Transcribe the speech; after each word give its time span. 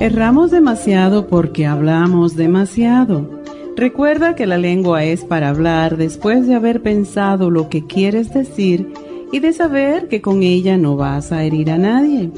Erramos 0.00 0.50
demasiado 0.50 1.26
porque 1.26 1.66
hablamos 1.66 2.34
demasiado. 2.34 3.42
Recuerda 3.76 4.34
que 4.34 4.46
la 4.46 4.56
lengua 4.56 5.04
es 5.04 5.26
para 5.26 5.50
hablar 5.50 5.98
después 5.98 6.46
de 6.46 6.54
haber 6.54 6.80
pensado 6.80 7.50
lo 7.50 7.68
que 7.68 7.86
quieres 7.86 8.32
decir 8.32 8.94
y 9.30 9.40
de 9.40 9.52
saber 9.52 10.08
que 10.08 10.22
con 10.22 10.42
ella 10.42 10.78
no 10.78 10.96
vas 10.96 11.32
a 11.32 11.44
herir 11.44 11.70
a 11.70 11.76
nadie. 11.76 12.30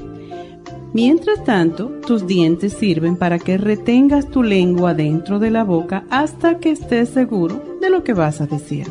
Mientras 0.92 1.44
tanto, 1.44 1.86
tus 2.04 2.26
dientes 2.26 2.72
sirven 2.72 3.14
para 3.14 3.38
que 3.38 3.58
retengas 3.58 4.28
tu 4.28 4.42
lengua 4.42 4.92
dentro 4.92 5.38
de 5.38 5.52
la 5.52 5.62
boca 5.62 6.02
hasta 6.10 6.58
que 6.58 6.72
estés 6.72 7.10
seguro 7.10 7.62
de 7.80 7.90
lo 7.90 8.02
que 8.02 8.12
vas 8.12 8.40
a 8.40 8.46
decir. 8.48 8.88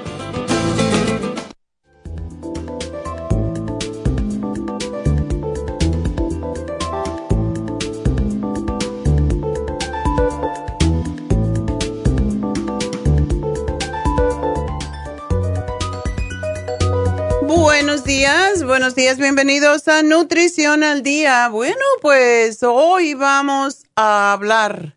Buenos 18.71 18.95
días, 18.95 19.17
bienvenidos 19.17 19.89
a 19.89 20.01
Nutrición 20.01 20.81
al 20.85 21.03
Día. 21.03 21.49
Bueno, 21.49 21.83
pues 22.01 22.63
hoy 22.63 23.15
vamos 23.15 23.83
a 23.97 24.31
hablar 24.31 24.95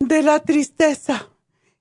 de 0.00 0.24
la 0.24 0.40
tristeza 0.40 1.28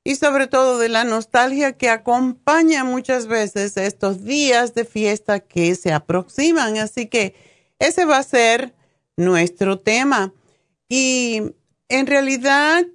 y 0.03 0.17
sobre 0.17 0.45
todo 0.45 0.77
de 0.77 0.87
la 0.87 1.03
nostalgia 1.03 1.79
que 1.79 1.89
acompaña 1.89 2.83
muchas 2.83 3.25
veces 3.25 3.75
estos 3.75 4.23
días 4.23 4.75
de 4.75 4.85
fiesta 4.85 5.39
que 5.39 5.73
se 5.73 5.91
aproximan. 5.91 6.77
Así 6.77 7.07
que 7.07 7.33
ese 7.79 8.05
va 8.05 8.19
a 8.19 8.23
ser 8.23 8.75
nuestro 9.17 9.79
tema. 9.79 10.31
Y 10.89 11.41
en 11.89 12.05
realidad 12.05 12.85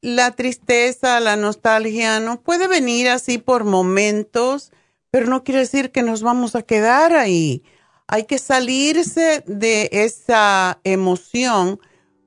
la 0.00 0.30
tristeza, 0.30 1.20
la 1.20 1.36
nostalgia 1.36 2.20
no 2.20 2.40
puede 2.40 2.68
venir 2.68 3.10
así 3.10 3.36
por 3.36 3.64
momentos 3.64 4.72
pero 5.14 5.28
no 5.28 5.44
quiere 5.44 5.60
decir 5.60 5.92
que 5.92 6.02
nos 6.02 6.22
vamos 6.24 6.56
a 6.56 6.62
quedar 6.62 7.12
ahí. 7.12 7.62
Hay 8.08 8.24
que 8.24 8.36
salirse 8.36 9.44
de 9.46 9.88
esa 9.92 10.80
emoción 10.82 11.78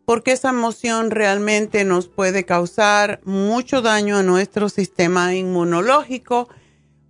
porque 0.06 0.32
esa 0.32 0.52
emoción 0.52 1.12
realmente 1.12 1.84
nos 1.84 2.08
puede 2.08 2.46
causar 2.46 3.20
mucho 3.26 3.82
daño 3.82 4.16
a 4.16 4.24
nuestro 4.24 4.70
sistema 4.70 5.36
inmunológico. 5.36 6.48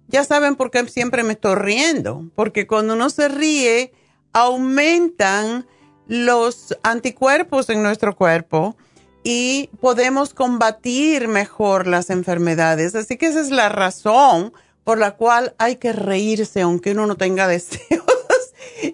Ya 0.08 0.24
saben 0.24 0.56
por 0.56 0.72
qué 0.72 0.84
siempre 0.88 1.22
me 1.22 1.34
estoy 1.34 1.54
riendo, 1.54 2.26
porque 2.34 2.66
cuando 2.66 2.96
uno 2.96 3.12
se 3.12 3.28
ríe 3.28 3.94
aumentan 4.34 5.68
los 6.08 6.76
anticuerpos 6.82 7.70
en 7.70 7.84
nuestro 7.84 8.16
cuerpo 8.16 8.76
y 9.24 9.70
podemos 9.80 10.34
combatir 10.34 11.28
mejor 11.28 11.86
las 11.86 12.10
enfermedades. 12.10 12.96
Así 12.96 13.16
que 13.16 13.28
esa 13.28 13.42
es 13.42 13.52
la 13.52 13.70
razón 13.70 14.54
por 14.88 15.00
la 15.00 15.18
cual 15.18 15.54
hay 15.58 15.76
que 15.76 15.92
reírse 15.92 16.62
aunque 16.62 16.94
uno 16.94 17.08
no 17.08 17.18
tenga 17.18 17.46
deseos. 17.50 18.06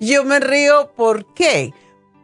yo 0.01 0.23
me 0.23 0.39
río, 0.39 0.91
¿por 0.95 1.31
qué? 1.35 1.71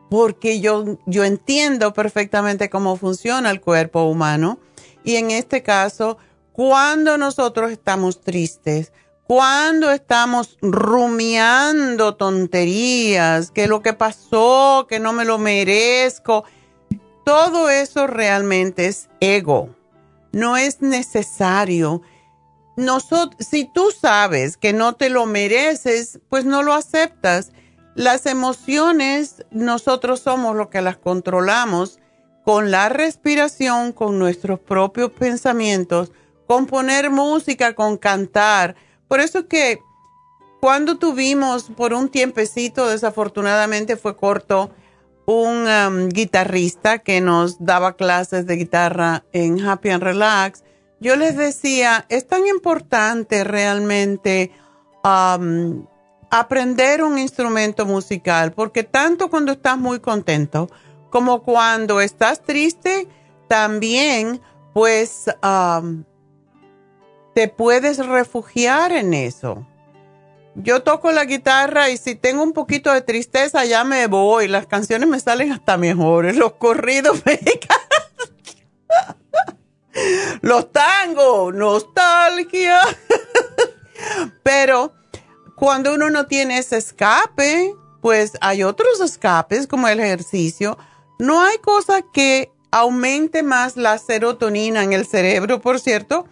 Porque 0.09 0.59
yo, 0.59 0.97
yo 1.05 1.23
entiendo 1.23 1.93
perfectamente 1.93 2.71
cómo 2.71 2.97
funciona 2.97 3.51
el 3.51 3.61
cuerpo 3.61 4.05
humano 4.05 4.57
y 5.03 5.17
en 5.17 5.29
este 5.29 5.61
caso, 5.61 6.17
cuando 6.51 7.19
nosotros 7.19 7.69
estamos 7.69 8.21
tristes, 8.21 8.91
cuando 9.27 9.91
estamos 9.91 10.57
rumiando 10.63 12.15
tonterías, 12.15 13.51
que 13.51 13.67
lo 13.67 13.83
que 13.83 13.93
pasó, 13.93 14.87
que 14.89 14.99
no 14.99 15.13
me 15.13 15.25
lo 15.25 15.37
merezco, 15.37 16.43
todo 17.23 17.69
eso 17.69 18.07
realmente 18.07 18.87
es 18.87 19.09
ego 19.19 19.69
no 20.31 20.57
es 20.57 20.81
necesario. 20.81 22.01
Si 23.39 23.65
tú 23.65 23.91
sabes 23.91 24.57
que 24.57 24.73
no 24.73 24.93
te 24.93 25.09
lo 25.09 25.25
mereces, 25.25 26.19
pues 26.29 26.45
no 26.45 26.63
lo 26.63 26.73
aceptas. 26.73 27.51
Las 27.95 28.25
emociones, 28.25 29.45
nosotros 29.51 30.21
somos 30.21 30.55
los 30.55 30.69
que 30.69 30.81
las 30.81 30.97
controlamos 30.97 31.99
con 32.45 32.71
la 32.71 32.89
respiración, 32.89 33.91
con 33.91 34.17
nuestros 34.17 34.59
propios 34.59 35.11
pensamientos, 35.11 36.11
con 36.47 36.65
poner 36.65 37.09
música, 37.09 37.75
con 37.75 37.97
cantar. 37.97 38.75
Por 39.07 39.19
eso 39.19 39.47
que 39.47 39.79
cuando 40.59 40.97
tuvimos 40.97 41.65
por 41.75 41.93
un 41.93 42.09
tiempecito, 42.09 42.87
desafortunadamente 42.87 43.97
fue 43.97 44.15
corto, 44.15 44.71
un 45.25 45.67
um, 45.67 46.09
guitarrista 46.09 46.99
que 46.99 47.21
nos 47.21 47.63
daba 47.63 47.95
clases 47.95 48.47
de 48.47 48.55
guitarra 48.55 49.23
en 49.31 49.61
Happy 49.61 49.89
and 49.89 50.01
Relax, 50.01 50.63
yo 50.99 51.15
les 51.15 51.35
decía, 51.37 52.05
es 52.09 52.27
tan 52.27 52.45
importante 52.47 53.43
realmente 53.43 54.51
um, 55.03 55.85
aprender 56.29 57.03
un 57.03 57.17
instrumento 57.17 57.85
musical, 57.85 58.51
porque 58.51 58.83
tanto 58.83 59.29
cuando 59.29 59.53
estás 59.53 59.77
muy 59.77 59.99
contento 59.99 60.69
como 61.09 61.41
cuando 61.43 62.01
estás 62.01 62.41
triste, 62.41 63.07
también 63.47 64.41
pues 64.73 65.25
um, 65.43 66.03
te 67.33 67.47
puedes 67.47 68.05
refugiar 68.05 68.91
en 68.91 69.13
eso 69.13 69.65
yo 70.55 70.83
toco 70.83 71.11
la 71.11 71.25
guitarra 71.25 71.89
y 71.89 71.97
si 71.97 72.15
tengo 72.15 72.43
un 72.43 72.53
poquito 72.53 72.91
de 72.91 73.01
tristeza 73.01 73.65
ya 73.65 73.83
me 73.83 74.07
voy. 74.07 74.47
Las 74.47 74.67
canciones 74.67 75.07
me 75.07 75.19
salen 75.19 75.51
hasta 75.51 75.77
mejores. 75.77 76.35
Los 76.37 76.53
corridos 76.53 77.25
mexicanos. 77.25 77.83
Los 80.41 80.71
tangos, 80.71 81.53
nostalgia. 81.53 82.79
Pero 84.43 84.93
cuando 85.55 85.93
uno 85.93 86.09
no 86.09 86.27
tiene 86.27 86.57
ese 86.57 86.77
escape, 86.77 87.75
pues 88.01 88.33
hay 88.41 88.63
otros 88.63 89.01
escapes 89.01 89.67
como 89.67 89.87
el 89.87 89.99
ejercicio. 89.99 90.77
No 91.17 91.41
hay 91.41 91.57
cosa 91.57 92.01
que 92.13 92.51
aumente 92.71 93.43
más 93.43 93.75
la 93.75 93.97
serotonina 93.97 94.83
en 94.83 94.93
el 94.93 95.05
cerebro, 95.05 95.59
por 95.59 95.79
cierto, 95.79 96.25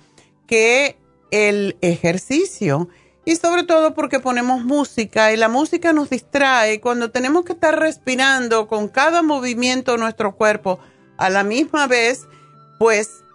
que 0.45 0.97
el 1.31 1.77
ejercicio 1.81 2.87
y 3.27 3.35
sobre 3.35 3.63
todo 3.63 3.93
porque 3.93 4.21
ponemos 4.21 4.63
música 4.63 5.33
y 5.33 5.35
la 5.35 5.49
música 5.49 5.91
nos 5.91 6.09
distrae 6.09 6.79
cuando 6.79 7.11
tenemos 7.11 7.43
que 7.43 7.51
estar 7.51 7.77
respirando 7.77 8.69
con 8.69 8.87
cada 8.87 9.21
movimiento 9.21 9.91
de 9.91 9.97
nuestro 9.97 10.33
cuerpo 10.35 10.79
a 11.17 11.29
la 11.29 11.43
misma 11.43 11.87
vez, 11.87 12.25
pues 12.79 13.25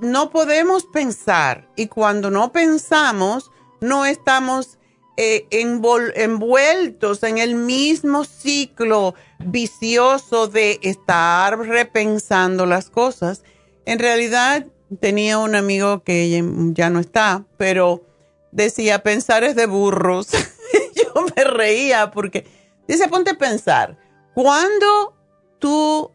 no 0.00 0.30
podemos 0.30 0.84
pensar 0.86 1.68
y 1.76 1.88
cuando 1.88 2.30
no 2.30 2.52
pensamos 2.52 3.50
no 3.80 4.04
estamos 4.04 4.78
eh, 5.16 5.46
envueltos 5.50 7.22
en 7.22 7.38
el 7.38 7.54
mismo 7.54 8.24
ciclo 8.24 9.14
vicioso 9.38 10.48
de 10.48 10.80
estar 10.82 11.58
repensando 11.58 12.64
las 12.66 12.88
cosas. 12.88 13.42
En 13.84 13.98
realidad 13.98 14.66
tenía 15.00 15.38
un 15.38 15.54
amigo 15.54 16.02
que 16.02 16.42
ya 16.74 16.90
no 16.90 17.00
está, 17.00 17.44
pero 17.56 18.06
decía, 18.52 19.02
pensar 19.02 19.44
es 19.44 19.56
de 19.56 19.66
burros. 19.66 20.28
Yo 20.94 21.26
me 21.36 21.44
reía 21.44 22.10
porque 22.10 22.46
dice, 22.88 23.08
ponte 23.08 23.32
a 23.32 23.38
pensar, 23.38 23.98
cuando 24.34 25.14
tú 25.58 26.12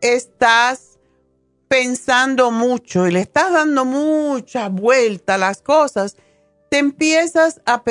estás 0.00 0.87
pensando 1.68 2.50
mucho 2.50 3.06
y 3.06 3.12
le 3.12 3.20
estás 3.20 3.52
dando 3.52 3.84
mucha 3.84 4.68
vuelta 4.68 5.34
a 5.34 5.38
las 5.38 5.62
cosas, 5.62 6.16
te 6.70 6.78
empiezas 6.78 7.60
a, 7.66 7.82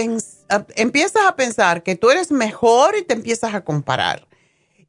empiezas 0.75 1.25
a 1.25 1.35
pensar 1.35 1.83
que 1.83 1.95
tú 1.95 2.09
eres 2.09 2.31
mejor 2.31 2.95
y 2.97 3.03
te 3.03 3.13
empiezas 3.13 3.53
a 3.53 3.63
comparar. 3.63 4.27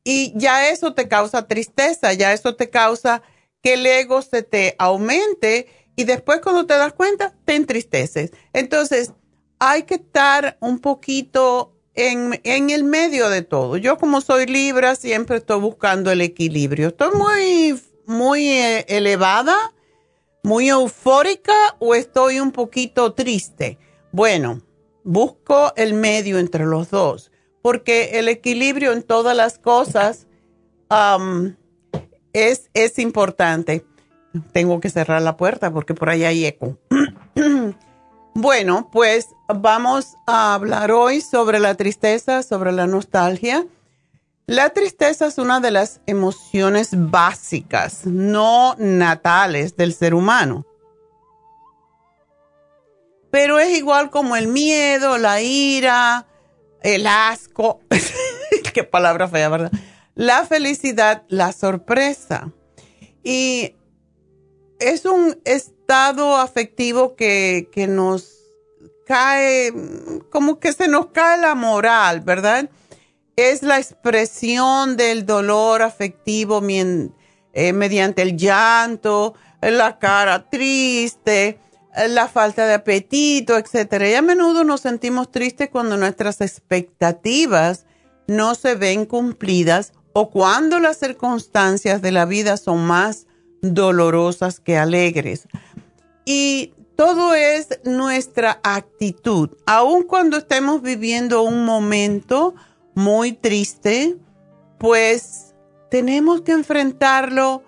Y 0.04 0.32
ya 0.36 0.70
eso 0.70 0.94
te 0.94 1.08
causa 1.08 1.46
tristeza, 1.46 2.12
ya 2.12 2.32
eso 2.32 2.56
te 2.56 2.70
causa 2.70 3.22
que 3.62 3.74
el 3.74 3.86
ego 3.86 4.22
se 4.22 4.42
te 4.42 4.74
aumente 4.78 5.66
y 5.96 6.04
después 6.04 6.40
cuando 6.40 6.64
te 6.66 6.74
das 6.74 6.92
cuenta, 6.92 7.34
te 7.44 7.56
entristeces. 7.56 8.30
Entonces, 8.52 9.12
hay 9.58 9.82
que 9.82 9.96
estar 9.96 10.56
un 10.60 10.78
poquito 10.78 11.74
en, 11.94 12.70
el 12.70 12.84
medio 12.84 13.28
de 13.28 13.42
todo. 13.42 13.76
Yo 13.76 13.98
como 13.98 14.20
soy 14.20 14.46
Libra, 14.46 14.94
siempre 14.94 15.38
estoy 15.38 15.60
buscando 15.60 16.12
el 16.12 16.20
equilibrio. 16.20 16.88
Estoy 16.88 17.10
muy, 17.16 17.80
muy 18.08 18.48
eh, 18.48 18.84
elevada, 18.88 19.56
muy 20.42 20.68
eufórica 20.68 21.54
o 21.78 21.94
estoy 21.94 22.40
un 22.40 22.50
poquito 22.50 23.12
triste. 23.12 23.78
Bueno, 24.10 24.62
busco 25.04 25.72
el 25.76 25.94
medio 25.94 26.40
entre 26.40 26.66
los 26.66 26.90
dos, 26.90 27.30
porque 27.62 28.18
el 28.18 28.28
equilibrio 28.28 28.92
en 28.92 29.04
todas 29.04 29.36
las 29.36 29.60
cosas 29.60 30.26
es, 32.32 32.70
es 32.74 32.98
importante 32.98 33.84
tengo 34.52 34.80
que 34.80 34.90
cerrar 34.90 35.22
la 35.22 35.36
puerta 35.36 35.72
porque 35.72 35.94
por 35.94 36.10
ahí 36.10 36.24
hay 36.24 36.44
eco. 36.44 36.78
bueno, 38.34 38.88
pues 38.92 39.28
vamos 39.48 40.16
a 40.26 40.54
hablar 40.54 40.90
hoy 40.92 41.20
sobre 41.20 41.60
la 41.60 41.74
tristeza, 41.74 42.42
sobre 42.42 42.72
la 42.72 42.86
nostalgia. 42.86 43.66
La 44.48 44.70
tristeza 44.70 45.26
es 45.26 45.36
una 45.36 45.60
de 45.60 45.70
las 45.70 46.00
emociones 46.06 46.88
básicas, 46.92 48.06
no 48.06 48.74
natales 48.78 49.76
del 49.76 49.92
ser 49.92 50.14
humano. 50.14 50.64
Pero 53.30 53.58
es 53.58 53.76
igual 53.76 54.08
como 54.08 54.36
el 54.36 54.48
miedo, 54.48 55.18
la 55.18 55.42
ira, 55.42 56.26
el 56.82 57.06
asco, 57.06 57.82
qué 58.72 58.84
palabra 58.84 59.28
fea, 59.28 59.50
¿verdad? 59.50 59.70
La 60.14 60.46
felicidad, 60.46 61.24
la 61.28 61.52
sorpresa. 61.52 62.50
Y 63.22 63.76
es 64.80 65.04
un 65.04 65.38
estado 65.44 66.38
afectivo 66.38 67.16
que, 67.16 67.68
nos 67.86 68.32
cae, 69.04 69.74
como 70.30 70.58
que 70.58 70.72
se 70.72 70.88
nos 70.88 71.08
cae 71.08 71.36
la 71.38 71.54
moral, 71.54 72.22
¿verdad? 72.22 72.70
Es 73.38 73.62
la 73.62 73.78
expresión 73.78 74.96
del 74.96 75.24
dolor 75.24 75.82
afectivo 75.82 76.60
eh, 76.60 77.72
mediante 77.72 78.22
el 78.22 78.36
llanto, 78.36 79.34
la 79.62 80.00
cara 80.00 80.50
triste, 80.50 81.60
la 82.08 82.26
falta 82.26 82.66
de 82.66 82.74
apetito, 82.74 83.56
etc. 83.56 84.06
Y 84.10 84.14
a 84.14 84.22
menudo 84.22 84.64
nos 84.64 84.80
sentimos 84.80 85.30
tristes 85.30 85.68
cuando 85.70 85.96
nuestras 85.96 86.40
expectativas 86.40 87.86
no 88.26 88.56
se 88.56 88.74
ven 88.74 89.06
cumplidas 89.06 89.92
o 90.14 90.30
cuando 90.30 90.80
las 90.80 90.96
circunstancias 90.96 92.02
de 92.02 92.10
la 92.10 92.24
vida 92.24 92.56
son 92.56 92.84
más 92.88 93.28
dolorosas 93.62 94.58
que 94.58 94.78
alegres. 94.78 95.46
Y 96.24 96.74
todo 96.96 97.36
es 97.36 97.68
nuestra 97.84 98.58
actitud. 98.64 99.50
Aun 99.64 100.02
cuando 100.02 100.38
estemos 100.38 100.82
viviendo 100.82 101.42
un 101.42 101.64
momento 101.64 102.56
muy 102.98 103.32
triste, 103.32 104.16
pues 104.76 105.54
tenemos 105.88 106.40
que 106.40 106.50
enfrentarlo 106.50 107.62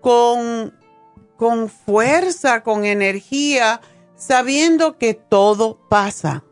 con, 0.00 0.72
con 1.36 1.68
fuerza, 1.68 2.62
con 2.62 2.84
energía, 2.84 3.80
sabiendo 4.14 4.96
que 4.96 5.14
todo 5.14 5.80
pasa. 5.88 6.44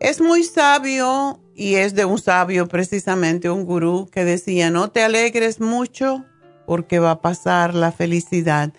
Es 0.00 0.20
muy 0.20 0.44
sabio 0.44 1.40
y 1.54 1.76
es 1.76 1.94
de 1.94 2.04
un 2.04 2.18
sabio 2.18 2.68
precisamente, 2.68 3.48
un 3.48 3.64
gurú 3.64 4.06
que 4.12 4.26
decía, 4.26 4.70
no 4.70 4.90
te 4.90 5.02
alegres 5.02 5.58
mucho 5.58 6.26
porque 6.66 6.98
va 6.98 7.12
a 7.12 7.22
pasar 7.22 7.74
la 7.74 7.90
felicidad. 7.90 8.74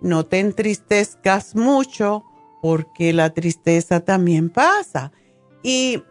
No 0.00 0.24
te 0.24 0.40
entristezcas 0.40 1.54
mucho 1.54 2.24
porque 2.62 3.12
la 3.12 3.34
tristeza 3.34 4.00
también 4.00 4.48
pasa. 4.48 5.12
Y 5.62 6.02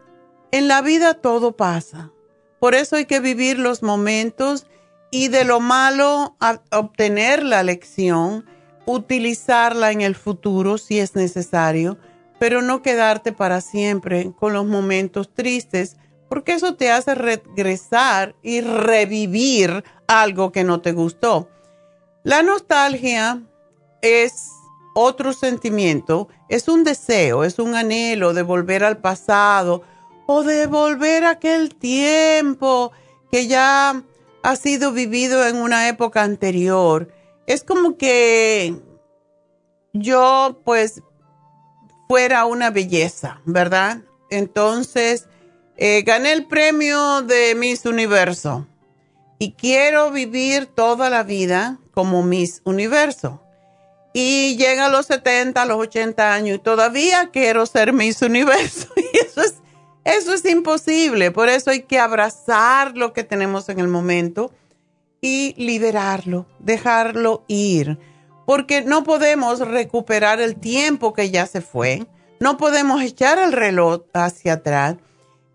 en 0.54 0.68
la 0.68 0.82
vida 0.82 1.14
todo 1.14 1.56
pasa. 1.56 2.12
Por 2.60 2.76
eso 2.76 2.94
hay 2.94 3.06
que 3.06 3.18
vivir 3.18 3.58
los 3.58 3.82
momentos 3.82 4.68
y 5.10 5.26
de 5.26 5.44
lo 5.44 5.58
malo 5.58 6.36
obtener 6.70 7.42
la 7.42 7.64
lección, 7.64 8.46
utilizarla 8.86 9.90
en 9.90 10.00
el 10.00 10.14
futuro 10.14 10.78
si 10.78 11.00
es 11.00 11.16
necesario, 11.16 11.98
pero 12.38 12.62
no 12.62 12.82
quedarte 12.82 13.32
para 13.32 13.60
siempre 13.60 14.32
con 14.38 14.52
los 14.52 14.64
momentos 14.64 15.34
tristes, 15.34 15.96
porque 16.28 16.52
eso 16.52 16.76
te 16.76 16.92
hace 16.92 17.16
regresar 17.16 18.36
y 18.40 18.60
revivir 18.60 19.82
algo 20.06 20.52
que 20.52 20.62
no 20.62 20.80
te 20.80 20.92
gustó. 20.92 21.48
La 22.22 22.44
nostalgia 22.44 23.42
es 24.02 24.50
otro 24.94 25.32
sentimiento, 25.32 26.28
es 26.48 26.68
un 26.68 26.84
deseo, 26.84 27.42
es 27.42 27.58
un 27.58 27.74
anhelo 27.74 28.34
de 28.34 28.42
volver 28.42 28.84
al 28.84 28.98
pasado 28.98 29.82
o 30.26 30.42
de 30.42 30.66
volver 30.66 31.24
aquel 31.24 31.74
tiempo 31.74 32.92
que 33.30 33.46
ya 33.46 34.02
ha 34.42 34.56
sido 34.56 34.92
vivido 34.92 35.46
en 35.46 35.56
una 35.56 35.88
época 35.88 36.22
anterior. 36.22 37.08
Es 37.46 37.64
como 37.64 37.96
que 37.96 38.76
yo 39.92 40.60
pues 40.64 41.02
fuera 42.08 42.44
una 42.44 42.70
belleza, 42.70 43.40
¿verdad? 43.44 44.02
Entonces, 44.30 45.26
eh, 45.76 46.02
gané 46.02 46.32
el 46.32 46.46
premio 46.46 47.22
de 47.22 47.54
Miss 47.54 47.84
Universo 47.86 48.66
y 49.38 49.52
quiero 49.52 50.10
vivir 50.10 50.66
toda 50.66 51.10
la 51.10 51.22
vida 51.22 51.78
como 51.92 52.22
Miss 52.22 52.60
Universo. 52.64 53.40
Y 54.12 54.56
llega 54.56 54.86
a 54.86 54.88
los 54.90 55.06
70, 55.06 55.60
a 55.60 55.66
los 55.66 55.78
80 55.78 56.32
años 56.32 56.56
y 56.56 56.60
todavía 56.60 57.30
quiero 57.32 57.66
ser 57.66 57.92
Miss 57.92 58.22
Universo. 58.22 58.88
Y 58.96 59.18
eso 59.18 59.40
es, 59.42 59.54
eso 60.04 60.34
es 60.34 60.44
imposible. 60.44 61.30
Por 61.30 61.48
eso 61.48 61.70
hay 61.70 61.82
que 61.82 61.98
abrazar 61.98 62.96
lo 62.96 63.12
que 63.12 63.24
tenemos 63.24 63.68
en 63.68 63.80
el 63.80 63.88
momento 63.88 64.52
y 65.20 65.54
liberarlo, 65.56 66.46
dejarlo 66.58 67.44
ir. 67.48 67.98
Porque 68.46 68.82
no 68.82 69.04
podemos 69.04 69.60
recuperar 69.60 70.40
el 70.40 70.56
tiempo 70.56 71.14
que 71.14 71.30
ya 71.30 71.46
se 71.46 71.62
fue. 71.62 72.06
No 72.40 72.58
podemos 72.58 73.00
echar 73.02 73.38
el 73.38 73.52
reloj 73.52 74.02
hacia 74.12 74.54
atrás. 74.54 74.96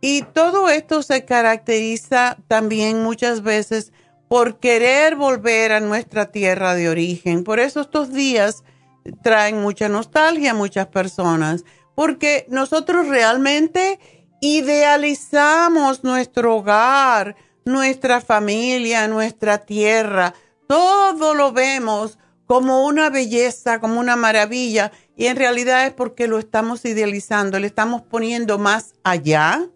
Y 0.01 0.23
todo 0.23 0.69
esto 0.69 1.03
se 1.03 1.25
caracteriza 1.25 2.37
también 2.47 3.03
muchas 3.03 3.43
veces 3.43 3.91
por 4.27 4.59
querer 4.59 5.15
volver 5.15 5.73
a 5.73 5.81
nuestra 5.81 6.31
tierra 6.31 6.73
de 6.73 6.89
origen. 6.89 7.43
Por 7.43 7.59
eso 7.59 7.81
estos 7.81 8.11
días 8.11 8.63
traen 9.23 9.61
mucha 9.61 9.89
nostalgia 9.89 10.51
a 10.51 10.55
muchas 10.55 10.87
personas, 10.87 11.65
porque 11.95 12.45
nosotros 12.49 13.07
realmente 13.07 13.99
idealizamos 14.41 16.03
nuestro 16.03 16.57
hogar, 16.57 17.35
nuestra 17.65 18.21
familia, 18.21 19.07
nuestra 19.07 19.59
tierra. 19.59 20.33
Todo 20.67 21.33
lo 21.33 21.51
vemos 21.51 22.17
como 22.45 22.85
una 22.85 23.09
belleza, 23.09 23.79
como 23.79 23.99
una 23.99 24.15
maravilla, 24.15 24.91
y 25.15 25.27
en 25.27 25.37
realidad 25.37 25.85
es 25.85 25.93
porque 25.93 26.27
lo 26.27 26.39
estamos 26.39 26.83
idealizando, 26.85 27.59
le 27.59 27.67
estamos 27.67 28.01
poniendo 28.01 28.57
más 28.57 28.93
allá 29.03 29.67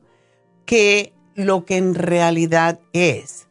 que 0.66 1.14
lo 1.36 1.66
que 1.66 1.78
en 1.78 1.94
realidad 1.94 2.80
es. 2.94 3.48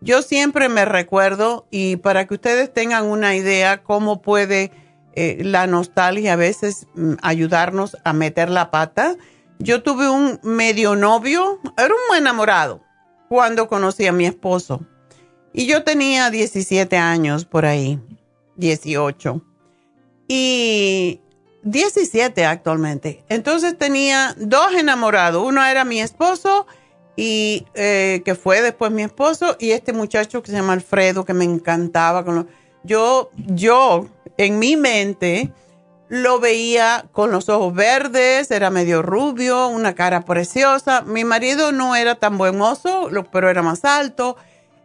Yo 0.00 0.22
siempre 0.22 0.68
me 0.68 0.84
recuerdo, 0.84 1.66
y 1.70 1.96
para 1.96 2.26
que 2.26 2.34
ustedes 2.34 2.72
tengan 2.72 3.04
una 3.04 3.36
idea 3.36 3.82
cómo 3.82 4.22
puede 4.22 4.72
eh, 5.14 5.42
la 5.44 5.66
nostalgia 5.66 6.32
a 6.32 6.36
veces 6.36 6.86
mm, 6.94 7.14
ayudarnos 7.20 7.98
a 8.04 8.12
meter 8.14 8.48
la 8.48 8.70
pata, 8.70 9.16
yo 9.62 9.82
tuve 9.82 10.08
un 10.08 10.40
medio 10.42 10.96
novio, 10.96 11.60
era 11.76 11.94
un 12.10 12.16
enamorado, 12.16 12.82
cuando 13.28 13.68
conocí 13.68 14.06
a 14.06 14.12
mi 14.12 14.26
esposo. 14.26 14.80
Y 15.52 15.66
yo 15.66 15.84
tenía 15.84 16.30
17 16.30 16.96
años 16.96 17.44
por 17.44 17.64
ahí, 17.64 18.00
18. 18.56 19.42
Y 20.28 21.20
17 21.62 22.44
actualmente. 22.44 23.24
Entonces 23.28 23.76
tenía 23.78 24.34
dos 24.38 24.74
enamorados. 24.74 25.46
Uno 25.46 25.64
era 25.64 25.84
mi 25.84 26.00
esposo 26.00 26.66
y 27.16 27.66
eh, 27.74 28.22
que 28.24 28.34
fue 28.34 28.62
después 28.62 28.90
mi 28.90 29.02
esposo 29.02 29.56
y 29.60 29.70
este 29.70 29.92
muchacho 29.92 30.42
que 30.42 30.50
se 30.50 30.56
llama 30.56 30.72
Alfredo 30.72 31.24
que 31.24 31.34
me 31.34 31.44
encantaba 31.44 32.24
con 32.24 32.48
yo 32.84 33.30
yo 33.34 34.08
en 34.38 34.58
mi 34.58 34.76
mente 34.76 35.52
lo 36.12 36.40
veía 36.40 37.06
con 37.12 37.30
los 37.30 37.48
ojos 37.48 37.72
verdes 37.72 38.50
era 38.50 38.68
medio 38.68 39.00
rubio 39.00 39.68
una 39.68 39.94
cara 39.94 40.26
preciosa 40.26 41.00
mi 41.00 41.24
marido 41.24 41.72
no 41.72 41.96
era 41.96 42.16
tan 42.16 42.36
buen 42.36 42.58
mozo 42.58 43.08
pero 43.32 43.48
era 43.48 43.62
más 43.62 43.86
alto 43.86 44.36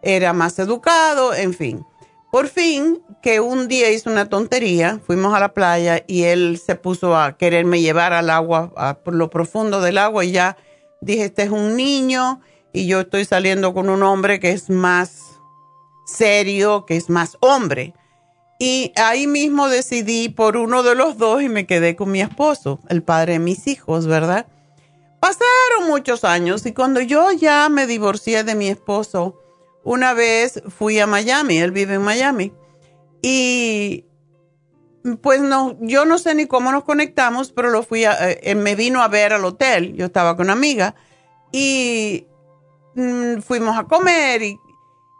era 0.01 0.31
más 0.31 0.57
educado 0.57 1.33
en 1.33 1.53
fin 1.53 1.85
por 2.31 2.47
fin 2.47 3.01
que 3.21 3.41
un 3.41 3.67
día 3.67 3.91
hizo 3.91 4.09
una 4.09 4.29
tontería 4.29 5.01
fuimos 5.05 5.33
a 5.33 5.41
la 5.41 5.53
playa 5.53 6.01
y 6.07 6.23
él 6.23 6.61
se 6.65 6.75
puso 6.75 7.17
a 7.17 7.35
quererme 7.35 7.81
llevar 7.81 8.13
al 8.13 8.29
agua 8.29 8.71
a, 8.77 8.93
por 8.93 9.13
lo 9.13 9.29
profundo 9.29 9.81
del 9.81 9.97
agua 9.97 10.23
y 10.23 10.31
ya 10.31 10.55
dije, 11.01 11.25
este 11.25 11.43
es 11.43 11.49
un 11.49 11.75
niño 11.75 12.39
y 12.71 12.87
yo 12.87 13.01
estoy 13.01 13.25
saliendo 13.25 13.73
con 13.73 13.89
un 13.89 14.01
hombre 14.01 14.39
que 14.39 14.51
es 14.51 14.69
más 14.69 15.41
serio, 16.05 16.85
que 16.85 16.95
es 16.95 17.09
más 17.09 17.37
hombre. 17.41 17.93
Y 18.59 18.91
ahí 18.95 19.27
mismo 19.27 19.69
decidí 19.69 20.29
por 20.29 20.57
uno 20.57 20.81
de 20.83 20.95
los 20.95 21.17
dos 21.17 21.43
y 21.43 21.49
me 21.49 21.67
quedé 21.67 21.95
con 21.95 22.11
mi 22.11 22.21
esposo, 22.21 22.79
el 22.89 23.03
padre 23.03 23.33
de 23.33 23.39
mis 23.39 23.67
hijos, 23.67 24.07
¿verdad? 24.07 24.47
Pasaron 25.19 25.87
muchos 25.87 26.23
años 26.23 26.65
y 26.65 26.73
cuando 26.73 27.01
yo 27.01 27.31
ya 27.31 27.69
me 27.69 27.85
divorcié 27.85 28.43
de 28.43 28.55
mi 28.55 28.69
esposo, 28.69 29.39
una 29.83 30.13
vez 30.13 30.61
fui 30.69 30.99
a 30.99 31.07
Miami, 31.07 31.59
él 31.59 31.71
vive 31.71 31.95
en 31.95 32.01
Miami, 32.01 32.51
y 33.21 34.05
pues 35.21 35.41
no, 35.41 35.77
yo 35.81 36.05
no 36.05 36.17
sé 36.17 36.35
ni 36.35 36.45
cómo 36.45 36.71
nos 36.71 36.83
conectamos, 36.83 37.51
pero 37.51 37.69
lo 37.69 37.83
fui 37.83 38.03
eh, 38.05 38.55
me 38.55 38.75
vino 38.75 39.01
a 39.01 39.07
ver 39.07 39.33
al 39.33 39.45
hotel. 39.45 39.93
Yo 39.95 40.05
estaba 40.05 40.35
con 40.35 40.45
una 40.47 40.53
amiga 40.53 40.95
y 41.51 42.27
mm, 42.95 43.39
fuimos 43.39 43.77
a 43.77 43.85
comer 43.85 44.41
y, 44.43 44.59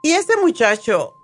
y 0.04 0.12
ese 0.12 0.38
muchacho 0.38 1.17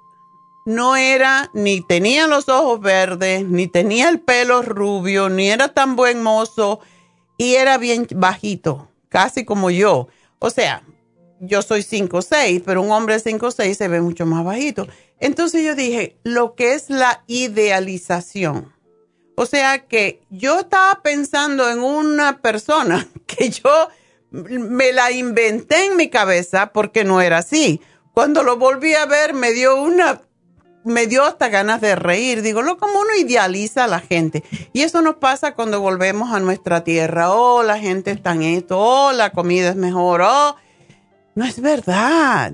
no 0.66 0.96
era, 0.96 1.50
ni 1.54 1.82
tenía 1.82 2.28
los 2.28 2.50
ojos 2.50 2.80
verdes, 2.80 3.46
ni 3.46 3.68
tenía 3.68 4.10
el 4.10 4.20
pelo 4.20 4.62
rubio, 4.62 5.30
ni 5.30 5.50
era 5.50 5.70
tan 5.70 5.96
buen 5.96 6.24
mozo 6.24 6.80
y 7.38 7.56
era 7.56 7.78
bien 7.78 8.08
bajito, 8.16 8.90
casi 9.10 9.46
como 9.46 9.70
yo. 9.70 10.08
O 10.40 10.50
sea, 10.50 10.84
yo 11.40 11.62
soy 11.62 11.82
5'6", 11.82 12.64
pero 12.66 12.82
un 12.82 12.92
hombre 12.92 13.18
5'6 13.18 13.74
se 13.74 13.88
ve 13.88 14.02
mucho 14.02 14.26
más 14.26 14.46
bajito. 14.46 14.88
Entonces 15.20 15.66
yo 15.66 15.76
dije, 15.76 16.18
lo 16.24 16.56
que 16.56 16.74
es 16.74 16.90
la 16.90 17.24
idealización. 17.28 18.74
O 19.36 19.46
sea 19.46 19.88
que 19.88 20.22
yo 20.30 20.60
estaba 20.60 21.02
pensando 21.02 21.70
en 21.70 21.80
una 21.80 22.42
persona 22.42 23.08
que 23.26 23.50
yo 23.50 23.88
me 24.32 24.92
la 24.94 25.12
inventé 25.12 25.86
en 25.86 25.98
mi 25.98 26.10
cabeza 26.10 26.72
porque 26.74 27.04
no 27.04 27.22
era 27.22 27.40
así. 27.40 27.82
Cuando 28.14 28.44
lo 28.44 28.58
volví 28.58 28.94
a 28.94 29.06
ver 29.06 29.34
me 29.34 29.52
dio 29.52 29.82
una, 29.82 30.22
me 30.86 31.08
dio 31.08 31.24
hasta 31.24 31.50
ganas 31.50 31.82
de 31.82 31.96
reír. 31.96 32.42
Digo, 32.42 32.62
como 32.78 33.00
uno 33.00 33.16
idealiza 33.18 33.86
a 33.86 33.88
la 33.88 34.00
gente. 34.00 34.44
Y 34.74 34.82
eso 34.82 35.02
nos 35.02 35.16
pasa 35.16 35.56
cuando 35.56 35.82
volvemos 35.82 36.34
a 36.34 36.40
nuestra 36.40 36.84
tierra. 36.84 37.32
Oh, 37.32 37.64
la 37.64 37.80
gente 37.80 38.12
está 38.12 38.34
en 38.34 38.44
esto. 38.44 38.80
Oh, 38.80 39.12
la 39.12 39.32
comida 39.32 39.70
es 39.70 39.76
mejor. 39.76 40.22
Oh, 40.22 40.56
no 41.36 41.46
es 41.46 41.62
verdad 41.62 42.54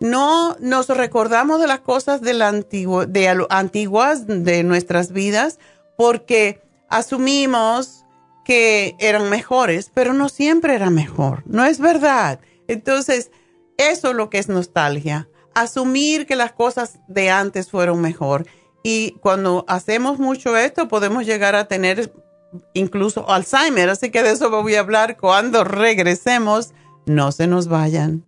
no 0.00 0.56
nos 0.60 0.88
recordamos 0.88 1.60
de 1.60 1.66
las 1.66 1.80
cosas 1.80 2.20
de, 2.20 2.34
la 2.34 2.52
de 2.52 3.46
antiguas 3.50 4.26
de 4.26 4.62
nuestras 4.62 5.12
vidas 5.12 5.58
porque 5.96 6.60
asumimos 6.88 8.04
que 8.44 8.94
eran 8.98 9.28
mejores, 9.28 9.90
pero 9.92 10.14
no 10.14 10.28
siempre 10.28 10.74
era 10.74 10.90
mejor, 10.90 11.42
no 11.46 11.64
es 11.64 11.80
verdad. 11.80 12.40
Entonces, 12.66 13.30
eso 13.76 14.10
es 14.10 14.14
lo 14.16 14.30
que 14.30 14.38
es 14.38 14.48
nostalgia, 14.48 15.28
asumir 15.60 16.26
que 16.26 16.36
las 16.36 16.52
cosas 16.52 16.98
de 17.08 17.30
antes 17.30 17.70
fueron 17.70 18.00
mejor. 18.00 18.46
Y 18.82 19.12
cuando 19.20 19.64
hacemos 19.68 20.18
mucho 20.18 20.56
esto, 20.56 20.88
podemos 20.88 21.26
llegar 21.26 21.54
a 21.54 21.68
tener 21.68 22.12
incluso 22.72 23.28
Alzheimer, 23.30 23.90
así 23.90 24.10
que 24.10 24.22
de 24.22 24.30
eso 24.30 24.50
voy 24.50 24.74
a 24.74 24.80
hablar 24.80 25.16
cuando 25.16 25.64
regresemos. 25.64 26.72
No 27.06 27.32
se 27.32 27.46
nos 27.46 27.68
vayan. 27.68 28.27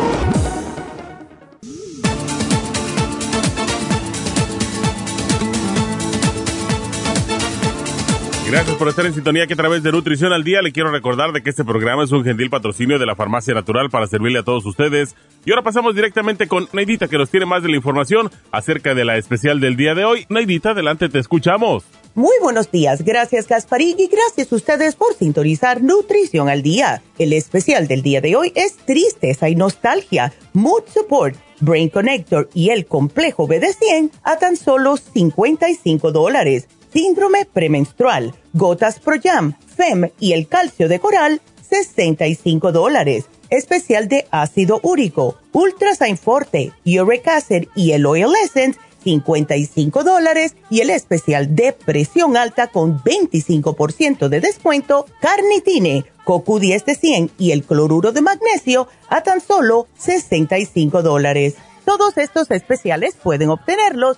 Gracias 8.51 8.75
por 8.75 8.89
estar 8.89 9.05
en 9.05 9.13
sintonía 9.13 9.47
que 9.47 9.53
a 9.53 9.55
través 9.55 9.81
de 9.81 9.93
Nutrición 9.93 10.33
al 10.33 10.43
Día 10.43 10.61
le 10.61 10.73
quiero 10.73 10.91
recordar 10.91 11.31
de 11.31 11.41
que 11.41 11.51
este 11.51 11.63
programa 11.63 12.03
es 12.03 12.11
un 12.11 12.25
gentil 12.25 12.49
patrocinio 12.49 12.99
de 12.99 13.05
la 13.05 13.15
Farmacia 13.15 13.53
Natural 13.53 13.89
para 13.89 14.07
servirle 14.07 14.39
a 14.39 14.43
todos 14.43 14.65
ustedes. 14.65 15.15
Y 15.45 15.51
ahora 15.51 15.63
pasamos 15.63 15.95
directamente 15.95 16.49
con 16.49 16.67
Neidita 16.73 17.07
que 17.07 17.17
nos 17.17 17.29
tiene 17.29 17.45
más 17.45 17.63
de 17.63 17.69
la 17.69 17.77
información 17.77 18.29
acerca 18.51 18.93
de 18.93 19.05
la 19.05 19.15
especial 19.15 19.61
del 19.61 19.77
día 19.77 19.95
de 19.95 20.03
hoy. 20.03 20.25
Neidita, 20.27 20.71
adelante, 20.71 21.07
te 21.07 21.19
escuchamos. 21.19 21.85
Muy 22.13 22.35
buenos 22.41 22.69
días, 22.69 23.05
gracias 23.05 23.47
Gasparín 23.47 23.97
y 23.97 24.07
gracias 24.07 24.51
a 24.51 24.55
ustedes 24.57 24.95
por 24.95 25.13
sintonizar 25.13 25.81
Nutrición 25.81 26.49
al 26.49 26.61
Día. 26.61 27.01
El 27.19 27.31
especial 27.31 27.87
del 27.87 28.01
día 28.01 28.19
de 28.19 28.35
hoy 28.35 28.51
es 28.55 28.75
Tristeza 28.75 29.47
y 29.47 29.55
Nostalgia, 29.55 30.33
Mood 30.51 30.83
Support, 30.93 31.37
Brain 31.61 31.87
Connector 31.87 32.49
y 32.53 32.71
el 32.71 32.85
Complejo 32.85 33.47
BD100 33.47 34.11
a 34.23 34.37
tan 34.39 34.57
solo 34.57 34.97
55 34.97 36.11
dólares 36.11 36.67
síndrome 36.91 37.45
premenstrual, 37.45 38.33
gotas 38.53 38.99
Pro 38.99 39.15
Jam, 39.21 39.55
FEM 39.75 40.09
y 40.19 40.33
el 40.33 40.47
calcio 40.47 40.87
de 40.87 40.99
coral, 40.99 41.41
65 41.69 42.71
dólares. 42.71 43.25
Especial 43.49 44.07
de 44.07 44.27
ácido 44.31 44.79
úrico, 44.83 45.37
Ultrasign 45.51 46.17
Forte, 46.17 46.71
Uric 46.85 47.27
Acid 47.27 47.67
y 47.75 47.91
el 47.91 48.05
Oil 48.05 48.33
Essence, 48.43 48.79
55 49.03 50.03
dólares. 50.03 50.55
Y 50.69 50.81
el 50.81 50.89
especial 50.89 51.55
de 51.55 51.73
presión 51.73 52.37
alta 52.37 52.67
con 52.67 53.01
25% 53.01 54.29
de 54.29 54.39
descuento, 54.39 55.05
Carnitine, 55.19 56.05
CoQ10 56.25 56.85
de 56.85 56.95
100 56.95 57.31
y 57.37 57.51
el 57.51 57.63
cloruro 57.63 58.11
de 58.11 58.21
magnesio, 58.21 58.87
a 59.09 59.21
tan 59.23 59.41
solo 59.41 59.87
65 59.97 61.01
dólares. 61.01 61.55
Todos 61.85 62.17
estos 62.17 62.51
especiales 62.51 63.15
pueden 63.15 63.49
obtenerlos 63.49 64.17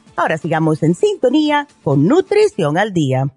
Ahora 0.21 0.37
sigamos 0.37 0.83
en 0.83 0.93
sintonía 0.93 1.67
con 1.83 2.07
Nutrición 2.07 2.77
al 2.77 2.93
Día. 2.93 3.33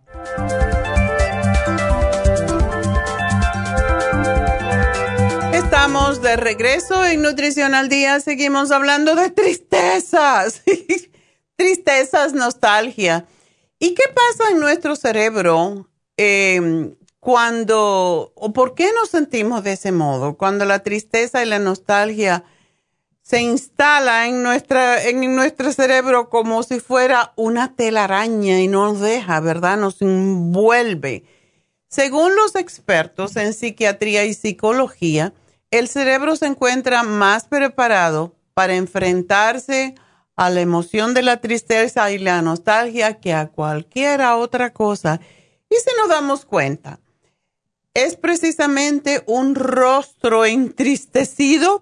Estamos 5.55 6.21
de 6.21 6.37
regreso 6.37 7.03
en 7.07 7.23
Nutrición 7.23 7.75
al 7.75 7.89
Día. 7.89 8.21
Seguimos 8.21 8.71
hablando 8.71 9.15
de 9.15 9.31
tristezas. 9.31 10.61
tristezas, 11.57 12.35
nostalgia. 12.35 13.25
¿Y 13.79 13.95
qué 13.95 14.05
pasa 14.15 14.51
en 14.51 14.61
nuestro 14.61 14.95
cerebro 14.95 15.89
em, 16.19 16.97
cuando, 17.19 18.31
o 18.35 18.53
por 18.53 18.75
qué 18.75 18.91
nos 18.93 19.09
sentimos 19.09 19.65
de 19.65 19.73
ese 19.73 19.91
modo? 19.91 20.37
Cuando 20.37 20.67
la 20.67 20.81
tristeza 20.81 21.43
y 21.43 21.49
la 21.49 21.59
nostalgia 21.59 22.45
se 23.25 23.41
instala 23.41 24.29
en, 24.29 24.43
nuestra, 24.43 25.03
en 25.03 25.35
nuestro 25.35 25.73
cerebro 25.73 26.29
como 26.29 26.63
si 26.63 26.79
fuera 26.79 27.33
una 27.37 27.75
telaraña 27.75 28.61
y 28.61 28.69
nos 28.69 29.01
deja, 29.01 29.41
¿verdad? 29.41 29.79
Nos 29.79 30.03
envuelve. 30.03 31.25
Según 31.89 32.37
los 32.37 32.55
expertos 32.55 33.37
en 33.37 33.55
psiquiatría 33.55 34.27
y 34.27 34.35
psicología, 34.35 35.33
el 35.71 35.89
cerebro 35.89 36.37
se 36.37 36.47
encuentra 36.47 37.03
más 37.03 37.45
preparado 37.45 38.37
para 38.53 38.77
enfrentarse 38.77 39.95
a 40.37 40.51
la 40.51 40.61
emoción 40.61 41.15
de 41.15 41.23
la 41.23 41.39
tristeza 41.39 42.13
y 42.13 42.19
la 42.19 42.43
nostalgia 42.43 43.21
que 43.21 43.33
a 43.33 43.49
cualquiera 43.49 44.37
otra 44.37 44.75
cosa. 44.75 45.19
Y 45.71 45.77
si 45.77 45.91
nos 45.99 46.11
damos 46.11 46.45
cuenta, 46.45 47.01
es 47.95 48.17
precisamente 48.17 49.23
un 49.27 49.55
rostro 49.55 50.45
entristecido 50.45 51.81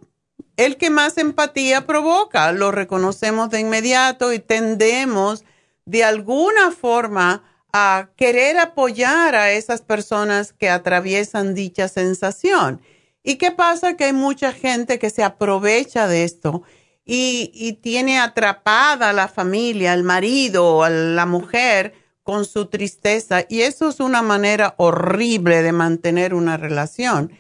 el 0.57 0.77
que 0.77 0.91
más 0.91 1.19
empatía 1.19 1.87
provoca. 1.87 2.53
Lo 2.53 2.71
reconocemos 2.71 3.51
de 3.51 3.61
inmediato 3.61 4.33
y 4.33 4.39
tendemos 4.39 5.45
de 5.85 6.05
alguna 6.05 6.71
forma 6.71 7.45
a 7.73 8.11
querer 8.17 8.59
apoyar 8.59 9.35
a 9.35 9.51
esas 9.53 9.81
personas 9.81 10.53
que 10.53 10.69
atraviesan 10.69 11.55
dicha 11.55 11.89
sensación. 11.89 12.83
¿Y 13.23 13.37
qué 13.37 13.51
pasa? 13.51 13.97
Que 13.97 14.05
hay 14.05 14.13
mucha 14.13 14.53
gente 14.53 14.99
que 14.99 15.11
se 15.11 15.23
aprovecha 15.23 16.07
de 16.07 16.25
esto 16.25 16.65
y, 17.05 17.79
tiene 17.83 18.19
atrapada 18.19 19.11
a 19.11 19.13
la 19.13 19.29
familia, 19.29 19.93
al 19.93 20.03
marido 20.03 20.83
a 20.83 20.91
la 20.91 21.27
mujer 21.27 21.95
con 22.23 22.45
su 22.45 22.67
tristeza. 22.67 23.45
Y 23.49 23.63
eso 23.63 23.89
es 23.89 24.01
una 24.01 24.23
manera 24.23 24.75
horrible 24.77 25.63
de 25.63 25.73
mantener 25.73 26.35
una 26.35 26.57
relación. 26.57 27.33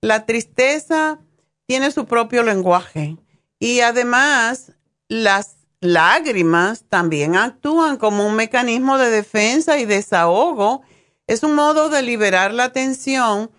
La 0.00 0.24
tristeza 0.24 1.20
tiene 1.70 1.92
su 1.92 2.04
propio 2.04 2.42
lenguaje 2.42 3.16
y 3.60 3.78
además 3.78 4.72
las 5.06 5.54
lágrimas 5.78 6.82
también 6.88 7.36
actúan 7.36 7.96
como 7.96 8.26
un 8.26 8.34
mecanismo 8.34 8.98
de 8.98 9.08
defensa 9.08 9.78
y 9.78 9.84
desahogo. 9.84 10.82
Es 11.28 11.44
un 11.44 11.54
modo 11.54 11.88
de 11.88 12.02
liberar 12.02 12.52
la 12.52 12.72
tensión 12.72 13.52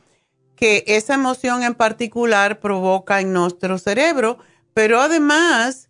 que 0.57 0.83
esa 0.87 1.13
emoción 1.13 1.63
en 1.63 1.73
particular 1.73 2.59
provoca 2.59 3.21
en 3.21 3.31
nuestro 3.31 3.77
cerebro, 3.77 4.39
pero 4.73 4.99
además 4.99 5.87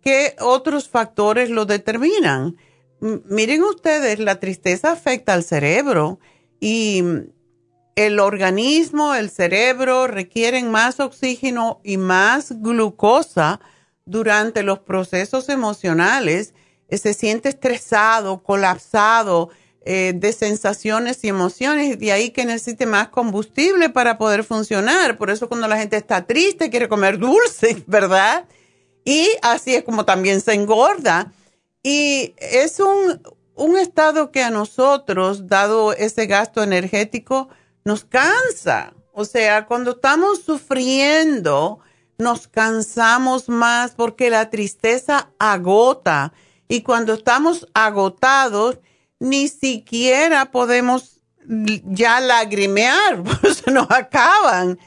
que 0.00 0.34
otros 0.40 0.88
factores 0.88 1.50
lo 1.50 1.66
determinan. 1.66 2.56
miren 2.98 3.62
ustedes, 3.62 4.18
la 4.18 4.40
tristeza 4.40 4.90
afecta 4.90 5.34
al 5.34 5.44
cerebro 5.44 6.18
y 6.58 7.04
el 7.96 8.20
organismo, 8.20 9.14
el 9.14 9.30
cerebro 9.30 10.06
requieren 10.06 10.70
más 10.70 11.00
oxígeno 11.00 11.80
y 11.84 11.96
más 11.96 12.60
glucosa 12.60 13.60
durante 14.04 14.62
los 14.62 14.80
procesos 14.80 15.48
emocionales. 15.48 16.54
Eh, 16.88 16.98
se 16.98 17.14
siente 17.14 17.48
estresado, 17.48 18.42
colapsado, 18.42 19.50
eh, 19.82 20.12
de 20.14 20.32
sensaciones 20.32 21.24
y 21.24 21.28
emociones, 21.28 21.98
de 21.98 22.12
ahí 22.12 22.30
que 22.30 22.44
necesite 22.44 22.84
más 22.84 23.08
combustible 23.08 23.88
para 23.88 24.18
poder 24.18 24.44
funcionar. 24.44 25.16
Por 25.16 25.30
eso 25.30 25.48
cuando 25.48 25.68
la 25.68 25.78
gente 25.78 25.96
está 25.96 26.26
triste 26.26 26.70
quiere 26.70 26.88
comer 26.88 27.18
dulce, 27.18 27.82
¿verdad? 27.86 28.46
Y 29.04 29.28
así 29.42 29.74
es 29.74 29.84
como 29.84 30.04
también 30.04 30.40
se 30.40 30.52
engorda. 30.52 31.32
Y 31.82 32.34
es 32.36 32.78
un, 32.78 33.22
un 33.54 33.78
estado 33.78 34.30
que 34.30 34.42
a 34.42 34.50
nosotros, 34.50 35.46
dado 35.46 35.92
ese 35.94 36.26
gasto 36.26 36.62
energético, 36.62 37.48
nos 37.84 38.04
cansa. 38.04 38.94
O 39.12 39.24
sea, 39.24 39.66
cuando 39.66 39.92
estamos 39.92 40.42
sufriendo, 40.42 41.80
nos 42.18 42.48
cansamos 42.48 43.48
más 43.48 43.92
porque 43.92 44.30
la 44.30 44.50
tristeza 44.50 45.30
agota. 45.38 46.32
Y 46.68 46.82
cuando 46.82 47.14
estamos 47.14 47.68
agotados, 47.74 48.78
ni 49.18 49.48
siquiera 49.48 50.50
podemos 50.50 51.20
ya 51.46 52.20
lagrimear, 52.20 53.22
pues 53.42 53.66
nos 53.66 53.90
acaban. 53.90 54.78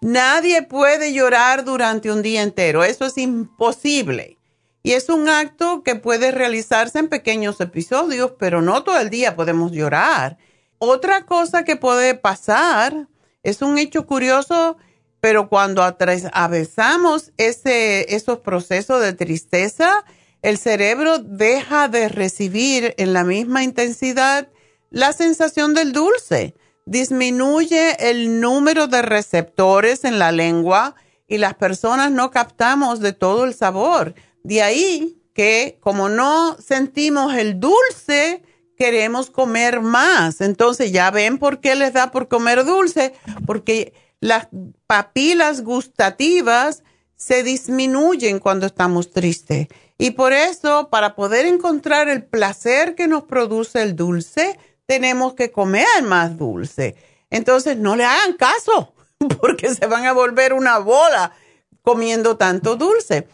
Nadie 0.00 0.62
puede 0.62 1.12
llorar 1.12 1.64
durante 1.64 2.10
un 2.10 2.22
día 2.22 2.42
entero, 2.42 2.84
eso 2.84 3.06
es 3.06 3.18
imposible. 3.18 4.38
Y 4.82 4.92
es 4.92 5.08
un 5.08 5.28
acto 5.28 5.84
que 5.84 5.94
puede 5.94 6.32
realizarse 6.32 6.98
en 6.98 7.08
pequeños 7.08 7.60
episodios, 7.60 8.32
pero 8.36 8.62
no 8.62 8.82
todo 8.82 8.98
el 8.98 9.10
día 9.10 9.36
podemos 9.36 9.70
llorar. 9.70 10.38
Otra 10.84 11.26
cosa 11.26 11.62
que 11.62 11.76
puede 11.76 12.16
pasar 12.16 13.06
es 13.44 13.62
un 13.62 13.78
hecho 13.78 14.04
curioso, 14.04 14.76
pero 15.20 15.48
cuando 15.48 15.84
atravesamos 15.84 17.30
ese, 17.36 18.16
esos 18.16 18.40
procesos 18.40 19.00
de 19.00 19.12
tristeza, 19.12 20.04
el 20.42 20.58
cerebro 20.58 21.20
deja 21.20 21.86
de 21.86 22.08
recibir 22.08 22.96
en 22.98 23.12
la 23.12 23.22
misma 23.22 23.62
intensidad 23.62 24.48
la 24.90 25.12
sensación 25.12 25.72
del 25.72 25.92
dulce. 25.92 26.56
Disminuye 26.84 28.10
el 28.10 28.40
número 28.40 28.88
de 28.88 29.02
receptores 29.02 30.02
en 30.02 30.18
la 30.18 30.32
lengua 30.32 30.96
y 31.28 31.38
las 31.38 31.54
personas 31.54 32.10
no 32.10 32.32
captamos 32.32 32.98
de 32.98 33.12
todo 33.12 33.44
el 33.44 33.54
sabor. 33.54 34.16
De 34.42 34.62
ahí 34.62 35.22
que 35.32 35.78
como 35.80 36.08
no 36.08 36.56
sentimos 36.58 37.36
el 37.36 37.60
dulce, 37.60 38.42
queremos 38.82 39.30
comer 39.30 39.80
más. 39.80 40.40
Entonces 40.40 40.90
ya 40.90 41.12
ven 41.12 41.38
por 41.38 41.60
qué 41.60 41.76
les 41.76 41.92
da 41.92 42.10
por 42.10 42.26
comer 42.26 42.64
dulce, 42.64 43.14
porque 43.46 43.92
las 44.18 44.48
papilas 44.88 45.62
gustativas 45.62 46.82
se 47.14 47.44
disminuyen 47.44 48.40
cuando 48.40 48.66
estamos 48.66 49.12
tristes. 49.12 49.68
Y 49.98 50.10
por 50.10 50.32
eso, 50.32 50.88
para 50.90 51.14
poder 51.14 51.46
encontrar 51.46 52.08
el 52.08 52.24
placer 52.24 52.96
que 52.96 53.06
nos 53.06 53.22
produce 53.22 53.82
el 53.82 53.94
dulce, 53.94 54.58
tenemos 54.84 55.34
que 55.34 55.52
comer 55.52 56.02
más 56.02 56.36
dulce. 56.36 56.96
Entonces 57.30 57.76
no 57.76 57.94
le 57.94 58.04
hagan 58.04 58.32
caso 58.32 58.94
porque 59.40 59.72
se 59.72 59.86
van 59.86 60.06
a 60.06 60.12
volver 60.12 60.54
una 60.54 60.78
bola 60.78 61.30
comiendo 61.82 62.36
tanto 62.36 62.74
dulce. 62.74 63.28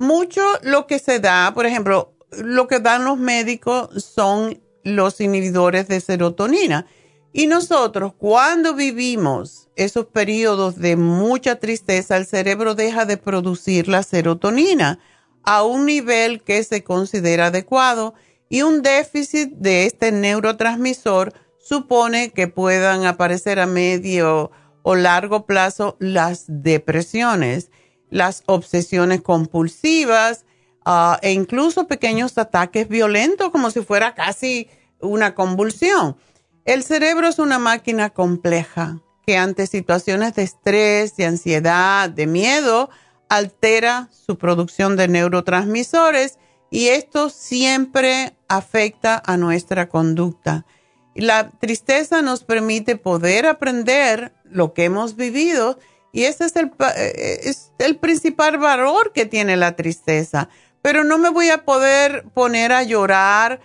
Mucho 0.00 0.42
lo 0.62 0.88
que 0.88 0.98
se 0.98 1.20
da, 1.20 1.54
por 1.54 1.64
ejemplo, 1.64 2.16
lo 2.32 2.66
que 2.66 2.80
dan 2.80 3.04
los 3.04 3.18
médicos 3.18 4.02
son 4.02 4.60
los 4.82 5.20
inhibidores 5.20 5.88
de 5.88 6.00
serotonina. 6.00 6.86
Y 7.32 7.46
nosotros, 7.46 8.12
cuando 8.18 8.74
vivimos 8.74 9.68
esos 9.76 10.06
periodos 10.06 10.76
de 10.76 10.96
mucha 10.96 11.56
tristeza, 11.56 12.16
el 12.16 12.26
cerebro 12.26 12.74
deja 12.74 13.04
de 13.04 13.16
producir 13.16 13.88
la 13.88 14.02
serotonina 14.02 14.98
a 15.42 15.62
un 15.62 15.86
nivel 15.86 16.42
que 16.42 16.62
se 16.64 16.82
considera 16.82 17.46
adecuado 17.46 18.14
y 18.48 18.62
un 18.62 18.82
déficit 18.82 19.52
de 19.52 19.86
este 19.86 20.10
neurotransmisor 20.10 21.32
supone 21.58 22.30
que 22.30 22.48
puedan 22.48 23.06
aparecer 23.06 23.60
a 23.60 23.66
medio 23.66 24.50
o 24.82 24.96
largo 24.96 25.46
plazo 25.46 25.96
las 26.00 26.44
depresiones, 26.48 27.70
las 28.10 28.42
obsesiones 28.46 29.20
compulsivas 29.20 30.44
ah, 30.90 31.18
e 31.22 31.32
incluso 31.32 31.86
pequeños 31.86 32.36
ataques 32.38 32.88
violentos 32.88 33.50
como 33.50 33.70
si 33.70 33.80
fuera 33.82 34.14
casi 34.14 34.68
una 35.00 35.34
convulsión. 35.34 36.16
El 36.64 36.82
cerebro 36.82 37.28
es 37.28 37.38
una 37.38 37.58
máquina 37.58 38.10
compleja 38.10 39.00
que 39.26 39.36
ante 39.36 39.66
situaciones 39.66 40.34
de 40.34 40.42
estrés, 40.42 41.16
de 41.16 41.26
ansiedad, 41.26 42.10
de 42.10 42.26
miedo, 42.26 42.90
altera 43.28 44.08
su 44.10 44.36
producción 44.36 44.96
de 44.96 45.08
neurotransmisores 45.08 46.38
y 46.70 46.88
esto 46.88 47.30
siempre 47.30 48.36
afecta 48.48 49.22
a 49.24 49.36
nuestra 49.36 49.88
conducta. 49.88 50.66
La 51.14 51.50
tristeza 51.50 52.22
nos 52.22 52.44
permite 52.44 52.96
poder 52.96 53.46
aprender 53.46 54.32
lo 54.44 54.74
que 54.74 54.84
hemos 54.84 55.16
vivido 55.16 55.78
y 56.12 56.24
ese 56.24 56.46
es 56.46 56.56
el, 56.56 56.72
eh, 56.96 57.40
es 57.44 57.72
el 57.78 57.96
principal 57.96 58.58
valor 58.58 59.12
que 59.12 59.26
tiene 59.26 59.56
la 59.56 59.76
tristeza. 59.76 60.48
Pero 60.82 61.04
no 61.04 61.18
me 61.18 61.28
voy 61.28 61.50
a 61.50 61.64
poder 61.64 62.24
poner 62.34 62.72
a 62.72 62.82
llorar 62.82 63.60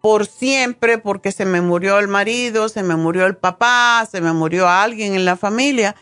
por 0.00 0.26
siempre 0.26 0.98
porque 0.98 1.32
se 1.32 1.46
me 1.46 1.60
murió 1.60 1.98
el 1.98 2.08
marido, 2.08 2.68
se 2.68 2.82
me 2.82 2.96
murió 2.96 3.26
el 3.26 3.36
papá, 3.36 4.06
se 4.10 4.20
me 4.20 4.32
murió 4.32 4.68
alguien 4.68 5.14
en 5.14 5.24
la 5.24 5.36
familia. 5.36 5.96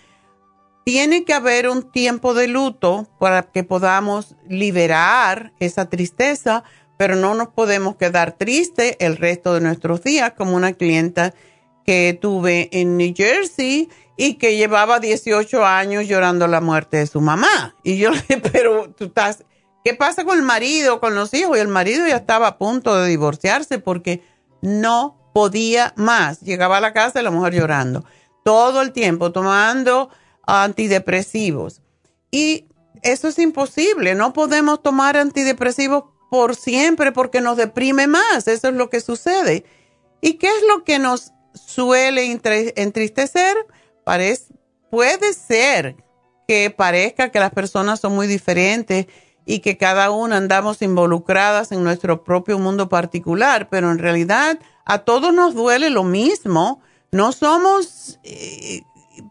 Tiene 0.85 1.25
que 1.25 1.35
haber 1.35 1.69
un 1.69 1.93
tiempo 1.93 2.35
de 2.35 2.49
luto 2.49 3.09
para 3.21 3.43
que 3.43 3.63
podamos 3.63 4.35
liberar 4.49 5.53
esa 5.61 5.89
tristeza, 5.89 6.65
pero 6.97 7.15
no 7.15 7.35
nos 7.35 7.49
podemos 7.49 7.95
quedar 7.97 8.33
tristes 8.33 8.97
el 8.99 9.17
resto 9.17 9.55
de 9.55 9.61
nuestros 9.61 10.03
días, 10.03 10.33
como 10.37 10.57
una 10.57 10.73
clienta 10.73 11.33
que 11.85 12.19
tuve 12.21 12.69
en 12.73 12.97
New 12.97 13.15
Jersey 13.17 13.89
y 14.17 14.35
que 14.35 14.57
llevaba 14.57 15.01
18 15.01 15.65
años 15.65 16.07
llorando 16.07 16.47
la 16.47 16.61
muerte 16.61 16.97
de 16.99 17.07
su 17.07 17.21
mamá. 17.21 17.77
Y 17.83 17.99
yo 17.99 18.11
le 18.11 18.37
pero 18.53 18.91
tú 18.91 19.05
estás, 19.05 19.45
¿qué 19.85 19.95
pasa 19.95 20.25
con 20.25 20.39
el 20.39 20.45
marido, 20.45 21.01
con 21.01 21.15
los 21.15 21.33
hijos? 21.35 21.57
Y 21.57 21.61
el 21.61 21.69
marido 21.69 22.07
ya 22.07 22.17
estaba 22.17 22.47
a 22.49 22.59
punto 22.59 22.97
de 22.97 23.09
divorciarse 23.09 23.79
porque 23.79 24.23
no 24.61 25.31
podía 25.33 25.93
más. 25.97 26.41
Llegaba 26.41 26.79
a 26.79 26.81
la 26.81 26.93
casa 26.93 27.21
y 27.21 27.25
la 27.25 27.31
mujer 27.31 27.55
llorando. 27.55 28.05
Todo 28.45 28.83
el 28.83 28.93
tiempo 28.93 29.33
tomando 29.33 30.11
antidepresivos. 30.47 31.81
Y 32.31 32.67
eso 33.03 33.29
es 33.29 33.39
imposible. 33.39 34.15
No 34.15 34.33
podemos 34.33 34.83
tomar 34.83 35.17
antidepresivos 35.17 36.05
por 36.31 36.57
siempre 36.57 37.13
porque 37.13 37.41
nos 37.41 37.57
deprime 37.57 38.07
más. 38.07 38.49
Eso 38.49 38.69
es 38.69 38.75
lo 38.75 38.89
que 38.89 39.01
sucede. 39.01 39.65
¿Y 40.21 40.35
qué 40.35 40.47
es 40.47 40.63
lo 40.69 40.85
que 40.85 40.99
nos 40.99 41.33
suele 41.55 42.41
entristecer? 42.77 43.57
puede 44.91 45.33
ser 45.33 45.97
que 46.47 46.71
parezca 46.71 47.31
que 47.31 47.41
las 47.41 47.53
personas 47.53 48.01
son 48.01 48.15
muy 48.15 48.27
diferentes 48.27 49.07
y 49.45 49.61
que 49.61 49.77
cada 49.77 50.11
una 50.11 50.37
andamos 50.37 50.83
involucradas 50.83 51.73
en 51.73 51.83
nuestro 51.83 52.25
propio 52.25 52.59
mundo 52.59 52.89
particular, 52.89 53.69
pero 53.71 53.91
en 53.91 53.99
realidad 53.99 54.59
a 54.85 54.99
todos 54.99 55.35
nos 55.35 55.55
duele 55.55 55.91
lo 55.91 56.05
mismo. 56.05 56.81
No 57.11 57.33
somos 57.33 58.19
eh, 58.25 58.83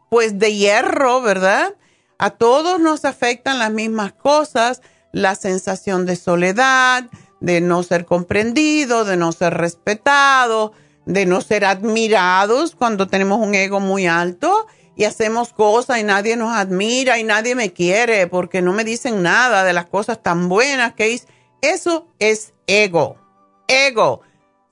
pues 0.09 0.37
de 0.37 0.55
hierro, 0.55 1.21
¿verdad? 1.21 1.75
A 2.17 2.31
todos 2.31 2.79
nos 2.79 3.05
afectan 3.05 3.59
las 3.59 3.71
mismas 3.71 4.13
cosas, 4.13 4.81
la 5.11 5.35
sensación 5.35 6.05
de 6.05 6.15
soledad, 6.15 7.05
de 7.39 7.61
no 7.61 7.81
ser 7.83 8.05
comprendido, 8.05 9.05
de 9.05 9.17
no 9.17 9.31
ser 9.31 9.55
respetado, 9.55 10.73
de 11.05 11.25
no 11.25 11.41
ser 11.41 11.65
admirados 11.65 12.75
cuando 12.75 13.07
tenemos 13.07 13.39
un 13.39 13.55
ego 13.55 13.79
muy 13.79 14.05
alto 14.05 14.67
y 14.95 15.05
hacemos 15.05 15.53
cosas 15.53 15.99
y 15.99 16.03
nadie 16.03 16.35
nos 16.35 16.55
admira 16.55 17.17
y 17.17 17.23
nadie 17.23 17.55
me 17.55 17.73
quiere 17.73 18.27
porque 18.27 18.61
no 18.61 18.73
me 18.73 18.83
dicen 18.83 19.21
nada 19.21 19.63
de 19.63 19.73
las 19.73 19.85
cosas 19.85 20.21
tan 20.21 20.49
buenas 20.49 20.93
que 20.93 21.09
hice. 21.09 21.27
Eso 21.61 22.07
es 22.19 22.53
ego. 22.67 23.17
Ego. 23.67 24.21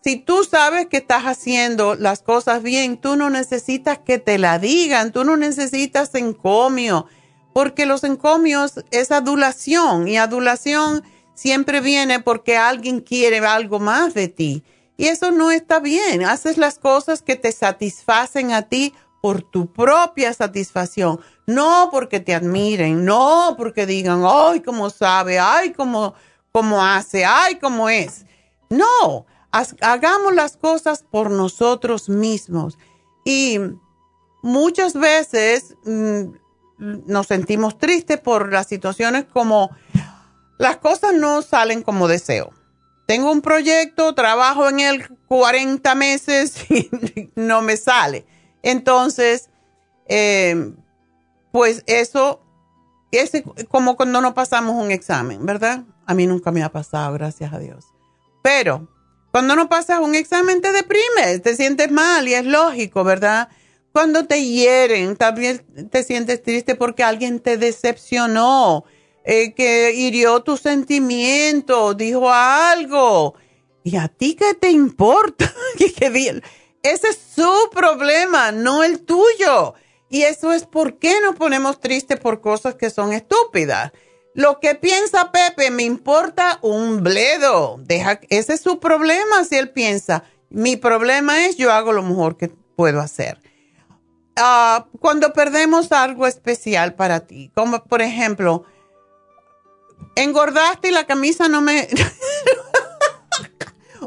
Si 0.04 0.16
tú 0.16 0.44
sabes 0.44 0.88
que 0.88 0.98
estás 0.98 1.24
haciendo 1.24 1.96
las 1.96 2.22
cosas 2.22 2.64
bien, 2.64 2.98
tú 2.98 3.16
no 3.16 3.30
necesitas 3.30 4.00
que 4.00 4.18
te 4.18 4.38
la 4.38 4.58
digan, 4.58 5.12
tú 5.12 5.26
no 5.26 5.36
necesitas 5.36 6.16
encomio, 6.16 7.08
porque 7.54 7.86
los 7.86 8.04
encomios 8.04 8.86
es 8.92 9.12
adulación 9.12 10.08
y 10.08 10.18
adulación 10.18 11.04
siempre 11.34 11.82
viene 11.82 12.20
porque 12.20 12.58
alguien 12.58 13.02
quiere 13.02 13.40
algo 13.40 13.80
más 13.80 14.14
de 14.14 14.30
ti. 14.30 14.64
Y 14.96 15.08
eso 15.08 15.32
no 15.32 15.52
está 15.52 15.80
bien. 15.80 16.24
Haces 16.24 16.58
las 16.58 16.78
cosas 16.78 17.22
que 17.22 17.38
te 17.38 17.52
satisfacen 17.52 18.52
a 18.52 18.64
ti 18.64 18.94
por 19.22 19.42
tu 19.42 19.72
propia 19.72 20.34
satisfacción, 20.34 21.20
no 21.46 21.90
porque 21.92 22.20
te 22.20 22.34
admiren, 22.34 23.06
no 23.06 23.56
porque 23.58 23.86
digan, 23.86 24.24
ay, 24.26 24.62
cómo 24.62 24.90
sabe, 24.90 25.40
ay, 25.40 25.74
cómo, 25.74 26.14
cómo 26.52 26.84
hace, 26.84 27.26
ay, 27.26 27.56
cómo 27.60 27.90
es. 27.90 28.26
No, 28.70 29.26
hagamos 29.82 30.34
las 30.34 30.58
cosas 30.58 31.04
por 31.04 31.32
nosotros 31.32 32.10
mismos. 32.10 32.78
Y 33.26 33.60
muchas 34.42 34.94
veces 34.94 35.76
mm, 35.86 36.24
nos 36.78 37.28
sentimos 37.28 37.78
tristes 37.78 38.20
por 38.20 38.52
las 38.54 38.68
situaciones 38.68 39.26
como 39.26 39.70
las 40.58 40.78
cosas 40.78 41.14
no 41.14 41.42
salen 41.42 41.84
como 41.84 42.08
deseo 42.08 42.54
tengo 43.10 43.32
un 43.32 43.42
proyecto, 43.42 44.14
trabajo 44.14 44.70
en 44.70 44.82
él 44.82 45.08
40 45.28 45.96
meses 45.96 46.54
y 46.70 47.32
no 47.34 47.64
me 47.64 47.76
sale. 47.76 48.24
Entonces, 48.64 49.50
eh, 50.08 50.74
pues 51.52 51.84
eso 51.88 52.42
es 53.12 53.32
como 53.70 53.96
cuando 53.96 54.22
no 54.22 54.34
pasamos 54.34 54.76
un 54.76 54.92
examen, 54.92 55.46
¿verdad? 55.46 55.84
A 56.06 56.14
mí 56.14 56.28
nunca 56.28 56.52
me 56.52 56.64
ha 56.64 56.72
pasado, 56.72 57.14
gracias 57.14 57.54
a 57.54 57.60
Dios. 57.60 57.86
Pero 58.42 58.88
cuando 59.32 59.56
no 59.56 59.70
pasas 59.70 60.00
un 60.00 60.16
examen 60.16 60.62
te 60.62 60.72
deprimes, 60.72 61.42
te 61.42 61.56
sientes 61.56 61.92
mal 61.92 62.28
y 62.28 62.34
es 62.34 62.46
lógico, 62.46 63.04
¿verdad? 63.04 63.50
Cuando 63.92 64.26
te 64.26 64.44
hieren, 64.44 65.16
también 65.16 65.66
te 65.90 66.04
sientes 66.04 66.42
triste 66.44 66.76
porque 66.76 67.04
alguien 67.04 67.40
te 67.40 67.58
decepcionó 67.58 68.86
eh, 69.24 69.54
que 69.54 69.94
hirió 69.94 70.42
tus 70.42 70.62
sentimientos, 70.62 71.98
dijo 71.98 72.32
algo. 72.32 73.36
¿Y 73.84 73.98
a 73.98 74.08
ti 74.08 74.36
qué 74.36 74.54
te 74.54 74.70
importa? 74.70 75.54
Ese 76.84 77.10
es 77.10 77.20
su 77.36 77.52
problema, 77.74 78.52
no 78.52 78.84
el 78.84 79.02
tuyo. 79.02 79.74
Y 80.10 80.24
eso 80.24 80.54
es 80.54 80.66
por 80.66 80.98
qué 80.98 81.20
nos 81.22 81.36
ponemos 81.36 81.80
tristes 81.80 82.20
por 82.20 82.42
cosas 82.42 82.76
que 82.76 82.90
son 82.90 83.14
estúpidas. 83.14 83.92
Lo 84.34 84.60
que 84.60 84.76
piensa 84.76 85.32
Pepe 85.32 85.72
me 85.72 85.84
importa 85.84 86.60
un 86.62 87.04
bledo. 87.04 87.78
Deja, 87.80 88.20
ese 88.30 88.54
es 88.54 88.62
su 88.62 88.80
problema 88.80 89.44
si 89.44 89.58
él 89.58 89.70
piensa. 89.70 90.24
Mi 90.50 90.78
problema 90.78 91.46
es 91.46 91.58
yo 91.58 91.72
hago 91.72 91.92
lo 91.92 92.02
mejor 92.02 92.38
que 92.38 92.48
puedo 92.48 93.02
hacer. 93.02 93.40
Ah, 94.36 94.88
cuando 95.00 95.34
perdemos 95.34 95.92
algo 95.92 96.26
especial 96.26 96.96
para 96.96 97.20
ti, 97.20 97.52
como 97.54 97.84
por 97.84 98.02
ejemplo, 98.02 98.64
engordaste 100.16 100.88
y 100.88 100.92
la 100.92 101.06
camisa 101.06 101.50
no 101.50 101.62
me... 101.62 101.88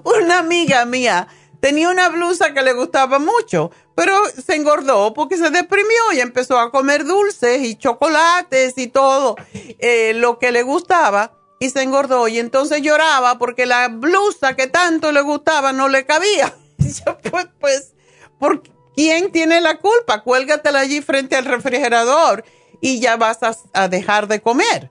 una 0.05 0.39
amiga 0.39 0.87
mía 0.87 1.29
tenía 1.63 1.91
una 1.91 2.09
blusa 2.09 2.53
que 2.53 2.61
le 2.61 2.73
gustaba 2.73 3.21
mucho, 3.21 3.71
pero 3.95 4.19
se 4.31 4.57
engordó 4.57 5.15
porque 5.15 5.37
se 5.37 5.49
deprimió 5.49 6.13
y 6.13 6.19
empezó 6.19 6.59
a 6.59 6.73
comer 6.73 7.05
dulces 7.05 7.63
y 7.63 7.77
chocolates 7.77 8.77
y 8.79 8.89
todo 8.89 9.37
eh, 9.79 10.13
lo 10.17 10.41
que 10.41 10.51
le 10.51 10.65
gustaba 10.65 11.39
y 11.61 11.71
se 11.71 11.83
engordó 11.83 12.27
y 12.27 12.41
entonces 12.41 12.83
lloraba 12.83 13.39
porque 13.39 13.65
la 13.67 13.87
blusa 13.87 14.57
que 14.57 14.67
tanto 14.67 15.13
le 15.13 15.21
gustaba 15.21 15.73
no 15.73 15.89
le 15.89 16.05
cabía. 16.05 16.53
pues, 17.31 17.47
pues, 17.61 17.93
¿por 18.41 18.65
quién 18.97 19.31
tiene 19.31 19.61
la 19.61 19.79
culpa? 19.79 20.25
Cuélgatela 20.25 20.81
allí 20.81 21.01
frente 21.01 21.37
al 21.37 21.45
refrigerador 21.45 22.45
y 22.81 22.99
ya 22.99 23.17
vas 23.17 23.39
a 23.73 23.87
dejar 23.87 24.27
de 24.27 24.43
comer. 24.43 24.91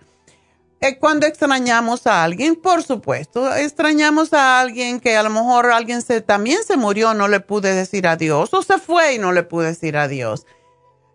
Eh, 0.84 0.98
cuando 0.98 1.28
extrañamos 1.28 2.08
a 2.08 2.24
alguien, 2.24 2.56
por 2.56 2.82
supuesto, 2.82 3.56
extrañamos 3.56 4.34
a 4.34 4.60
alguien 4.60 5.00
que 5.00 5.15
a 5.15 5.22
lo 5.22 5.30
mejor 5.30 5.67
alguien 5.67 6.02
se, 6.02 6.22
también 6.22 6.63
se 6.63 6.76
murió, 6.76 7.13
no 7.13 7.28
le 7.28 7.39
pude 7.39 7.76
decir 7.76 8.08
adiós, 8.08 8.52
o 8.52 8.63
se 8.63 8.80
fue 8.80 9.13
y 9.13 9.20
no 9.20 9.32
le 9.32 9.44
pude 9.44 9.67
decir 9.67 9.96
adiós. 9.96 10.48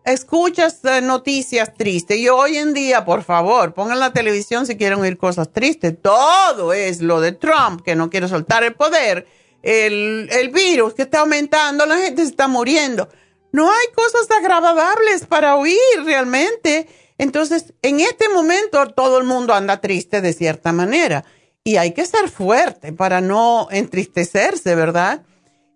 Escuchas 0.04 0.84
eh, 0.84 1.00
noticias 1.00 1.74
tristes 1.74 2.16
y 2.16 2.28
hoy 2.28 2.58
en 2.58 2.74
día, 2.74 3.04
por 3.04 3.24
favor, 3.24 3.74
pongan 3.74 3.98
la 3.98 4.12
televisión 4.12 4.66
si 4.66 4.76
quieren 4.76 5.00
oír 5.00 5.18
cosas 5.18 5.52
tristes. 5.52 6.00
Todo 6.00 6.72
es 6.72 7.02
lo 7.02 7.20
de 7.20 7.32
Trump, 7.32 7.82
que 7.84 7.96
no 7.96 8.08
quiere 8.08 8.28
soltar 8.28 8.62
el 8.62 8.76
poder, 8.76 9.26
el, 9.62 10.50
virus 10.54 10.94
que 10.94 11.02
está 11.02 11.22
aumentando, 11.22 11.86
la 11.86 11.96
gente 11.96 12.22
se 12.22 12.28
está 12.28 12.46
muriendo. 12.46 13.08
No 13.50 13.68
hay 13.68 13.86
cosas 13.96 14.30
agradables 14.30 15.26
para 15.26 15.56
oír 15.56 15.76
realmente 16.04 16.86
entonces, 17.18 17.74
en 17.82 18.00
este 18.00 18.28
momento 18.28 18.86
todo 18.88 19.18
el 19.18 19.24
mundo 19.24 19.54
anda 19.54 19.80
triste 19.80 20.20
de 20.20 20.32
cierta 20.32 20.72
manera 20.72 21.24
y 21.64 21.76
hay 21.76 21.92
que 21.92 22.04
ser 22.04 22.28
fuerte 22.28 22.92
para 22.92 23.20
no 23.20 23.68
entristecerse, 23.70 24.74
¿verdad? 24.74 25.22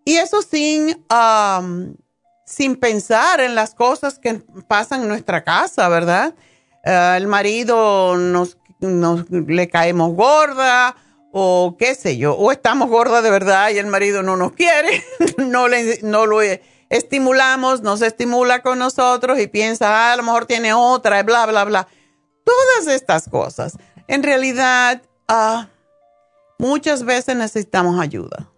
Y 0.04 0.16
eso 0.16 0.42
sin, 0.42 1.04
sin 2.46 2.76
pensar 2.76 3.40
en 3.40 3.54
las 3.54 3.74
cosas 3.74 4.18
que 4.18 4.42
pasan 4.68 5.02
en 5.02 5.08
nuestra 5.08 5.42
casa, 5.42 5.88
¿verdad? 5.88 6.34
Eh, 6.84 7.14
el 7.16 7.26
marido 7.26 8.16
nos, 8.16 8.58
nos 8.80 9.28
le 9.30 9.68
caemos 9.68 10.14
gorda 10.14 10.94
o 11.32 11.76
qué 11.78 11.94
sé 11.94 12.16
yo, 12.16 12.34
o 12.34 12.52
estamos 12.52 12.88
gordas 12.88 13.22
de 13.22 13.30
verdad 13.30 13.70
y 13.70 13.78
el 13.78 13.86
marido 13.86 14.22
no 14.22 14.36
nos 14.36 14.52
quiere, 14.52 15.04
no, 15.38 15.68
le, 15.68 16.00
no 16.02 16.26
lo 16.26 16.40
estimulamos, 16.90 17.80
nos 17.80 18.02
estimula 18.02 18.60
con 18.60 18.78
nosotros 18.78 19.38
y 19.38 19.46
piensa, 19.46 19.88
ah, 19.88 20.12
a 20.12 20.16
lo 20.16 20.24
mejor 20.24 20.44
tiene 20.44 20.74
otra, 20.74 21.22
bla, 21.22 21.46
bla, 21.46 21.64
bla. 21.64 21.88
Todas 22.44 22.94
estas 22.94 23.28
cosas. 23.28 23.78
En 24.08 24.22
realidad, 24.22 25.00
ah, 25.28 25.68
muchas 26.58 27.04
veces 27.04 27.36
necesitamos 27.36 27.98
ayuda. 27.98 28.50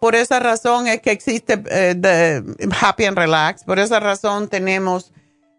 Por 0.00 0.14
esa 0.14 0.38
razón 0.38 0.86
es 0.86 1.00
que 1.00 1.10
existe 1.10 1.62
eh, 1.70 2.42
Happy 2.80 3.04
and 3.06 3.18
Relax. 3.18 3.64
Por 3.64 3.78
esa 3.78 4.00
razón 4.00 4.48
tenemos 4.48 5.12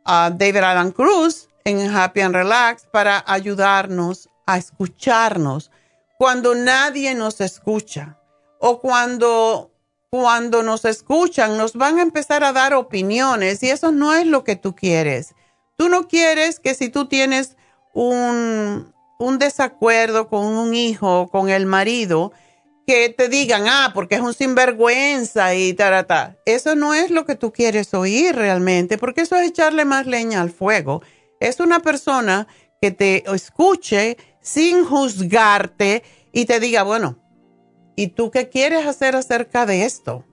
a 0.06 0.32
David 0.34 0.58
Alan 0.58 0.92
Cruz 0.92 1.50
en 1.64 1.90
Happy 1.90 2.22
and 2.22 2.36
Relax 2.36 2.86
para 2.92 3.24
ayudarnos 3.28 4.30
a 4.46 4.58
escucharnos 4.58 5.72
cuando 6.18 6.56
nadie 6.56 7.14
nos 7.16 7.42
escucha 7.42 8.20
o 8.60 8.80
cuando 8.80 9.72
cuando 10.16 10.64
nos 10.64 10.86
escuchan, 10.86 11.58
nos 11.58 11.74
van 11.74 12.00
a 12.00 12.02
empezar 12.02 12.46
a 12.46 12.54
dar 12.54 12.74
opiniones 12.74 13.62
y 13.64 13.70
eso 13.70 13.92
no 13.92 14.14
es 14.14 14.26
lo 14.26 14.46
que 14.46 14.56
tú 14.56 14.74
quieres. 14.74 15.36
Tú 15.76 15.90
no 15.90 16.08
quieres 16.08 16.62
que 16.62 16.74
si 16.74 16.88
tú 16.88 17.08
tienes 17.08 17.58
un, 17.94 18.94
un 19.20 19.40
desacuerdo 19.40 20.30
con 20.30 20.46
un 20.46 20.74
hijo, 20.74 21.28
con 21.28 21.50
el 21.50 21.66
marido, 21.66 22.32
que 22.88 23.10
te 23.10 23.28
digan, 23.28 23.66
ah, 23.68 23.92
porque 23.94 24.16
es 24.16 24.22
un 24.22 24.34
sinvergüenza 24.34 25.54
y 25.54 25.74
tarata. 25.74 26.38
Eso 26.46 26.76
no 26.76 26.94
es 26.94 27.12
lo 27.12 27.26
que 27.26 27.36
tú 27.36 27.52
quieres 27.52 27.94
oír 27.94 28.34
realmente, 28.34 28.98
porque 28.98 29.22
eso 29.22 29.36
es 29.36 29.50
echarle 29.50 29.84
más 29.84 30.06
leña 30.06 30.40
al 30.40 30.50
fuego. 30.50 31.02
Es 31.42 31.60
una 31.60 31.82
persona 31.82 32.48
que 32.82 32.92
te 32.92 33.30
escuche 33.34 34.16
sin 34.40 34.86
juzgarte 34.86 36.04
y 36.32 36.46
te 36.46 36.62
diga, 36.62 36.84
bueno, 36.84 37.20
¿Y 37.96 38.08
tú 38.08 38.32
qué 38.32 38.50
quieres 38.50 38.86
hacer 38.86 39.16
acerca 39.16 39.66
de 39.66 39.86
esto? 39.86 40.24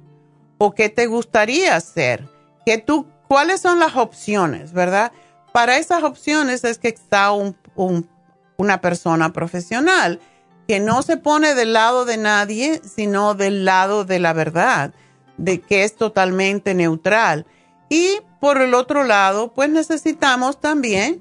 ¿O 0.59 0.72
qué 0.72 0.88
te 0.88 1.07
gustaría 1.07 1.77
hacer? 1.77 2.29
¿Qué 2.66 2.79
tú, 2.79 3.07
¿Cuáles 3.29 3.61
son 3.61 3.79
las 3.79 3.96
opciones, 3.96 4.72
verdad? 4.72 5.12
Para 5.53 5.79
esas 5.79 6.03
opciones 6.03 6.64
es 6.64 6.79
que 6.79 6.88
está 6.88 7.33
una 7.33 8.81
persona 8.81 9.33
profesional 9.33 10.20
que 10.66 10.81
no 10.81 11.03
se 11.03 11.16
pone 11.16 11.55
del 11.55 11.72
lado 11.72 12.05
de 12.05 12.16
nadie, 12.16 12.81
sino 12.85 13.35
del 13.35 13.64
lado 13.64 14.05
de 14.05 14.18
la 14.18 14.33
verdad, 14.33 14.92
de 15.37 15.61
que 15.61 15.85
es 15.85 15.96
totalmente 15.96 16.75
neutral. 16.75 17.46
Y 17.88 18.20
por 18.40 18.61
el 18.61 18.75
otro 18.75 19.05
lado, 19.05 19.53
pues 19.53 19.70
necesitamos 19.70 20.61
también 20.61 21.20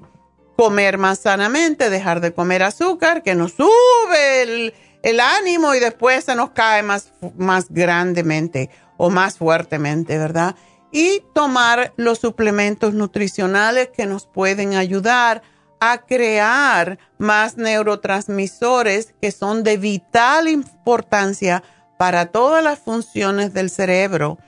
comer 0.56 0.98
más 0.98 1.18
sanamente, 1.18 1.90
dejar 1.90 2.20
de 2.20 2.32
comer 2.32 2.62
azúcar, 2.62 3.22
que 3.22 3.34
nos 3.34 3.52
sube 3.52 4.42
el, 4.42 4.74
el 5.02 5.20
ánimo 5.20 5.74
y 5.74 5.80
después 5.80 6.24
se 6.24 6.34
nos 6.34 6.50
cae 6.50 6.82
más, 6.82 7.12
más 7.36 7.66
grandemente 7.68 8.70
o 8.96 9.10
más 9.10 9.38
fuertemente, 9.38 10.16
¿verdad? 10.18 10.54
Y 10.92 11.22
tomar 11.34 11.92
los 11.96 12.18
suplementos 12.18 12.94
nutricionales 12.94 13.88
que 13.88 14.06
nos 14.06 14.26
pueden 14.26 14.74
ayudar 14.74 15.42
a 15.80 15.98
crear 15.98 16.98
más 17.18 17.56
neurotransmisores 17.56 19.14
que 19.20 19.32
son 19.32 19.64
de 19.64 19.78
vital 19.78 20.46
importancia 20.48 21.64
para 21.98 22.26
todas 22.26 22.62
las 22.62 22.78
funciones 22.78 23.52
del 23.52 23.70
cerebro. 23.70 24.38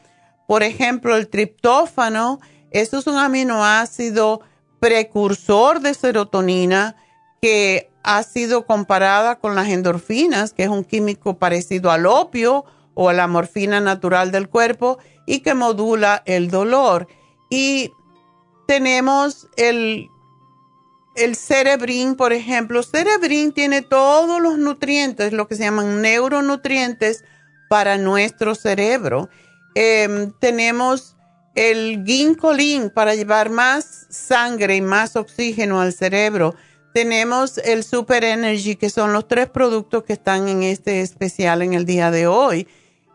Por 0.47 0.63
ejemplo, 0.63 1.17
el 1.17 1.29
triptófano, 1.29 2.41
eso 2.71 2.99
es 2.99 3.07
un 3.09 3.17
aminoácido 3.17 4.43
precursor 4.79 5.81
de 5.81 5.95
serotonina 5.95 6.95
que 7.41 7.91
ha 8.05 8.23
sido 8.23 8.67
comparada 8.67 9.37
con 9.37 9.55
las 9.55 9.69
endorfinas, 9.69 10.53
que 10.53 10.65
es 10.65 10.69
un 10.69 10.85
químico 10.85 11.39
parecido 11.39 11.91
al 11.91 12.07
opio 12.07 12.65
o 12.93 13.09
a 13.09 13.15
la 13.15 13.27
morfina 13.27 13.81
natural 13.81 14.31
del 14.31 14.49
cuerpo 14.49 14.99
y 15.27 15.41
que 15.41 15.55
modula 15.55 16.23
el 16.27 16.51
dolor. 16.51 17.09
Y 17.49 17.93
tenemos 18.67 19.49
el, 19.57 20.11
el 21.17 21.35
cerebrín, 21.35 22.15
por 22.15 22.35
ejemplo. 22.35 22.83
Cerebrín 22.83 23.53
tiene 23.53 23.81
todos 23.81 24.41
los 24.41 24.59
nutrientes, 24.59 25.33
lo 25.33 25.49
que 25.49 25.57
se 25.57 25.65
llaman 25.65 26.03
neuronutrientes 26.03 27.25
para 27.71 27.97
nuestro 27.97 28.55
cerebro. 28.55 29.31
Em, 29.75 30.31
tenemos 30.41 31.17
el 31.55 32.05
ginkolín 32.05 32.91
para 32.91 33.15
llevar 33.15 33.49
más 33.49 34.07
sangre 34.11 34.77
y 34.77 34.83
más 34.83 35.17
oxígeno 35.17 35.81
al 35.81 35.95
cerebro 35.95 36.55
tenemos 36.95 37.59
el 37.59 37.83
Super 37.83 38.23
Energy, 38.23 38.77
que 38.77 38.89
son 38.89 39.13
los 39.13 39.27
tres 39.27 39.51
productos 39.51 40.05
que 40.05 40.13
están 40.13 40.47
en 40.47 40.63
este 40.63 41.01
especial 41.01 41.61
en 41.63 41.75
el 41.75 41.87
día 41.87 42.13
de 42.13 42.29
hoy. 42.29 42.69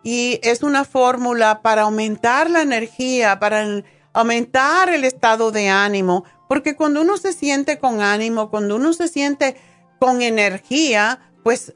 Y 0.04 0.42
es 0.44 0.64
una 0.64 0.84
fórmula 0.84 1.62
para 1.62 1.84
aumentar 1.84 2.50
la 2.50 2.62
energía, 2.62 3.40
para 3.40 3.82
aumentar 4.12 4.90
el 4.90 5.06
estado 5.06 5.52
de 5.52 5.70
ánimo, 5.70 6.26
porque 6.50 6.76
cuando 6.76 7.02
uno 7.02 7.16
se 7.16 7.32
siente 7.32 7.80
con 7.80 8.02
ánimo, 8.02 8.50
cuando 8.50 8.76
uno 8.76 8.92
se 8.92 9.08
siente 9.08 9.56
con 9.98 10.22
energía, 10.22 11.32
pues 11.42 11.74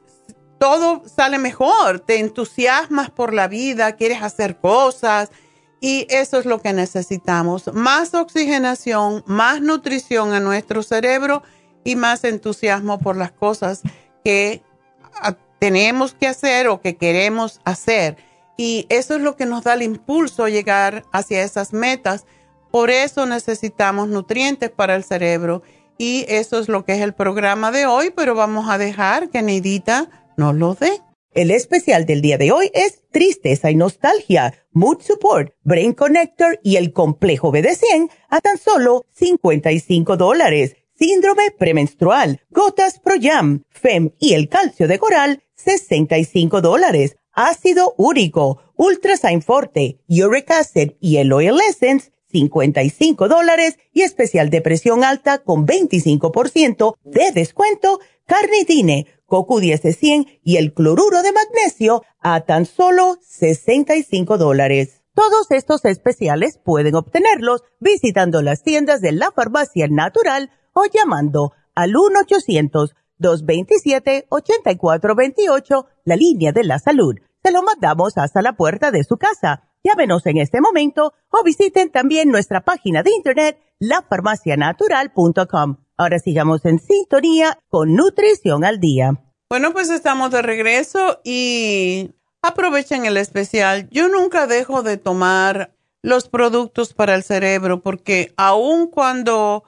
todo 0.60 1.04
sale 1.06 1.38
mejor, 1.38 2.00
te 2.00 2.20
entusiasmas 2.20 3.08
por 3.08 3.32
la 3.32 3.48
vida, 3.48 3.92
quieres 3.92 4.22
hacer 4.22 4.58
cosas 4.58 5.30
y 5.80 6.06
eso 6.10 6.38
es 6.38 6.44
lo 6.44 6.60
que 6.60 6.74
necesitamos. 6.74 7.72
Más 7.72 8.12
oxigenación, 8.12 9.24
más 9.26 9.62
nutrición 9.62 10.34
a 10.34 10.40
nuestro 10.40 10.82
cerebro 10.82 11.42
y 11.84 11.96
más 11.96 12.24
entusiasmo 12.24 12.98
por 12.98 13.16
las 13.16 13.30
cosas 13.30 13.82
que 14.24 14.62
ah, 15.20 15.36
tenemos 15.58 16.14
que 16.14 16.26
hacer 16.26 16.68
o 16.68 16.80
que 16.80 16.96
queremos 16.96 17.60
hacer. 17.64 18.16
Y 18.56 18.86
eso 18.88 19.16
es 19.16 19.22
lo 19.22 19.36
que 19.36 19.46
nos 19.46 19.64
da 19.64 19.74
el 19.74 19.82
impulso 19.82 20.44
a 20.44 20.50
llegar 20.50 21.04
hacia 21.12 21.42
esas 21.42 21.72
metas. 21.72 22.24
Por 22.70 22.90
eso 22.90 23.26
necesitamos 23.26 24.08
nutrientes 24.08 24.70
para 24.70 24.96
el 24.96 25.04
cerebro. 25.04 25.62
Y 25.98 26.24
eso 26.28 26.58
es 26.58 26.68
lo 26.68 26.84
que 26.84 26.94
es 26.94 27.00
el 27.00 27.14
programa 27.14 27.70
de 27.70 27.86
hoy, 27.86 28.10
pero 28.10 28.34
vamos 28.34 28.68
a 28.68 28.78
dejar 28.78 29.30
que 29.30 29.42
Neidita 29.42 30.08
nos 30.36 30.54
lo 30.54 30.74
dé. 30.74 31.00
El 31.32 31.50
especial 31.50 32.06
del 32.06 32.20
día 32.20 32.38
de 32.38 32.52
hoy 32.52 32.70
es 32.74 33.02
Tristeza 33.10 33.70
y 33.70 33.74
Nostalgia, 33.74 34.54
Mood 34.72 35.00
Support, 35.02 35.52
Brain 35.62 35.92
Connector 35.92 36.60
y 36.62 36.76
el 36.76 36.92
Complejo 36.92 37.52
BD100 37.52 38.08
a 38.28 38.40
tan 38.40 38.56
solo 38.56 39.04
55 39.14 40.16
dólares 40.16 40.76
síndrome 40.98 41.50
premenstrual, 41.50 42.40
gotas 42.50 43.00
Pro 43.00 43.14
FEM 43.70 44.10
y 44.18 44.34
el 44.34 44.48
calcio 44.48 44.88
de 44.88 44.98
coral, 44.98 45.42
65 45.56 46.60
dólares. 46.60 47.16
Ácido 47.32 47.94
úrico, 47.98 48.60
Ultrasign 48.76 49.42
Forte, 49.42 49.98
Uric 50.08 50.50
Acid 50.52 50.92
y 51.00 51.16
el 51.16 51.32
Oil 51.32 51.58
Essence, 51.68 52.12
55 52.30 53.28
dólares. 53.28 53.76
Y 53.92 54.02
especial 54.02 54.50
de 54.50 54.60
presión 54.60 55.04
alta 55.04 55.38
con 55.38 55.66
25% 55.66 56.94
de 57.04 57.32
descuento, 57.32 58.00
carnitine, 58.26 59.06
CoQ10 59.26 60.40
y 60.42 60.56
el 60.56 60.74
cloruro 60.74 61.22
de 61.22 61.32
magnesio 61.32 62.02
a 62.20 62.42
tan 62.42 62.66
solo 62.66 63.18
65 63.22 64.38
dólares. 64.38 65.02
Todos 65.14 65.50
estos 65.50 65.84
especiales 65.84 66.58
pueden 66.58 66.96
obtenerlos 66.96 67.62
visitando 67.78 68.42
las 68.42 68.62
tiendas 68.62 69.00
de 69.00 69.12
la 69.12 69.30
farmacia 69.30 69.86
natural 69.88 70.50
o 70.74 70.84
llamando 70.84 71.52
al 71.74 71.94
1-800-227-8428, 73.18 75.86
la 76.04 76.16
línea 76.16 76.52
de 76.52 76.64
la 76.64 76.78
salud. 76.78 77.14
Se 77.42 77.50
lo 77.50 77.62
mandamos 77.62 78.18
hasta 78.18 78.42
la 78.42 78.52
puerta 78.52 78.90
de 78.90 79.04
su 79.04 79.16
casa. 79.16 79.70
Llámenos 79.82 80.26
en 80.26 80.36
este 80.38 80.60
momento 80.60 81.14
o 81.30 81.42
visiten 81.42 81.90
también 81.90 82.28
nuestra 82.30 82.60
página 82.62 83.02
de 83.02 83.10
internet, 83.10 83.58
lafarmacianatural.com 83.78 85.78
Ahora 85.96 86.18
sigamos 86.18 86.64
en 86.64 86.80
sintonía 86.80 87.56
con 87.68 87.94
Nutrición 87.94 88.64
al 88.64 88.80
Día. 88.80 89.12
Bueno, 89.48 89.72
pues 89.72 89.90
estamos 89.90 90.32
de 90.32 90.42
regreso 90.42 91.20
y 91.22 92.16
aprovechen 92.42 93.04
el 93.04 93.16
especial. 93.16 93.88
Yo 93.90 94.08
nunca 94.08 94.48
dejo 94.48 94.82
de 94.82 94.96
tomar 94.96 95.72
los 96.02 96.28
productos 96.28 96.94
para 96.94 97.14
el 97.14 97.22
cerebro 97.22 97.80
porque 97.80 98.34
aun 98.36 98.88
cuando 98.88 99.62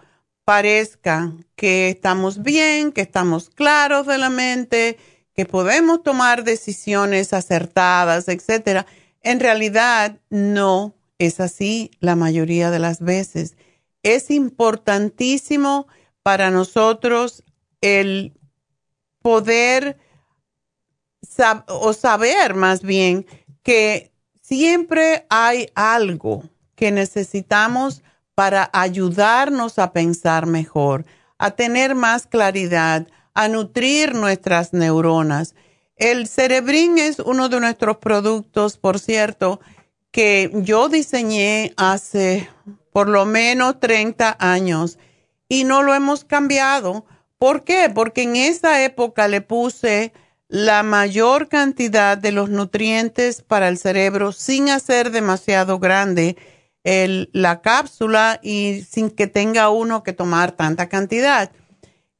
parezca 0.46 1.34
que 1.56 1.88
estamos 1.88 2.40
bien, 2.40 2.92
que 2.92 3.00
estamos 3.00 3.50
claros 3.50 4.06
de 4.06 4.16
la 4.16 4.30
mente, 4.30 4.96
que 5.34 5.44
podemos 5.44 6.04
tomar 6.04 6.44
decisiones 6.44 7.32
acertadas, 7.32 8.28
etcétera, 8.28 8.86
en 9.22 9.40
realidad 9.40 10.20
no 10.30 10.94
es 11.18 11.40
así 11.40 11.90
la 11.98 12.14
mayoría 12.14 12.70
de 12.70 12.78
las 12.78 13.00
veces. 13.00 13.56
Es 14.04 14.30
importantísimo 14.30 15.88
para 16.22 16.52
nosotros 16.52 17.42
el 17.80 18.38
poder 19.22 19.98
o 21.66 21.92
saber 21.92 22.54
más 22.54 22.82
bien 22.82 23.26
que 23.64 24.12
siempre 24.42 25.26
hay 25.28 25.70
algo 25.74 26.44
que 26.76 26.92
necesitamos 26.92 28.04
para 28.36 28.68
ayudarnos 28.74 29.78
a 29.78 29.94
pensar 29.94 30.44
mejor, 30.44 31.06
a 31.38 31.52
tener 31.52 31.94
más 31.94 32.26
claridad, 32.26 33.08
a 33.32 33.48
nutrir 33.48 34.14
nuestras 34.14 34.74
neuronas. 34.74 35.54
El 35.96 36.28
cerebrín 36.28 36.98
es 36.98 37.18
uno 37.18 37.48
de 37.48 37.58
nuestros 37.60 37.96
productos, 37.96 38.76
por 38.76 38.98
cierto, 38.98 39.58
que 40.10 40.50
yo 40.52 40.90
diseñé 40.90 41.72
hace 41.78 42.50
por 42.92 43.08
lo 43.08 43.24
menos 43.24 43.80
30 43.80 44.36
años 44.38 44.98
y 45.48 45.64
no 45.64 45.82
lo 45.82 45.94
hemos 45.94 46.24
cambiado. 46.24 47.06
¿Por 47.38 47.64
qué? 47.64 47.90
Porque 47.94 48.24
en 48.24 48.36
esa 48.36 48.84
época 48.84 49.28
le 49.28 49.40
puse 49.40 50.12
la 50.46 50.82
mayor 50.82 51.48
cantidad 51.48 52.18
de 52.18 52.32
los 52.32 52.50
nutrientes 52.50 53.40
para 53.40 53.68
el 53.68 53.78
cerebro 53.78 54.32
sin 54.32 54.68
hacer 54.68 55.10
demasiado 55.10 55.78
grande 55.78 56.36
la 57.32 57.62
cápsula 57.62 58.38
y 58.42 58.82
sin 58.88 59.10
que 59.10 59.26
tenga 59.26 59.70
uno 59.70 60.02
que 60.02 60.12
tomar 60.12 60.52
tanta 60.52 60.88
cantidad. 60.88 61.50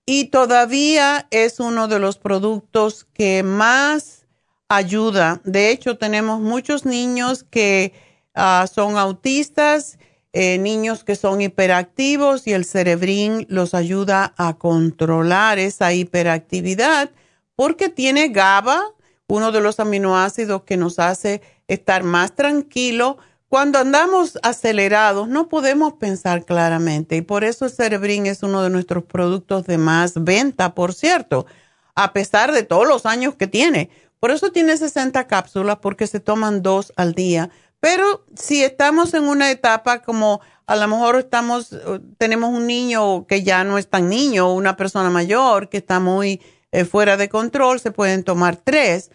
Y 0.04 0.26
todavía 0.26 1.26
es 1.30 1.60
uno 1.60 1.88
de 1.88 1.98
los 1.98 2.18
productos 2.18 3.06
que 3.12 3.42
más 3.42 4.26
ayuda. 4.68 5.40
De 5.44 5.70
hecho, 5.70 5.98
tenemos 5.98 6.40
muchos 6.40 6.84
niños 6.84 7.44
que 7.44 7.92
ah, 8.34 8.66
son 8.72 8.96
autistas 8.96 9.98
eh, 10.38 10.58
niños 10.58 11.02
que 11.02 11.16
son 11.16 11.40
hiperactivos 11.40 12.46
y 12.46 12.52
el 12.52 12.66
cerebrín 12.66 13.46
los 13.48 13.72
ayuda 13.72 14.34
a 14.36 14.58
controlar 14.58 15.58
esa 15.58 15.94
hiperactividad 15.94 17.10
porque 17.54 17.88
tiene 17.88 18.28
GABA, 18.28 18.82
uno 19.28 19.50
de 19.50 19.62
los 19.62 19.80
aminoácidos 19.80 20.64
que 20.64 20.76
nos 20.76 20.98
hace 20.98 21.40
estar 21.68 22.02
más 22.02 22.34
tranquilo. 22.34 23.16
Cuando 23.56 23.78
andamos 23.78 24.38
acelerados 24.42 25.28
no 25.28 25.48
podemos 25.48 25.94
pensar 25.94 26.44
claramente 26.44 27.16
y 27.16 27.22
por 27.22 27.42
eso 27.42 27.64
el 27.64 27.70
cerebrín 27.70 28.26
es 28.26 28.42
uno 28.42 28.62
de 28.62 28.68
nuestros 28.68 29.04
productos 29.04 29.64
de 29.64 29.78
más 29.78 30.12
venta, 30.22 30.74
por 30.74 30.92
cierto, 30.92 31.46
a 31.94 32.12
pesar 32.12 32.52
de 32.52 32.64
todos 32.64 32.86
los 32.86 33.06
años 33.06 33.34
que 33.34 33.46
tiene. 33.46 33.88
Por 34.20 34.30
eso 34.30 34.52
tiene 34.52 34.76
60 34.76 35.26
cápsulas 35.26 35.78
porque 35.78 36.06
se 36.06 36.20
toman 36.20 36.60
dos 36.60 36.92
al 36.96 37.14
día 37.14 37.48
pero 37.80 38.26
si 38.34 38.62
estamos 38.62 39.14
en 39.14 39.24
una 39.24 39.50
etapa 39.50 40.02
como 40.02 40.42
a 40.66 40.76
lo 40.76 40.86
mejor 40.88 41.16
estamos, 41.16 41.72
eh, 41.72 41.78
tenemos 42.18 42.50
un 42.50 42.66
niño 42.66 43.26
que 43.26 43.42
ya 43.42 43.64
no 43.64 43.78
es 43.78 43.88
tan 43.88 44.10
niño, 44.10 44.52
una 44.52 44.76
persona 44.76 45.08
mayor 45.08 45.70
que 45.70 45.78
está 45.78 45.98
muy 45.98 46.42
eh, 46.72 46.84
fuera 46.84 47.16
de 47.16 47.30
control, 47.30 47.80
se 47.80 47.90
pueden 47.90 48.22
tomar 48.22 48.56
tres 48.56 49.10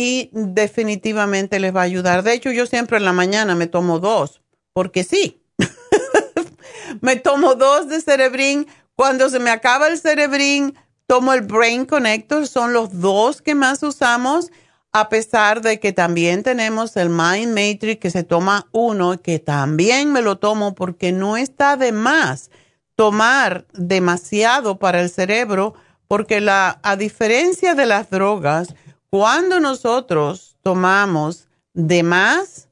y 0.00 0.30
definitivamente 0.32 1.58
les 1.58 1.74
va 1.74 1.80
a 1.80 1.82
ayudar. 1.82 2.22
De 2.22 2.32
hecho, 2.32 2.52
yo 2.52 2.66
siempre 2.66 2.98
en 2.98 3.04
la 3.04 3.12
mañana 3.12 3.56
me 3.56 3.66
tomo 3.66 3.98
dos, 3.98 4.40
porque 4.72 5.02
sí. 5.02 5.42
me 7.00 7.16
tomo 7.16 7.56
dos 7.56 7.88
de 7.88 8.00
Cerebrin. 8.00 8.68
Cuando 8.94 9.28
se 9.28 9.40
me 9.40 9.50
acaba 9.50 9.88
el 9.88 9.98
Cerebrin, 9.98 10.76
tomo 11.08 11.32
el 11.32 11.40
Brain 11.40 11.84
Connector. 11.84 12.46
Son 12.46 12.72
los 12.72 13.00
dos 13.00 13.42
que 13.42 13.56
más 13.56 13.82
usamos 13.82 14.52
a 14.92 15.08
pesar 15.08 15.62
de 15.62 15.80
que 15.80 15.92
también 15.92 16.44
tenemos 16.44 16.96
el 16.96 17.08
Mind 17.08 17.48
Matrix 17.48 18.00
que 18.00 18.10
se 18.10 18.22
toma 18.22 18.68
uno, 18.70 19.20
que 19.20 19.40
también 19.40 20.12
me 20.12 20.22
lo 20.22 20.38
tomo 20.38 20.76
porque 20.76 21.10
no 21.10 21.36
está 21.36 21.76
de 21.76 21.90
más 21.90 22.50
tomar 22.94 23.66
demasiado 23.72 24.78
para 24.78 25.00
el 25.00 25.10
cerebro, 25.10 25.74
porque 26.06 26.40
a 26.48 26.96
diferencia 26.96 27.74
de 27.74 27.86
las 27.86 28.10
drogas, 28.10 28.76
cuando 29.10 29.60
nosotros 29.60 30.56
tomamos 30.62 31.48
de 31.74 32.02
más, 32.02 32.68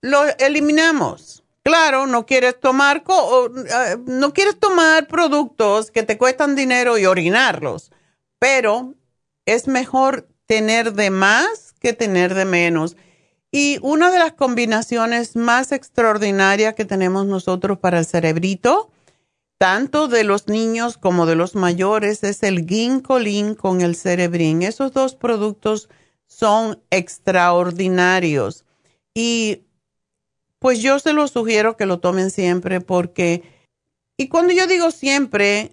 lo 0.00 0.24
eliminamos. 0.38 1.42
Claro, 1.62 2.06
no 2.06 2.24
quieres 2.24 2.58
tomar 2.58 3.04
eh, 3.06 3.96
no 4.06 4.32
quieres 4.32 4.58
tomar 4.58 5.06
productos 5.06 5.90
que 5.90 6.02
te 6.02 6.16
cuestan 6.16 6.56
dinero 6.56 6.96
y 6.96 7.06
orinarlos, 7.06 7.90
pero 8.38 8.94
es 9.44 9.68
mejor 9.68 10.28
tener 10.46 10.94
de 10.94 11.10
más 11.10 11.74
que 11.78 11.92
tener 11.92 12.34
de 12.34 12.44
menos. 12.44 12.96
Y 13.50 13.78
una 13.82 14.10
de 14.10 14.18
las 14.18 14.32
combinaciones 14.32 15.36
más 15.36 15.72
extraordinarias 15.72 16.74
que 16.74 16.84
tenemos 16.84 17.26
nosotros 17.26 17.78
para 17.78 17.98
el 17.98 18.06
cerebrito, 18.06 18.90
tanto 19.58 20.08
de 20.08 20.24
los 20.24 20.48
niños 20.48 20.96
como 20.96 21.26
de 21.26 21.34
los 21.34 21.54
mayores, 21.54 22.24
es 22.24 22.42
el 22.42 22.66
ginkolin 22.66 23.54
con 23.54 23.80
el 23.80 23.96
cerebrin. 23.96 24.62
Esos 24.62 24.92
dos 24.92 25.14
productos 25.14 25.88
son 26.26 26.82
extraordinarios. 26.90 28.64
Y 29.14 29.64
pues 30.58 30.80
yo 30.80 30.98
se 30.98 31.12
los 31.12 31.32
sugiero 31.32 31.76
que 31.76 31.86
lo 31.86 31.98
tomen 32.00 32.30
siempre 32.30 32.80
porque, 32.80 33.42
y 34.16 34.28
cuando 34.28 34.52
yo 34.52 34.66
digo 34.66 34.90
siempre, 34.90 35.72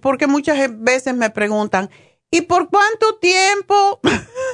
porque 0.00 0.26
muchas 0.26 0.58
veces 0.80 1.14
me 1.14 1.30
preguntan, 1.30 1.90
¿Y 2.30 2.42
por 2.42 2.70
cuánto 2.70 3.16
tiempo? 3.16 4.00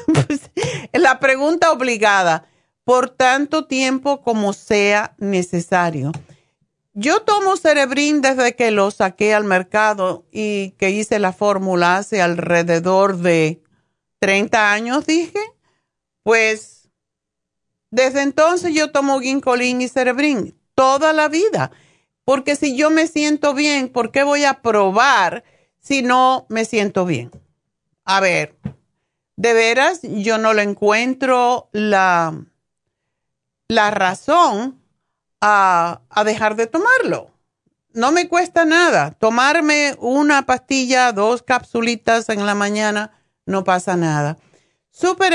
Pues, 0.06 0.50
la 0.92 1.18
pregunta 1.18 1.72
obligada. 1.72 2.46
Por 2.84 3.10
tanto 3.10 3.66
tiempo 3.66 4.22
como 4.22 4.52
sea 4.52 5.16
necesario. 5.18 6.12
Yo 6.98 7.20
tomo 7.20 7.59
Cerebrin 7.59 8.22
desde 8.22 8.56
que 8.56 8.70
lo 8.70 8.90
saqué 8.90 9.35
al 9.35 9.44
mercado 9.44 10.24
y 10.32 10.70
que 10.78 10.88
hice 10.88 11.18
la 11.18 11.35
fórmula 11.35 11.98
hace 11.98 12.22
alrededor 12.22 13.18
de 13.18 13.62
30 14.18 14.72
años, 14.72 15.04
dije. 15.04 15.38
Pues 16.22 16.88
desde 17.90 18.22
entonces 18.22 18.72
yo 18.74 18.92
tomo 18.92 19.20
Ginkolin 19.20 19.82
y 19.82 19.88
Cerebrin 19.88 20.59
toda 20.74 21.12
la 21.12 21.28
vida. 21.28 21.70
Porque 22.24 22.56
si 22.56 22.78
yo 22.78 22.88
me 22.88 23.09
siento 23.09 23.52
bien, 23.52 23.90
¿por 23.90 24.11
qué 24.11 24.22
voy 24.22 24.46
a 24.46 24.62
probar 24.62 25.44
si 25.78 26.00
no 26.00 26.46
me 26.48 26.64
siento 26.64 27.04
bien? 27.04 27.30
A 28.06 28.20
ver, 28.20 28.56
de 29.37 29.52
veras, 29.52 30.00
yo 30.02 30.38
no 30.38 30.54
le 30.54 30.62
encuentro 30.62 31.68
la, 31.72 32.42
la 33.68 33.90
razón 33.90 34.80
a, 35.46 36.24
dejar 36.24 36.56
de 36.56 36.66
tomarlo. 36.66 37.30
No 37.92 38.12
me 38.12 38.28
cuesta 38.28 38.64
nada. 38.64 39.12
Tomarme 39.12 39.94
una 39.98 40.44
pastilla, 40.44 41.12
dos 41.12 41.42
capsulitas 41.42 42.28
en 42.28 42.44
la 42.44 42.54
mañana, 42.54 43.12
no 43.46 43.64
pasa 43.64 43.96
nada. 43.96 44.38
Super 44.90 45.32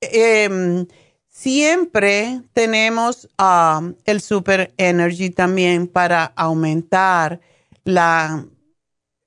eh, 0.00 0.86
siempre 1.28 2.42
tenemos 2.52 3.28
um, 3.38 3.94
el 4.04 4.20
Super 4.20 4.72
Energy 4.76 5.30
también 5.30 5.86
para 5.86 6.24
aumentar 6.36 7.40
la, 7.84 8.46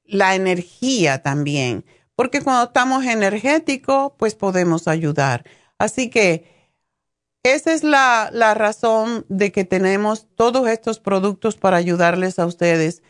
la 0.06 0.36
energía 0.36 1.22
también, 1.22 1.86
porque 2.16 2.42
cuando 2.42 2.66
estamos 2.66 3.06
energéticos, 3.06 4.14
pues 4.18 4.36
podemos 4.36 4.88
ayudar. 4.88 5.44
Así 5.80 6.10
que 6.10 6.46
esa 7.44 7.74
es 7.74 7.84
la, 7.84 8.30
la, 8.34 8.54
razón 8.54 9.26
de 9.30 9.52
que 9.52 9.64
tenemos 9.64 10.28
todos 10.36 10.68
estos 10.68 11.00
productos 11.00 11.56
para 11.56 11.78
ayudarles 11.78 12.38
a 12.38 12.46
ustedes. 12.46 13.02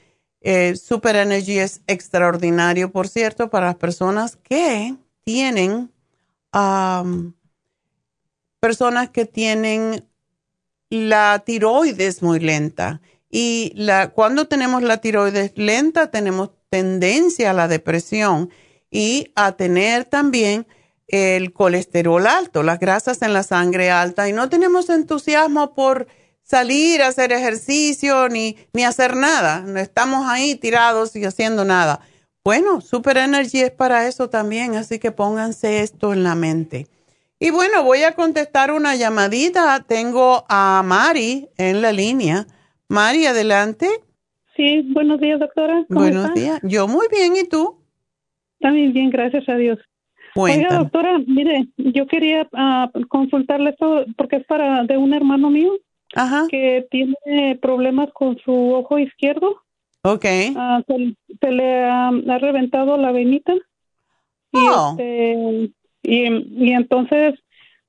Eh, 0.42 0.76
Super 0.76 1.16
Energy 1.16 1.60
es 1.60 1.82
extraordinario, 1.88 2.92
por 2.92 3.08
cierto, 3.08 3.50
para 3.50 3.66
las 3.68 3.76
personas 3.76 4.38
que 4.38 4.96
tienen, 5.26 5.92
personas 8.60 9.10
que 9.10 9.26
tienen 9.26 10.08
la 10.90 11.44
tiroides 11.46 12.22
muy 12.22 12.40
lenta 12.40 13.02
y 13.30 13.74
la, 13.76 14.10
cuando 14.10 14.48
tenemos 14.48 14.82
la 14.82 14.98
tiroides 14.98 15.54
lenta, 15.56 16.10
tenemos 16.10 16.52
tendencia 16.70 17.52
a 17.52 17.54
la 17.54 17.68
depresión 17.68 18.50
y 18.90 19.32
a 19.36 19.52
tener 19.54 20.06
también 20.06 20.66
el 21.10 21.54
colesterol 21.54 22.26
alto, 22.28 22.64
las 22.64 22.80
grasas 22.80 23.22
en 23.22 23.34
la 23.34 23.44
sangre 23.44 23.92
alta 23.92 24.30
y 24.30 24.34
no 24.34 24.50
tenemos 24.50 24.90
entusiasmo 24.90 25.74
por 25.74 26.08
salir 26.44 27.02
a 27.02 27.08
hacer 27.08 27.32
ejercicio 27.32 28.30
ni, 28.30 28.58
ni 28.74 28.84
hacer 28.84 29.16
nada. 29.16 29.62
No 29.62 29.80
estamos 29.80 30.26
ahí 30.28 30.56
tirados 30.56 31.16
y 31.16 31.24
haciendo 31.26 31.66
nada. 31.66 32.02
Bueno, 32.44 32.82
Super 32.82 33.18
Energy 33.18 33.60
es 33.60 33.72
para 33.72 34.08
eso 34.08 34.30
también, 34.30 34.76
así 34.76 34.98
que 34.98 35.12
pónganse 35.12 35.82
esto 35.82 36.14
en 36.14 36.24
la 36.24 36.36
mente. 36.36 36.88
Y 37.40 37.52
bueno, 37.52 37.84
voy 37.84 38.04
a 38.04 38.16
contestar 38.16 38.72
una 38.72 38.96
llamadita. 38.96 39.86
Tengo 39.88 40.46
a 40.50 40.82
Mari 40.84 41.48
en 41.58 41.82
la 41.82 41.92
línea. 41.92 42.48
Mari, 42.90 43.26
adelante. 43.28 43.88
Sí, 44.58 44.82
buenos 44.94 45.22
días, 45.22 45.40
doctora. 45.40 45.86
buenos 45.88 46.34
días. 46.34 46.60
Yo 46.64 46.88
muy 46.88 47.08
bien, 47.10 47.38
¿y 47.38 47.48
tú? 47.48 47.78
También 48.60 48.92
bien, 48.92 49.10
gracias 49.10 49.48
a 49.48 49.56
Dios. 49.56 49.80
Oiga, 50.44 50.78
doctora, 50.80 51.20
mire, 51.26 51.68
yo 51.78 52.08
quería 52.08 52.48
uh, 52.52 53.08
consultarle 53.08 53.72
esto 53.72 54.06
porque 54.18 54.38
es 54.38 54.46
para 54.46 54.84
de 54.84 54.98
un 54.98 55.14
hermano 55.14 55.50
mío 55.50 55.74
que 56.50 56.88
tiene 56.90 57.58
problemas 57.62 58.10
con 58.14 58.38
su 58.40 58.52
ojo 58.52 58.98
izquierdo. 58.98 59.62
Ok. 60.04 60.26
Ah, 60.56 60.82
se, 60.88 61.52
le 61.52 61.84
ha, 61.84 62.12
reventado 62.40 62.98
la 62.98 63.12
venita. 63.12 63.54
Y, 64.52 64.58
oh. 64.58 64.96
este, 64.98 65.72
y, 66.04 66.72
entonces 66.72 67.36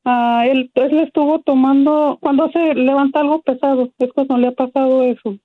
uh, 0.05 0.43
él 0.45 0.71
pues 0.75 0.93
le 0.93 1.05
estuvo 1.05 1.41
tomando, 1.41 2.19
cuando 2.21 2.51
se 2.51 2.75
levanta 2.75 3.21
algo 3.21 3.41
pesado, 3.43 3.91
es 3.99 4.13
cuando 4.13 4.37
le 4.37 4.49
ha 4.49 4.53
pasado 4.53 5.05
eso. 5.05 5.37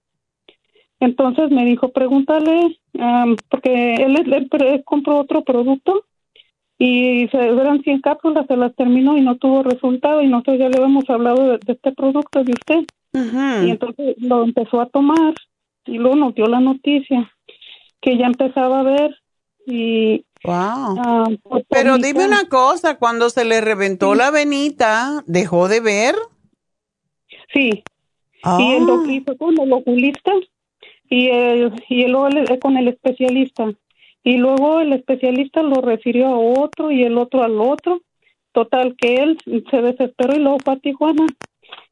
Entonces 0.99 1.51
me 1.51 1.65
dijo, 1.65 1.89
pregúntale, 1.89 2.79
porque 3.49 3.95
él, 3.95 4.17
él, 4.33 4.83
compró 4.85 5.19
otro 5.19 5.43
producto 5.43 6.05
y 6.77 7.27
se 7.29 7.37
eran 7.37 7.81
100 7.81 8.01
cápsulas, 8.01 8.45
se 8.47 8.57
las 8.57 8.75
terminó 8.75 9.17
y 9.17 9.21
no 9.21 9.37
tuvo 9.37 9.63
resultado 9.63 10.21
y 10.21 10.27
nosotros 10.27 10.59
ya 10.59 10.69
le 10.69 10.77
habíamos 10.77 11.09
hablado 11.09 11.57
de, 11.57 11.59
este 11.67 11.91
producto 11.93 12.43
de 12.43 12.51
usted. 12.51 12.85
Y 13.13 13.69
entonces 13.69 14.15
lo 14.17 14.43
empezó 14.43 14.81
a 14.81 14.87
tomar 14.87 15.33
y 15.85 15.97
luego 15.97 16.17
nos 16.17 16.35
dio 16.35 16.47
la 16.47 16.59
noticia 16.59 17.31
que 18.01 18.17
ya 18.17 18.25
empezaba 18.25 18.81
a 18.81 18.83
ver 18.83 19.15
y... 19.65 20.25
Wow. 20.43 20.53
Ah, 20.99 21.27
Pero 21.69 21.97
dime 21.97 22.25
una 22.25 22.47
cosa, 22.47 22.99
cuando 22.99 23.31
se 23.31 23.45
le 23.45 23.61
reventó 23.61 24.13
la 24.13 24.29
venita, 24.29 25.23
¿dejó 25.25 25.67
de 25.67 25.79
ver? 25.79 26.15
Sí. 27.51 27.83
Y 28.59 28.73
el 28.73 28.83
ah. 28.83 29.23
fue 29.25 29.37
con 29.37 29.59
el 29.59 29.73
oculista 29.73 30.31
y, 31.09 31.29
el, 31.29 31.73
y 31.89 32.05
luego 32.05 32.29
con 32.61 32.77
el 32.77 32.89
especialista. 32.89 33.71
Y 34.25 34.37
luego 34.37 34.79
el 34.79 34.91
especialista 34.91 35.61
lo 35.61 35.81
refirió 35.81 36.25
a 36.25 36.37
otro 36.39 36.89
y 36.89 37.03
el 37.03 37.15
otro 37.19 37.43
al 37.43 37.61
otro. 37.61 38.01
Total, 38.53 38.95
que 38.97 39.17
él 39.17 39.37
se 39.69 39.81
desesperó 39.83 40.35
y 40.35 40.39
luego 40.39 40.57
fue 40.65 40.73
a 40.73 40.77
Tijuana. 40.77 41.27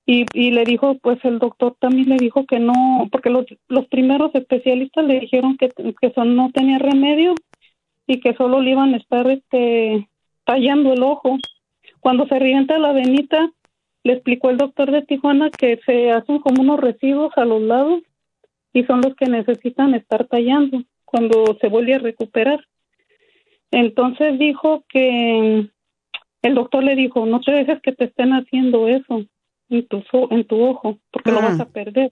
Y, 0.07 0.25
y 0.33 0.49
le 0.49 0.63
dijo, 0.63 0.97
pues 0.97 1.23
el 1.25 1.37
doctor 1.37 1.75
también 1.79 2.09
le 2.09 2.17
dijo 2.17 2.45
que 2.47 2.59
no, 2.59 3.07
porque 3.11 3.29
los, 3.29 3.45
los 3.67 3.85
primeros 3.85 4.33
especialistas 4.33 5.05
le 5.05 5.19
dijeron 5.19 5.57
que, 5.57 5.69
que 5.69 6.07
eso 6.07 6.25
no 6.25 6.49
tenía 6.51 6.79
remedio 6.79 7.35
y 8.07 8.19
que 8.19 8.33
solo 8.33 8.61
le 8.61 8.71
iban 8.71 8.95
a 8.95 8.97
estar 8.97 9.29
este, 9.29 10.09
tallando 10.43 10.91
el 10.91 11.03
ojo. 11.03 11.37
Cuando 11.99 12.25
se 12.27 12.39
revienta 12.39 12.79
la 12.79 12.93
venita, 12.93 13.51
le 14.03 14.13
explicó 14.13 14.49
el 14.49 14.57
doctor 14.57 14.89
de 14.89 15.03
Tijuana 15.03 15.51
que 15.51 15.79
se 15.85 16.09
hacen 16.11 16.39
como 16.39 16.63
unos 16.63 16.79
residuos 16.79 17.31
a 17.37 17.45
los 17.45 17.61
lados 17.61 18.01
y 18.73 18.85
son 18.85 19.01
los 19.01 19.15
que 19.15 19.27
necesitan 19.27 19.93
estar 19.93 20.25
tallando 20.25 20.83
cuando 21.13 21.55
se 21.61 21.67
vuelve 21.67 21.93
a 21.93 21.99
recuperar. 21.99 22.65
Entonces 23.69 24.39
dijo 24.39 24.83
que 24.89 25.69
el 26.41 26.55
doctor 26.55 26.83
le 26.83 26.95
dijo, 26.95 27.27
no 27.27 27.39
te 27.39 27.51
dejes 27.51 27.79
que 27.83 27.91
te 27.91 28.05
estén 28.05 28.33
haciendo 28.33 28.87
eso 28.87 29.23
en 29.69 29.87
tu, 29.87 30.03
en 30.31 30.43
tu 30.45 30.59
ojo, 30.59 30.97
porque 31.11 31.31
lo 31.31 31.37
vas 31.37 31.59
a 31.59 31.63
ah. 31.63 31.69
perder. 31.71 32.11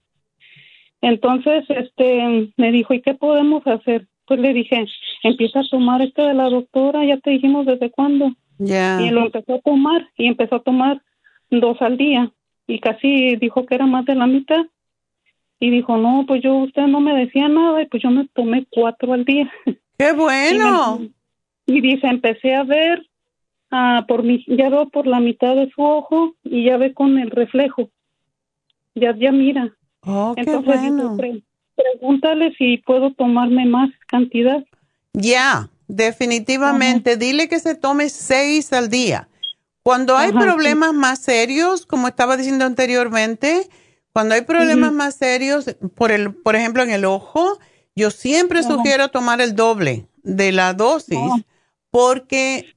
Entonces, 1.00 1.64
este, 1.68 2.52
me 2.56 2.70
dijo, 2.70 2.94
¿y 2.94 3.02
qué 3.02 3.14
podemos 3.14 3.66
hacer? 3.66 4.06
Pues 4.24 4.38
le 4.38 4.52
dije, 4.52 4.86
empieza 5.24 5.60
a 5.60 5.68
tomar 5.68 6.00
este 6.00 6.22
de 6.22 6.34
la 6.34 6.48
doctora, 6.48 7.04
ya 7.04 7.16
te 7.16 7.30
dijimos 7.30 7.66
desde 7.66 7.90
cuándo. 7.90 8.36
Y 8.60 9.10
lo 9.10 9.22
empezó 9.22 9.56
a 9.56 9.62
tomar, 9.62 10.10
y 10.16 10.28
empezó 10.28 10.56
a 10.56 10.62
tomar 10.62 11.02
dos 11.50 11.82
al 11.82 11.96
día, 11.96 12.30
y 12.68 12.78
casi 12.78 13.34
dijo 13.34 13.66
que 13.66 13.74
era 13.74 13.86
más 13.86 14.04
de 14.04 14.14
la 14.14 14.28
mitad, 14.28 14.64
y 15.62 15.70
dijo, 15.70 15.96
no, 15.96 16.24
pues 16.26 16.42
yo, 16.42 16.56
usted 16.56 16.88
no 16.88 16.98
me 16.98 17.14
decía 17.14 17.46
nada 17.46 17.80
y 17.80 17.86
pues 17.86 18.02
yo 18.02 18.10
me 18.10 18.26
tomé 18.34 18.66
cuatro 18.68 19.12
al 19.12 19.24
día. 19.24 19.48
¡Qué 19.96 20.10
bueno! 20.10 21.00
y, 21.66 21.80
dice, 21.80 22.08
empecé 22.08 22.56
a 22.56 22.64
ver, 22.64 23.08
ah, 23.70 24.04
por 24.08 24.24
mi, 24.24 24.44
ya 24.48 24.70
veo 24.70 24.88
por 24.88 25.06
la 25.06 25.20
mitad 25.20 25.54
de 25.54 25.70
su 25.70 25.80
ojo 25.80 26.34
y 26.42 26.64
ya 26.64 26.78
ve 26.78 26.92
con 26.92 27.16
el 27.16 27.30
reflejo. 27.30 27.90
Ya, 28.96 29.16
ya 29.16 29.30
mira. 29.30 29.72
Oh, 30.00 30.34
Entonces, 30.36 30.80
qué 30.80 30.90
bueno. 30.90 31.16
pregúntale 31.76 32.52
si 32.58 32.78
puedo 32.78 33.12
tomarme 33.12 33.64
más 33.64 33.88
cantidad. 34.08 34.64
Ya, 35.12 35.68
definitivamente. 35.86 37.16
Dile 37.16 37.48
que 37.48 37.60
se 37.60 37.76
tome 37.76 38.08
seis 38.08 38.72
al 38.72 38.88
día. 38.90 39.28
Cuando 39.84 40.16
hay 40.16 40.32
problemas 40.32 40.92
más 40.92 41.20
serios, 41.20 41.86
como 41.86 42.08
estaba 42.08 42.36
diciendo 42.36 42.64
anteriormente, 42.64 43.68
cuando 44.12 44.34
hay 44.34 44.42
problemas 44.42 44.92
más 44.92 45.16
serios, 45.16 45.76
por, 45.94 46.12
el, 46.12 46.34
por 46.34 46.56
ejemplo, 46.56 46.82
en 46.82 46.90
el 46.90 47.04
ojo, 47.04 47.58
yo 47.96 48.10
siempre 48.10 48.62
sugiero 48.62 49.08
tomar 49.08 49.40
el 49.40 49.54
doble 49.54 50.06
de 50.22 50.52
la 50.52 50.74
dosis 50.74 51.18
porque 51.90 52.74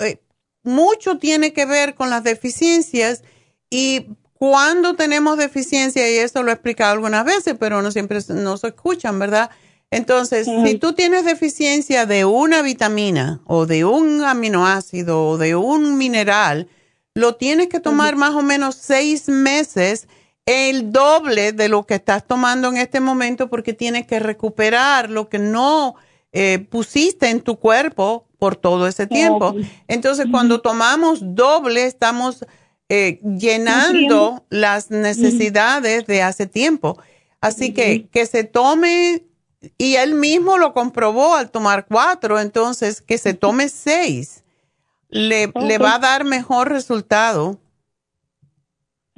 eh, 0.00 0.20
mucho 0.62 1.18
tiene 1.18 1.52
que 1.52 1.64
ver 1.64 1.94
con 1.94 2.10
las 2.10 2.24
deficiencias 2.24 3.22
y 3.70 4.06
cuando 4.34 4.94
tenemos 4.94 5.36
deficiencia, 5.36 6.08
y 6.10 6.16
eso 6.16 6.42
lo 6.42 6.50
he 6.50 6.54
explicado 6.54 6.92
algunas 6.92 7.24
veces, 7.24 7.56
pero 7.58 7.82
no 7.82 7.90
siempre 7.90 8.20
nos 8.28 8.62
escuchan, 8.62 9.18
¿verdad? 9.18 9.50
Entonces, 9.90 10.46
si 10.64 10.76
tú 10.76 10.92
tienes 10.92 11.24
deficiencia 11.24 12.06
de 12.06 12.24
una 12.24 12.62
vitamina 12.62 13.40
o 13.46 13.66
de 13.66 13.84
un 13.84 14.22
aminoácido 14.22 15.26
o 15.26 15.38
de 15.38 15.56
un 15.56 15.96
mineral, 15.98 16.68
lo 17.14 17.36
tienes 17.36 17.68
que 17.68 17.80
tomar 17.80 18.14
más 18.14 18.34
o 18.34 18.42
menos 18.42 18.76
seis 18.76 19.28
meses 19.28 20.06
el 20.48 20.92
doble 20.92 21.52
de 21.52 21.68
lo 21.68 21.84
que 21.84 21.96
estás 21.96 22.26
tomando 22.26 22.68
en 22.68 22.78
este 22.78 23.00
momento 23.00 23.50
porque 23.50 23.74
tienes 23.74 24.06
que 24.06 24.18
recuperar 24.18 25.10
lo 25.10 25.28
que 25.28 25.38
no 25.38 25.94
eh, 26.32 26.66
pusiste 26.70 27.28
en 27.28 27.42
tu 27.42 27.58
cuerpo 27.58 28.26
por 28.38 28.56
todo 28.56 28.86
ese 28.86 29.06
tiempo. 29.06 29.54
Entonces, 29.88 30.24
cuando 30.30 30.62
tomamos 30.62 31.18
doble, 31.22 31.84
estamos 31.84 32.46
eh, 32.88 33.20
llenando 33.22 34.46
las 34.48 34.90
necesidades 34.90 36.06
de 36.06 36.22
hace 36.22 36.46
tiempo. 36.46 36.98
Así 37.42 37.74
que 37.74 38.06
que 38.10 38.24
se 38.24 38.44
tome, 38.44 39.24
y 39.76 39.96
él 39.96 40.14
mismo 40.14 40.56
lo 40.56 40.72
comprobó 40.72 41.34
al 41.34 41.50
tomar 41.50 41.84
cuatro, 41.84 42.40
entonces 42.40 43.02
que 43.02 43.18
se 43.18 43.34
tome 43.34 43.68
seis, 43.68 44.44
le, 45.10 45.52
le 45.54 45.76
va 45.76 45.96
a 45.96 45.98
dar 45.98 46.24
mejor 46.24 46.70
resultado. 46.70 47.58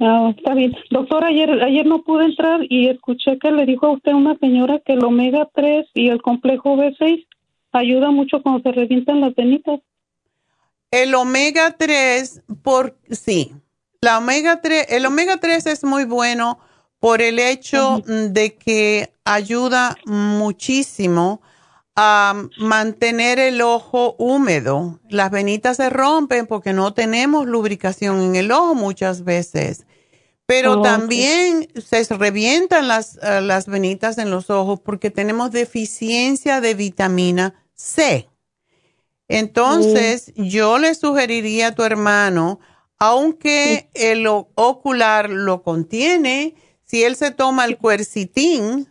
Ah, 0.03 0.33
está 0.35 0.55
bien. 0.55 0.75
Doctor, 0.89 1.23
ayer, 1.23 1.61
ayer 1.61 1.85
no 1.85 2.03
pude 2.03 2.25
entrar 2.25 2.61
y 2.67 2.87
escuché 2.87 3.37
que 3.37 3.51
le 3.51 3.67
dijo 3.67 3.85
a 3.85 3.91
usted 3.91 4.13
una 4.13 4.35
señora 4.39 4.81
que 4.83 4.93
el 4.93 5.03
omega 5.05 5.47
3 5.53 5.85
y 5.93 6.09
el 6.09 6.23
complejo 6.23 6.75
B6 6.75 7.27
ayuda 7.71 8.09
mucho 8.09 8.41
cuando 8.41 8.63
se 8.63 8.71
revientan 8.71 9.21
las 9.21 9.35
venitas. 9.35 9.79
El 10.89 11.13
omega 11.13 11.77
3, 11.77 12.41
por, 12.63 12.97
sí, 13.11 13.53
la 14.01 14.17
omega 14.17 14.59
3, 14.59 14.87
el 14.89 15.05
omega 15.05 15.37
3 15.37 15.67
es 15.67 15.83
muy 15.83 16.05
bueno 16.05 16.57
por 16.99 17.21
el 17.21 17.37
hecho 17.37 18.01
de 18.05 18.55
que 18.55 19.13
ayuda 19.23 19.95
muchísimo 20.05 21.41
a 21.95 22.47
mantener 22.57 23.37
el 23.37 23.61
ojo 23.61 24.15
húmedo. 24.17 24.99
Las 25.09 25.29
venitas 25.29 25.77
se 25.77 25.91
rompen 25.91 26.47
porque 26.47 26.73
no 26.73 26.95
tenemos 26.95 27.45
lubricación 27.45 28.21
en 28.21 28.35
el 28.35 28.51
ojo 28.51 28.73
muchas 28.73 29.23
veces. 29.23 29.85
Pero 30.51 30.81
también 30.81 31.69
se 31.81 32.03
revientan 32.13 32.89
las, 32.89 33.17
eh, 33.23 33.39
las 33.39 33.67
venitas 33.67 34.17
en 34.17 34.29
los 34.31 34.49
ojos 34.49 34.81
porque 34.81 35.09
tenemos 35.09 35.51
deficiencia 35.51 36.59
de 36.59 36.73
vitamina 36.73 37.63
C. 37.73 38.27
Entonces, 39.29 40.33
yo 40.35 40.77
le 40.77 40.93
sugeriría 40.93 41.67
a 41.67 41.71
tu 41.71 41.83
hermano, 41.83 42.59
aunque 42.99 43.89
el 43.93 44.27
ocular 44.27 45.29
lo 45.29 45.63
contiene, 45.63 46.55
si 46.83 47.01
él 47.05 47.15
se 47.15 47.31
toma 47.31 47.63
el 47.63 47.77
cuercitín, 47.77 48.89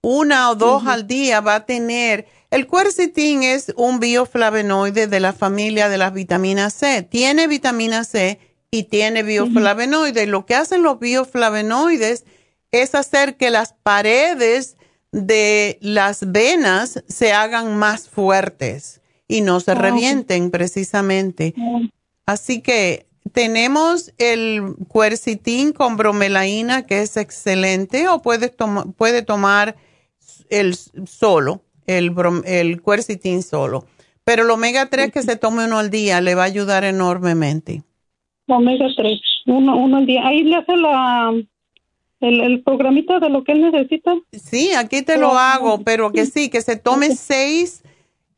una 0.00 0.48
o 0.48 0.54
dos 0.54 0.86
al 0.86 1.06
día 1.06 1.42
va 1.42 1.56
a 1.56 1.66
tener... 1.66 2.26
El 2.50 2.66
cuercitín 2.66 3.42
es 3.42 3.70
un 3.76 4.00
bioflavonoide 4.00 5.08
de 5.08 5.20
la 5.20 5.34
familia 5.34 5.90
de 5.90 5.98
las 5.98 6.14
vitaminas 6.14 6.72
C. 6.72 7.02
Tiene 7.02 7.48
vitamina 7.48 8.02
C 8.02 8.40
y 8.70 8.84
tiene 8.84 9.22
bioflavonoides. 9.22 10.28
Lo 10.28 10.46
que 10.46 10.54
hacen 10.54 10.82
los 10.82 10.98
bioflavonoides 10.98 12.24
es 12.70 12.94
hacer 12.94 13.36
que 13.36 13.50
las 13.50 13.74
paredes 13.82 14.76
de 15.12 15.78
las 15.80 16.30
venas 16.30 17.02
se 17.08 17.32
hagan 17.32 17.76
más 17.76 18.08
fuertes 18.08 19.00
y 19.26 19.40
no 19.40 19.60
se 19.60 19.74
revienten 19.74 20.50
precisamente. 20.50 21.54
Así 22.26 22.62
que 22.62 23.06
tenemos 23.32 24.12
el 24.18 24.76
cuercitín 24.88 25.72
con 25.72 25.96
bromelaína, 25.96 26.86
que 26.86 27.02
es 27.02 27.16
excelente, 27.16 28.08
o 28.08 28.22
puede, 28.22 28.54
puede 28.96 29.22
tomar 29.22 29.76
el 30.48 30.76
solo, 30.76 31.62
el, 31.86 32.14
el 32.44 32.82
cuercitín 32.82 33.42
solo. 33.42 33.84
Pero 34.24 34.44
el 34.44 34.50
omega 34.50 34.86
3 34.86 35.12
que 35.12 35.22
se 35.22 35.36
tome 35.36 35.64
uno 35.64 35.78
al 35.78 35.90
día 35.90 36.20
le 36.20 36.34
va 36.34 36.42
a 36.42 36.46
ayudar 36.46 36.84
enormemente. 36.84 37.82
Omega 38.56 38.86
3, 38.96 39.20
uno, 39.46 39.76
uno 39.76 39.98
al 39.98 40.06
día. 40.06 40.26
Ahí 40.26 40.42
le 40.42 40.56
hace 40.56 40.76
la, 40.76 41.32
el, 42.20 42.40
el 42.40 42.62
programita 42.62 43.18
de 43.18 43.30
lo 43.30 43.44
que 43.44 43.52
él 43.52 43.62
necesita. 43.70 44.14
Sí, 44.32 44.72
aquí 44.72 45.02
te 45.02 45.18
lo 45.18 45.32
hago, 45.38 45.82
pero 45.82 46.12
que 46.12 46.26
sí, 46.26 46.50
que 46.50 46.60
se 46.60 46.76
tome 46.76 47.14
seis 47.14 47.82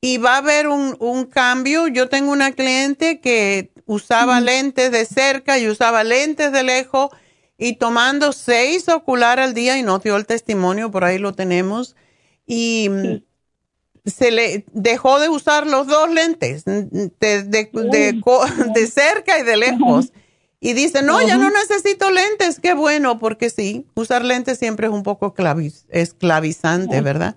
y 0.00 0.18
va 0.18 0.34
a 0.34 0.38
haber 0.38 0.68
un, 0.68 0.96
un 0.98 1.24
cambio. 1.24 1.88
Yo 1.88 2.08
tengo 2.08 2.32
una 2.32 2.52
cliente 2.52 3.20
que 3.20 3.70
usaba 3.86 4.40
lentes 4.40 4.90
de 4.90 5.04
cerca 5.04 5.58
y 5.58 5.68
usaba 5.68 6.04
lentes 6.04 6.52
de 6.52 6.62
lejos 6.62 7.10
y 7.58 7.76
tomando 7.76 8.32
seis 8.32 8.88
ocular 8.88 9.38
al 9.38 9.54
día 9.54 9.78
y 9.78 9.82
no 9.82 9.98
dio 9.98 10.16
el 10.16 10.26
testimonio, 10.26 10.90
por 10.90 11.04
ahí 11.04 11.18
lo 11.18 11.32
tenemos. 11.32 11.96
Y 12.46 12.88
se 14.04 14.30
le 14.30 14.64
dejó 14.72 15.20
de 15.20 15.28
usar 15.28 15.66
los 15.66 15.86
dos 15.86 16.10
lentes, 16.10 16.64
de, 16.64 16.86
de, 17.20 18.86
cerca 18.86 19.38
y 19.38 19.42
de 19.42 19.56
lejos. 19.56 20.12
Y 20.60 20.74
dice, 20.74 21.02
no, 21.02 21.20
ya 21.20 21.36
no 21.36 21.50
necesito 21.50 22.10
lentes. 22.10 22.60
Qué 22.60 22.74
bueno, 22.74 23.18
porque 23.18 23.50
sí, 23.50 23.84
usar 23.94 24.24
lentes 24.24 24.58
siempre 24.58 24.86
es 24.86 24.92
un 24.92 25.02
poco 25.02 25.34
esclavizante, 25.90 27.00
¿verdad? 27.00 27.36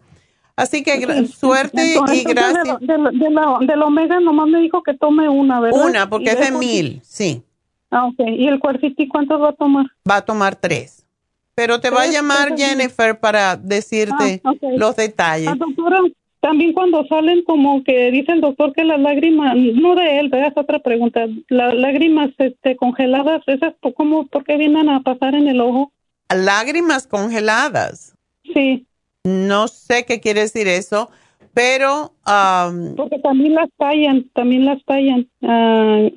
Así 0.55 0.84
que 0.84 1.28
suerte 1.28 1.95
y 2.13 2.24
gracias. 2.24 2.80
De, 2.80 3.30
la, 3.30 3.86
omega 3.86 4.20
nomás 4.20 4.47
me 4.47 4.59
dijo 4.59 4.84
que 4.84 4.93
tome 4.93 5.28
una, 5.28 5.59
¿verdad? 5.59 5.86
Una, 5.86 6.09
porque 6.09 6.32
es 6.32 6.39
de 6.39 6.51
mil, 6.51 7.01
sí. 7.03 7.43
Ah, 7.91 8.05
ok. 8.05 8.20
¿Y 8.28 8.47
el 8.47 8.59
cuartito 8.59 9.03
cuántos 9.09 9.41
va 9.41 9.49
a 9.49 9.53
tomar? 9.53 9.86
Va 10.09 10.18
a 10.18 10.22
tomar 10.22 10.55
tres. 10.55 11.05
Pero 11.55 11.80
te 11.80 11.89
va 11.89 12.03
a 12.03 12.07
llamar 12.07 12.55
Jennifer 12.57 13.20
para 13.20 13.55
decirte 13.55 14.41
ah, 14.43 14.53
los 14.76 14.95
detalles. 14.95 15.47
Ah, 15.47 15.55
doctora, 15.57 15.99
también 16.46 16.74
cuando 16.74 17.04
salen 17.08 17.43
como 17.43 17.84
que 17.84 18.12
dice 18.12 18.34
el 18.34 18.41
doctor 18.41 18.72
que 18.72 18.84
las 18.84 19.00
lágrimas, 19.00 19.56
no 19.56 19.96
de 19.96 20.20
él, 20.20 20.32
es 20.32 20.54
otra 20.56 20.78
pregunta, 20.78 21.26
las 21.50 21.74
lágrimas 21.74 22.30
este, 22.38 22.76
congeladas, 22.76 23.41
¿esas 23.48 23.74
cómo, 23.98 24.28
por 24.28 24.43
qué 24.43 24.56
vienen 24.56 24.88
a 24.88 25.02
pasar 25.02 25.34
en 25.34 25.48
el 25.48 25.60
ojo? 25.60 25.91
Lágrimas 26.30 27.08
congeladas. 27.08 28.14
Sí. 28.54 28.86
No 29.24 29.68
sé 29.68 30.06
qué 30.06 30.20
quiere 30.20 30.41
decir 30.41 30.68
eso, 30.68 31.10
pero... 31.56 32.14
porque 32.96 33.18
también 33.24 33.56
las 33.56 33.70
tallan, 33.76 34.30
también 34.36 34.66
las 34.66 34.86
tallan, 34.86 35.28
ah, 35.41 36.10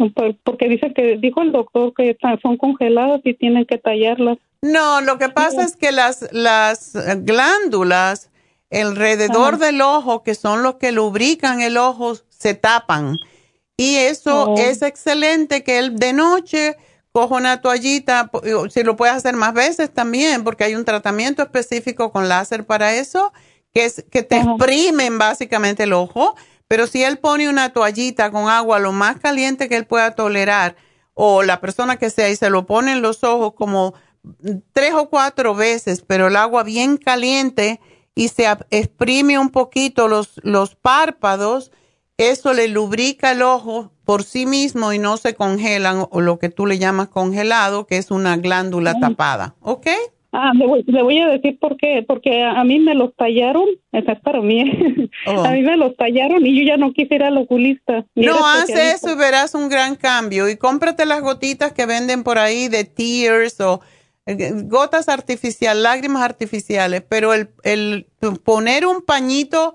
porque 0.45 0.69
dice 0.69 0.93
que, 0.93 1.17
dijo 1.17 1.41
el 1.41 1.53
doctor 1.53 1.95
que 1.95 2.19
son 2.43 2.59
congeladas 2.59 3.23
y 3.25 3.33
tienen 3.33 3.65
que 3.65 3.79
tallarlas. 3.79 4.37
No, 4.61 5.01
lo 5.01 5.17
que 5.17 5.31
pasa 5.31 5.63
es 5.63 5.75
que 5.75 5.91
las, 5.91 6.29
las 6.33 6.93
glándulas 7.25 8.31
alrededor 8.71 9.59
del 9.59 9.81
ojo, 9.81 10.23
que 10.23 10.35
son 10.35 10.63
los 10.63 10.77
que 10.77 10.93
lubrican 10.93 11.61
el 11.61 11.77
ojo, 11.77 12.17
se 12.29 12.55
tapan. 12.55 13.17
Y 13.77 13.97
eso 13.97 14.51
oh. 14.51 14.59
es 14.59 14.83
excelente 14.83 15.63
que 15.63 15.79
él 15.79 15.97
de 15.97 16.13
noche 16.13 16.77
coja 17.13 17.37
una 17.37 17.61
toallita, 17.61 18.31
si 18.71 18.83
lo 18.83 18.97
puedes 18.97 19.15
hacer 19.15 19.35
más 19.35 19.55
veces 19.55 19.93
también, 19.93 20.45
porque 20.45 20.65
hay 20.65 20.75
un 20.75 20.85
tratamiento 20.85 21.43
específico 21.43 22.13
con 22.13 22.29
láser 22.29 22.67
para 22.67 22.95
eso, 22.95 23.33
que 23.73 23.87
es 23.87 24.05
que 24.11 24.23
te 24.23 24.39
exprimen 24.39 25.19
básicamente 25.19 25.85
el 25.85 25.93
ojo, 25.93 26.37
pero 26.69 26.87
si 26.87 27.03
él 27.03 27.19
pone 27.19 27.49
una 27.49 27.73
toallita 27.73 28.31
con 28.31 28.49
agua 28.49 28.79
lo 28.79 28.93
más 28.93 29.19
caliente 29.19 29.69
que 29.69 29.77
él 29.77 29.87
pueda 29.87 30.15
tolerar, 30.15 30.77
o 31.15 31.43
la 31.43 31.61
persona 31.61 31.97
que 31.97 32.11
sea, 32.11 32.29
y 32.29 32.37
se 32.37 32.51
lo 32.51 32.67
pone 32.67 32.93
en 32.93 33.03
los 33.03 33.25
ojos 33.25 33.55
como 33.55 33.95
tres 34.73 34.93
o 34.95 35.09
cuatro 35.09 35.55
veces, 35.55 36.05
pero 36.07 36.29
el 36.29 36.37
agua 36.37 36.63
bien 36.63 36.97
caliente, 36.97 37.81
y 38.19 38.27
se 38.27 38.47
exprime 38.71 39.39
un 39.39 39.51
poquito 39.51 40.09
los, 40.09 40.41
los 40.43 40.75
párpados, 40.75 41.71
eso 42.17 42.53
le 42.53 42.67
lubrica 42.67 43.31
el 43.31 43.43
ojo 43.43 43.93
por 44.05 44.25
sí 44.25 44.45
mismo 44.45 44.93
y 44.93 44.99
no 44.99 45.19
se 45.19 45.35
congelan 45.35 46.05
o 46.11 46.21
lo 46.21 46.41
que 46.41 46.49
tú 46.49 46.67
le 46.67 46.79
llamas 46.79 47.11
congelado, 47.11 47.87
que 47.87 47.97
es 47.97 48.11
una 48.11 48.37
glándula 48.37 48.99
tapada, 48.99 49.55
¿ok? 49.61 49.87
Ah, 50.33 50.51
le 50.53 50.67
voy, 51.03 51.19
a 51.21 51.29
decir 51.29 51.61
por 51.61 51.77
qué, 51.77 52.05
porque 52.07 52.43
a, 52.43 52.65
mí 52.65 52.81
me 52.81 52.97
los 52.97 53.15
tallaron, 53.15 53.67
esa 53.93 54.13
es 54.13 54.21
para 54.21 54.41
mí, 54.41 54.65
oh. 55.27 55.45
a 55.45 55.53
mí 55.53 55.63
me 55.63 55.77
los 55.77 55.97
tallaron 55.97 56.45
y 56.45 56.59
yo 56.59 56.67
ya 56.67 56.77
no 56.77 56.93
quise 56.93 57.15
ir 57.15 57.23
al 57.23 57.39
oculista. 57.39 58.05
No, 58.17 58.45
haz 58.45 58.69
eso 58.69 59.13
y 59.13 59.17
verás 59.17 59.55
un 59.55 59.69
gran 59.69 59.95
cambio 59.95 60.49
y 60.49 60.57
cómprate 60.57 61.07
las 61.07 61.23
gotitas 61.23 61.73
que 61.73 61.87
venden 61.87 62.25
por 62.25 62.39
ahí 62.39 62.67
de 62.67 62.83
Tears 62.83 63.61
o 63.61 63.81
gotas 64.65 65.09
artificiales, 65.09 65.83
lágrimas 65.83 66.23
artificiales, 66.23 67.03
pero 67.09 67.33
el, 67.33 67.51
el 67.63 68.07
poner 68.45 68.87
un 68.87 69.03
pañito 69.03 69.75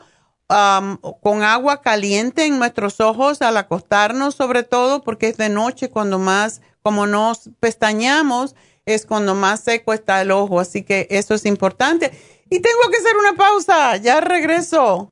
con 1.22 1.42
agua 1.42 1.82
caliente 1.82 2.46
en 2.46 2.60
nuestros 2.60 3.00
ojos 3.00 3.42
al 3.42 3.58
acostarnos, 3.58 4.36
sobre 4.36 4.64
todo 4.64 5.04
porque 5.04 5.30
es 5.30 5.38
de 5.38 5.50
noche 5.50 5.90
cuando 5.90 6.20
más, 6.20 6.62
como 6.84 7.08
nos 7.08 7.50
pestañamos, 7.60 8.56
es 8.86 9.06
cuando 9.06 9.34
más 9.34 9.62
seco 9.62 9.94
está 9.94 10.22
el 10.22 10.32
ojo, 10.32 10.60
así 10.60 10.84
que 10.84 11.08
eso 11.10 11.34
es 11.34 11.46
importante. 11.46 12.12
Y 12.50 12.60
tengo 12.60 12.82
que 12.92 12.98
hacer 12.98 13.16
una 13.18 13.34
pausa, 13.34 13.98
ya 13.98 14.22
regreso. 14.22 15.12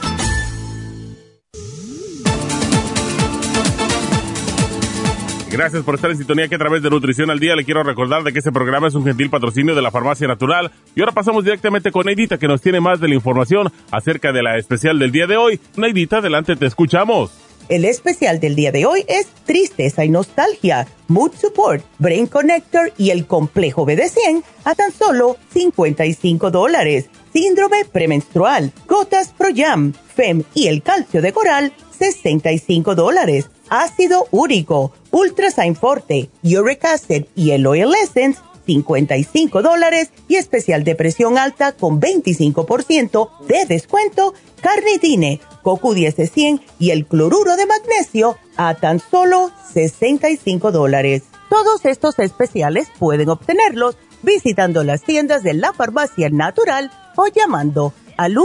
Gracias 5.51 5.83
por 5.83 5.95
estar 5.95 6.09
en 6.09 6.17
sintonía 6.17 6.47
que 6.47 6.55
a 6.55 6.59
través 6.59 6.81
de 6.81 6.89
Nutrición 6.89 7.29
al 7.29 7.37
Día 7.39 7.57
le 7.57 7.65
quiero 7.65 7.83
recordar 7.83 8.23
de 8.23 8.31
que 8.31 8.39
este 8.39 8.53
programa 8.53 8.87
es 8.87 8.95
un 8.95 9.03
gentil 9.03 9.29
patrocinio 9.29 9.75
de 9.75 9.81
la 9.81 9.91
Farmacia 9.91 10.25
Natural. 10.25 10.71
Y 10.95 11.01
ahora 11.01 11.11
pasamos 11.11 11.43
directamente 11.43 11.91
con 11.91 12.05
Neidita 12.05 12.37
que 12.37 12.47
nos 12.47 12.61
tiene 12.61 12.79
más 12.79 13.01
de 13.01 13.09
la 13.09 13.15
información 13.15 13.69
acerca 13.91 14.31
de 14.31 14.43
la 14.43 14.57
especial 14.57 14.97
del 14.97 15.11
día 15.11 15.27
de 15.27 15.35
hoy. 15.35 15.59
Neidita, 15.75 16.19
adelante, 16.19 16.55
te 16.55 16.67
escuchamos. 16.67 17.31
El 17.67 17.83
especial 17.83 18.39
del 18.39 18.55
día 18.55 18.71
de 18.71 18.85
hoy 18.85 19.03
es 19.09 19.27
Tristeza 19.45 20.05
y 20.05 20.09
Nostalgia, 20.09 20.87
Mood 21.09 21.33
Support, 21.33 21.83
Brain 21.99 22.27
Connector 22.27 22.93
y 22.97 23.09
el 23.09 23.25
Complejo 23.25 23.85
BD100 23.85 24.43
a 24.63 24.73
tan 24.73 24.93
solo 24.93 25.35
55 25.51 26.49
dólares. 26.49 27.09
Síndrome 27.33 27.83
premenstrual, 27.91 28.71
Gotas 28.87 29.33
Pro 29.37 29.49
Jam, 29.53 29.91
FEM 30.15 30.43
y 30.53 30.67
el 30.67 30.81
calcio 30.81 31.21
de 31.21 31.33
coral, 31.33 31.73
65 31.97 32.95
dólares 32.95 33.49
ácido 33.71 34.27
úrico, 34.29 34.91
Ultrasign 35.09 35.75
Forte, 35.75 36.29
Uric 36.43 36.85
Acid 36.85 37.25
y 37.35 37.51
el 37.51 37.65
Oil 37.65 37.95
Essence, 37.95 38.39
55 38.65 39.63
dólares 39.63 40.11
y 40.27 40.35
especial 40.35 40.83
de 40.83 40.93
presión 40.93 41.37
alta 41.37 41.71
con 41.71 41.99
25% 41.99 43.45
de 43.47 43.65
descuento, 43.65 44.35
carnitine, 44.61 45.41
CoQ10 45.63 46.15
de 46.15 46.27
100 46.27 46.61
y 46.79 46.91
el 46.91 47.07
cloruro 47.07 47.55
de 47.55 47.65
magnesio 47.65 48.37
a 48.57 48.75
tan 48.75 48.99
solo 48.99 49.51
65 49.73 50.71
dólares. 50.71 51.23
Todos 51.49 51.85
estos 51.85 52.19
especiales 52.19 52.89
pueden 52.99 53.29
obtenerlos 53.29 53.97
visitando 54.21 54.83
las 54.83 55.01
tiendas 55.01 55.43
de 55.43 55.53
la 55.53 55.73
farmacia 55.73 56.29
natural 56.29 56.91
o 57.15 57.27
llamando 57.27 57.93
al 58.17 58.37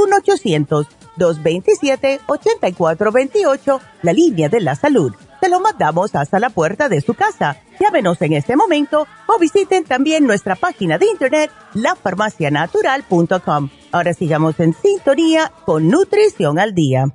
1-800-227-8428, 1.18 3.80
la 4.02 4.12
línea 4.12 4.48
de 4.48 4.60
la 4.60 4.74
salud 4.74 5.14
se 5.40 5.48
lo 5.48 5.60
mandamos 5.60 6.14
hasta 6.14 6.38
la 6.38 6.50
puerta 6.50 6.88
de 6.88 7.00
su 7.00 7.14
casa. 7.14 7.56
Llámenos 7.78 8.20
en 8.22 8.32
este 8.32 8.56
momento 8.56 9.06
o 9.26 9.38
visiten 9.38 9.84
también 9.84 10.26
nuestra 10.26 10.56
página 10.56 10.98
de 10.98 11.06
internet 11.06 11.50
lafarmacianatural.com. 11.74 13.70
Ahora 13.92 14.14
sigamos 14.14 14.58
en 14.60 14.74
sintonía 14.74 15.52
con 15.64 15.88
Nutrición 15.88 16.58
al 16.58 16.74
Día. 16.74 17.06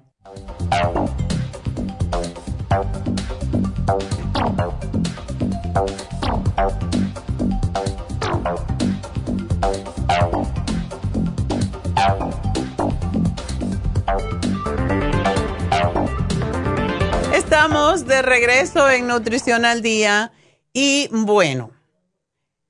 Estamos 17.52 18.08
de 18.08 18.22
regreso 18.22 18.90
en 18.90 19.08
Nutrición 19.08 19.66
al 19.66 19.82
Día 19.82 20.32
y 20.72 21.10
bueno, 21.12 21.72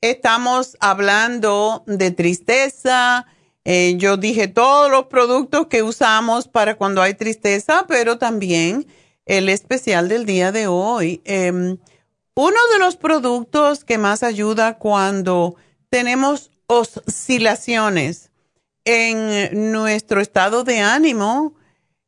estamos 0.02 0.76
hablando 0.80 1.84
de 1.86 2.10
tristeza. 2.10 3.28
Eh, 3.64 3.94
yo 3.98 4.18
dije 4.18 4.48
todos 4.48 4.90
los 4.90 5.06
productos 5.06 5.68
que 5.68 5.84
usamos 5.84 6.48
para 6.48 6.78
cuando 6.78 7.04
hay 7.04 7.14
tristeza, 7.14 7.86
pero 7.88 8.18
también 8.18 8.88
el 9.28 9.50
especial 9.50 10.10
del 10.10 10.26
día 10.26 10.52
de 10.52 10.66
hoy. 10.66 11.22
Em, 11.26 11.78
uno 12.34 12.60
de 12.74 12.80
los 12.80 12.96
productos 12.96 13.84
que 13.84 14.00
más 14.00 14.24
ayuda 14.24 14.80
cuando 14.80 15.58
tenemos 15.92 16.50
oscilaciones 16.66 18.32
en 18.84 19.72
nuestro 19.72 20.22
estado 20.22 20.64
de 20.64 20.80
ánimo 20.80 21.54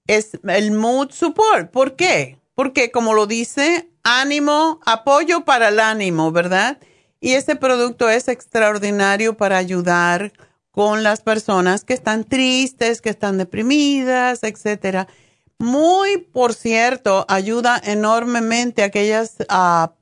es 0.07 0.39
el 0.47 0.71
mood 0.71 1.11
support. 1.11 1.69
¿Por 1.69 1.95
qué? 1.95 2.39
Porque 2.55 2.91
como 2.91 3.13
lo 3.13 3.27
dice, 3.27 3.89
ánimo, 4.03 4.79
apoyo 4.85 5.45
para 5.45 5.69
el 5.69 5.79
ánimo, 5.79 6.31
¿verdad? 6.31 6.77
Y 7.19 7.33
este 7.33 7.55
producto 7.55 8.09
es 8.09 8.27
extraordinario 8.27 9.37
para 9.37 9.57
ayudar 9.57 10.33
con 10.71 11.03
las 11.03 11.21
personas 11.21 11.85
que 11.85 11.93
están 11.93 12.23
tristes, 12.23 13.01
que 13.01 13.09
están 13.09 13.37
deprimidas, 13.37 14.43
etcétera. 14.43 15.07
Muy, 15.59 16.17
por 16.17 16.53
cierto, 16.53 17.25
ayuda 17.29 17.79
enormemente 17.83 18.83
a 18.83 18.87
aquellas 18.87 19.37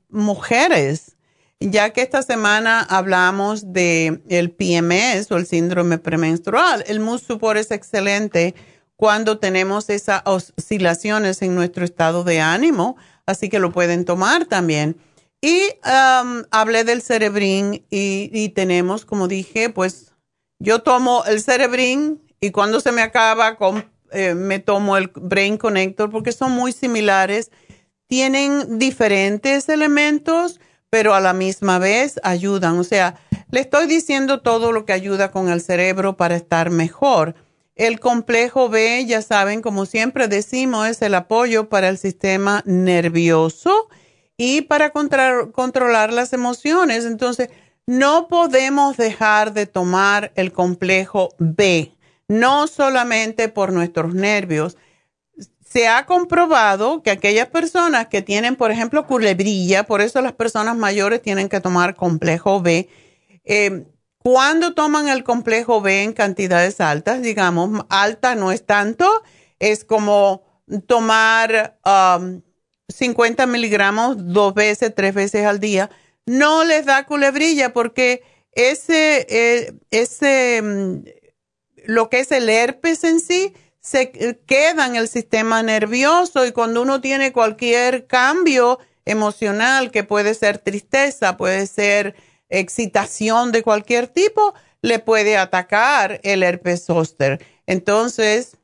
mujeres, 0.09 1.17
ya 1.59 1.91
que 1.91 2.01
esta 2.01 2.23
semana 2.23 2.79
hablamos 2.81 3.71
de 3.71 4.23
el 4.29 4.49
PMS 4.51 5.29
o 5.31 5.37
el 5.37 5.45
síndrome 5.45 5.99
premenstrual. 5.99 6.83
El 6.87 7.01
Mood 7.01 7.19
Support 7.19 7.59
es 7.59 7.71
excelente 7.71 8.55
cuando 9.01 9.39
tenemos 9.39 9.89
esas 9.89 10.21
oscilaciones 10.25 11.41
en 11.41 11.55
nuestro 11.55 11.83
estado 11.83 12.23
de 12.23 12.39
ánimo, 12.39 12.97
así 13.25 13.49
que 13.49 13.57
lo 13.57 13.71
pueden 13.71 14.05
tomar 14.05 14.45
también. 14.45 14.95
Y 15.41 15.59
um, 15.83 16.43
hablé 16.51 16.83
del 16.83 17.01
cerebrín 17.01 17.83
y, 17.89 18.49
tenemos, 18.49 19.05
como 19.05 19.27
dije, 19.27 19.71
pues 19.71 20.13
yo 20.59 20.83
tomo 20.83 21.23
el 21.25 21.41
cerebrín 21.41 22.21
y 22.39 22.51
cuando 22.51 22.79
se 22.79 22.91
me 22.91 23.01
acaba 23.01 23.57
eh, 24.11 24.35
me 24.35 24.59
tomo 24.59 24.95
el 24.97 25.07
Brain 25.15 25.57
Connector 25.57 26.11
porque 26.11 26.31
son 26.31 26.51
muy 26.51 26.71
similares. 26.71 27.49
Tienen 28.05 28.77
diferentes 28.77 29.67
elementos, 29.69 30.59
pero 30.91 31.15
a 31.15 31.21
la 31.21 31.33
misma 31.33 31.79
vez 31.79 32.19
ayudan. 32.21 32.77
O 32.77 32.83
sea, 32.83 33.15
le 33.49 33.61
estoy 33.61 33.87
diciendo 33.87 34.41
todo 34.43 34.71
lo 34.71 34.85
que 34.85 34.93
ayuda 34.93 35.31
con 35.31 35.49
el 35.49 35.59
cerebro 35.59 36.17
para 36.17 36.35
estar 36.35 36.69
mejor. 36.69 37.33
El 37.81 37.99
complejo 37.99 38.69
B, 38.69 39.07
ya 39.07 39.23
saben, 39.23 39.63
como 39.63 39.87
siempre 39.87 40.27
decimos, 40.27 40.87
es 40.87 41.01
el 41.01 41.15
apoyo 41.15 41.67
para 41.67 41.89
el 41.89 41.97
sistema 41.97 42.61
nervioso 42.67 43.89
y 44.37 44.61
para 44.61 44.91
controlar 44.91 46.13
las 46.13 46.31
emociones. 46.31 47.05
Entonces, 47.05 47.49
no 47.87 48.27
podemos 48.27 48.97
dejar 48.97 49.53
de 49.53 49.65
tomar 49.65 50.31
el 50.35 50.51
complejo 50.51 51.33
B, 51.39 51.95
no 52.27 52.67
solamente 52.67 53.49
por 53.49 53.73
nuestros 53.73 54.13
nervios. 54.13 54.77
Se 55.65 55.87
ha 55.87 56.05
comprobado 56.05 57.01
que 57.01 57.09
aquellas 57.09 57.47
personas 57.47 58.05
que 58.09 58.21
tienen, 58.21 58.57
por 58.57 58.69
ejemplo, 58.69 59.07
culebrilla, 59.07 59.87
por 59.87 60.01
eso 60.01 60.21
las 60.21 60.33
personas 60.33 60.77
mayores 60.77 61.23
tienen 61.23 61.49
que 61.49 61.61
tomar 61.61 61.95
complejo 61.95 62.61
B, 62.61 62.89
eh, 63.43 63.85
cuando 64.23 64.73
toman 64.75 65.09
el 65.09 65.23
complejo 65.23 65.81
B 65.81 66.03
en 66.03 66.13
cantidades 66.13 66.79
altas, 66.79 67.21
digamos, 67.21 67.85
alta 67.89 68.35
no 68.35 68.51
es 68.51 68.65
tanto, 68.65 69.23
es 69.59 69.83
como 69.83 70.43
tomar 70.85 71.79
50 72.87 73.43
um, 73.43 73.49
miligramos 73.51 74.15
dos 74.17 74.53
veces, 74.53 74.93
tres 74.93 75.15
veces 75.15 75.45
al 75.45 75.59
día, 75.59 75.89
no 76.27 76.63
les 76.63 76.85
da 76.85 77.05
culebrilla 77.07 77.73
porque 77.73 78.23
ese, 78.51 79.25
eh, 79.27 79.73
ese, 79.89 80.61
mm, 80.61 81.03
lo 81.85 82.09
que 82.09 82.19
es 82.19 82.31
el 82.31 82.47
herpes 82.47 83.03
en 83.03 83.19
sí, 83.19 83.53
se 83.79 84.11
queda 84.45 84.85
en 84.85 84.95
el 84.95 85.07
sistema 85.07 85.63
nervioso 85.63 86.45
y 86.45 86.51
cuando 86.51 86.83
uno 86.83 87.01
tiene 87.01 87.33
cualquier 87.33 88.05
cambio 88.05 88.77
emocional, 89.05 89.89
que 89.89 90.03
puede 90.03 90.35
ser 90.35 90.59
tristeza, 90.59 91.37
puede 91.37 91.65
ser 91.65 92.15
excitación 92.51 93.51
de 93.51 93.63
cualquier 93.63 94.07
tipo, 94.07 94.53
le 94.81 94.99
puede 94.99 95.37
atacar 95.37 96.19
el 96.23 96.43
herpes 96.43 96.85
zóster. 96.85 97.43
Entonces, 97.65 98.57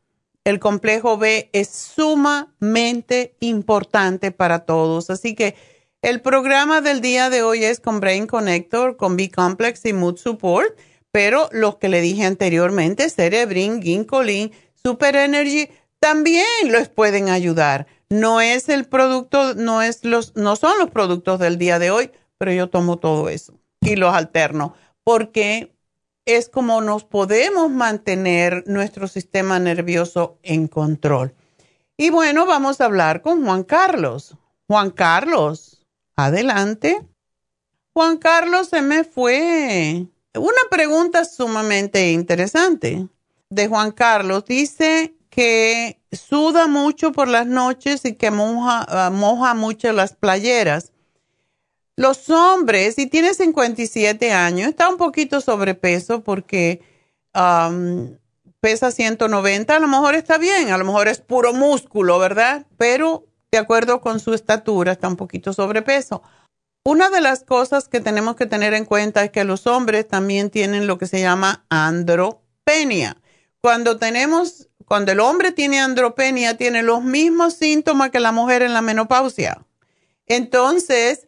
el 0.44 0.60
complejo 0.60 1.18
B 1.18 1.50
es 1.54 1.70
sumamente 1.70 3.36
importante 3.40 4.32
para 4.32 4.60
todos. 4.60 5.10
Así 5.10 5.36
que 5.36 5.56
el 6.02 6.22
programa 6.22 6.82
del 6.82 7.02
día 7.02 7.30
de 7.30 7.44
hoy 7.44 7.64
es 7.64 7.80
con 7.80 8.00
Brain 8.00 8.28
Connector, 8.28 8.98
con 8.98 9.18
B-Complex 9.18 9.86
y 9.86 9.94
Mood 9.94 10.18
Support, 10.18 10.78
pero 11.12 11.50
los 11.52 11.78
que 11.78 11.90
le 11.90 12.02
dije 12.02 12.26
anteriormente, 12.26 13.10
Cerebrin, 13.10 13.82
Ginkolin, 13.82 14.52
Super 14.82 15.16
Energy, 15.16 15.70
también 16.00 16.46
los 16.66 16.90
pueden 16.90 17.30
ayudar. 17.30 17.88
No 18.10 18.40
es 18.40 18.70
el 18.70 18.86
producto, 18.86 19.54
no, 19.56 19.82
es 19.82 20.06
los, 20.06 20.36
no 20.36 20.56
son 20.56 20.78
los 20.80 20.92
productos 20.92 21.40
del 21.40 21.58
día 21.58 21.80
de 21.80 21.92
hoy, 21.92 22.12
pero 22.38 22.54
yo 22.54 22.70
tomo 22.70 22.98
todo 22.98 23.28
eso 23.28 23.60
y 23.82 23.96
los 23.96 24.14
alterno, 24.14 24.76
porque 25.04 25.74
es 26.26 26.50
como 26.50 26.82
nos 26.82 27.06
podemos 27.06 27.72
mantener 27.72 28.64
nuestro 28.68 29.08
sistema 29.08 29.60
nervioso 29.60 30.38
en 30.44 30.68
control. 30.68 31.34
Y 31.96 32.10
bueno, 32.10 32.46
vamos 32.46 32.80
a 32.80 32.86
hablar 32.86 33.22
con 33.22 33.44
Juan 33.44 33.64
Carlos. 33.64 34.36
Juan 34.68 34.92
Carlos, 34.92 35.86
adelante. 36.16 37.08
Juan 37.94 38.18
Carlos 38.18 38.70
se 38.70 38.82
me 38.82 39.04
fue. 39.04 40.06
Una 40.36 40.70
pregunta 40.70 41.26
sumamente 41.26 42.12
interesante 42.12 43.08
de 43.50 43.68
Juan 43.68 43.92
Carlos. 43.92 44.46
Dice 44.46 45.16
que 45.30 46.00
suda 46.12 46.68
mucho 46.68 47.12
por 47.12 47.28
las 47.28 47.48
noches 47.48 48.06
y 48.06 48.14
que 48.14 48.30
moja, 48.30 49.10
moja 49.12 49.54
mucho 49.54 49.92
las 49.94 50.14
playeras. 50.14 50.92
Los 51.98 52.30
hombres, 52.30 52.94
si 52.94 53.08
tiene 53.08 53.34
57 53.34 54.32
años, 54.32 54.70
está 54.70 54.88
un 54.88 54.98
poquito 54.98 55.42
sobrepeso 55.42 56.24
porque 56.24 56.82
pesa 58.60 58.92
190, 58.92 59.76
a 59.76 59.80
lo 59.80 59.88
mejor 59.88 60.16
está 60.16 60.38
bien, 60.38 60.70
a 60.70 60.78
lo 60.78 60.86
mejor 60.86 61.08
es 61.08 61.20
puro 61.20 61.54
músculo, 61.54 62.20
¿verdad? 62.20 62.66
Pero 62.78 63.26
de 63.52 63.58
acuerdo 63.58 64.00
con 64.00 64.20
su 64.20 64.34
estatura 64.34 64.92
está 64.92 65.08
un 65.08 65.16
poquito 65.16 65.54
sobrepeso. 65.54 66.22
Una 66.84 67.10
de 67.10 67.20
las 67.20 67.44
cosas 67.44 67.88
que 67.88 68.00
tenemos 68.00 68.36
que 68.36 68.46
tener 68.46 68.74
en 68.74 68.86
cuenta 68.86 69.24
es 69.24 69.32
que 69.32 69.44
los 69.44 69.68
hombres 69.68 70.08
también 70.08 70.50
tienen 70.50 70.88
lo 70.88 70.98
que 70.98 71.08
se 71.08 71.20
llama 71.20 71.66
andropenia. 71.70 73.18
Cuando 73.60 73.98
tenemos, 73.98 74.70
cuando 74.86 75.12
el 75.12 75.20
hombre 75.20 75.52
tiene 75.52 75.80
andropenia, 75.80 76.58
tiene 76.58 76.84
los 76.84 77.04
mismos 77.04 77.56
síntomas 77.56 78.12
que 78.12 78.20
la 78.20 78.32
mujer 78.32 78.62
en 78.62 78.74
la 78.74 78.82
menopausia. 78.82 79.66
Entonces, 80.28 81.27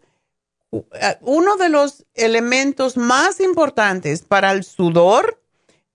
uno 1.22 1.58
de 1.58 1.70
los 1.70 2.06
elementos 2.14 2.98
más 2.98 3.40
importantes 3.40 4.22
para 4.22 4.52
el 4.52 4.64
sudor 4.64 5.42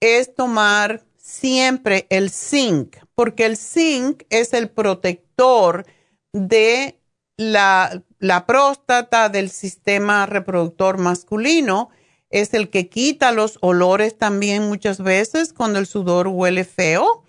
es 0.01 0.35
tomar 0.35 1.05
siempre 1.17 2.07
el 2.11 2.31
zinc, 2.31 2.97
porque 3.15 3.47
el 3.47 3.57
zinc 3.57 4.25
es 4.31 4.53
el 4.53 4.69
protector 4.69 5.87
de 6.33 7.01
la, 7.37 8.03
próstata 8.47 9.29
del 9.29 9.51
sistema 9.51 10.27
reproductor 10.27 10.99
masculino. 10.99 11.91
es 12.31 12.53
el 12.53 12.69
que 12.69 12.89
quita 12.89 13.31
los 13.31 13.59
olores 13.61 14.19
también 14.19 14.69
muchas 14.69 15.01
veces 15.01 15.53
cuando 15.53 15.79
el 15.79 15.87
sudor 15.87 16.29
huele 16.29 16.65
feo 16.65 17.23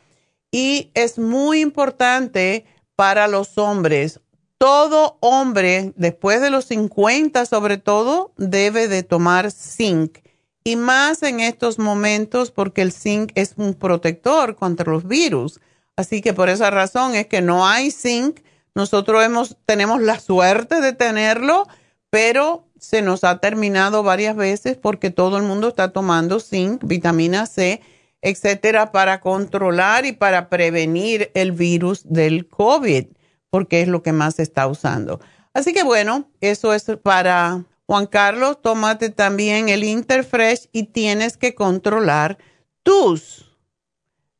y 0.51 0.89
es 0.95 1.19
muy 1.19 1.61
importante 1.61 2.65
para 2.95 3.27
los 3.27 3.57
hombres. 3.57 4.19
Todo 4.57 5.17
hombre 5.19 5.93
después 5.95 6.41
de 6.41 6.49
los 6.49 6.65
50 6.65 7.45
sobre 7.45 7.77
todo 7.77 8.33
debe 8.37 8.87
de 8.87 9.03
tomar 9.03 9.51
zinc 9.51 10.19
y 10.63 10.77
más 10.77 11.21
en 11.23 11.41
estos 11.41 11.77
momentos 11.77 12.51
porque 12.51 12.81
el 12.81 12.91
zinc 12.91 13.31
es 13.35 13.53
un 13.57 13.75
protector 13.75 14.55
contra 14.55 14.91
los 14.91 15.07
virus. 15.07 15.59
Así 15.95 16.21
que 16.21 16.33
por 16.33 16.49
esa 16.49 16.71
razón 16.71 17.15
es 17.15 17.27
que 17.27 17.41
no 17.41 17.67
hay 17.67 17.91
zinc. 17.91 18.39
Nosotros 18.73 19.23
hemos, 19.23 19.57
tenemos 19.65 20.01
la 20.01 20.19
suerte 20.19 20.81
de 20.81 20.93
tenerlo, 20.93 21.67
pero 22.09 22.65
se 22.79 23.01
nos 23.01 23.23
ha 23.23 23.39
terminado 23.39 24.03
varias 24.03 24.35
veces 24.35 24.75
porque 24.75 25.11
todo 25.11 25.37
el 25.37 25.43
mundo 25.43 25.67
está 25.67 25.91
tomando 25.91 26.39
zinc, 26.39 26.83
vitamina 26.83 27.45
C, 27.45 27.81
etcétera, 28.21 28.91
para 28.91 29.19
controlar 29.21 30.05
y 30.05 30.13
para 30.13 30.49
prevenir 30.49 31.29
el 31.35 31.51
virus 31.51 32.01
del 32.05 32.47
COVID, 32.47 33.05
porque 33.55 33.79
es 33.79 33.87
lo 33.87 34.03
que 34.03 34.11
más 34.11 34.35
se 34.35 34.43
está 34.43 34.67
usando. 34.67 35.21
Así 35.53 35.71
que 35.71 35.83
bueno, 35.85 36.29
eso 36.41 36.73
es 36.73 36.83
para 37.01 37.63
Juan 37.85 38.05
Carlos. 38.05 38.61
Tómate 38.61 39.11
también 39.11 39.69
el 39.69 39.85
Interfresh 39.85 40.67
y 40.73 40.87
tienes 40.87 41.37
que 41.37 41.55
controlar 41.55 42.37
tus, 42.83 43.57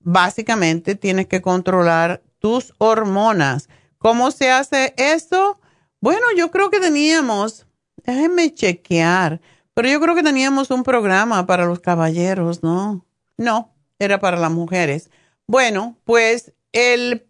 básicamente 0.02 0.96
tienes 0.96 1.28
que 1.28 1.42
controlar 1.42 2.24
tus 2.40 2.74
hormonas. 2.78 3.70
¿Cómo 4.00 4.32
se 4.32 4.52
hace 4.52 4.94
esto? 4.98 5.62
Bueno, 6.02 6.26
yo 6.36 6.52
creo 6.52 6.70
que 6.70 6.82
teníamos 6.82 7.66
Déjenme 8.04 8.54
chequear. 8.54 9.40
Pero 9.74 9.88
yo 9.88 10.02
creo 10.02 10.14
que 10.14 10.24
teníamos 10.24 10.70
un 10.72 10.84
programa 10.84 11.46
para 11.46 11.66
los 11.66 11.80
caballeros, 11.80 12.64
¿no? 12.64 13.06
No, 13.38 13.74
era 13.98 14.20
para 14.20 14.36
las 14.36 14.52
mujeres. 14.52 15.10
Bueno, 15.48 15.98
pues 16.04 16.52
el 16.74 17.26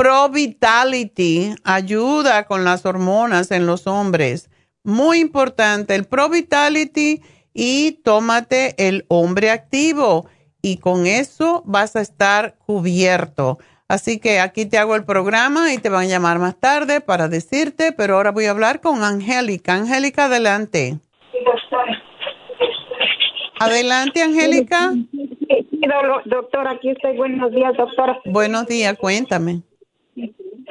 Pro 0.00 0.30
Vitality 0.30 1.54
ayuda 1.62 2.44
con 2.44 2.64
las 2.64 2.86
hormonas 2.86 3.50
en 3.50 3.66
los 3.66 3.86
hombres. 3.86 4.48
Muy 4.82 5.18
importante, 5.18 5.94
el 5.94 6.06
Pro 6.06 6.30
Vitality 6.30 7.20
y 7.52 8.00
tómate 8.02 8.74
el 8.78 9.04
hombre 9.08 9.50
activo 9.50 10.26
y 10.62 10.78
con 10.78 11.06
eso 11.06 11.62
vas 11.66 11.96
a 11.96 12.00
estar 12.00 12.54
cubierto. 12.64 13.58
Así 13.88 14.18
que 14.18 14.40
aquí 14.40 14.64
te 14.64 14.78
hago 14.78 14.96
el 14.96 15.04
programa 15.04 15.74
y 15.74 15.76
te 15.76 15.90
van 15.90 16.04
a 16.04 16.08
llamar 16.08 16.38
más 16.38 16.58
tarde 16.58 17.02
para 17.02 17.28
decirte, 17.28 17.92
pero 17.92 18.16
ahora 18.16 18.30
voy 18.30 18.46
a 18.46 18.52
hablar 18.52 18.80
con 18.80 19.04
Angélica. 19.04 19.74
Angélica, 19.74 20.24
adelante. 20.24 20.98
Adelante, 23.58 24.22
Angélica. 24.22 24.94
Doctora, 26.24 26.70
aquí 26.70 26.88
estoy. 26.88 27.18
Buenos 27.18 27.50
días, 27.52 27.76
doctora. 27.76 28.18
Buenos 28.24 28.66
días, 28.66 28.96
cuéntame. 28.96 29.60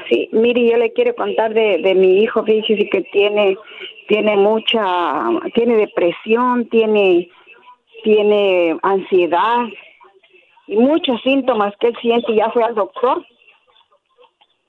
Sí, 0.09 0.29
mire, 0.31 0.69
yo 0.69 0.77
le 0.77 0.93
quiero 0.93 1.13
contar 1.15 1.53
de, 1.53 1.79
de 1.79 1.95
mi 1.95 2.23
hijo, 2.23 2.43
fíjese 2.43 2.89
que 2.89 3.01
tiene, 3.11 3.57
tiene 4.07 4.37
mucha, 4.37 4.81
tiene 5.53 5.75
depresión, 5.75 6.67
tiene, 6.69 7.29
tiene 8.03 8.77
ansiedad, 8.81 9.67
y 10.69 10.77
muchos 10.77 11.19
síntomas 11.23 11.73
que 11.79 11.87
él 11.87 11.97
siente. 12.01 12.35
Ya 12.35 12.49
fue 12.51 12.63
al 12.63 12.75
doctor 12.75 13.25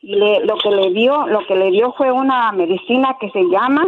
y 0.01 0.15
le, 0.17 0.41
lo 0.47 0.57
que 0.57 0.71
le 0.71 0.91
dio 0.93 1.27
lo 1.27 1.47
que 1.47 1.55
le 1.55 1.71
dio 1.71 1.93
fue 1.93 2.11
una 2.11 2.53
medicina 2.53 3.17
que 3.21 3.31
se 3.31 3.43
llama 3.45 3.85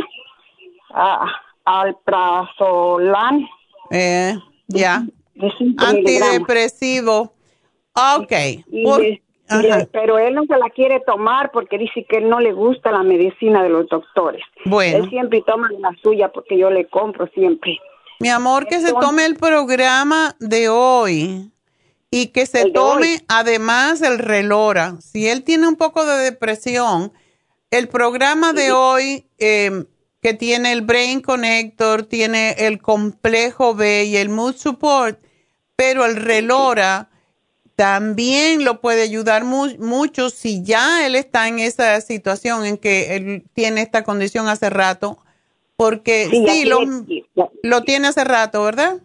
uh, 0.91 1.27
alprazolam. 1.65 3.49
Eh, 3.91 4.35
ya. 4.69 5.03
Antidepresivo. 5.79 7.33
ok 7.95 8.33
pero 9.93 10.19
él 10.19 10.35
no 10.35 10.45
se 10.47 10.57
la 10.57 10.71
quiere 10.71 11.01
tomar 11.01 11.51
porque 11.53 11.79
dice 11.79 12.05
que 12.09 12.21
no 12.21 12.41
le 12.41 12.53
gusta 12.53 12.91
la 12.93 13.03
medicina 13.03 13.63
de 13.63 13.69
los 13.69 13.89
doctores. 13.89 14.43
Bueno. 14.65 14.99
Él 14.99 15.11
siempre 15.11 15.43
toma 15.47 15.69
la 15.79 15.91
suya 16.03 16.31
porque 16.31 16.59
yo 16.59 16.71
le 16.71 16.87
compro 16.87 17.27
siempre. 17.29 17.79
Mi 18.21 18.29
amor 18.29 18.67
que 18.67 18.81
se 18.81 18.93
tome 18.93 19.27
el 19.27 19.37
programa 19.37 20.37
de 20.39 20.69
hoy 20.69 21.51
y 22.11 22.29
que 22.29 22.47
se 22.47 22.71
tome 22.71 23.25
además 23.27 24.03
el 24.03 24.19
relora. 24.19 24.97
Si 25.01 25.29
él 25.29 25.43
tiene 25.45 25.67
un 25.67 25.77
poco 25.77 26.05
de 26.05 26.19
depresión, 26.19 27.13
el 27.71 27.89
programa 27.89 28.53
de 28.53 28.71
hoy 28.71 29.27
em, 29.39 29.87
que 30.21 30.35
tiene 30.35 30.73
el 30.73 30.83
Brain 30.83 31.21
Connector, 31.23 32.05
tiene 32.05 32.53
el 32.59 32.81
complejo 32.81 33.75
B 33.75 34.05
y 34.05 34.17
el 34.19 34.29
Mood 34.29 34.57
Support, 34.57 35.19
pero 35.75 36.05
el 36.05 36.17
relora 36.17 37.09
también 37.83 38.65
lo 38.65 38.81
puede 38.81 39.03
ayudar 39.03 39.43
mucho 39.43 40.31
si 40.31 40.63
ya 40.63 41.05
él 41.05 41.17
está 41.17 41.49
en 41.49 41.59
esa 41.59 42.01
situación 42.01 42.65
en 42.65 42.79
que 42.79 43.17
él 43.17 43.43
tiene 43.55 43.81
esta 43.83 44.05
condición 44.05 44.47
hace 44.47 44.71
rato, 44.71 45.19
porque 45.75 46.27
sí, 46.31 46.65
lo, 46.65 46.79
lo 47.65 47.81
tiene 47.83 48.07
hace 48.07 48.23
rato, 48.23 48.63
¿verdad? 48.63 48.99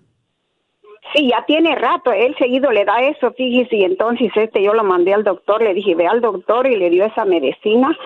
Sí, 1.12 1.28
ya 1.28 1.44
tiene 1.48 1.74
rato, 1.74 2.12
él 2.12 2.36
seguido 2.38 2.70
le 2.72 2.86
da 2.86 3.00
eso, 3.00 3.32
fíjese, 3.32 3.78
y 3.78 3.84
entonces 3.84 4.30
este 4.36 4.62
yo 4.62 4.76
lo 4.76 4.84
mandé 4.84 5.12
al 5.16 5.24
doctor, 5.24 5.64
le 5.64 5.74
dije, 5.74 5.96
ve 5.96 6.06
al 6.06 6.22
doctor 6.22 6.68
y 6.68 6.76
le 6.76 6.92
dio 6.92 7.04
esa 7.06 7.26
medicina, 7.26 7.98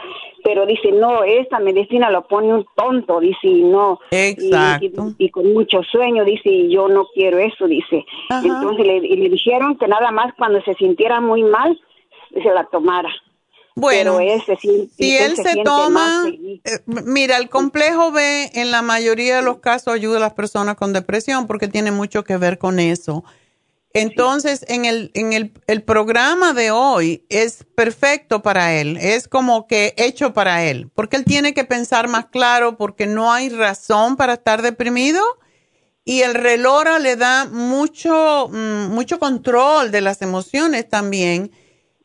pero 0.43 0.65
dice, 0.65 0.91
no, 0.91 1.23
esa 1.23 1.59
medicina 1.59 2.09
lo 2.09 2.27
pone 2.27 2.53
un 2.53 2.65
tonto, 2.75 3.19
dice, 3.19 3.47
y 3.47 3.63
no. 3.63 3.99
Exacto. 4.11 5.13
Y, 5.17 5.29
con 5.29 5.53
mucho 5.53 5.81
sueño, 5.83 6.23
dice, 6.25 6.49
y 6.49 6.73
yo 6.73 6.87
no 6.87 7.05
quiero 7.13 7.39
eso, 7.39 7.67
dice. 7.67 8.05
Entonces 8.29 8.85
le, 8.85 9.01
le 9.01 9.29
dijeron 9.29 9.77
que 9.77 9.87
nada 9.87 10.11
más 10.11 10.33
cuando 10.37 10.61
se 10.63 10.73
sintiera 10.75 11.19
muy 11.19 11.43
mal, 11.43 11.79
se 12.33 12.49
la 12.53 12.65
tomara. 12.65 13.09
Bueno, 13.75 14.17
si, 14.59 15.15
él 15.15 15.35
se, 15.37 15.63
toma, 15.63 16.25
eh, 16.27 16.59
mira, 16.85 17.37
el 17.37 17.47
complejo 17.47 18.11
B 18.11 18.51
en 18.53 18.69
la 18.69 18.81
mayoría 18.81 19.37
de 19.37 19.41
los 19.41 19.59
casos 19.59 19.93
ayuda 19.93 20.17
a 20.17 20.19
las 20.19 20.33
personas 20.33 20.75
con 20.75 20.91
depresión 20.91 21.47
porque 21.47 21.69
tiene 21.69 21.91
mucho 21.91 22.25
que 22.25 22.35
ver 22.35 22.57
con 22.57 22.79
eso. 22.79 23.23
Entonces, 23.93 24.65
en, 24.69 24.85
el, 24.85 25.11
en 25.13 25.33
el, 25.33 25.51
el, 25.67 25.83
programa 25.83 26.53
de 26.53 26.71
hoy 26.71 27.25
es 27.29 27.65
perfecto 27.75 28.41
para 28.41 28.73
él, 28.79 28.97
es 28.97 29.27
como 29.27 29.67
que 29.67 29.93
hecho 29.97 30.33
para 30.33 30.63
él, 30.63 30.89
porque 30.95 31.17
él 31.17 31.25
tiene 31.25 31.53
que 31.53 31.65
pensar 31.65 32.07
más 32.07 32.27
claro 32.27 32.77
porque 32.77 33.05
no 33.05 33.33
hay 33.33 33.49
razón 33.49 34.15
para 34.15 34.33
estar 34.33 34.61
deprimido 34.61 35.21
y 36.03 36.21
el 36.21 36.33
relora 36.33 36.99
le 36.99 37.15
da 37.15 37.45
mucho, 37.45 38.49
mm, 38.51 38.93
mucho 38.93 39.19
control 39.19 39.91
de 39.91 40.01
las 40.01 40.21
emociones 40.21 40.89
también. 40.89 41.51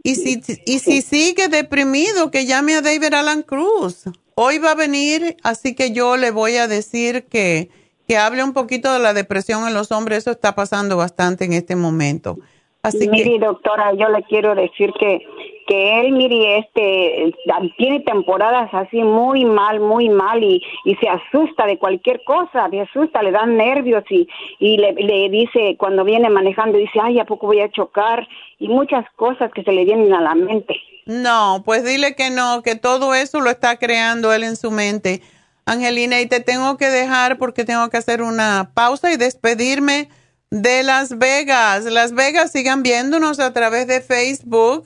Y 0.03 0.17
si, 0.17 0.43
y 0.67 0.79
si 0.81 1.03
sigue 1.03 1.49
deprimido, 1.49 2.31
que 2.31 2.47
llame 2.47 2.75
a 2.75 2.83
David 2.83 3.15
Alan 3.15 3.43
Cruz. 3.43 4.05
Hoy 4.35 4.59
va 4.59 4.73
a 4.73 4.75
venir, 4.75 5.37
así 5.43 5.75
que 5.75 5.93
yo 5.93 6.17
le 6.17 6.31
voy 6.31 6.57
a 6.57 6.69
decir 6.69 7.25
que, 7.25 7.71
que 8.07 8.19
hable 8.19 8.43
un 8.45 8.53
poquito 8.53 8.93
de 8.93 8.99
la 8.99 9.15
depresión 9.15 9.67
en 9.67 9.75
los 9.75 9.93
hombres. 9.93 10.19
Eso 10.19 10.31
está 10.31 10.55
pasando 10.55 10.97
bastante 10.97 11.45
en 11.45 11.53
este 11.53 11.77
momento. 11.77 12.39
Así 12.83 13.09
Mire, 13.09 13.39
doctora, 13.39 13.95
yo 13.95 14.09
le 14.09 14.23
quiero 14.23 14.55
decir 14.55 14.93
que 14.99 15.27
que 15.67 16.01
él, 16.01 16.13
mire, 16.13 16.59
este, 16.59 17.35
tiene 17.77 18.01
temporadas 18.01 18.71
así 18.73 19.03
muy 19.03 19.45
mal, 19.45 19.81
muy 19.81 20.09
mal 20.09 20.43
y, 20.43 20.63
y 20.85 20.95
se 20.97 21.09
asusta 21.09 21.67
de 21.67 21.79
cualquier 21.79 22.23
cosa, 22.25 22.69
se 22.71 22.81
asusta, 22.81 23.23
le 23.23 23.33
dan 23.33 23.57
nervios 23.57 24.05
y, 24.09 24.29
y 24.61 24.79
le, 24.79 24.93
le 24.93 25.29
dice, 25.29 25.77
cuando 25.77 26.05
viene 26.05 26.31
manejando, 26.31 26.79
dice, 26.79 27.01
ay, 27.03 27.19
¿a 27.19 27.25
poco 27.25 27.47
voy 27.47 27.61
a 27.61 27.71
chocar? 27.71 28.27
Y 28.59 28.69
muchas 28.69 29.05
cosas 29.17 29.51
que 29.53 29.65
se 29.65 29.73
le 29.73 29.85
vienen 29.85 30.13
a 30.15 30.21
la 30.21 30.35
mente. 30.35 30.77
No, 31.05 31.63
pues 31.65 31.85
dile 31.85 32.15
que 32.15 32.31
no, 32.31 32.63
que 32.63 32.77
todo 32.77 33.15
eso 33.15 33.41
lo 33.41 33.51
está 33.51 33.77
creando 33.77 34.33
él 34.33 34.45
en 34.45 34.57
su 34.57 34.71
mente. 34.71 35.21
Angelina, 35.67 36.21
y 36.21 36.27
te 36.27 36.41
tengo 36.41 36.77
que 36.77 36.89
dejar 36.89 37.39
porque 37.39 37.65
tengo 37.65 37.89
que 37.91 37.97
hacer 37.97 38.23
una 38.23 38.71
pausa 38.73 39.13
y 39.13 39.17
despedirme 39.17 40.09
de 40.51 40.85
Las 40.85 41.19
Vegas. 41.19 41.85
Las 41.85 42.13
Vegas 42.13 42.53
sigan 42.53 42.85
viéndonos 42.85 43.41
a 43.41 43.53
través 43.53 43.89
de 43.89 44.01
Facebook 44.01 44.85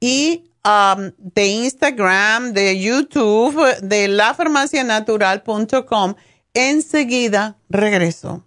y 0.00 0.44
um, 0.64 1.10
de 1.18 1.46
Instagram, 1.46 2.52
de 2.52 2.78
YouTube, 2.78 3.60
de 3.82 4.06
lafarmacianatural.com. 4.08 6.14
Enseguida 6.54 7.56
regreso. 7.68 8.46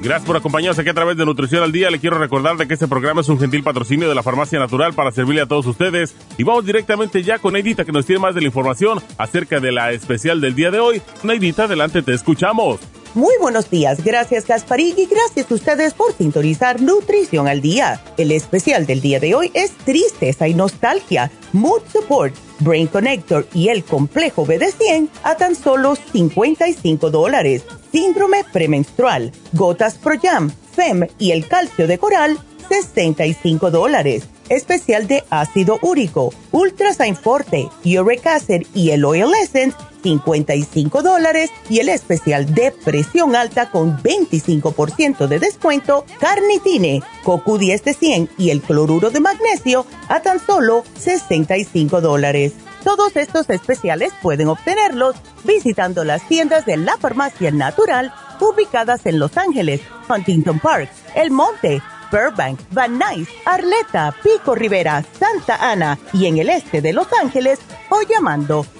Gracias 0.03 0.27
por 0.27 0.37
acompañarnos 0.37 0.79
aquí 0.79 0.89
a 0.89 0.95
través 0.95 1.19
de 1.19 1.27
Nutrición 1.27 1.63
al 1.63 1.73
Día. 1.73 1.91
Le 1.91 1.99
quiero 1.99 2.19
recordar 2.19 2.57
de 2.57 2.67
que 2.67 2.73
este 2.73 2.89
programa 2.89 3.21
es 3.21 3.29
un 3.29 3.39
gentil 3.39 3.63
patrocinio 3.63 4.09
de 4.09 4.15
la 4.15 4.23
Farmacia 4.23 4.59
Natural 4.59 4.95
para 4.95 5.13
servirle 5.13 5.43
a 5.43 5.47
todos 5.47 5.67
ustedes. 5.67 6.17
Y 6.39 6.43
vamos 6.43 6.65
directamente 6.65 7.23
ya 7.23 7.39
con 7.39 7.53
Neidita 7.53 7.85
que 7.85 7.93
nos 7.93 8.07
tiene 8.07 8.21
más 8.21 8.35
de 8.35 8.41
la 8.41 8.47
información 8.47 9.03
acerca 9.19 9.61
de 9.61 9.73
la 9.73 9.93
especial 9.93 10.41
del 10.41 10.55
día 10.55 10.71
de 10.71 10.81
hoy. 10.81 11.03
Neidita, 11.23 11.65
adelante, 11.65 12.01
te 12.01 12.15
escuchamos. 12.15 12.81
Muy 13.15 13.35
buenos 13.41 13.69
días, 13.69 14.05
gracias 14.05 14.47
Gasparín 14.47 14.95
y 14.97 15.07
gracias 15.07 15.51
a 15.51 15.55
ustedes 15.55 15.95
por 15.95 16.13
sintonizar 16.13 16.81
Nutrición 16.81 17.49
al 17.49 17.61
Día. 17.61 18.01
El 18.17 18.31
especial 18.31 18.87
del 18.87 19.01
día 19.01 19.19
de 19.19 19.35
hoy 19.35 19.51
es 19.53 19.73
Tristeza 19.73 20.47
y 20.47 20.55
Nostalgia, 20.55 21.29
Mood 21.53 21.83
Support, 21.93 22.37
Brain 22.61 22.87
Connector 22.87 23.49
y 23.53 23.67
el 23.67 23.83
complejo 23.83 24.47
BD100 24.47 25.09
a 25.25 25.35
tan 25.35 25.57
solo 25.57 25.97
55 25.97 27.11
dólares. 27.11 27.65
Síndrome 27.91 28.45
premenstrual, 28.53 29.33
Gotas 29.55 29.99
Pro 29.99 30.15
Jam, 30.23 30.53
FEM 30.77 31.09
y 31.19 31.33
el 31.33 31.49
calcio 31.49 31.89
de 31.89 31.99
coral, 31.99 32.39
65 32.69 33.73
dólares. 33.73 34.29
Especial 34.49 35.09
de 35.09 35.25
ácido 35.31 35.81
úrico, 35.83 36.33
Ultrasign 36.53 37.17
Forte, 37.17 37.69
Uric 37.85 38.27
Acid 38.29 38.67
y 38.73 38.91
el 38.91 39.05
Oil 39.05 39.33
Essence, 39.43 39.77
55 40.03 41.03
dólares 41.03 41.51
y 41.69 41.79
el 41.81 41.89
especial 41.89 42.55
de 42.55 42.73
presión 42.73 43.37
alta 43.37 43.71
con 43.71 44.03
25% 44.03 45.27
de 45.27 45.39
descuento, 45.39 46.05
carnitine, 46.19 47.03
CoQ10 47.25 47.83
de 47.83 47.95
100 47.95 48.31
y 48.39 48.51
el 48.51 48.61
cloruro 48.61 49.11
de 49.11 49.21
magnesio 49.21 49.87
a 50.09 50.21
tan 50.21 50.45
solo 50.45 50.85
65 50.99 52.01
dólares. 52.01 52.53
Todos 52.85 53.15
estos 53.17 53.49
especiales 53.51 54.13
pueden 54.23 54.49
obtenerlos 54.49 55.17
visitando 55.45 56.03
las 56.05 56.27
tiendas 56.29 56.65
de 56.65 56.79
la 56.79 56.97
farmacia 56.97 57.51
natural 57.51 58.13
ubicadas 58.41 59.05
en 59.05 59.19
Los 59.19 59.37
Ángeles, 59.37 59.83
Huntington 60.09 60.59
Park, 60.61 60.91
El 61.15 61.31
Monte, 61.31 61.83
Burbank, 62.11 62.59
Van 62.71 62.99
Nuys, 62.99 63.29
Arleta, 63.45 64.15
Pico 64.23 64.55
Rivera, 64.55 65.05
Santa 65.19 65.71
Ana 65.71 65.99
y 66.13 66.27
en 66.27 66.39
el 66.39 66.49
este 66.49 66.81
de 66.81 66.93
Los 66.93 67.07
Ángeles 67.13 67.61
o 67.91 68.01
llamando 68.03 68.67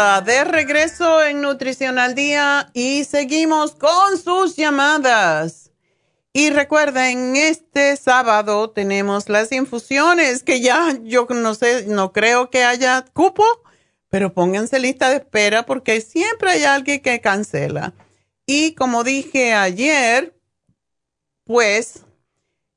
De 0.00 0.44
regreso 0.44 1.22
en 1.22 1.42
Nutrición 1.42 1.98
al 1.98 2.14
Día 2.14 2.70
y 2.72 3.04
seguimos 3.04 3.74
con 3.74 4.16
sus 4.16 4.56
llamadas. 4.56 5.72
Y 6.32 6.48
recuerden, 6.48 7.36
este 7.36 7.96
sábado 7.96 8.70
tenemos 8.70 9.28
las 9.28 9.52
infusiones 9.52 10.42
que 10.42 10.62
ya 10.62 10.96
yo 11.02 11.26
no 11.28 11.54
sé, 11.54 11.84
no 11.86 12.12
creo 12.12 12.48
que 12.48 12.64
haya 12.64 13.04
cupo, 13.12 13.44
pero 14.08 14.32
pónganse 14.32 14.78
lista 14.78 15.10
de 15.10 15.16
espera 15.16 15.66
porque 15.66 16.00
siempre 16.00 16.52
hay 16.52 16.64
alguien 16.64 17.00
que 17.02 17.20
cancela. 17.20 17.92
Y 18.46 18.74
como 18.76 19.04
dije 19.04 19.52
ayer, 19.52 20.34
pues 21.44 22.06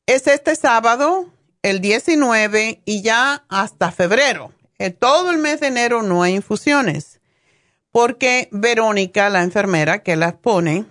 es 0.08 0.28
este 0.28 0.58
sábado, 0.58 1.30
el 1.62 1.80
19 1.80 2.82
y 2.84 3.02
ya 3.02 3.46
hasta 3.48 3.94
febrero 3.94 4.52
todo 4.92 5.32
el 5.32 5.38
mes 5.38 5.62
de 5.62 5.68
enero 5.68 6.04
no 6.04 6.24
hay 6.24 6.36
infusiones, 6.36 7.13
porque 7.94 8.50
Verónica, 8.52 9.30
la 9.30 9.44
enfermera 9.44 10.02
que 10.02 10.16
las 10.16 10.34
pone, 10.34 10.86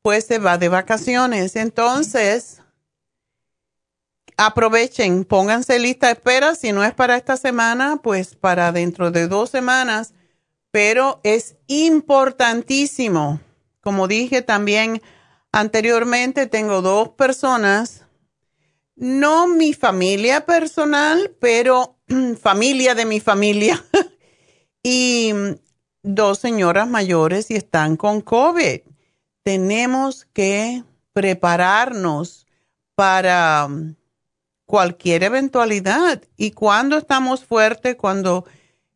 pues 0.00 0.24
se 0.24 0.38
va 0.38 0.56
de 0.56 0.70
vacaciones. 0.70 1.54
Entonces, 1.54 2.62
aprovechen, 4.38 5.26
pónganse 5.26 5.78
lista 5.78 6.06
de 6.06 6.14
espera. 6.14 6.54
Si 6.54 6.72
no 6.72 6.82
es 6.82 6.94
para 6.94 7.18
esta 7.18 7.36
semana, 7.36 8.00
pues 8.02 8.36
para 8.36 8.72
dentro 8.72 9.10
de 9.10 9.28
dos 9.28 9.50
semanas. 9.50 10.14
Pero 10.70 11.20
es 11.24 11.56
importantísimo. 11.66 13.38
Como 13.82 14.08
dije 14.08 14.40
también 14.40 15.02
anteriormente, 15.52 16.46
tengo 16.46 16.80
dos 16.80 17.10
personas, 17.10 18.06
no 18.96 19.46
mi 19.46 19.74
familia 19.74 20.46
personal, 20.46 21.36
pero 21.38 21.98
familia 22.40 22.94
de 22.94 23.04
mi 23.04 23.20
familia 23.20 23.84
y 24.82 25.34
dos 26.04 26.38
señoras 26.38 26.86
mayores 26.86 27.50
y 27.50 27.56
están 27.56 27.96
con 27.96 28.20
COVID. 28.20 28.80
Tenemos 29.42 30.26
que 30.32 30.84
prepararnos 31.12 32.46
para 32.94 33.66
um, 33.66 33.94
cualquier 34.66 35.24
eventualidad. 35.24 36.22
Y 36.36 36.52
cuando 36.52 36.98
estamos 36.98 37.44
fuertes, 37.44 37.96
cuando 37.96 38.44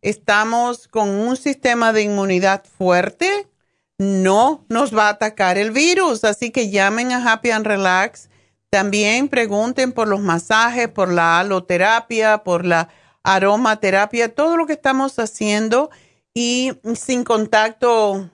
estamos 0.02 0.86
con 0.86 1.08
un 1.08 1.36
sistema 1.36 1.92
de 1.92 2.02
inmunidad 2.02 2.62
fuerte, 2.64 3.48
no 3.96 4.64
nos 4.68 4.96
va 4.96 5.06
a 5.06 5.12
atacar 5.12 5.58
el 5.58 5.70
virus. 5.70 6.24
Así 6.24 6.50
que 6.50 6.70
llamen 6.70 7.12
a 7.12 7.32
Happy 7.32 7.50
and 7.50 7.66
Relax. 7.66 8.28
También 8.70 9.28
pregunten 9.28 9.92
por 9.92 10.08
los 10.08 10.20
masajes, 10.20 10.88
por 10.88 11.10
la 11.10 11.40
aloterapia, 11.40 12.44
por 12.44 12.66
la 12.66 12.90
aromaterapia, 13.22 14.34
todo 14.34 14.56
lo 14.56 14.66
que 14.66 14.74
estamos 14.74 15.18
haciendo 15.18 15.90
y 16.34 16.72
sin 16.94 17.24
contacto 17.24 18.30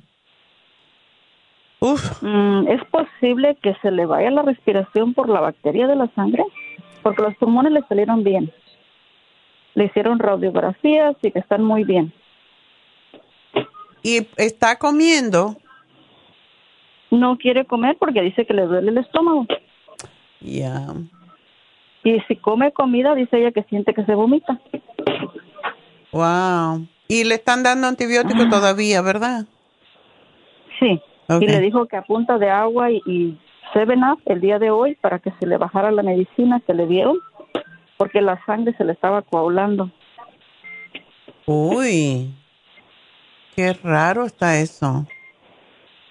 Uf. 1.80 2.22
Mm, 2.22 2.68
¿Es 2.68 2.84
posible 2.92 3.58
que 3.64 3.76
se 3.82 3.92
le 3.92 4.06
vaya 4.06 4.30
la 4.30 4.42
respiración 4.42 5.14
por 5.14 5.30
la 5.30 5.40
bacteria 5.40 5.88
de 5.88 5.96
la 5.96 6.14
sangre? 6.16 6.44
Porque 7.08 7.24
los 7.24 7.38
pulmones 7.38 7.72
le 7.72 7.82
salieron 7.84 8.22
bien. 8.22 8.52
Le 9.76 9.86
hicieron 9.86 10.20
radiografías 10.20 11.16
y 11.22 11.32
que 11.32 11.40
están 11.40 11.64
muy 11.64 11.86
bien. 11.86 12.12
¿Y 14.04 14.28
está 14.36 14.78
comiendo? 14.78 15.56
No 17.10 17.38
quiere 17.38 17.64
comer 17.64 17.96
porque 17.98 18.22
dice 18.22 18.46
que 18.46 18.54
le 18.54 18.64
duele 18.64 18.92
el 18.92 18.98
estómago. 18.98 19.46
Ya. 20.42 20.88
Y 22.04 22.20
si 22.28 22.36
come 22.36 22.74
comida, 22.74 23.16
dice 23.16 23.38
ella 23.38 23.54
que 23.54 23.64
siente 23.64 23.94
que 23.94 24.04
se 24.04 24.14
vomita. 24.14 24.60
Wow. 26.12 26.88
Y 27.08 27.24
le 27.24 27.36
están 27.36 27.64
dando 27.64 27.88
antibiótico 27.88 28.42
ah. 28.48 28.50
todavía, 28.50 29.02
¿verdad? 29.02 29.46
Sí. 30.78 31.02
Y 31.40 31.48
le 31.48 31.62
dijo 31.62 31.86
que 31.86 31.96
a 31.96 32.02
punta 32.02 32.38
de 32.38 32.50
agua 32.50 32.92
y, 32.92 33.02
y 33.06 33.38
Seven 33.74 34.04
Up 34.04 34.22
el 34.26 34.42
día 34.42 34.60
de 34.60 34.72
hoy 34.72 34.96
para 34.96 35.20
que 35.20 35.32
se 35.40 35.46
le 35.46 35.58
bajara 35.58 35.92
la 35.92 36.04
medicina 36.04 36.62
que 36.66 36.74
le 36.74 36.88
dieron 36.88 37.18
porque 37.98 38.22
la 38.22 38.44
sangre 38.46 38.76
se 38.78 38.86
le 38.86 38.94
estaba 38.94 39.24
coagulando. 39.24 39.92
Uy, 41.46 42.34
qué 43.56 43.74
raro 43.74 44.26
está 44.26 44.60
eso. 44.60 45.06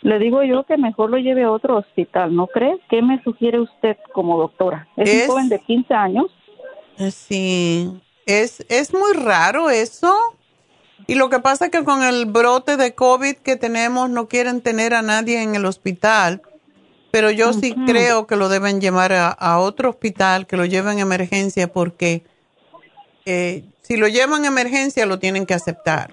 Le 0.03 0.19
digo 0.19 0.43
yo 0.43 0.65
que 0.65 0.77
mejor 0.77 1.11
lo 1.11 1.19
lleve 1.19 1.45
a 1.45 1.51
otro 1.51 1.77
hospital, 1.77 2.35
¿no 2.35 2.47
cree? 2.47 2.79
¿Qué 2.89 3.03
me 3.03 3.23
sugiere 3.23 3.61
usted 3.61 3.97
como 4.13 4.39
doctora? 4.39 4.89
Es, 4.97 5.23
un 5.23 5.29
joven 5.29 5.49
de 5.49 5.59
15 5.59 5.95
años. 5.95 6.27
Eh, 6.99 7.11
sí, 7.11 8.01
es, 8.25 8.65
es 8.69 8.93
muy 8.93 9.13
raro 9.15 9.71
eso. 9.71 10.15
Y 11.07 11.15
lo 11.15 11.29
que 11.29 11.39
pasa 11.39 11.67
es 11.67 11.71
que 11.71 11.85
con 11.85 12.03
el 12.03 12.27
brote 12.27 12.77
de 12.77 12.95
COVID 12.95 13.37
que 13.37 13.57
tenemos 13.57 14.11
no 14.11 14.29
quieren 14.29 14.61
tener 14.61 14.95
a 14.95 15.03
nadie 15.03 15.43
en 15.43 15.55
el 15.55 15.67
hospital. 15.67 16.43
Pero 17.17 17.31
yo 17.31 17.55
sí 17.55 17.75
creo 17.87 18.27
que 18.27 18.37
lo 18.37 18.51
deben 18.51 18.79
llevar 18.79 19.11
a, 19.15 19.59
otro 19.59 19.89
hospital, 19.89 20.47
que 20.47 20.59
lo 20.59 20.67
lleven 20.67 20.99
a 20.99 21.01
emergencia, 21.01 21.73
porque 21.73 22.25
eh, 23.25 23.65
si 23.81 23.97
lo 23.97 24.07
llevan 24.07 24.45
a 24.45 24.49
emergencia 24.49 25.07
lo 25.07 25.19
tienen 25.19 25.47
que 25.47 25.55
aceptar. 25.55 26.13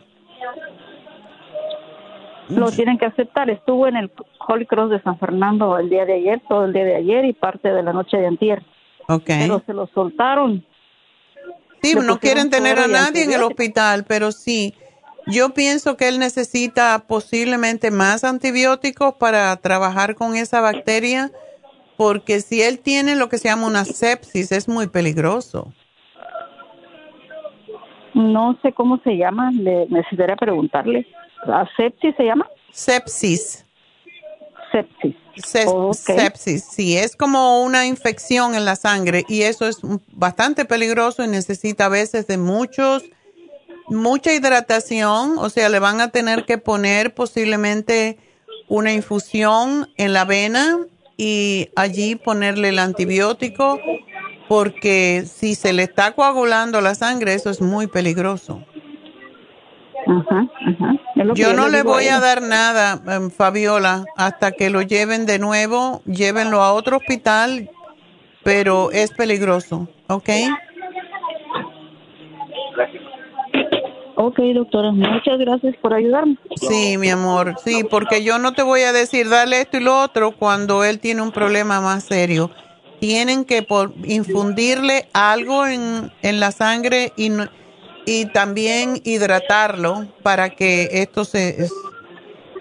Lo 2.48 2.72
tienen 2.72 2.98
que 2.98 3.06
aceptar. 3.06 3.50
Estuvo 3.50 3.86
en 3.86 3.98
el 3.98 4.12
Holy 4.48 4.66
Cross 4.66 4.92
de 4.92 5.02
San 5.02 5.20
Fernando 5.20 5.78
el 5.78 5.90
día 5.90 6.06
de 6.06 6.14
ayer, 6.14 6.42
todo 6.48 6.64
el 6.64 6.72
día 6.72 6.86
de 6.86 6.96
ayer 6.96 7.26
y 7.26 7.34
parte 7.34 7.68
de 7.68 7.84
la 7.84 7.92
noche 7.92 8.16
de 8.16 8.28
antier. 8.28 8.64
Okay. 9.06 9.42
Pero 9.42 9.62
se 9.66 9.74
lo 9.74 9.88
soltaron. 9.88 10.66
Sí, 11.82 11.96
no 11.96 12.18
quieren 12.18 12.50
tener 12.50 12.80
a 12.80 12.88
nadie 12.88 13.24
en 13.24 13.34
el 13.34 13.44
hospital, 13.44 14.06
pero 14.08 14.32
sí 14.32 14.74
yo 15.28 15.54
pienso 15.54 15.98
que 15.98 16.08
él 16.08 16.20
necesita 16.20 17.06
posiblemente 17.08 17.92
más 17.92 18.24
antibióticos 18.24 19.16
para 19.16 19.56
trabajar 19.58 20.16
con 20.16 20.36
esa 20.36 20.62
bacteria, 20.62 21.32
porque 21.98 22.42
si 22.42 22.62
él 22.62 22.80
tiene 22.80 23.16
lo 23.16 23.30
que 23.30 23.38
se 23.38 23.50
llama 23.50 23.68
una 23.68 23.86
sepsis, 23.86 24.52
es 24.52 24.68
muy 24.68 24.88
peligroso. 24.88 25.72
No 28.14 28.58
sé 28.62 28.74
cómo 28.74 29.00
se 29.04 29.18
llama, 29.18 29.52
le 29.52 29.88
necesitaría 29.88 30.36
preguntarle. 30.36 31.08
¿La 31.46 31.68
sepsis 31.76 32.16
se 32.16 32.24
llama? 32.24 32.48
Sepsis. 32.72 33.66
Sepsis. 34.72 35.16
Sepsis, 35.36 36.64
sí, 36.64 36.98
es 36.98 37.16
como 37.16 37.64
una 37.64 37.88
infección 37.88 38.54
en 38.54 38.66
la 38.66 38.76
sangre 38.76 39.24
y 39.28 39.44
eso 39.44 39.68
es 39.68 39.80
bastante 40.12 40.66
peligroso 40.66 41.24
y 41.24 41.28
necesita 41.28 41.86
a 41.86 41.90
veces 41.90 42.28
de 42.28 42.38
muchos 42.38 43.04
mucha 43.88 44.34
hidratación, 44.34 45.38
o 45.38 45.50
sea, 45.50 45.70
le 45.70 45.80
van 45.80 46.02
a 46.02 46.10
tener 46.10 46.46
que 46.46 46.58
poner 46.58 47.14
posiblemente 47.14 48.18
una 48.68 48.94
infusión 48.94 49.90
en 49.98 50.14
la 50.14 50.26
vena 50.26 50.78
y 51.18 51.70
allí 51.76 52.16
ponerle 52.16 52.70
el 52.70 52.80
antibiótico 52.80 53.80
porque 54.48 55.24
si 55.26 55.56
se 55.56 55.74
le 55.74 55.84
está 55.84 56.14
coagulando 56.14 56.82
la 56.82 56.96
sangre, 56.96 57.34
eso 57.34 57.50
es 57.50 57.62
muy 57.62 57.88
peligroso. 57.88 58.64
Yo 61.36 61.54
no 61.54 61.70
le 61.70 61.82
voy 61.84 62.08
a, 62.08 62.20
dar 62.20 62.42
nada, 62.42 63.02
em, 63.08 63.32
Fabiola, 63.32 64.06
hasta 64.18 64.52
que 64.52 64.70
lo 64.70 64.82
lleven 64.82 65.26
de 65.26 65.40
nuevo, 65.40 66.02
llévenlo 66.06 66.62
a 66.62 66.74
otro 66.74 66.98
hospital, 66.98 67.70
pero 68.44 68.92
es 68.92 69.12
peligroso, 69.12 69.88
¿ok? 70.08 70.30
Ok, 74.16 74.40
doctora, 74.54 74.92
muchas 74.92 75.40
gracias 75.40 75.76
por 75.78 75.94
ayudarme. 75.94 76.38
Sí, 76.56 76.98
mi 76.98 77.10
amor, 77.10 77.56
sí, 77.64 77.84
porque 77.90 78.24
yo 78.24 78.38
no 78.38 78.54
te 78.54 78.62
voy 78.62 78.82
a 78.82 78.94
decir 78.94 79.28
dale 79.30 79.62
esto 79.62 79.78
y 79.78 79.80
lo 79.80 80.02
otro 80.02 80.34
cuando 80.38 80.84
él 80.84 81.00
tiene 81.00 81.22
un 81.22 81.32
problema 81.32 81.82
más 81.82 82.04
serio. 82.04 82.52
Tienen 83.00 83.44
que 83.44 83.64
por, 83.64 83.94
infundirle 84.06 85.10
algo 85.14 85.66
en, 85.66 86.12
en 86.22 86.40
la 86.40 86.52
sangre 86.52 87.12
y, 87.18 87.32
y 88.06 88.26
también 88.28 89.02
hidratarlo 89.04 90.08
para 90.22 90.52
que 90.52 90.90
esto 90.92 91.26
se... 91.26 91.68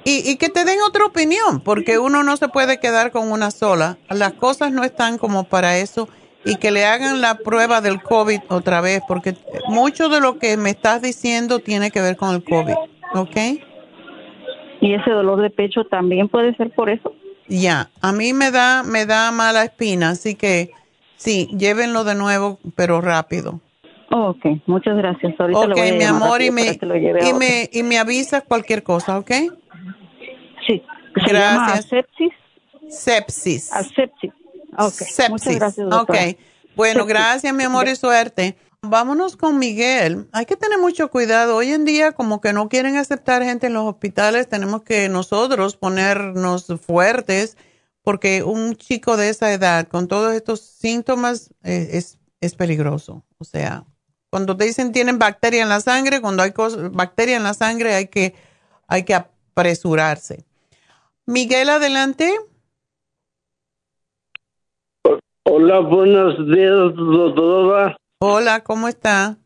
Y, 0.05 0.29
y 0.29 0.37
que 0.37 0.49
te 0.49 0.65
den 0.65 0.81
otra 0.85 1.05
opinión, 1.05 1.61
porque 1.61 1.99
uno 1.99 2.25
no 2.25 2.37
se 2.37 2.49
puede 2.49 2.81
quedar 2.81 3.13
con 3.13 3.31
una 3.31 3.53
sola. 3.53 3.99
Las 4.09 4.33
cosas 4.33 4.73
no 4.73 4.83
están 4.83 5.17
como 5.17 5.45
para 5.45 5.79
eso 5.79 6.09
y 6.45 6.57
que 6.57 6.71
le 6.71 6.85
hagan 6.85 7.21
la 7.21 7.37
prueba 7.37 7.81
del 7.81 8.03
COVID 8.03 8.41
otra 8.49 8.81
vez, 8.81 9.03
porque 9.07 9.35
mucho 9.69 10.09
de 10.09 10.21
lo 10.21 10.39
que 10.39 10.57
me 10.57 10.71
estás 10.71 11.03
diciendo 11.03 11.61
tiene 11.61 11.91
que 11.91 12.01
ver 12.01 12.17
con 12.17 12.35
el 12.35 12.45
COVID, 12.45 12.75
¿ok? 13.15 13.37
¿Y 14.81 14.95
ese 14.95 15.11
dolor 15.11 15.41
de 15.41 15.51
pecho 15.51 15.85
también 15.85 16.29
puede 16.29 16.55
ser 16.57 16.71
por 16.71 16.91
eso? 16.91 17.15
Ya, 17.49 17.91
a 18.01 18.13
mí 18.13 18.33
me 18.33 18.51
da, 18.51 18.83
me 18.83 19.07
da 19.07 19.31
mala 19.31 19.65
espina, 19.65 20.11
así 20.11 20.35
que 20.35 20.71
sí, 21.17 21.49
llévenlo 21.57 22.05
de 22.05 22.15
nuevo, 22.15 22.59
pero 22.75 23.01
rápido. 23.01 23.61
ok, 24.11 24.45
muchas 24.67 24.97
gracias. 24.97 25.39
Ahorita 25.39 25.61
ok, 25.61 25.79
mi 25.97 26.05
amor, 26.05 26.43
y 26.43 26.51
me, 26.51 26.73
y, 26.73 27.33
me, 27.35 27.69
y 27.73 27.83
me 27.83 27.99
avisas 27.99 28.43
cualquier 28.43 28.83
cosa, 28.83 29.19
¿ok? 29.19 29.31
Sí. 30.67 30.83
gracias. 31.15 31.87
sepsis? 31.87 32.33
Sepsis. 32.89 33.73
Asepsis. 33.73 34.33
Okay. 34.77 35.07
Muchas 35.29 35.55
gracias, 35.57 35.87
Ok. 35.93 36.17
Bueno, 36.75 37.05
gracias, 37.05 37.53
mi 37.55 37.65
amor, 37.65 37.89
y 37.89 37.97
suerte. 37.97 38.57
Vámonos 38.81 39.37
con 39.37 39.59
Miguel. 39.59 40.29
Hay 40.33 40.47
que 40.47 40.57
tener 40.57 40.79
mucho 40.79 41.09
cuidado. 41.09 41.57
Hoy 41.57 41.71
en 41.71 41.85
día, 41.85 42.13
como 42.13 42.41
que 42.41 42.53
no 42.53 42.69
quieren 42.69 42.97
aceptar 42.97 43.43
gente 43.45 43.69
en 43.69 43.75
los 43.75 43.85
hospitales, 43.85 44.49
tenemos 44.49 44.83
que 44.83 45.09
nosotros 45.09 45.77
ponernos 45.77 46.67
fuertes, 46.85 47.57
porque 48.03 48.43
un 48.43 48.75
chico 48.75 49.17
de 49.17 49.29
esa 49.29 49.53
edad, 49.53 49.87
con 49.87 50.09
todos 50.09 50.35
estos 50.35 50.61
síntomas, 50.61 51.51
eh, 51.63 51.91
es, 51.93 52.19
es 52.41 52.55
peligroso. 52.55 53.25
O 53.39 53.45
sea, 53.45 53.85
cuando 54.31 54.57
te 54.57 54.65
dicen 54.65 54.93
tienen 54.93 55.19
bacteria 55.19 55.63
en 55.63 55.69
la 55.69 55.81
sangre, 55.81 56.21
cuando 56.21 56.43
hay 56.43 56.53
bacteria 56.91 57.37
en 57.37 57.45
la 57.45 57.55
sangre, 57.55 57.95
hay 57.95 58.09
que, 58.09 58.35
hay 58.89 59.05
que 59.05 59.15
apresurarse. 59.15 60.45
Miguel, 61.27 61.69
adelante. 61.69 62.35
Hola, 65.45 65.81
buenos 65.81 66.37
días, 66.47 66.95
doctora. 66.95 67.97
Hola, 68.21 68.63
¿cómo 68.63 68.87
está? 68.87 69.37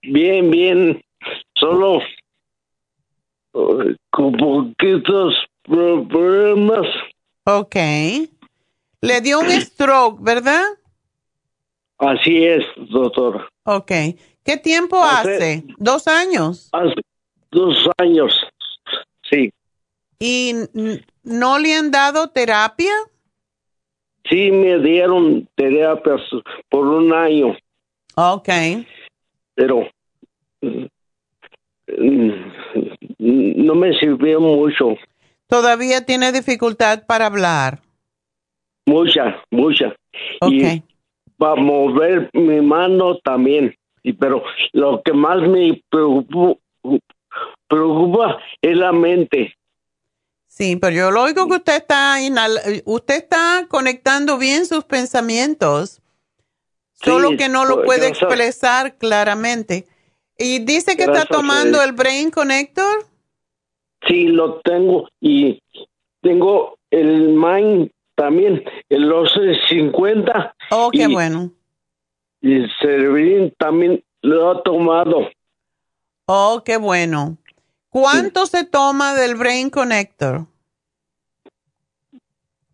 Bien, 0.00 0.48
bien. 0.48 1.02
Solo 1.56 1.98
eh, 3.52 3.96
con 4.10 4.32
poquitos 4.36 5.34
problemas. 5.64 6.86
Ok. 7.44 7.74
Le 9.00 9.20
dio 9.20 9.40
un 9.40 9.50
stroke, 9.50 10.22
¿verdad? 10.22 10.62
Así 11.98 12.44
es, 12.44 12.64
doctor. 12.88 13.48
Ok. 13.64 13.90
¿Qué 14.44 14.56
tiempo 14.56 15.02
hace? 15.02 15.64
¿Dos 15.78 16.06
años? 16.06 16.68
Hace 16.70 16.94
dos 17.50 17.90
años, 17.98 18.32
sí. 19.28 19.50
¿Y 20.20 20.54
no 21.24 21.58
le 21.58 21.74
han 21.74 21.90
dado 21.90 22.28
terapia? 22.30 22.92
Sí, 24.28 24.50
me 24.50 24.78
dieron 24.78 25.48
terapias 25.54 26.20
por 26.68 26.86
un 26.86 27.12
año. 27.12 27.56
Ok. 28.16 28.48
Pero 29.54 29.88
mm, 30.60 30.84
no 33.18 33.74
me 33.74 33.98
sirvió 33.98 34.40
mucho. 34.40 34.96
¿Todavía 35.46 36.04
tiene 36.04 36.30
dificultad 36.32 37.06
para 37.06 37.26
hablar? 37.26 37.80
Mucha, 38.86 39.42
mucha. 39.50 39.94
Y 40.46 40.82
para 41.36 41.56
mover 41.56 42.30
mi 42.32 42.60
mano 42.60 43.16
también. 43.18 43.74
Y, 44.02 44.12
pero 44.12 44.42
lo 44.72 45.02
que 45.02 45.12
más 45.12 45.40
me 45.42 45.82
preocupa, 45.88 46.58
preocupa 47.68 48.38
es 48.60 48.76
la 48.76 48.92
mente. 48.92 49.54
Sí, 50.58 50.74
pero 50.74 50.92
yo 50.92 51.12
lo 51.12 51.22
oigo 51.22 51.46
que 51.46 51.54
usted 51.54 51.76
está 51.76 52.16
usted 52.84 53.14
está 53.14 53.66
conectando 53.68 54.38
bien 54.38 54.66
sus 54.66 54.82
pensamientos, 54.82 56.02
solo 56.94 57.36
que 57.36 57.48
no 57.48 57.64
lo 57.64 57.76
pues, 57.76 57.86
puede 57.86 58.08
expresar 58.08 58.96
claramente. 58.96 59.86
¿Y 60.36 60.58
dice 60.64 60.96
que 60.96 61.04
está 61.04 61.26
tomando 61.26 61.80
el 61.80 61.92
Brain 61.92 62.32
Connector? 62.32 63.06
Sí, 64.08 64.24
lo 64.24 64.58
tengo 64.62 65.08
y 65.20 65.62
tengo 66.22 66.76
el 66.90 67.28
Mind 67.28 67.92
también, 68.16 68.64
el 68.88 69.12
50. 69.68 70.56
Oh, 70.72 70.90
qué 70.90 71.06
bueno. 71.06 71.52
Y 72.40 72.54
el 72.56 72.72
Cerebrin 72.80 73.54
también 73.58 74.02
lo 74.22 74.50
ha 74.50 74.62
tomado. 74.64 75.28
Oh, 76.26 76.62
qué 76.64 76.78
bueno. 76.78 77.38
¿Cuánto 78.00 78.46
se 78.46 78.64
toma 78.64 79.14
del 79.14 79.34
Brain 79.34 79.70
Connector? 79.70 80.46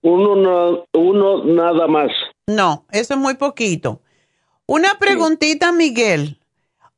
Uno, 0.03 0.87
uno 0.93 1.45
nada 1.45 1.87
más. 1.87 2.11
No, 2.47 2.85
eso 2.93 3.15
es 3.15 3.21
muy 3.21 3.35
poquito. 3.35 4.03
Una 4.67 4.99
preguntita, 4.99 5.73
Miguel. 5.73 6.39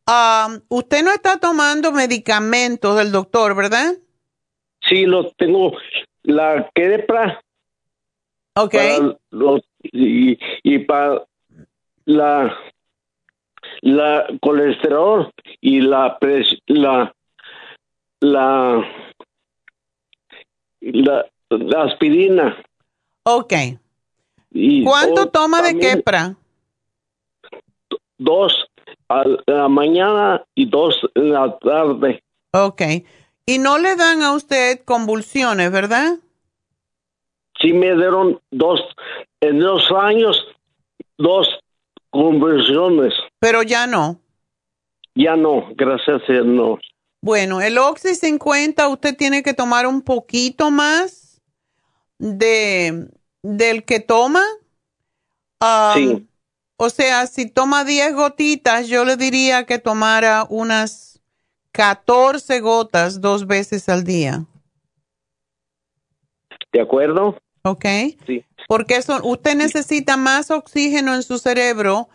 Um, 0.09 0.61
usted 0.69 1.05
no 1.05 1.13
está 1.13 1.39
tomando 1.39 1.93
medicamentos 1.93 2.97
del 2.97 3.13
doctor, 3.13 3.55
¿verdad? 3.55 3.95
Sí, 4.89 5.05
lo 5.05 5.31
tengo. 5.33 5.73
La 6.23 6.69
quepra. 6.75 7.41
Ok. 8.55 8.75
y, 9.83 10.39
y 10.63 10.79
para 10.81 11.25
la, 12.05 12.57
la 13.83 14.27
colesterol 14.41 15.31
y 15.61 15.81
la, 15.81 16.19
pres, 16.19 16.47
la 16.67 17.13
la, 18.21 18.85
la, 20.81 21.83
aspirina. 21.85 22.57
Ok. 23.25 23.53
¿Cuánto 24.85 25.29
toma 25.29 25.63
de 25.63 25.79
quepra? 25.79 26.37
Dos 28.19 28.67
a 29.09 29.25
la 29.47 29.69
mañana 29.69 30.45
y 30.55 30.67
dos 30.69 30.99
en 31.15 31.33
la 31.33 31.59
tarde. 31.59 32.23
Ok. 32.53 32.83
¿Y 33.45 33.59
no 33.59 33.79
le 33.79 33.95
dan 33.97 34.23
a 34.23 34.33
usted 34.33 34.81
convulsiones, 34.85 35.71
verdad? 35.71 36.19
Sí, 37.61 37.73
me 37.73 37.95
dieron 37.95 38.41
dos, 38.51 38.81
en 39.41 39.61
dos 39.61 39.91
años, 39.93 40.47
dos 41.17 41.49
convulsiones. 42.11 43.15
Pero 43.39 43.63
ya 43.63 43.87
no. 43.87 44.19
Ya 45.15 45.37
no, 45.37 45.69
gracias 45.75 46.23
a 46.29 46.33
Dios 46.33 46.47
no. 46.47 46.79
Bueno, 47.27 47.61
el 47.61 47.77
Oxy 47.77 48.15
50 48.15 48.87
usted 48.87 49.17
tiene 49.17 49.43
que 49.43 49.53
tomar 49.53 49.89
un 49.89 50.01
poquito 50.01 50.71
más 50.71 51.43
de 52.19 53.09
del 53.43 53.85
que 53.85 53.99
toma. 53.99 54.45
sí. 55.95 56.29
O 56.77 56.89
sea, 56.89 57.27
si 57.27 57.51
toma 57.51 57.85
10 57.85 58.15
gotitas, 58.15 58.87
yo 58.87 59.05
le 59.05 59.17
diría 59.17 59.67
que 59.67 59.81
tomara 59.81 60.47
unas 60.49 61.21
14 61.73 62.61
gotas 62.61 63.21
dos 63.21 63.49
veces 63.49 63.89
al 63.89 64.05
día. 64.05 64.45
¿De 66.73 66.81
acuerdo? 66.81 67.37
Ok. 67.63 67.87
Sí. 68.25 68.45
Porque 68.69 68.95
eso, 68.95 69.19
usted 69.25 69.57
necesita 69.57 70.17
más 70.17 70.53
oxígeno 70.53 71.13
en 71.17 71.25
su 71.25 71.39
cerebro 71.39 72.09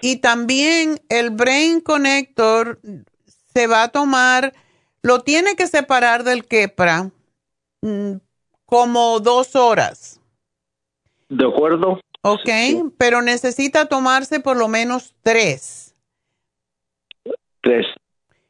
y 0.00 0.16
también 0.16 1.00
el 1.08 1.30
Brain 1.30 1.80
Connector 1.80 2.80
se 3.58 3.66
va 3.66 3.82
a 3.82 3.88
tomar, 3.88 4.54
lo 5.02 5.22
tiene 5.22 5.56
que 5.56 5.66
separar 5.66 6.22
del 6.22 6.46
quepra 6.46 7.10
mm, 7.82 8.18
como 8.66 9.18
dos 9.18 9.56
horas. 9.56 10.20
De 11.28 11.44
acuerdo. 11.44 11.98
Ok, 12.22 12.48
pero 12.98 13.20
necesita 13.20 13.86
tomarse 13.86 14.38
por 14.38 14.56
lo 14.56 14.68
menos 14.68 15.16
tres. 15.24 15.96
Tres, 17.60 17.86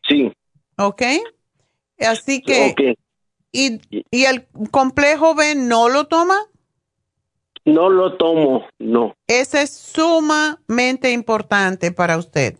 sí. 0.07 0.31
Ok. 0.77 1.03
Así 2.01 2.43
que... 2.43 2.97
¿y, 3.51 3.81
¿Y 4.11 4.25
el 4.25 4.47
complejo 4.71 5.35
B 5.35 5.55
no 5.55 5.89
lo 5.89 6.07
toma? 6.07 6.37
No 7.65 7.89
lo 7.89 8.19
tomo, 8.19 8.67
no. 8.79 9.15
Ese 9.27 9.63
es 9.63 9.71
sumamente 9.71 11.13
importante 11.13 11.93
para 11.93 12.19
usted 12.19 12.59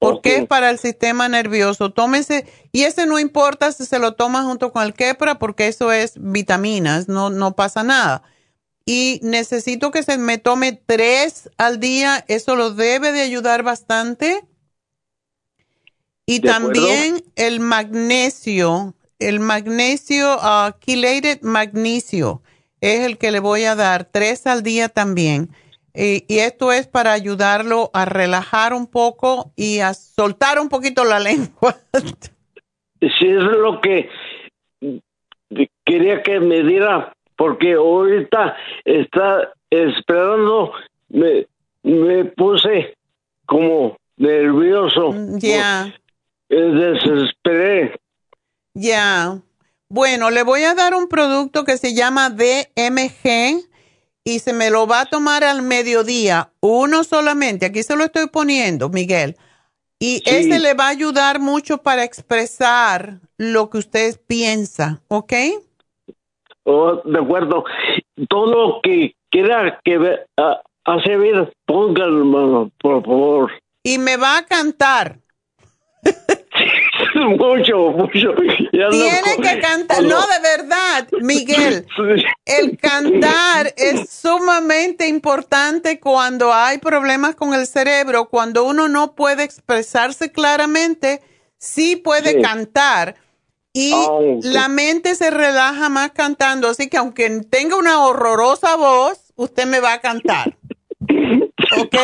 porque 0.00 0.36
es 0.36 0.46
para 0.46 0.70
el 0.70 0.78
sistema 0.78 1.28
nervioso. 1.28 1.92
Tómese, 1.92 2.46
y 2.72 2.84
ese 2.84 3.06
no 3.06 3.18
importa 3.18 3.70
si 3.70 3.84
se 3.84 3.98
lo 3.98 4.14
toma 4.14 4.42
junto 4.42 4.72
con 4.72 4.82
el 4.82 4.94
quepra, 4.94 5.38
porque 5.38 5.68
eso 5.68 5.92
es 5.92 6.14
vitaminas, 6.16 7.06
no, 7.06 7.28
no 7.28 7.54
pasa 7.54 7.84
nada. 7.84 8.22
Y 8.86 9.20
necesito 9.22 9.90
que 9.90 10.02
se 10.02 10.16
me 10.16 10.38
tome 10.38 10.72
tres 10.72 11.50
al 11.58 11.78
día, 11.80 12.24
eso 12.28 12.56
lo 12.56 12.70
debe 12.70 13.12
de 13.12 13.20
ayudar 13.20 13.62
bastante. 13.62 14.42
Y 16.24 16.40
también 16.40 17.22
el 17.36 17.60
magnesio, 17.60 18.94
el 19.18 19.38
magnesio, 19.38 20.36
uh, 20.36 20.72
chelated 20.80 21.42
magnesio, 21.42 22.42
es 22.80 23.00
el 23.00 23.18
que 23.18 23.32
le 23.32 23.40
voy 23.40 23.64
a 23.64 23.74
dar, 23.74 24.06
tres 24.06 24.46
al 24.46 24.62
día 24.62 24.88
también. 24.88 25.50
Y, 25.94 26.24
y, 26.28 26.38
esto 26.38 26.72
es 26.72 26.86
para 26.86 27.12
ayudarlo 27.12 27.90
a 27.92 28.04
relajar 28.04 28.74
un 28.74 28.86
poco 28.86 29.52
y 29.56 29.80
a 29.80 29.94
soltar 29.94 30.58
un 30.60 30.68
poquito 30.68 31.04
la 31.04 31.18
lengua. 31.20 31.76
sí, 33.00 33.26
es 33.26 33.42
lo 33.42 33.80
que 33.80 34.08
quería 35.84 36.22
que 36.22 36.40
me 36.40 36.62
diera, 36.62 37.12
porque 37.36 37.74
ahorita 37.74 38.56
está 38.84 39.52
esperando, 39.70 40.72
me, 41.08 41.46
me 41.82 42.24
puse 42.26 42.94
como 43.46 43.96
nervioso. 44.16 45.12
Ya. 45.38 45.94
Desesperé. 46.48 47.96
Ya. 48.74 49.40
Bueno, 49.88 50.30
le 50.30 50.44
voy 50.44 50.62
a 50.62 50.74
dar 50.74 50.94
un 50.94 51.08
producto 51.08 51.64
que 51.64 51.76
se 51.76 51.94
llama 51.94 52.30
DMG 52.30 53.69
y 54.24 54.38
se 54.40 54.52
me 54.52 54.70
lo 54.70 54.86
va 54.86 55.02
a 55.02 55.06
tomar 55.06 55.44
al 55.44 55.62
mediodía, 55.62 56.52
uno 56.60 57.04
solamente. 57.04 57.66
Aquí 57.66 57.82
se 57.82 57.96
lo 57.96 58.04
estoy 58.04 58.28
poniendo, 58.28 58.88
Miguel. 58.88 59.36
Y 59.98 60.22
ese 60.24 60.58
le 60.58 60.74
va 60.74 60.86
a 60.86 60.90
ayudar 60.90 61.40
mucho 61.40 61.78
para 61.78 62.04
expresar 62.04 63.20
lo 63.36 63.68
que 63.68 63.78
usted 63.78 64.18
piensa, 64.26 65.02
¿ok? 65.08 65.32
Oh, 66.64 67.02
de 67.04 67.18
acuerdo. 67.18 67.64
Todo 68.28 68.46
lo 68.46 68.80
que 68.82 69.14
quiera 69.30 69.78
que 69.84 69.98
uh, 69.98 70.16
hace 70.84 71.16
ver, 71.16 71.52
póngalo, 71.66 72.70
por 72.80 73.04
favor. 73.04 73.52
Y 73.82 73.98
me 73.98 74.16
va 74.16 74.38
a 74.38 74.46
cantar. 74.46 75.18
mucho, 77.38 77.76
mucho. 77.90 78.34
Tiene 78.90 79.36
que 79.42 79.60
cantar, 79.60 80.02
no, 80.02 80.20
de 80.20 80.40
verdad, 80.42 81.08
Miguel. 81.20 81.86
El 82.46 82.78
cantar 82.78 83.72
es 83.76 84.08
sumamente 84.10 85.08
importante 85.08 86.00
cuando 86.00 86.52
hay 86.52 86.78
problemas 86.78 87.34
con 87.34 87.54
el 87.54 87.66
cerebro, 87.66 88.28
cuando 88.28 88.64
uno 88.64 88.88
no 88.88 89.14
puede 89.14 89.44
expresarse 89.44 90.32
claramente, 90.32 91.20
sí 91.58 91.96
puede 91.96 92.40
cantar. 92.40 93.16
Y 93.72 93.92
ah, 93.94 94.18
la 94.42 94.68
mente 94.68 95.14
se 95.14 95.30
relaja 95.30 95.88
más 95.88 96.10
cantando, 96.10 96.68
así 96.68 96.88
que 96.88 96.96
aunque 96.96 97.30
tenga 97.48 97.76
una 97.76 98.04
horrorosa 98.04 98.74
voz, 98.76 99.32
usted 99.36 99.66
me 99.66 99.78
va 99.78 99.94
a 99.94 100.00
cantar. 100.00 100.56
¿Ok? 101.78 101.94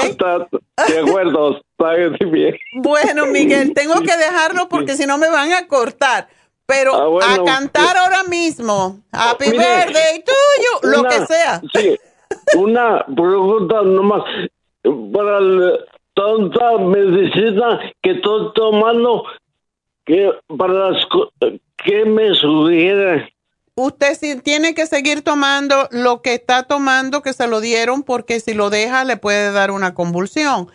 de 0.89 0.99
acuerdo, 1.01 1.61
bien. 2.31 2.57
Bueno, 2.75 3.27
Miguel, 3.27 3.73
tengo 3.75 4.01
que 4.01 4.17
dejarlo 4.17 4.69
porque 4.69 4.95
si 4.95 5.07
no 5.07 5.19
me 5.19 5.31
van 5.31 5.53
a 5.53 5.67
cortar. 5.67 6.29
Pero 6.67 7.21
ah, 7.23 7.35
a 7.35 7.45
cantar 7.45 7.97
ahora 7.97 8.25
mismo, 8.25 8.99
Happy 9.13 9.51
Birthday 9.51 10.25
tuyo, 10.25 10.95
lo 10.95 11.05
que 11.05 11.25
sea. 11.27 11.61
Sí, 11.73 11.97
una 12.57 13.05
pregunta 13.05 13.83
nomás. 13.83 14.25
Para 14.83 15.39
tanta 16.15 16.79
medicina 16.79 17.81
que 18.03 18.13
estoy 18.13 18.53
tomando, 18.55 19.25
que 20.05 20.33
para 20.59 20.91
las 20.91 21.07
¿qué 21.85 22.05
me 22.05 22.35
sugiere? 22.35 23.33
usted 23.77 24.15
sí 24.19 24.41
tiene 24.41 24.75
que 24.75 24.87
seguir 24.87 25.23
tomando 25.23 25.89
lo 25.91 26.23
que 26.23 26.35
está 26.35 26.63
tomando 26.63 27.23
que 27.23 27.35
se 27.35 27.47
lo 27.47 27.61
dieron 27.61 28.03
porque 28.03 28.41
si 28.41 28.55
lo 28.55 28.71
deja 28.71 29.05
le 29.05 29.19
puede 29.19 29.53
dar 29.53 29.71
una 29.71 29.95
convulsión. 29.95 30.69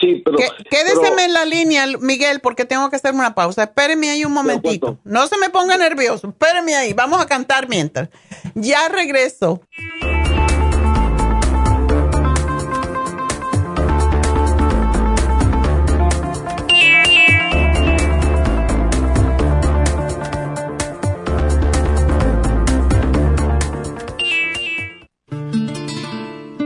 Sí, 0.00 0.22
pero... 0.24 0.38
en 0.38 1.32
la 1.32 1.44
línea, 1.44 1.86
Miguel, 2.00 2.40
porque 2.40 2.64
tengo 2.64 2.88
que 2.90 2.96
hacer 2.96 3.14
una 3.14 3.34
pausa. 3.34 3.64
Espéreme 3.64 4.10
ahí 4.10 4.24
un 4.24 4.32
momentito. 4.32 4.98
No 5.04 5.26
se 5.26 5.36
me 5.38 5.50
ponga 5.50 5.76
nervioso. 5.76 6.28
Espéreme 6.28 6.74
ahí. 6.76 6.92
Vamos 6.92 7.20
a 7.20 7.26
cantar 7.26 7.68
mientras. 7.68 8.08
Ya 8.54 8.88
regreso. 8.88 9.60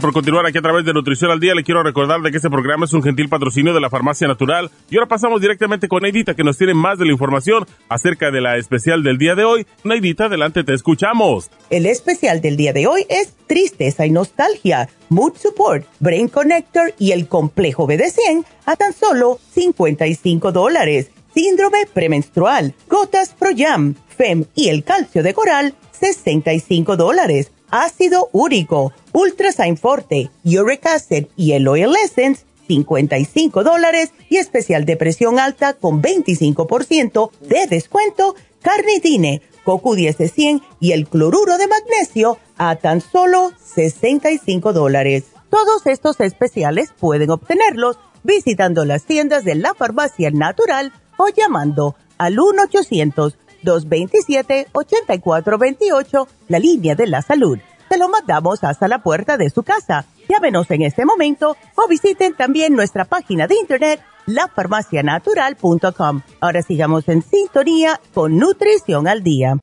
Por 0.00 0.12
continuar 0.12 0.44
aquí 0.44 0.58
a 0.58 0.62
través 0.62 0.84
de 0.84 0.92
Nutrición 0.92 1.30
al 1.30 1.38
Día. 1.38 1.54
Le 1.54 1.62
quiero 1.62 1.84
recordar 1.84 2.20
de 2.20 2.32
que 2.32 2.38
este 2.38 2.50
programa 2.50 2.84
es 2.84 2.92
un 2.92 3.02
gentil 3.02 3.28
patrocinio 3.28 3.72
de 3.72 3.80
la 3.80 3.90
Farmacia 3.90 4.26
Natural. 4.26 4.68
Y 4.90 4.96
ahora 4.96 5.08
pasamos 5.08 5.40
directamente 5.40 5.86
con 5.86 6.02
Neidita, 6.02 6.34
que 6.34 6.42
nos 6.42 6.58
tiene 6.58 6.74
más 6.74 6.98
de 6.98 7.04
la 7.04 7.12
información 7.12 7.64
acerca 7.88 8.32
de 8.32 8.40
la 8.40 8.56
especial 8.56 9.04
del 9.04 9.18
día 9.18 9.36
de 9.36 9.44
hoy. 9.44 9.66
Neidita, 9.84 10.24
adelante, 10.24 10.64
te 10.64 10.74
escuchamos. 10.74 11.48
El 11.70 11.86
especial 11.86 12.40
del 12.40 12.56
día 12.56 12.72
de 12.72 12.88
hoy 12.88 13.06
es 13.08 13.34
Tristeza 13.46 14.04
y 14.04 14.10
Nostalgia, 14.10 14.88
Mood 15.10 15.34
Support, 15.36 15.86
Brain 16.00 16.26
Connector 16.28 16.92
y 16.98 17.12
el 17.12 17.28
Complejo 17.28 17.86
BD100 17.86 18.44
a 18.66 18.74
tan 18.74 18.92
solo 18.92 19.38
55 19.52 20.50
dólares. 20.50 21.10
Síndrome 21.34 21.86
premenstrual, 21.92 22.74
Gotas 22.88 23.34
Pro 23.38 23.50
Jam, 23.56 23.94
FEM 24.16 24.46
y 24.56 24.70
el 24.70 24.82
calcio 24.82 25.22
de 25.22 25.34
coral, 25.34 25.74
65 25.92 26.96
dólares 26.96 27.52
ácido 27.74 28.28
úrico, 28.32 28.92
Ultrasign 29.12 29.76
Forte, 29.76 30.30
Uric 30.44 30.86
Acid 30.86 31.26
y 31.36 31.52
el 31.52 31.66
Oil 31.66 31.94
Essence, 32.04 32.44
55 32.68 33.64
dólares 33.64 34.12
y 34.30 34.36
especial 34.36 34.84
de 34.84 34.96
presión 34.96 35.38
alta 35.38 35.74
con 35.74 36.00
25% 36.00 37.30
de 37.40 37.66
descuento, 37.66 38.36
carnitine, 38.62 39.42
CoQ10 39.64 40.16
de 40.16 40.28
100 40.28 40.62
y 40.78 40.92
el 40.92 41.08
cloruro 41.08 41.58
de 41.58 41.66
magnesio 41.66 42.38
a 42.56 42.76
tan 42.76 43.00
solo 43.00 43.52
65 43.62 44.72
dólares. 44.72 45.24
Todos 45.50 45.86
estos 45.86 46.20
especiales 46.20 46.92
pueden 46.98 47.30
obtenerlos 47.30 47.98
visitando 48.22 48.84
las 48.84 49.04
tiendas 49.04 49.44
de 49.44 49.56
la 49.56 49.74
farmacia 49.74 50.30
natural 50.30 50.92
o 51.16 51.28
llamando 51.28 51.96
al 52.18 52.38
1 52.38 52.62
800 52.62 53.36
227-8428, 53.64 56.28
la 56.48 56.58
línea 56.58 56.94
de 56.94 57.06
la 57.06 57.22
salud. 57.22 57.58
Se 57.88 57.96
lo 57.98 58.08
mandamos 58.08 58.64
hasta 58.64 58.88
la 58.88 59.02
puerta 59.02 59.36
de 59.36 59.50
su 59.50 59.62
casa. 59.62 60.06
Llámenos 60.28 60.70
en 60.70 60.82
este 60.82 61.04
momento 61.04 61.56
o 61.74 61.88
visiten 61.88 62.34
también 62.34 62.74
nuestra 62.74 63.04
página 63.04 63.46
de 63.46 63.56
internet 63.56 64.00
lafarmacianatural.com. 64.26 66.22
Ahora 66.40 66.62
sigamos 66.62 67.08
en 67.08 67.22
sintonía 67.22 68.00
con 68.12 68.38
Nutrición 68.38 69.06
al 69.06 69.22
Día. 69.22 69.58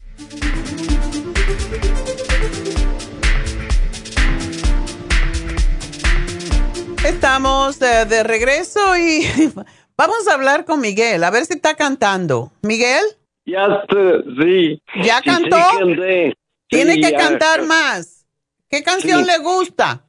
Estamos 7.03 7.79
de, 7.79 8.05
de 8.05 8.23
regreso 8.23 8.95
y 8.95 9.27
vamos 9.97 10.27
a 10.27 10.35
hablar 10.35 10.65
con 10.65 10.79
Miguel, 10.79 11.23
a 11.23 11.31
ver 11.31 11.45
si 11.45 11.53
está 11.53 11.75
cantando. 11.75 12.51
Miguel. 12.61 13.03
Ya 13.51 13.85
sí. 14.41 14.81
¿Ya 15.03 15.21
cantó? 15.21 15.57
Tiene 16.67 17.01
que 17.01 17.11
cantar 17.13 17.65
más. 17.65 18.25
¿Qué 18.69 18.81
canción 18.81 19.25
le 19.25 19.37
gusta? 19.39 20.05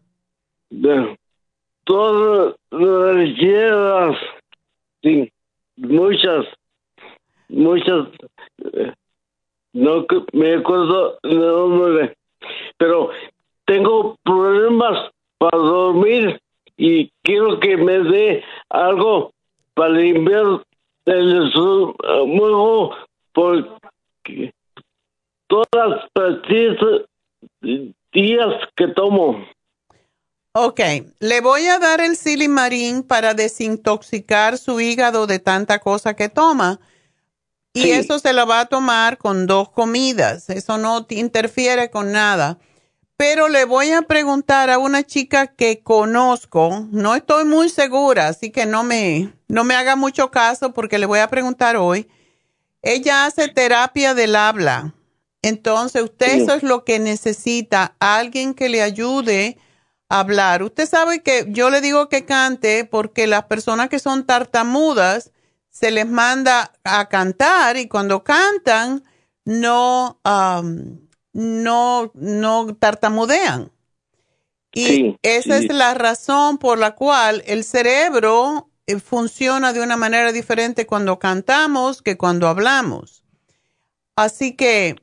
todas 1.84 2.54
las 2.70 3.28
llevas. 3.36 4.16
Sí, 5.02 5.30
muchas, 5.76 6.46
muchas. 7.48 8.08
Eh, 8.72 8.92
no 9.72 10.06
me 10.32 10.54
acuerdo 10.54 11.18
de 11.24 11.34
nombre, 11.34 12.16
pero 12.76 13.10
tengo 13.66 14.16
problemas 14.22 15.10
para 15.38 15.58
dormir 15.58 16.40
y 16.76 17.10
quiero 17.22 17.58
que 17.58 17.76
me 17.76 17.98
dé 17.98 18.44
algo 18.70 19.32
para 19.74 19.90
limpiar 19.90 20.62
el 21.06 21.46
estómago 21.48 22.94
porque 23.32 24.52
todas 25.48 26.00
las 26.14 26.42
días 28.12 28.54
que 28.76 28.88
tomo. 28.88 29.44
Ok, 30.54 30.80
le 31.20 31.40
voy 31.40 31.66
a 31.66 31.78
dar 31.78 32.00
el 32.00 32.16
silimarín 32.16 33.02
para 33.02 33.32
desintoxicar 33.32 34.58
su 34.58 34.80
hígado 34.80 35.26
de 35.26 35.38
tanta 35.38 35.78
cosa 35.78 36.14
que 36.14 36.28
toma. 36.28 36.78
Y 37.74 37.90
eso 37.90 38.18
se 38.18 38.34
lo 38.34 38.46
va 38.46 38.60
a 38.60 38.66
tomar 38.66 39.16
con 39.16 39.46
dos 39.46 39.70
comidas. 39.70 40.50
Eso 40.50 40.76
no 40.76 41.06
te 41.06 41.14
interfiere 41.14 41.90
con 41.90 42.12
nada. 42.12 42.58
Pero 43.16 43.48
le 43.48 43.64
voy 43.64 43.92
a 43.92 44.02
preguntar 44.02 44.68
a 44.68 44.78
una 44.78 45.04
chica 45.04 45.46
que 45.46 45.82
conozco, 45.82 46.86
no 46.90 47.14
estoy 47.14 47.44
muy 47.44 47.68
segura, 47.68 48.28
así 48.28 48.50
que 48.50 48.66
no 48.66 48.82
me, 48.82 49.32
no 49.48 49.64
me 49.64 49.74
haga 49.74 49.96
mucho 49.96 50.30
caso 50.30 50.72
porque 50.72 50.98
le 50.98 51.06
voy 51.06 51.20
a 51.20 51.28
preguntar 51.28 51.76
hoy. 51.76 52.08
Ella 52.82 53.26
hace 53.26 53.48
terapia 53.48 54.14
del 54.14 54.36
habla. 54.36 54.94
Entonces, 55.40 56.02
usted 56.02 56.42
eso 56.42 56.54
es 56.54 56.62
lo 56.62 56.84
que 56.84 56.98
necesita, 56.98 57.96
alguien 57.98 58.54
que 58.54 58.68
le 58.68 58.82
ayude 58.82 59.58
a 60.08 60.20
hablar. 60.20 60.62
Usted 60.62 60.88
sabe 60.88 61.22
que 61.22 61.46
yo 61.48 61.70
le 61.70 61.80
digo 61.80 62.08
que 62.08 62.24
cante 62.24 62.84
porque 62.84 63.26
las 63.26 63.44
personas 63.44 63.88
que 63.88 63.98
son 63.98 64.24
tartamudas 64.24 65.32
se 65.68 65.90
les 65.90 66.06
manda 66.06 66.72
a 66.84 67.08
cantar 67.08 67.76
y 67.76 67.88
cuando 67.88 68.22
cantan 68.22 69.02
no 69.44 70.20
no, 71.32 72.10
no 72.14 72.76
tartamudean. 72.76 73.72
Y 74.74 75.16
esa 75.22 75.58
es 75.58 75.72
la 75.72 75.94
razón 75.94 76.58
por 76.58 76.78
la 76.78 76.94
cual 76.94 77.42
el 77.46 77.62
cerebro 77.64 78.70
funciona 79.04 79.72
de 79.72 79.80
una 79.80 79.96
manera 79.96 80.32
diferente 80.32 80.86
cuando 80.86 81.18
cantamos 81.18 82.02
que 82.02 82.16
cuando 82.16 82.48
hablamos. 82.48 83.24
Así 84.16 84.54
que, 84.54 84.96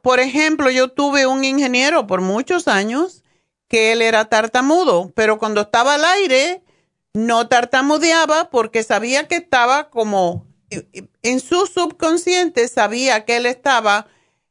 por 0.00 0.20
ejemplo, 0.20 0.70
yo 0.70 0.88
tuve 0.88 1.26
un 1.26 1.44
ingeniero 1.44 2.06
por 2.06 2.20
muchos 2.20 2.68
años 2.68 3.22
que 3.68 3.92
él 3.92 4.02
era 4.02 4.26
tartamudo, 4.26 5.12
pero 5.14 5.38
cuando 5.38 5.62
estaba 5.62 5.94
al 5.94 6.04
aire 6.04 6.62
no 7.14 7.48
tartamudeaba 7.48 8.50
porque 8.50 8.82
sabía 8.82 9.28
que 9.28 9.36
estaba 9.36 9.90
como 9.90 10.46
eh, 10.70 10.86
eh, 10.92 11.08
en 11.22 11.40
su 11.40 11.66
subconsciente 11.66 12.68
sabía 12.68 13.24
que 13.24 13.36
él 13.36 13.46
estaba 13.46 14.06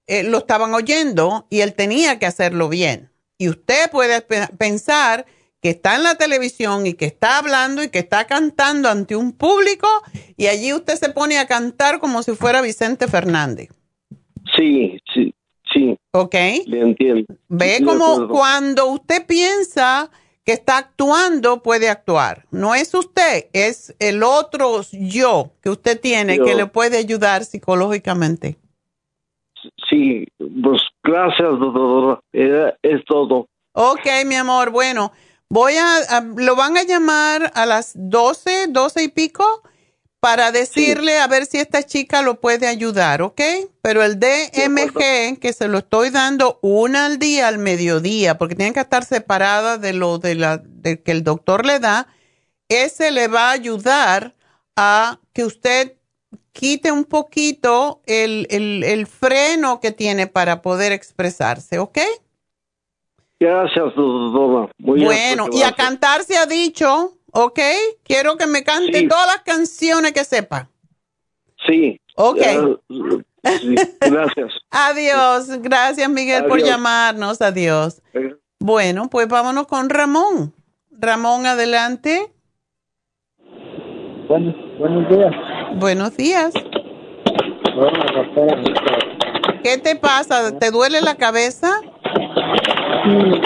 eh, 0.08 0.24
lo 0.24 0.40
estaban 0.40 0.74
oyendo 0.74 1.48
y 1.50 1.62
él 1.62 1.74
tenía 1.74 2.20
que 2.20 2.26
hacerlo 2.26 2.70
bien. 2.70 3.12
Y 3.38 3.50
usted 3.50 3.90
puede 3.90 4.22
pensar 4.22 5.26
que 5.62 5.70
está 5.70 5.96
en 5.96 6.04
la 6.04 6.16
televisión 6.16 6.88
y 6.88 6.94
que 6.94 7.06
está 7.06 7.38
hablando 7.38 7.84
y 7.84 7.90
que 7.90 8.00
está 8.00 8.26
cantando 8.26 8.90
ante 8.90 9.16
un 9.16 9.32
público 9.32 9.88
y 10.36 10.48
allí 10.48 10.74
usted 10.74 10.96
se 10.96 11.10
pone 11.10 11.38
a 11.38 11.48
cantar 11.48 12.00
como 12.00 12.24
si 12.24 12.32
fuera 12.32 12.62
Vicente 12.62 13.08
Fernández. 13.08 13.70
Sí, 14.56 14.98
sí, 15.14 15.34
sí. 15.72 15.96
¿Ok? 16.14 16.36
Le 16.66 16.82
entiendo. 16.82 17.36
Ve 17.48 17.82
como 17.86 18.28
cuando 18.28 18.88
usted 18.88 19.26
piensa 19.28 20.10
que 20.44 20.54
está 20.54 20.80
actuando, 20.80 21.62
puede 21.62 21.90
actuar. 21.90 22.46
No 22.50 22.74
es 22.74 22.94
usted, 22.96 23.46
es 23.54 23.96
el 24.00 24.24
otro 24.24 24.82
yo 24.92 25.52
que 25.62 25.70
usted 25.70 26.02
tiene 26.02 26.40
que 26.40 26.56
le 26.56 26.66
puede 26.66 26.98
ayudar 26.98 27.46
psicológicamente. 27.46 28.58
Sí, 29.88 30.26
pues 30.40 30.82
gracias, 31.04 31.60
doctor. 31.60 32.20
Es 32.32 33.06
todo. 33.06 33.48
Ok, 33.74 34.08
mi 34.26 34.36
amor. 34.36 34.72
Bueno, 34.72 35.12
voy 35.52 35.74
a, 35.76 36.22
lo 36.38 36.56
van 36.56 36.78
a 36.78 36.84
llamar 36.84 37.52
a 37.56 37.66
las 37.66 37.92
12, 37.94 38.68
12 38.70 39.04
y 39.04 39.08
pico 39.10 39.44
para 40.22 40.54
decirle 40.54 41.20
a 41.20 41.28
ver 41.28 41.46
si 41.46 41.58
esta 41.58 41.84
chica 41.84 42.22
lo 42.22 42.40
puede 42.40 42.68
ayudar, 42.68 43.22
¿ok? 43.22 43.42
Pero 43.82 44.02
el 44.02 44.18
DMG, 44.18 45.40
que 45.40 45.52
se 45.52 45.68
lo 45.68 45.80
estoy 45.80 46.10
dando 46.10 46.58
una 46.62 47.08
al 47.08 47.20
día 47.20 47.50
al 47.50 47.58
mediodía, 47.58 48.38
porque 48.38 48.56
tienen 48.56 48.74
que 48.74 48.80
estar 48.80 49.04
separadas 49.04 49.82
de 49.82 49.92
lo 49.92 50.20
de 50.20 50.36
la 50.36 50.62
de 50.64 51.02
que 51.02 51.12
el 51.12 51.26
doctor 51.26 51.66
le 51.66 51.80
da, 51.80 52.08
ese 52.70 53.12
le 53.12 53.28
va 53.28 53.50
a 53.50 53.52
ayudar 53.52 54.36
a 54.78 55.20
que 55.34 55.44
usted 55.44 55.98
quite 56.54 56.94
un 56.94 57.04
poquito 57.04 58.02
el, 58.06 58.48
el, 58.50 59.08
freno 59.08 59.82
que 59.82 59.92
tiene 59.92 60.28
para 60.28 60.62
poder 60.62 60.94
expresarse, 60.94 61.80
¿ok? 61.80 61.98
Gracias, 63.42 63.96
doctora. 63.96 64.72
bueno, 64.78 65.48
y 65.52 65.64
a 65.64 65.72
cantar 65.72 66.22
se 66.22 66.38
ha 66.38 66.46
dicho, 66.46 67.14
¿ok? 67.32 67.60
Quiero 68.04 68.38
que 68.38 68.46
me 68.46 68.64
cante 68.64 69.08
todas 69.08 69.26
las 69.26 69.40
canciones 69.40 70.12
que 70.12 70.24
sepa. 70.24 70.70
Sí. 71.66 72.00
Ok. 72.18 72.38
gracias. 74.00 74.54
Adiós. 74.70 75.60
Gracias, 75.60 76.08
Miguel, 76.08 76.46
por 76.46 76.62
llamarnos. 76.62 77.42
Adiós. 77.42 78.04
Bueno, 78.60 79.10
pues 79.10 79.28
vámonos 79.28 79.66
con 79.66 79.90
Ramón. 79.90 80.54
Ramón, 80.92 81.48
adelante. 81.48 82.32
Buenos, 84.28 84.56
buenos 84.78 85.10
días. 85.10 85.34
Buenos 85.78 86.16
días. 86.16 86.54
¿Qué 89.64 89.80
te 89.80 89.96
pasa? 89.96 90.60
¿Te 90.60 90.70
duele 90.70 91.02
la 91.02 91.16
cabeza? 91.16 91.82
Sí, 93.04 93.42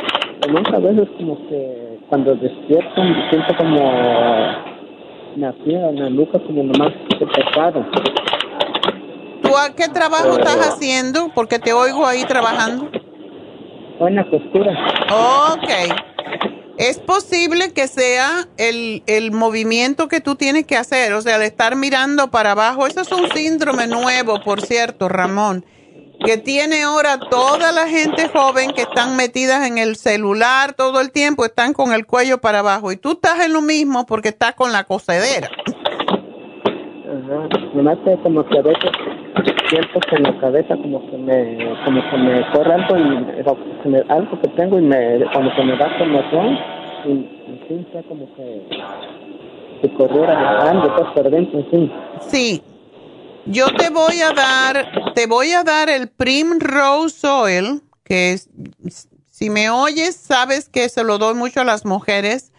a 0.73 0.80
veces 0.80 1.07
como 1.18 1.38
que 1.48 1.99
cuando 2.10 2.36
despierto 2.36 3.03
me 3.03 3.30
siento 3.30 3.56
como 3.57 4.76
hacía 5.44 5.90
en 5.90 5.99
la 5.99 6.10
nuca 6.10 6.40
como 6.40 6.64
nomás 6.64 6.94
se 7.19 7.26
pesado. 7.26 7.86
¿Tú 9.41 9.49
a 9.57 9.76
qué 9.76 9.88
trabajo 9.90 10.38
estás 10.38 10.69
haciendo? 10.69 11.30
Porque 11.34 11.60
te 11.60 11.73
oigo 11.73 12.06
ahí 12.06 12.23
trabajando. 12.26 12.90
En 13.99 14.15
la 14.15 14.30
costura. 14.30 14.72
Ok. 15.10 15.69
Es 16.77 16.99
posible 16.99 17.73
que 17.73 17.88
sea 17.88 18.48
el, 18.57 19.03
el, 19.07 19.32
movimiento 19.32 20.10
que 20.10 20.19
tú 20.19 20.36
tienes 20.36 20.65
que 20.65 20.76
hacer, 20.76 21.14
o 21.14 21.22
sea, 21.22 21.36
al 21.36 21.44
estar 21.44 21.77
mirando 21.77 22.30
para 22.32 22.52
abajo. 22.52 22.86
Eso 22.86 23.02
es 23.02 23.11
un 23.14 23.30
síndrome 23.30 23.88
nuevo, 23.88 24.41
por 24.44 24.61
cierto, 24.61 25.07
Ramón, 25.07 25.65
que 26.24 26.38
tiene 26.38 26.84
ahora 26.84 27.20
toda 27.20 27.72
la 27.72 27.88
gente 27.88 28.30
joven 28.30 28.72
que 28.72 28.82
están 28.82 29.16
metidas 29.16 29.68
en 29.68 29.78
el 29.78 29.96
celular 29.96 30.74
todo 30.74 31.02
el 31.02 31.12
tiempo, 31.12 31.46
están 31.46 31.74
con 31.74 31.94
el 31.94 32.06
cuello 32.06 32.40
para 32.40 32.60
abajo. 32.60 32.92
Y 32.92 32.98
tú 32.98 33.12
estás 33.12 33.46
en 33.46 33.54
lo 33.54 33.62
mismo 33.62 34.06
porque 34.06 34.30
estás 34.30 34.56
con 34.56 34.72
la 34.72 34.84
cosedera. 34.84 35.50
Ajá, 37.08 37.48
me 37.74 38.18
como 38.22 38.46
que 38.46 38.60
a 38.60 38.62
veces 38.62 38.92
siento 39.70 40.00
que 40.10 40.16
en 40.16 40.24
la 40.24 40.40
cabeza 40.40 40.76
como 40.78 41.10
que 41.10 41.18
me, 41.18 41.58
como 41.84 42.02
que 42.10 42.18
me 42.18 42.52
corre 42.52 42.74
algo, 42.74 42.98
y, 42.98 44.12
algo 44.12 44.42
que 44.42 44.48
tengo 44.50 44.80
y 44.80 44.82
me, 44.82 45.26
como 45.34 45.56
que 45.56 45.64
me 45.64 45.78
da 45.78 45.98
comezón 45.98 46.58
y, 47.06 47.10
y 47.12 47.66
sí, 47.68 47.88
sea 47.92 48.04
como 48.04 48.26
que 48.36 48.62
si 49.82 49.90
corriera 49.90 50.70
algo 50.70 51.14
por 51.14 51.30
dentro, 51.30 51.64
sí. 51.72 51.92
Sí. 52.20 52.75
Yo 53.46 53.68
te 53.76 53.90
voy 53.90 54.22
a 54.22 54.32
dar, 54.32 55.14
te 55.14 55.28
voy 55.28 55.52
a 55.52 55.64
dar 55.64 55.90
el 55.90 56.10
Primrose 56.10 57.28
Oil, 57.28 57.84
que 58.04 58.40
si 59.30 59.50
me 59.50 59.70
oyes, 59.70 60.16
sabes 60.16 60.70
que 60.70 60.90
se 60.90 61.04
lo 61.04 61.18
doy 61.18 61.36
mucho 61.36 61.62
a 61.62 61.66
las 61.66 61.86
mujeres, 61.86 62.52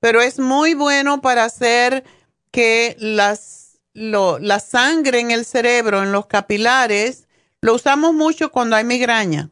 pero 0.00 0.20
es 0.20 0.38
muy 0.38 0.74
bueno 0.74 1.20
para 1.20 1.44
hacer 1.44 2.04
que 2.50 2.96
las 2.98 3.60
la 3.92 4.60
sangre 4.60 5.20
en 5.20 5.30
el 5.30 5.44
cerebro, 5.44 6.02
en 6.02 6.12
los 6.12 6.26
capilares, 6.26 7.28
lo 7.60 7.74
usamos 7.74 8.14
mucho 8.14 8.50
cuando 8.50 8.76
hay 8.76 8.84
migraña, 8.84 9.50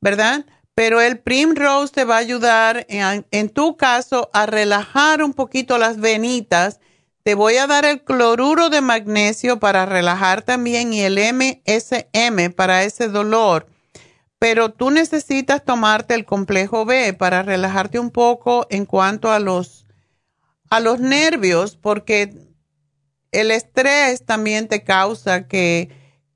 ¿verdad? 0.00 0.46
Pero 0.74 1.00
el 1.00 1.18
Primrose 1.18 1.92
te 1.92 2.04
va 2.04 2.16
a 2.16 2.20
ayudar, 2.20 2.86
en, 2.88 3.48
tu 3.50 3.76
caso, 3.76 4.30
a 4.32 4.46
relajar 4.46 5.22
un 5.22 5.34
poquito 5.34 5.76
las 5.76 5.98
venitas. 5.98 6.80
Te 7.22 7.34
voy 7.34 7.56
a 7.58 7.66
dar 7.66 7.84
el 7.84 8.02
cloruro 8.02 8.70
de 8.70 8.80
magnesio 8.80 9.60
para 9.60 9.84
relajar 9.84 10.42
también 10.42 10.92
y 10.94 11.02
el 11.02 11.18
MSM 11.18 12.52
para 12.54 12.82
ese 12.84 13.08
dolor. 13.08 13.66
Pero 14.38 14.72
tú 14.72 14.90
necesitas 14.90 15.62
tomarte 15.62 16.14
el 16.14 16.24
complejo 16.24 16.86
B 16.86 17.12
para 17.12 17.42
relajarte 17.42 17.98
un 17.98 18.10
poco 18.10 18.66
en 18.70 18.86
cuanto 18.86 19.30
a 19.30 19.38
los, 19.38 19.86
a 20.70 20.80
los 20.80 20.98
nervios, 21.00 21.76
porque 21.76 22.32
el 23.32 23.50
estrés 23.50 24.24
también 24.24 24.66
te 24.66 24.82
causa 24.82 25.46
que, 25.46 25.90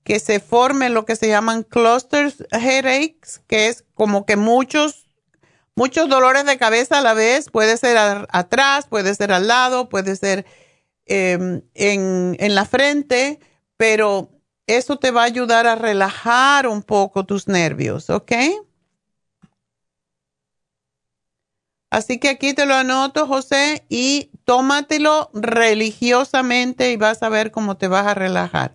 que 0.04 0.20
se 0.20 0.38
formen 0.38 0.92
lo 0.92 1.06
que 1.06 1.16
se 1.16 1.28
llaman 1.28 1.62
clusters 1.62 2.44
headaches, 2.52 3.40
que 3.46 3.68
es 3.68 3.86
como 3.94 4.26
que 4.26 4.36
muchos, 4.36 5.06
muchos 5.74 6.10
dolores 6.10 6.44
de 6.44 6.58
cabeza 6.58 6.98
a 6.98 7.02
la 7.02 7.14
vez. 7.14 7.48
Puede 7.48 7.78
ser 7.78 7.96
atrás, 8.28 8.86
puede 8.86 9.14
ser 9.14 9.32
al 9.32 9.48
lado, 9.48 9.88
puede 9.88 10.14
ser 10.16 10.44
em, 11.06 11.62
en, 11.74 12.36
en 12.38 12.54
la 12.54 12.64
frente, 12.64 13.40
pero 13.76 14.30
eso 14.66 14.98
te 14.98 15.10
va 15.10 15.22
a 15.22 15.26
ayudar 15.26 15.66
a 15.66 15.74
relajar 15.74 16.66
un 16.66 16.82
poco 16.82 17.24
tus 17.24 17.48
nervios, 17.48 18.10
¿ok? 18.10 18.32
Así 21.90 22.18
que 22.18 22.28
aquí 22.28 22.54
te 22.54 22.66
lo 22.66 22.74
anoto, 22.74 23.26
José, 23.28 23.84
y 23.88 24.30
tómatelo 24.44 25.30
religiosamente 25.32 26.90
y 26.90 26.96
vas 26.96 27.22
a 27.22 27.28
ver 27.28 27.52
cómo 27.52 27.76
te 27.76 27.86
vas 27.86 28.06
a 28.06 28.14
relajar. 28.14 28.74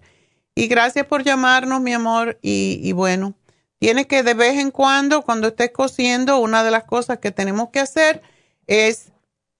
Y 0.55 0.67
gracias 0.67 1.05
por 1.05 1.23
llamarnos, 1.23 1.81
mi 1.81 1.91
amor. 1.93 2.39
Y, 2.41 2.79
y 2.81 2.93
bueno, 2.93 3.33
tienes 3.77 4.07
que 4.07 4.23
de 4.23 4.35
vez 4.35 4.57
en 4.57 4.71
cuando, 4.71 5.21
cuando 5.23 5.49
estés 5.49 5.71
cosiendo, 5.71 6.39
una 6.39 6.63
de 6.63 6.71
las 6.71 6.85
cosas 6.85 7.19
que 7.19 7.31
tenemos 7.31 7.69
que 7.71 7.81
hacer 7.81 8.21
es 8.67 9.11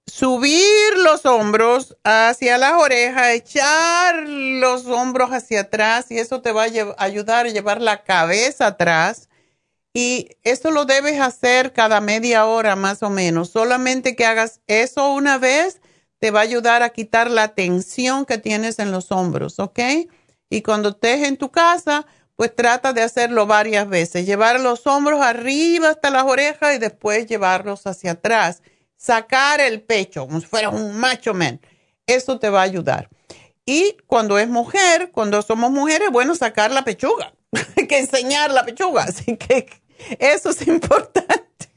subir 0.10 0.98
los 0.98 1.26
hombros 1.26 1.98
hacia 2.04 2.58
las 2.58 2.74
orejas, 2.74 3.30
echar 3.30 4.28
los 4.28 4.86
hombros 4.86 5.32
hacia 5.32 5.62
atrás 5.62 6.08
y 6.10 6.18
eso 6.18 6.42
te 6.42 6.52
va 6.52 6.64
a 6.64 7.04
ayudar 7.04 7.46
a 7.46 7.50
llevar 7.50 7.82
la 7.82 8.04
cabeza 8.04 8.68
atrás. 8.68 9.30
Y 9.94 10.38
esto 10.44 10.72
lo 10.72 10.86
debes 10.86 11.20
hacer 11.20 11.74
cada 11.74 12.02
media 12.02 12.46
hora 12.46 12.76
más 12.76 13.02
o 13.04 13.10
menos. 13.10 13.50
Solamente 13.50 14.16
que 14.16 14.26
hagas 14.26 14.62
eso 14.68 15.12
una 15.14 15.38
vez 15.38 15.82
te 16.20 16.32
va 16.32 16.42
a 16.42 16.44
ayudar 16.44 16.84
a 16.84 16.90
quitar 16.90 17.32
la 17.32 17.50
tensión 17.50 18.26
que 18.26 18.38
tienes 18.38 18.80
en 18.80 18.92
los 18.92 19.12
hombros, 19.12 19.60
¿ok? 19.60 19.80
Y 20.50 20.62
cuando 20.62 20.90
estés 20.90 21.28
en 21.28 21.38
tu 21.38 21.50
casa, 21.50 22.06
pues 22.36 22.56
trata 22.56 22.94
de 22.94 23.02
hacerlo 23.02 23.48
varias 23.48 23.88
veces. 23.88 24.26
Llevar 24.26 24.60
los 24.60 24.86
hombros 24.88 25.22
arriba 25.22 25.90
hasta 25.90 26.10
las 26.10 26.24
orejas 26.24 26.76
y 26.76 26.80
después 26.80 27.28
llevarlos 27.28 27.88
hacia 27.88 28.12
atrás 28.12 28.62
sacar 29.00 29.62
el 29.62 29.82
pecho, 29.82 30.28
como 30.28 30.42
si 30.42 30.46
fuera 30.46 30.70
un 30.70 30.98
macho 31.00 31.34
man. 31.34 31.60
Eso 32.06 32.38
te 32.38 32.50
va 32.50 32.60
a 32.60 32.64
ayudar. 32.64 33.10
Y 33.66 33.98
cuando 34.06 34.38
es 34.38 34.50
mujer, 34.50 35.12
cuando 35.12 35.42
somos 35.42 35.72
mujeres, 35.72 36.10
bueno, 36.12 36.36
sacar 36.36 36.70
la 36.72 36.84
pechuga, 36.84 37.34
Hay 37.78 37.88
que 37.88 37.98
enseñar 37.98 38.52
la 38.52 38.66
pechuga. 38.66 39.04
Así 39.04 39.38
que 39.38 39.70
eso 40.20 40.50
es 40.50 40.68
importante. 40.68 41.72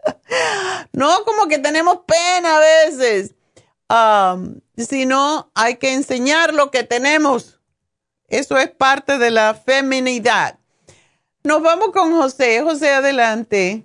no 0.92 1.24
como 1.24 1.46
que 1.46 1.58
tenemos 1.58 2.00
pena 2.06 2.56
a 2.56 2.60
veces, 2.60 3.34
um, 3.88 4.60
sino 4.76 5.50
hay 5.54 5.76
que 5.76 5.92
enseñar 5.92 6.54
lo 6.54 6.70
que 6.70 6.82
tenemos. 6.82 7.60
Eso 8.28 8.56
es 8.56 8.70
parte 8.70 9.18
de 9.18 9.30
la 9.30 9.54
feminidad. 9.54 10.58
Nos 11.42 11.62
vamos 11.62 11.90
con 11.92 12.12
José. 12.12 12.62
José, 12.62 12.90
adelante. 12.90 13.84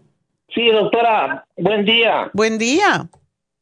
Sí, 0.54 0.70
doctora, 0.72 1.46
buen 1.58 1.86
día. 1.86 2.30
Buen 2.34 2.58
día. 2.58 3.08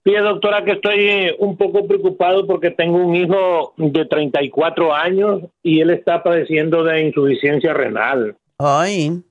Sí, 0.05 0.13
doctora, 0.13 0.63
que 0.63 0.71
estoy 0.71 1.35
un 1.39 1.57
poco 1.57 1.85
preocupado 1.85 2.47
porque 2.47 2.71
tengo 2.71 2.97
un 2.97 3.13
hijo 3.13 3.73
de 3.75 4.05
34 4.05 4.93
años 4.93 5.41
y 5.63 5.81
él 5.81 5.89
está 5.89 6.23
padeciendo 6.23 6.83
de 6.85 7.07
insuficiencia 7.07 7.73
renal. 7.73 8.37
Ay. 8.57 9.21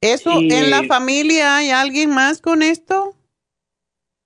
¿Eso 0.00 0.30
en 0.40 0.70
la 0.70 0.84
familia 0.84 1.58
hay 1.58 1.70
alguien 1.70 2.10
más 2.10 2.40
con 2.40 2.62
esto? 2.62 3.14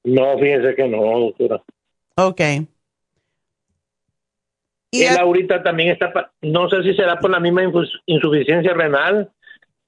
No, 0.05 0.39
fíjese 0.39 0.75
que 0.77 0.87
no, 0.89 1.03
doctora. 1.19 1.63
Ok. 2.17 2.41
Y 4.93 5.03
él 5.03 5.19
ahorita 5.19 5.63
también 5.63 5.91
está, 5.91 6.33
no 6.41 6.71
sé 6.71 6.83
si 6.85 6.95
será 6.95 7.19
por 7.19 7.31
la 7.31 7.41
misma 7.41 7.63
insuficiencia 8.07 8.73
renal, 8.73 9.31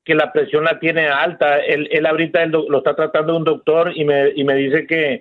que 0.09 0.15
la 0.15 0.33
presión 0.33 0.65
la 0.65 0.81
tiene 0.81 1.07
alta. 1.07 1.59
Él, 1.59 1.87
él 1.93 2.07
ahorita 2.07 2.47
lo 2.47 2.79
está 2.79 2.97
tratando 2.97 3.37
un 3.37 3.45
doctor 3.45 3.93
y 3.95 4.07
me, 4.07 4.31
y 4.35 4.43
me 4.43 4.55
dice 4.55 4.87
que 4.87 5.21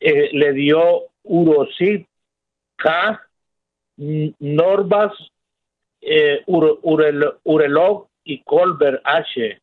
eh, 0.00 0.30
le 0.32 0.52
dio 0.52 1.04
Urocid 1.22 2.04
K, 2.74 3.22
Norvas, 4.40 5.12
eh, 6.00 6.42
Urelog 6.46 8.08
y 8.24 8.42
Colbert 8.42 9.00
H. 9.04 9.62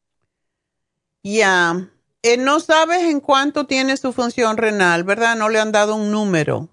Ya. 1.22 1.90
Eh, 2.24 2.38
no 2.38 2.62
sabes 2.62 3.02
en 3.04 3.20
cuánto 3.20 3.66
tiene 3.66 3.98
su 3.98 4.14
función 4.14 4.56
renal, 4.56 5.04
¿verdad? 5.04 5.36
No 5.36 5.50
le 5.50 5.60
han 5.60 5.74
dado 5.74 5.96
un 5.96 6.12
número. 6.12 6.70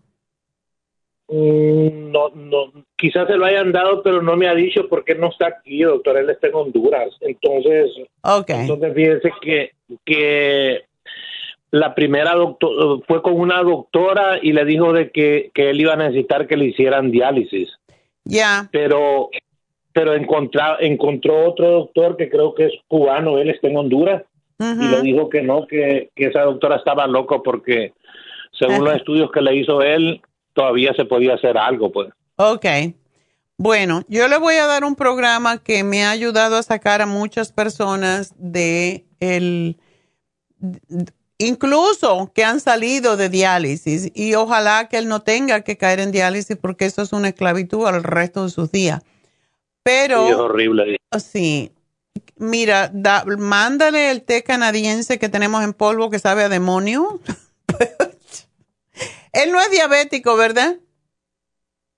Mm, 1.28 2.10
no, 2.10 2.30
no, 2.30 2.72
quizás 2.96 3.26
se 3.28 3.36
lo 3.36 3.44
hayan 3.44 3.70
dado, 3.70 4.02
pero 4.02 4.22
no 4.22 4.34
me 4.36 4.48
ha 4.48 4.55
dicho 4.55 4.88
por 4.88 5.05
qué 5.05 5.14
no 5.14 5.28
está 5.28 5.48
aquí, 5.48 5.82
doctor. 5.82 6.16
Él 6.16 6.30
está 6.30 6.48
en 6.48 6.55
Honduras. 6.55 7.10
Entonces, 7.20 7.90
okay. 8.22 8.60
entonces 8.60 8.94
fíjese 8.94 9.30
que, 9.42 9.72
que 10.06 10.84
la 11.70 11.94
primera 11.94 12.34
doctor 12.34 13.02
fue 13.06 13.20
con 13.20 13.38
una 13.38 13.62
doctora 13.62 14.38
y 14.40 14.52
le 14.52 14.64
dijo 14.64 14.92
de 14.92 15.10
que, 15.10 15.50
que 15.52 15.70
él 15.70 15.80
iba 15.80 15.92
a 15.92 15.96
necesitar 15.96 16.46
que 16.46 16.56
le 16.56 16.66
hicieran 16.66 17.10
diálisis. 17.10 17.68
Ya. 18.24 18.68
Pero, 18.72 19.28
pero 19.92 20.14
encontró, 20.14 20.80
encontró 20.80 21.46
otro 21.46 21.70
doctor 21.70 22.16
que 22.16 22.30
creo 22.30 22.55
que 22.55 22.66
es 22.66 22.72
cubano, 22.88 23.38
él 23.38 23.50
está 23.50 23.68
en 23.68 23.76
Honduras, 23.76 24.22
y 24.60 24.88
le 24.88 25.02
dijo 25.02 25.28
que 25.28 25.40
no, 25.40 25.68
que, 25.68 26.10
que 26.16 26.26
esa 26.26 26.42
doctora 26.42 26.76
estaba 26.76 27.06
loco 27.06 27.44
porque 27.44 27.92
según 28.59 28.84
los 28.84 28.96
estudios 28.96 29.30
que 29.30 29.40
le 29.40 29.55
hizo 29.55 29.82
él, 29.82 30.20
todavía 30.59 30.93
se 30.94 31.05
podía 31.05 31.35
hacer 31.35 31.56
algo, 31.56 31.93
pues. 31.93 32.09
Ok. 32.35 32.66
Bueno, 33.59 34.02
yo 34.09 34.26
le 34.26 34.39
voy 34.39 34.56
a 34.56 34.66
dar 34.66 34.82
un 34.82 34.97
programa 34.97 35.59
que 35.59 35.85
me 35.85 36.05
ha 36.05 36.10
ayudado 36.10 36.56
a 36.56 36.64
sacar 36.64 37.01
a 37.01 37.06
muchas 37.06 37.52
personas 37.52 38.35
de 38.36 39.06
el, 39.20 39.76
incluso 41.39 42.32
que 42.35 42.44
han 42.44 42.59
salido 42.59 43.16
de 43.16 43.28
diálisis 43.28 44.10
y 44.14 44.35
ojalá 44.35 44.89
que 44.89 44.98
él 44.98 45.06
no 45.06 45.22
tenga 45.22 45.60
que 45.60 45.76
caer 45.76 46.01
en 46.01 46.10
diálisis 46.10 46.56
porque 46.56 46.86
eso 46.86 47.02
es 47.02 47.12
una 47.12 47.28
esclavitud 47.28 47.86
al 47.86 48.02
resto 48.02 48.44
de 48.44 48.51
sus 48.51 48.72
días. 48.72 49.01
Pero... 49.85 50.26
Sí, 50.26 50.32
es 50.32 50.39
horrible. 50.39 50.97
Sí. 51.18 51.72
Mira, 52.36 52.93
mándale 53.39 54.10
el 54.10 54.22
té 54.22 54.43
canadiense 54.43 55.20
que 55.20 55.28
tenemos 55.28 55.62
en 55.62 55.72
polvo 55.72 56.10
que 56.10 56.18
sabe 56.18 56.43
a 56.43 56.48
demonio. 56.48 57.20
Él 59.39 59.52
no 59.52 59.60
es 59.60 59.70
diabético, 59.70 60.36
¿verdad? 60.36 60.77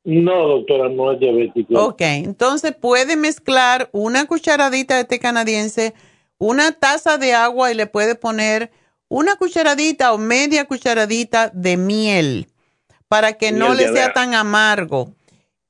No, 0.04 0.46
doctora, 0.46 0.90
no 0.90 1.12
es 1.12 1.20
diabético. 1.20 1.82
Ok, 1.82 2.00
entonces 2.02 2.74
puede 2.74 3.16
mezclar 3.16 3.88
una 3.92 4.26
cucharadita 4.26 4.96
de 4.96 5.04
té 5.04 5.18
canadiense, 5.18 5.94
una 6.38 6.72
taza 6.72 7.16
de 7.16 7.32
agua 7.32 7.70
y 7.70 7.74
le 7.74 7.86
puede 7.86 8.14
poner 8.14 8.70
una 9.08 9.36
cucharadita 9.36 10.12
o 10.12 10.18
media 10.18 10.66
cucharadita 10.66 11.50
de 11.54 11.76
miel 11.78 12.46
para 13.08 13.34
que 13.34 13.52
no 13.52 13.74
le 13.74 13.88
sea 13.92 14.12
tan 14.12 14.34
amargo. 14.34 15.14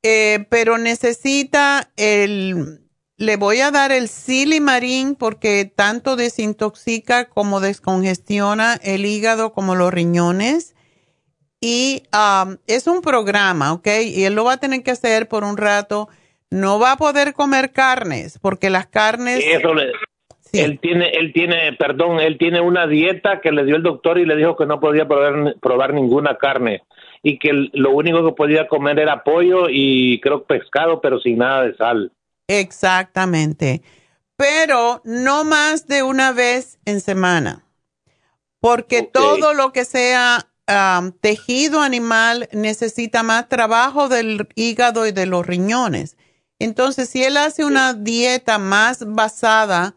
Eh, 0.03 0.47
pero 0.49 0.77
necesita 0.77 1.91
el, 1.97 2.81
le 3.17 3.37
voy 3.37 3.61
a 3.61 3.71
dar 3.71 3.93
el 3.93 4.09
silimarín 4.09 5.15
porque 5.15 5.71
tanto 5.73 6.17
desintoxica 6.17 7.29
como 7.29 7.61
descongestiona 7.61 8.75
el 8.83 9.07
hígado 9.07 9.53
como 9.53 9.77
los 9.77 9.93
riñones 9.93 10.75
y 11.61 12.03
um, 12.13 12.57
es 12.67 12.87
un 12.87 13.03
programa, 13.03 13.73
¿ok? 13.73 13.87
Y 14.07 14.25
él 14.25 14.35
lo 14.35 14.45
va 14.45 14.55
a 14.55 14.61
tener 14.61 14.83
que 14.83 14.91
hacer 14.91 15.29
por 15.29 15.45
un 15.45 15.57
rato. 15.57 16.09
No 16.51 16.79
va 16.79 16.93
a 16.93 16.97
poder 16.97 17.35
comer 17.35 17.73
carnes, 17.73 18.39
porque 18.41 18.71
las 18.71 18.87
carnes... 18.87 19.45
Eso 19.47 19.75
le, 19.75 19.93
Él 20.53 20.81
tiene, 20.81 21.11
él 21.11 21.33
tiene, 21.33 21.75
perdón, 21.75 22.19
él 22.19 22.39
tiene 22.39 22.61
una 22.61 22.87
dieta 22.87 23.41
que 23.41 23.53
le 23.53 23.65
dio 23.65 23.77
el 23.77 23.83
doctor 23.83 24.19
y 24.19 24.27
le 24.27 24.37
dijo 24.37 24.57
que 24.57 24.67
no 24.67 24.81
podía 24.81 25.07
probar, 25.07 25.57
probar 25.61 25.95
ninguna 25.95 26.39
carne 26.39 26.83
y 27.23 27.39
que 27.39 27.53
lo 27.73 27.91
único 27.91 28.25
que 28.25 28.33
podía 28.33 28.67
comer 28.67 28.99
era 28.99 29.23
pollo 29.23 29.67
y 29.69 30.21
creo 30.21 30.45
pescado, 30.45 31.01
pero 31.01 31.21
sin 31.21 31.39
nada 31.39 31.65
de 31.65 31.77
sal. 31.77 32.13
Exactamente. 32.49 33.83
Pero 34.37 35.03
no 35.05 35.45
más 35.45 35.87
de 35.87 36.03
una 36.03 36.33
vez 36.33 36.79
en 36.87 37.01
semana, 37.01 37.67
porque 38.61 39.03
todo 39.03 39.53
lo 39.53 39.73
que 39.73 39.85
sea 39.85 40.50
tejido 41.21 41.81
animal 41.81 42.49
necesita 42.53 43.23
más 43.23 43.49
trabajo 43.49 44.09
del 44.09 44.49
hígado 44.55 45.07
y 45.07 45.13
de 45.13 45.27
los 45.27 45.47
riñones. 45.47 46.17
Entonces, 46.59 47.09
si 47.09 47.25
él 47.25 47.37
hace 47.37 47.65
una 47.65 47.95
dieta 47.95 48.59
más 48.59 49.05
basada 49.07 49.95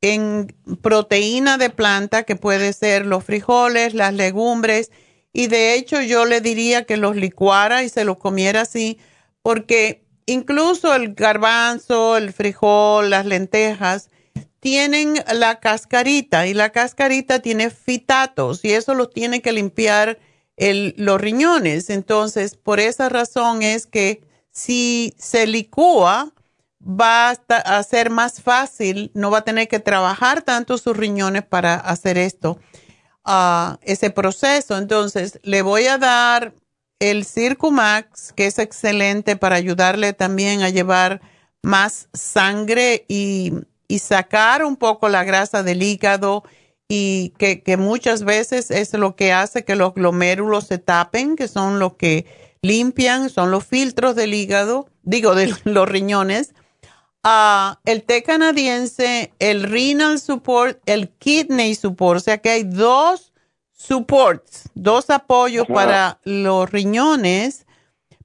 en 0.00 0.54
proteína 0.80 1.58
de 1.58 1.70
planta, 1.70 2.22
que 2.22 2.36
puede 2.36 2.72
ser 2.72 3.04
los 3.06 3.24
frijoles, 3.24 3.94
las 3.94 4.14
legumbres, 4.14 4.90
y 5.32 5.48
de 5.48 5.74
hecho 5.74 6.00
yo 6.00 6.24
le 6.24 6.40
diría 6.40 6.84
que 6.84 6.96
los 6.96 7.16
licuara 7.16 7.82
y 7.82 7.88
se 7.88 8.04
los 8.04 8.18
comiera 8.18 8.62
así, 8.62 8.98
porque 9.42 10.04
incluso 10.26 10.94
el 10.94 11.14
garbanzo, 11.14 12.16
el 12.16 12.32
frijol, 12.32 13.10
las 13.10 13.26
lentejas, 13.26 14.10
tienen 14.60 15.22
la 15.32 15.60
cascarita 15.60 16.46
y 16.46 16.54
la 16.54 16.70
cascarita 16.70 17.40
tiene 17.40 17.70
fitatos 17.70 18.64
y 18.64 18.72
eso 18.72 18.94
los 18.94 19.10
tiene 19.10 19.42
que 19.42 19.52
limpiar 19.52 20.18
los 20.56 21.20
riñones. 21.20 21.90
Entonces, 21.90 22.56
por 22.56 22.80
esa 22.80 23.08
razón 23.08 23.62
es 23.62 23.86
que 23.86 24.22
si 24.50 25.14
se 25.18 25.46
licúa, 25.46 26.32
va 26.80 27.30
a, 27.30 27.82
ser 27.82 28.10
más 28.10 28.40
fácil, 28.40 29.10
no 29.14 29.30
va 29.30 29.38
a 29.38 29.44
tener 29.44 29.68
que 29.68 29.80
trabajar 29.80 30.42
tanto 30.42 30.78
sus 30.78 30.96
riñones 30.96 31.44
para 31.44 31.74
hacer 31.74 32.18
esto, 32.18 32.58
uh, 33.26 33.76
ese 33.82 34.10
proceso. 34.10 34.78
Entonces, 34.78 35.38
le 35.42 35.62
voy 35.62 35.86
a 35.86 35.98
dar 35.98 36.54
el 36.98 37.24
Circumax, 37.24 38.32
que 38.32 38.46
es 38.46 38.58
excelente 38.58 39.36
para 39.36 39.56
ayudarle 39.56 40.12
también 40.12 40.62
a 40.62 40.70
llevar 40.70 41.20
más 41.62 42.08
sangre 42.12 43.04
y 43.08 43.52
y 43.88 43.98
sacar 43.98 44.64
un 44.64 44.76
poco 44.76 45.08
la 45.08 45.24
grasa 45.24 45.62
del 45.62 45.82
hígado 45.82 46.44
y 46.88 47.34
que, 47.38 47.62
que 47.62 47.76
muchas 47.76 48.22
veces 48.22 48.70
es 48.70 48.92
lo 48.94 49.16
que 49.16 49.32
hace 49.32 49.64
que 49.64 49.76
los 49.76 49.94
glomérulos 49.94 50.66
se 50.66 50.78
tapen, 50.78 51.36
que 51.36 51.48
son 51.48 51.78
los 51.78 51.94
que 51.94 52.26
limpian, 52.62 53.30
son 53.30 53.50
los 53.50 53.64
filtros 53.64 54.14
del 54.14 54.34
hígado, 54.34 54.88
digo, 55.02 55.34
de 55.34 55.54
los 55.64 55.88
riñones. 55.88 56.54
Ah, 57.24 57.80
el 57.84 58.04
té 58.04 58.22
canadiense, 58.22 59.32
el 59.38 59.64
renal 59.64 60.20
support, 60.20 60.78
el 60.86 61.08
kidney 61.08 61.74
support, 61.74 62.18
o 62.18 62.20
sea 62.20 62.38
que 62.38 62.50
hay 62.50 62.62
dos 62.62 63.32
supports, 63.72 64.70
dos 64.74 65.10
apoyos 65.10 65.66
para 65.66 66.20
los 66.24 66.70
riñones, 66.70 67.66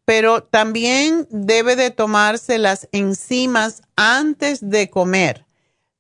pero 0.06 0.44
también 0.44 1.28
debe 1.30 1.76
de 1.76 1.92
tomarse 1.92 2.58
las 2.58 2.88
enzimas 2.92 3.82
antes 3.96 4.70
de 4.70 4.90
comer, 4.90 5.43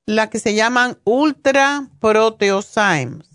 las 0.05 0.29
que 0.29 0.39
se 0.39 0.55
llaman 0.55 0.97
ultra 1.03 1.87
proteosymes. 1.99 3.29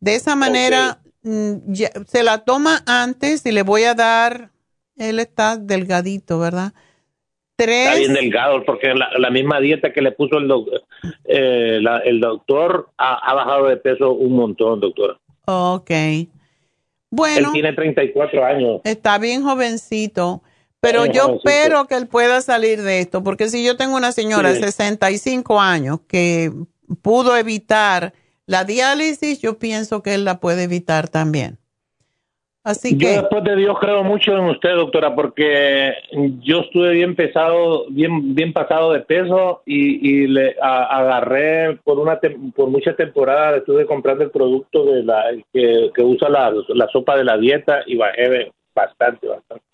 De 0.00 0.14
esa 0.14 0.36
manera 0.36 1.00
mm, 1.22 1.72
se 2.06 2.22
la 2.22 2.44
toma 2.44 2.82
antes 2.86 3.44
y 3.46 3.52
le 3.52 3.62
voy 3.62 3.84
a 3.84 3.94
dar, 3.94 4.50
él 4.96 5.18
está 5.18 5.56
delgadito, 5.56 6.38
¿verdad? 6.38 6.72
Está 7.58 7.96
bien 7.96 8.14
delgado, 8.14 8.64
porque 8.64 8.94
la, 8.94 9.30
misma 9.30 9.58
dieta 9.58 9.92
que 9.92 10.00
le 10.00 10.12
puso 10.12 10.38
el, 10.38 10.48
eh, 11.24 11.80
el 12.04 12.20
doctor 12.20 12.90
ha, 12.96 13.34
bajado 13.34 13.66
de 13.66 13.76
peso 13.76 14.12
un 14.12 14.36
montón, 14.36 14.78
doctora. 14.78 15.18
Ok. 15.44 15.90
Bueno. 17.10 17.48
Él 17.48 17.52
tiene 17.52 17.72
34 17.72 18.44
años. 18.44 18.80
Está 18.84 19.18
bien 19.18 19.42
jovencito. 19.42 20.40
Pero 20.80 21.06
yo 21.06 21.36
espero 21.36 21.86
que 21.86 21.96
él 21.96 22.06
pueda 22.06 22.40
salir 22.40 22.82
de 22.82 23.00
esto, 23.00 23.24
porque 23.24 23.48
si 23.48 23.64
yo 23.64 23.76
tengo 23.76 23.96
una 23.96 24.12
señora 24.12 24.52
de 24.52 24.60
65 24.60 25.60
años 25.60 26.00
que 26.06 26.52
pudo 27.02 27.36
evitar 27.36 28.12
la 28.46 28.64
diálisis, 28.64 29.40
yo 29.40 29.58
pienso 29.58 30.02
que 30.02 30.14
él 30.14 30.24
la 30.24 30.38
puede 30.38 30.64
evitar 30.64 31.08
también. 31.08 31.58
Así 32.64 32.96
yo 32.98 33.08
después 33.08 33.44
de 33.44 33.56
Dios 33.56 33.78
creo 33.80 34.04
mucho 34.04 34.36
en 34.36 34.44
usted, 34.44 34.74
doctora, 34.74 35.14
porque 35.14 35.94
yo 36.40 36.60
estuve 36.60 36.92
bien 36.92 37.16
pesado, 37.16 37.86
bien 37.88 38.34
bien 38.34 38.52
pasado 38.52 38.92
de 38.92 39.00
peso 39.00 39.62
y, 39.64 40.26
le 40.26 40.54
agarré 40.60 41.78
por 41.82 41.98
una 41.98 42.20
por 42.54 42.68
muchas 42.68 42.94
temporadas 42.96 43.58
estuve 43.58 43.86
comprando 43.86 44.24
el 44.24 44.30
producto 44.30 44.84
de 44.84 45.02
la 45.02 45.24
que, 45.52 45.90
usa 46.02 46.28
la, 46.28 46.52
sopa 46.92 47.16
de 47.16 47.24
la 47.24 47.38
dieta 47.38 47.84
y 47.86 47.96
bajé 47.96 48.52
bastante, 48.74 49.28
bastante. 49.28 49.67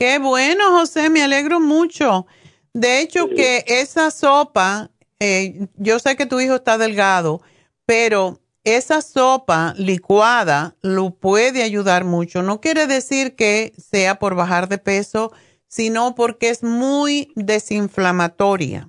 Qué 0.00 0.18
bueno, 0.18 0.78
José, 0.78 1.10
me 1.10 1.22
alegro 1.22 1.60
mucho. 1.60 2.26
De 2.72 3.02
hecho, 3.02 3.28
que 3.28 3.64
esa 3.66 4.10
sopa, 4.10 4.90
eh, 5.18 5.66
yo 5.76 5.98
sé 5.98 6.16
que 6.16 6.24
tu 6.24 6.40
hijo 6.40 6.54
está 6.54 6.78
delgado, 6.78 7.42
pero 7.84 8.40
esa 8.64 9.02
sopa 9.02 9.74
licuada 9.76 10.74
lo 10.80 11.10
puede 11.10 11.62
ayudar 11.62 12.04
mucho. 12.04 12.40
No 12.40 12.62
quiere 12.62 12.86
decir 12.86 13.36
que 13.36 13.74
sea 13.76 14.18
por 14.18 14.34
bajar 14.34 14.70
de 14.70 14.78
peso, 14.78 15.32
sino 15.68 16.14
porque 16.14 16.48
es 16.48 16.62
muy 16.62 17.30
desinflamatoria. 17.36 18.88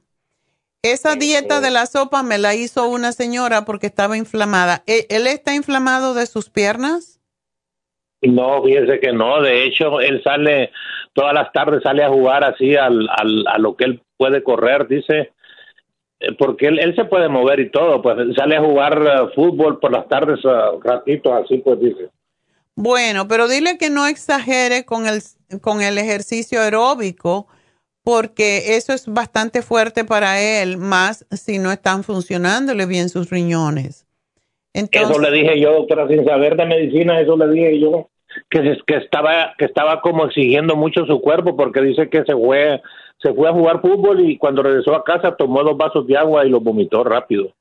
Esa 0.82 1.16
dieta 1.18 1.60
de 1.60 1.72
la 1.72 1.88
sopa 1.88 2.24
me 2.24 2.38
la 2.38 2.56
hizo 2.56 2.88
una 2.88 3.12
señora 3.12 3.66
porque 3.66 3.88
estaba 3.88 4.16
inflamada. 4.16 4.82
¿E-, 4.88 5.08
¿Él 5.10 5.28
está 5.28 5.56
inflamado 5.56 6.14
de 6.14 6.26
sus 6.26 6.50
piernas? 6.50 7.20
No, 8.22 8.64
fíjese 8.64 9.00
que 9.00 9.12
no. 9.12 9.42
De 9.42 9.66
hecho, 9.66 10.00
él 10.00 10.22
sale 10.24 10.72
todas 11.14 11.34
las 11.34 11.52
tardes, 11.52 11.84
sale 11.84 12.04
a 12.04 12.10
jugar 12.10 12.44
así 12.44 12.76
al, 12.76 13.08
al, 13.10 13.46
a 13.48 13.58
lo 13.58 13.76
que 13.76 13.86
él 13.86 14.02
puede 14.18 14.44
correr, 14.44 14.88
dice 14.88 15.32
eh, 16.22 16.34
porque 16.38 16.68
él, 16.68 16.96
se 16.96 17.06
puede 17.06 17.28
mover 17.30 17.60
y 17.60 17.72
todo, 17.72 18.02
pues 18.02 18.16
sale 18.36 18.56
a 18.56 18.62
jugar 18.62 19.02
eh, 19.02 19.34
fútbol 19.34 19.80
por 19.80 19.92
las 19.92 20.08
tardes, 20.08 20.46
uh, 20.46 20.80
ratitos 20.80 21.34
así, 21.44 21.58
pues 21.58 21.80
dice. 21.80 22.10
Bueno, 22.76 23.28
pero 23.28 23.48
dile 23.48 23.80
que 23.80 23.90
no 23.90 24.06
exagere 24.06 24.86
con 24.86 25.08
el, 25.08 25.22
con 25.62 25.82
el 25.82 25.98
ejercicio 25.98 26.62
aeróbico, 26.62 27.48
porque 28.04 28.76
eso 28.76 28.94
es 28.94 29.08
bastante 29.08 29.64
fuerte 29.64 30.06
para 30.06 30.40
él, 30.40 30.78
más 30.78 31.26
si 31.32 31.58
no 31.58 31.72
están 31.72 32.04
funcionándole 32.04 32.86
bien 32.86 33.10
sus 33.10 33.32
riñones. 33.32 34.06
eso 34.74 35.20
le 35.20 35.32
dije 35.32 35.60
yo, 35.60 35.74
doctora, 35.74 36.08
sin 36.08 36.24
saber 36.24 36.56
de 36.56 36.66
medicina, 36.68 37.20
eso 37.20 37.36
le 37.36 37.50
dije 37.50 37.80
yo, 37.80 38.10
que, 38.49 38.78
que, 38.86 38.98
estaba, 38.98 39.53
que 39.58 39.66
estaba 39.66 40.02
como 40.02 40.26
exigiendo 40.26 40.76
mucho 40.76 41.06
su 41.06 41.22
cuerpo, 41.22 41.56
porque 41.56 41.82
dice 41.82 42.10
que 42.10 42.24
se 42.24 42.34
fue 42.34 42.82
se 43.22 43.34
fue 43.34 43.49
a 43.49 43.53
jugar 43.53 43.82
fútbol 43.82 44.28
y 44.28 44.38
cuando 44.38 44.64
regresó 44.64 44.95
a 44.95 45.03
casa 45.03 45.36
tomó 45.36 45.64
dos 45.64 45.78
vasos 45.78 46.08
de 46.08 46.18
agua 46.18 46.45
y 46.45 46.49
los 46.49 46.64
vomitó 46.64 47.03
rápido. 47.03 47.53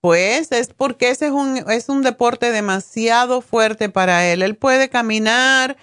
Pues 0.00 0.52
es 0.52 0.72
porque 0.74 1.10
ese 1.10 1.26
es 1.26 1.32
un, 1.32 1.56
es 1.70 1.88
un 1.88 2.02
deporte 2.02 2.50
demasiado 2.50 3.40
fuerte 3.40 3.88
para 3.88 4.26
él. 4.26 4.42
Él 4.42 4.56
puede 4.56 4.90
caminar, 4.90 5.76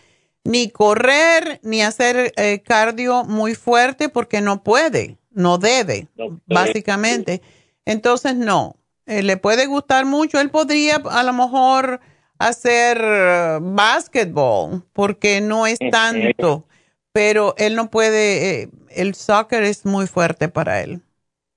ni 0.44 0.70
correr, 0.70 1.60
ni 1.64 1.82
hacer 1.82 2.34
eh, 2.36 2.62
cardio 2.62 3.24
muy 3.24 3.56
fuerte 3.56 4.10
porque 4.10 4.42
no 4.42 4.64
puede, 4.64 5.18
no 5.32 5.58
debe, 5.58 6.08
básicamente. 6.46 7.42
Entonces, 7.86 8.36
no, 8.36 8.76
eh, 9.08 9.24
le 9.24 9.38
puede 9.38 9.66
gustar 9.66 10.06
mucho. 10.06 10.40
Él 10.40 10.52
podría 10.52 10.98
a 10.98 11.24
lo 11.24 11.34
mejor 11.34 12.00
hacer 12.48 13.02
uh, 13.02 13.60
básquetbol 13.62 14.84
porque 14.94 15.42
no 15.42 15.68
es 15.68 15.80
tanto 15.92 16.66
pero 17.14 17.56
él 17.58 17.76
no 17.76 17.90
puede, 17.90 18.64
eh, 18.64 18.70
el 18.90 19.16
soccer 19.16 19.64
es 19.64 19.86
muy 19.86 20.08
fuerte 20.08 20.50
para 20.50 20.82
él. 20.82 21.02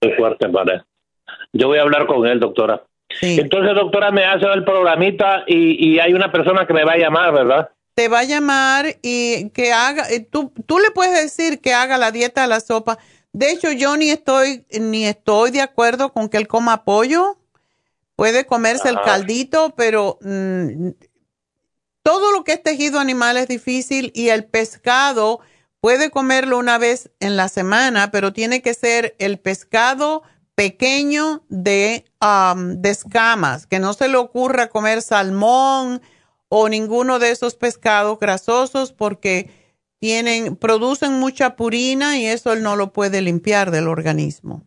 Muy 0.03 0.13
fuerte 0.15 0.49
para 0.49 0.75
él. 0.75 0.83
Yo 1.53 1.69
voy 1.69 1.79
a 1.79 1.83
hablar 1.83 2.07
con 2.07 2.27
él, 2.27 2.41
doctora. 2.41 2.83
Entonces, 3.21 3.75
doctora, 3.77 4.11
me 4.11 4.25
hace 4.25 4.45
el 4.47 4.65
programita 4.65 5.45
y, 5.47 5.99
hay 6.01 6.13
una 6.15 6.33
persona 6.33 6.67
que 6.67 6.75
me 6.75 6.85
va 6.85 6.93
a 6.93 6.99
llamar, 6.99 7.33
¿verdad? 7.33 7.71
Te 7.95 8.09
va 8.09 8.21
a 8.21 8.25
llamar 8.25 8.87
y 9.03 9.51
que 9.51 9.73
haga, 9.73 10.11
eh, 10.11 10.27
tú, 10.29 10.53
tú 10.67 10.81
le 10.81 10.91
puedes 10.91 11.23
decir 11.23 11.61
que 11.61 11.73
haga 11.73 11.97
la 11.97 12.11
dieta 12.11 12.43
de 12.43 12.49
la 12.49 12.59
sopa. 12.59 12.99
De 13.33 13.53
hecho, 13.53 13.71
yo 13.71 13.97
ni 13.97 14.11
estoy, 14.11 14.65
ni 14.81 15.07
estoy 15.07 15.53
de 15.53 15.61
acuerdo 15.61 16.13
con 16.13 16.29
que 16.29 16.39
él 16.39 16.49
coma 16.49 16.85
pollo. 16.85 17.37
Puede 18.17 18.47
comerse 18.47 18.89
el 18.89 19.01
caldito, 19.03 19.75
pero 19.77 20.19
mm, 20.21 20.91
todo 22.03 22.33
lo 22.33 22.45
que 22.45 22.53
es 22.53 22.63
tejido 22.63 23.01
animal 23.01 23.37
es 23.37 23.49
difícil 23.49 24.13
y 24.15 24.29
el 24.29 24.45
pescado 24.45 25.41
puede 25.81 26.11
comerlo 26.11 26.59
una 26.59 26.79
vez 26.79 27.11
en 27.19 27.37
la 27.37 27.49
semana, 27.49 28.11
pero 28.11 28.33
tiene 28.33 28.63
que 28.63 28.75
ser 28.75 29.17
el 29.19 29.39
pescado 29.39 30.23
pequeño 30.55 31.45
de, 31.49 32.05
de 32.57 32.91
escamas, 32.91 33.67
que 33.67 33.81
no 33.81 33.93
se 33.93 34.09
le 34.09 34.17
ocurra 34.17 34.69
comer 34.69 35.03
salmón 35.03 36.01
o 36.49 36.69
ninguno 36.69 37.19
de 37.19 37.31
esos 37.31 37.57
pescados 37.57 38.19
grasosos 38.21 38.93
porque 38.93 39.51
tienen, 39.99 40.57
producen 40.57 41.15
mucha 41.15 41.57
purina 41.57 42.19
y 42.19 42.27
eso 42.27 42.53
él 42.53 42.63
no 42.63 42.77
lo 42.77 42.93
puede 42.93 43.23
limpiar 43.23 43.71
del 43.71 43.89
organismo. 43.89 44.65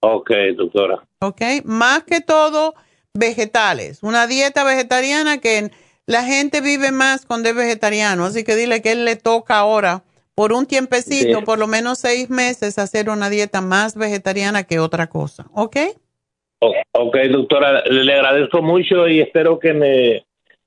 Ok, 0.00 0.30
doctora. 0.56 1.02
Ok, 1.20 1.42
más 1.64 2.04
que 2.04 2.20
todo 2.20 2.74
vegetales, 3.14 4.02
una 4.02 4.26
dieta 4.26 4.64
vegetariana 4.64 5.38
que 5.38 5.70
la 6.06 6.22
gente 6.22 6.60
vive 6.60 6.92
más 6.92 7.26
cuando 7.26 7.48
es 7.48 7.54
vegetariano, 7.54 8.24
así 8.24 8.44
que 8.44 8.54
dile 8.54 8.82
que 8.82 8.92
él 8.92 9.04
le 9.04 9.16
toca 9.16 9.58
ahora, 9.58 10.04
por 10.34 10.52
un 10.52 10.66
tiempecito, 10.66 11.42
por 11.42 11.58
lo 11.58 11.66
menos 11.66 11.98
seis 11.98 12.30
meses, 12.30 12.78
hacer 12.78 13.08
una 13.08 13.30
dieta 13.30 13.60
más 13.60 13.96
vegetariana 13.96 14.64
que 14.64 14.78
otra 14.78 15.08
cosa, 15.08 15.46
¿ok? 15.54 15.76
ok, 16.92 17.16
doctora, 17.30 17.84
le 17.86 18.12
agradezco 18.12 18.62
mucho 18.62 19.08
y 19.08 19.20
espero 19.20 19.58
que 19.58 19.72
me, 19.72 20.26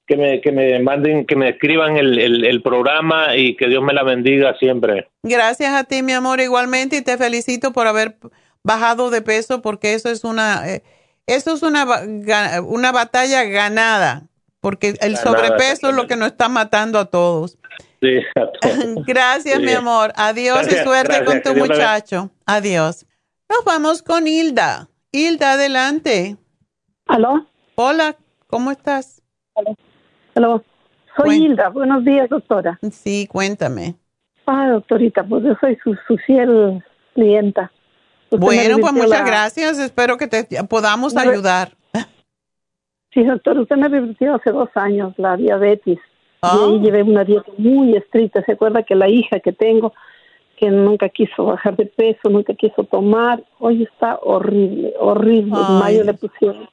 que 0.10 0.18
me, 0.18 0.42
que 0.42 0.52
me 0.52 0.80
manden, 0.80 1.26
que 1.26 1.36
me 1.36 1.50
escriban 1.50 1.98
el, 1.98 2.44
el, 2.44 2.62
programa 2.62 3.36
y 3.36 3.56
que 3.56 3.68
Dios 3.68 3.84
me 3.84 3.94
la 3.94 4.04
bendiga 4.04 4.58
siempre. 4.58 5.08
Gracias 5.24 5.72
a 5.74 5.84
ti, 5.84 6.02
mi 6.02 6.14
amor, 6.14 6.40
igualmente, 6.42 6.98
y 6.98 7.04
te 7.04 7.18
felicito 7.18 7.72
por 7.74 7.88
haber 7.88 8.16
bajado 8.64 9.10
de 9.10 9.22
peso, 9.22 9.62
porque 9.62 9.94
eso 9.94 10.10
es 10.10 10.24
una, 10.24 10.70
eh, 10.70 10.84
eso 11.28 11.54
es 11.54 11.64
una, 11.64 11.86
una 12.62 12.92
batalla 12.92 13.44
ganada 13.44 14.30
porque 14.62 14.96
el 15.02 15.18
sobrepeso 15.18 15.90
es 15.90 15.96
lo 15.96 16.08
que 16.08 16.16
nos 16.16 16.30
está 16.30 16.50
matando 16.50 17.00
a 17.00 17.06
todos. 17.06 17.58
Sí, 18.02 18.20
Gracias, 19.08 19.60
mi 19.60 19.72
amor. 19.72 20.12
Adiós 20.16 20.68
y 20.68 20.76
suerte 20.78 21.24
con 21.26 21.42
tu 21.42 21.56
muchacho. 21.56 22.30
Adiós. 22.46 23.06
Nos 23.50 23.66
vamos 23.66 24.02
con 24.02 24.28
Hilda. 24.28 24.90
Hilda, 25.12 25.54
adelante. 25.54 26.38
¿Aló? 27.08 27.46
Hola, 27.76 28.16
¿cómo 28.48 28.72
estás? 28.72 29.22
Aló. 30.36 30.64
Soy 31.18 31.46
Hilda. 31.46 31.70
Buenos 31.70 32.06
días, 32.06 32.30
doctora. 32.30 32.80
Sí, 32.92 33.28
cuéntame. 33.30 33.96
Ah, 34.46 34.70
doctorita, 34.70 35.24
pues 35.24 35.44
yo 35.44 35.56
soy 35.60 35.78
su, 35.84 36.18
fiel 36.26 36.84
clienta. 37.14 37.72
Bueno, 38.32 38.78
pues 38.80 38.94
muchas 38.94 39.26
gracias. 39.26 39.80
Espero 39.80 40.18
que 40.18 40.28
te 40.28 40.46
podamos 40.70 41.16
ayudar. 41.16 41.72
Sí, 43.14 43.24
doctor, 43.24 43.58
usted 43.58 43.76
me 43.76 43.88
revirtió 43.88 44.36
hace 44.36 44.52
dos 44.52 44.70
años 44.76 45.14
la 45.18 45.36
diabetes. 45.36 45.98
Y 46.42 46.48
ahí 46.48 46.78
ah. 46.78 46.80
llevé 46.82 47.04
una 47.04 47.24
dieta 47.24 47.52
muy 47.58 47.96
estricta. 47.96 48.44
¿Se 48.44 48.54
acuerda 48.54 48.84
que 48.84 48.96
la 48.96 49.10
hija 49.10 49.40
que 49.40 49.52
tengo, 49.52 49.94
que 50.58 50.70
nunca 50.70 51.10
quiso 51.10 51.46
bajar 51.46 51.76
de 51.76 51.86
peso, 51.86 52.30
nunca 52.30 52.54
quiso 52.54 52.84
tomar, 52.84 53.44
hoy 53.60 53.84
está 53.84 54.20
horrible, 54.22 54.94
horrible. 55.00 55.58
En 55.58 55.80
mayo 55.80 56.04
le 56.04 56.14
pusieron 56.14 56.70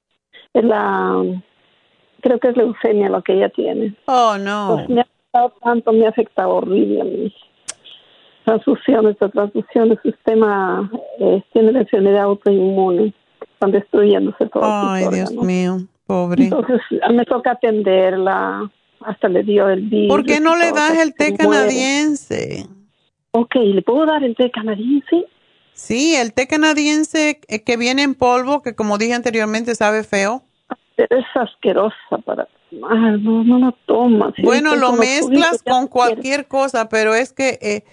la, 0.55 1.23
creo 2.21 2.39
que 2.39 2.49
es 2.49 2.57
leucemia 2.57 3.09
lo 3.09 3.23
que 3.23 3.35
ella 3.35 3.49
tiene. 3.49 3.95
Oh, 4.07 4.37
no. 4.39 4.75
Pues 4.75 4.89
me 4.89 5.01
ha 5.01 5.05
afectado 5.05 5.53
tanto, 5.63 5.93
me 5.93 6.07
ha 6.07 6.11
afectado 6.11 6.51
horrible 6.51 7.01
a 7.01 7.05
mí. 7.05 7.35
Transfusiones, 8.47 9.17
transfusiones, 9.19 9.99
el 10.05 10.13
sistema 10.13 10.89
eh, 11.19 11.43
tiene 11.53 11.73
la 11.73 11.81
enfermedad 11.81 12.23
autoinmune, 12.23 13.13
están 13.41 13.73
destruyéndose 13.73 14.47
todo. 14.47 14.63
Ay, 14.63 15.09
Dios 15.13 15.33
mío, 15.33 15.79
pobre. 16.07 16.45
Entonces 16.45 16.81
me 17.11 17.25
toca 17.25 17.51
atenderla, 17.51 18.71
hasta 19.01 19.29
le 19.29 19.43
dio 19.43 19.69
el 19.69 19.89
virus. 19.89 20.09
¿Por 20.09 20.25
qué 20.25 20.39
no 20.39 20.55
le 20.55 20.71
das 20.71 20.97
el 20.97 21.13
té 21.15 21.37
canadiense? 21.37 22.69
Ok, 23.33 23.57
¿le 23.57 23.83
puedo 23.83 24.07
dar 24.07 24.23
el 24.23 24.37
té 24.37 24.49
canadiense? 24.53 25.27
Sí, 25.73 26.15
el 26.15 26.33
té 26.33 26.47
canadiense 26.47 27.41
eh, 27.49 27.65
que 27.65 27.77
viene 27.77 28.05
en 28.05 28.15
polvo, 28.15 28.63
que 28.63 28.77
como 28.77 28.97
dije 28.97 29.15
anteriormente 29.15 29.75
sabe 29.75 30.05
feo. 30.05 30.45
Pero 30.95 31.19
es 31.19 31.27
asquerosa 31.35 32.19
para... 32.25 32.47
Ah, 32.89 33.17
no, 33.21 33.43
no 33.43 33.59
lo 33.59 33.73
tomas. 33.87 34.35
bueno, 34.41 34.77
lo 34.77 34.93
mezclas 34.93 35.65
con 35.65 35.89
cualquier 35.89 36.47
cosa, 36.47 36.89
pero 36.89 37.13
es 37.15 37.33
que 37.33 37.59
eh, 37.61 37.85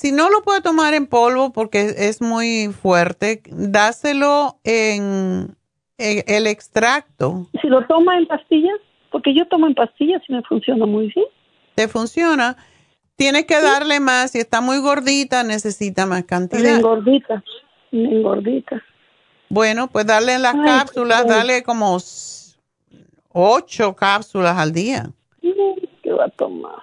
si 0.00 0.12
no 0.12 0.30
lo 0.30 0.40
puede 0.40 0.62
tomar 0.62 0.94
en 0.94 1.06
polvo 1.06 1.52
porque 1.52 1.94
es 1.94 2.22
muy 2.22 2.68
fuerte, 2.68 3.42
dáselo 3.50 4.58
en, 4.64 5.54
el 5.98 6.46
extracto. 6.46 7.48
Si 7.60 7.68
lo 7.68 7.86
toma 7.86 8.16
en 8.16 8.26
pastillas, 8.26 8.78
porque 9.12 9.34
yo 9.34 9.46
tomo 9.48 9.66
en 9.66 9.74
pastillas 9.74 10.22
y 10.26 10.32
me 10.32 10.42
funciona 10.44 10.86
muy 10.86 11.12
bien. 11.14 11.26
¿Te 11.74 11.86
funciona? 11.86 12.56
Tienes 13.16 13.44
que 13.44 13.60
darle 13.60 14.00
más. 14.00 14.30
Si 14.30 14.38
está 14.38 14.62
muy 14.62 14.78
gordita, 14.78 15.42
necesita 15.42 16.06
más 16.06 16.24
cantidad. 16.24 16.76
Engordita, 16.76 17.44
engordita. 17.92 18.82
Bueno, 19.50 19.88
pues 19.88 20.06
darle 20.06 20.38
las 20.38 20.54
cápsulas, 20.54 21.26
dale 21.26 21.62
como 21.62 21.98
ocho 23.34 23.94
cápsulas 23.94 24.56
al 24.56 24.72
día. 24.72 25.10
¿Qué 25.42 26.10
va 26.10 26.24
a 26.24 26.30
tomar? 26.30 26.80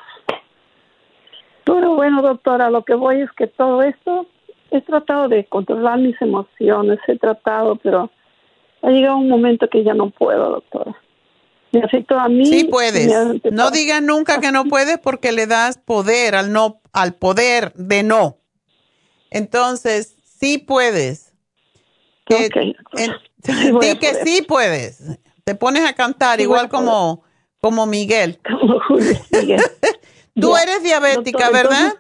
Pero 1.68 1.96
bueno, 1.96 2.22
doctora, 2.22 2.70
lo 2.70 2.84
que 2.84 2.96
voy 2.96 3.22
es 3.22 3.32
que 3.34 3.48
todo 3.48 3.84
esto 3.84 4.26
he 4.72 4.82
tratado 4.82 5.28
de 5.28 5.46
controlar 5.46 6.00
mis 6.00 6.20
emociones, 6.22 7.00
he 7.08 7.18
tratado, 7.18 7.76
pero 7.76 8.10
ha 8.82 8.90
llegado 8.90 9.18
un 9.18 9.30
momento 9.30 9.70
que 9.70 9.84
ya 9.84 9.94
no 9.94 10.10
puedo, 10.10 10.50
doctora 10.50 10.96
me 11.72 11.82
afectó 11.82 12.20
a 12.20 12.30
mí. 12.30 12.46
Sí 12.46 12.66
puedes. 12.66 13.08
No 13.52 13.72
digas 13.72 14.02
nunca 14.02 14.40
que 14.40 14.52
no 14.52 14.66
puedes 14.66 14.98
porque 15.00 15.32
le 15.32 15.48
das 15.48 15.78
poder 15.78 16.36
al 16.36 16.52
no, 16.52 16.82
al 16.94 17.16
poder 17.16 17.74
de 17.74 18.04
no. 18.04 18.38
Entonces, 19.30 20.16
sí 20.24 20.58
puedes. 20.58 21.34
Que, 22.26 22.50
di 23.82 23.98
que 23.98 24.14
sí 24.24 24.42
puedes. 24.42 25.02
Te 25.44 25.56
pones 25.56 25.86
a 25.86 25.94
cantar 25.94 26.42
igual 26.42 26.70
como, 26.70 27.24
como 27.62 27.86
Miguel. 27.86 28.40
Tú 30.40 30.56
eres 30.56 30.84
diabética, 30.84 31.50
¿verdad? 31.50 31.94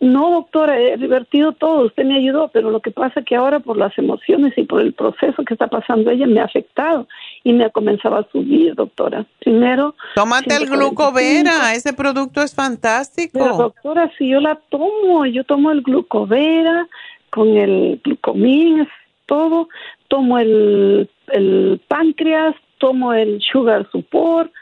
No, 0.00 0.30
doctora, 0.30 0.78
he 0.78 0.96
divertido 0.96 1.52
todo, 1.52 1.86
usted 1.86 2.04
me 2.04 2.18
ayudó, 2.18 2.48
pero 2.48 2.70
lo 2.70 2.80
que 2.80 2.92
pasa 2.92 3.18
es 3.18 3.26
que 3.26 3.34
ahora 3.34 3.58
por 3.58 3.76
las 3.76 3.96
emociones 3.98 4.56
y 4.56 4.62
por 4.62 4.80
el 4.80 4.92
proceso 4.92 5.42
que 5.44 5.54
está 5.54 5.66
pasando 5.66 6.12
ella 6.12 6.26
me 6.28 6.40
ha 6.40 6.44
afectado 6.44 7.08
y 7.42 7.52
me 7.52 7.64
ha 7.64 7.70
comenzado 7.70 8.16
a 8.16 8.28
subir, 8.30 8.76
doctora. 8.76 9.26
Primero... 9.40 9.96
Tómate 10.14 10.54
el 10.54 10.66
glucovera, 10.66 11.74
ese 11.74 11.92
producto 11.92 12.42
es 12.42 12.54
fantástico. 12.54 13.40
Pero, 13.40 13.56
doctora, 13.56 14.08
si 14.16 14.28
yo 14.28 14.40
la 14.40 14.54
tomo, 14.68 15.26
yo 15.26 15.42
tomo 15.42 15.72
el 15.72 15.82
glucovera 15.82 16.86
con 17.30 17.56
el 17.56 18.00
glucomín, 18.04 18.86
todo, 19.26 19.68
tomo 20.06 20.38
el, 20.38 21.10
el 21.32 21.80
páncreas, 21.88 22.54
tomo 22.78 23.12
el 23.14 23.40
sugar 23.40 23.88
support, 23.90 24.52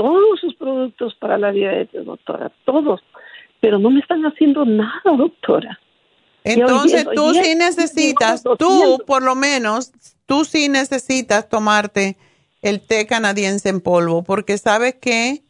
todos 0.00 0.40
sus 0.40 0.54
productos 0.54 1.14
para 1.16 1.36
la 1.36 1.52
diabetes, 1.52 2.06
doctora, 2.06 2.50
todos. 2.64 3.02
Pero 3.60 3.78
no 3.78 3.90
me 3.90 4.00
están 4.00 4.22
haciendo 4.24 4.64
nada, 4.64 5.02
doctora. 5.04 5.78
Entonces 6.42 7.06
tú 7.14 7.34
sí 7.34 7.54
necesitas, 7.54 8.42
tú 8.58 9.02
por 9.06 9.22
lo 9.22 9.34
menos, 9.34 9.92
tú 10.24 10.46
sí 10.46 10.70
necesitas 10.70 11.50
tomarte 11.50 12.16
el 12.62 12.80
té 12.80 13.06
canadiense 13.06 13.68
en 13.68 13.82
polvo, 13.82 14.22
porque 14.22 14.56
sabes 14.56 14.94
que 14.94 15.42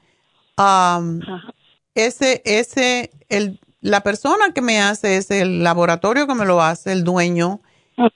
ese, 1.95 2.43
ese, 2.45 3.11
el, 3.29 3.61
la 3.81 4.03
persona 4.03 4.53
que 4.53 4.63
me 4.63 4.81
hace 4.81 5.17
es 5.17 5.31
el 5.31 5.63
laboratorio 5.63 6.27
que 6.27 6.35
me 6.35 6.45
lo 6.45 6.61
hace, 6.61 6.91
el 6.91 7.05
dueño, 7.05 7.61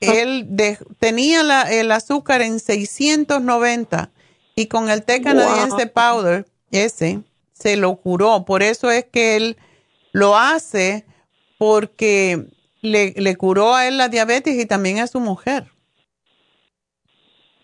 él 0.00 0.48
tenía 0.98 1.44
la, 1.44 1.62
el 1.70 1.92
azúcar 1.92 2.42
en 2.42 2.58
690 2.58 4.10
y 4.54 4.66
con 4.66 4.90
el 4.90 5.04
té 5.04 5.20
canadiense 5.20 5.86
powder, 5.86 6.46
ese, 6.70 7.20
se 7.52 7.76
lo 7.76 7.96
curó. 7.96 8.44
Por 8.44 8.62
eso 8.62 8.90
es 8.90 9.04
que 9.04 9.36
él 9.36 9.56
lo 10.12 10.36
hace 10.36 11.04
porque 11.58 12.46
le, 12.82 13.36
curó 13.36 13.74
a 13.74 13.88
él 13.88 13.98
la 13.98 14.08
diabetes 14.08 14.54
y 14.54 14.66
también 14.66 14.98
a 14.98 15.06
su 15.06 15.20
mujer. 15.20 15.66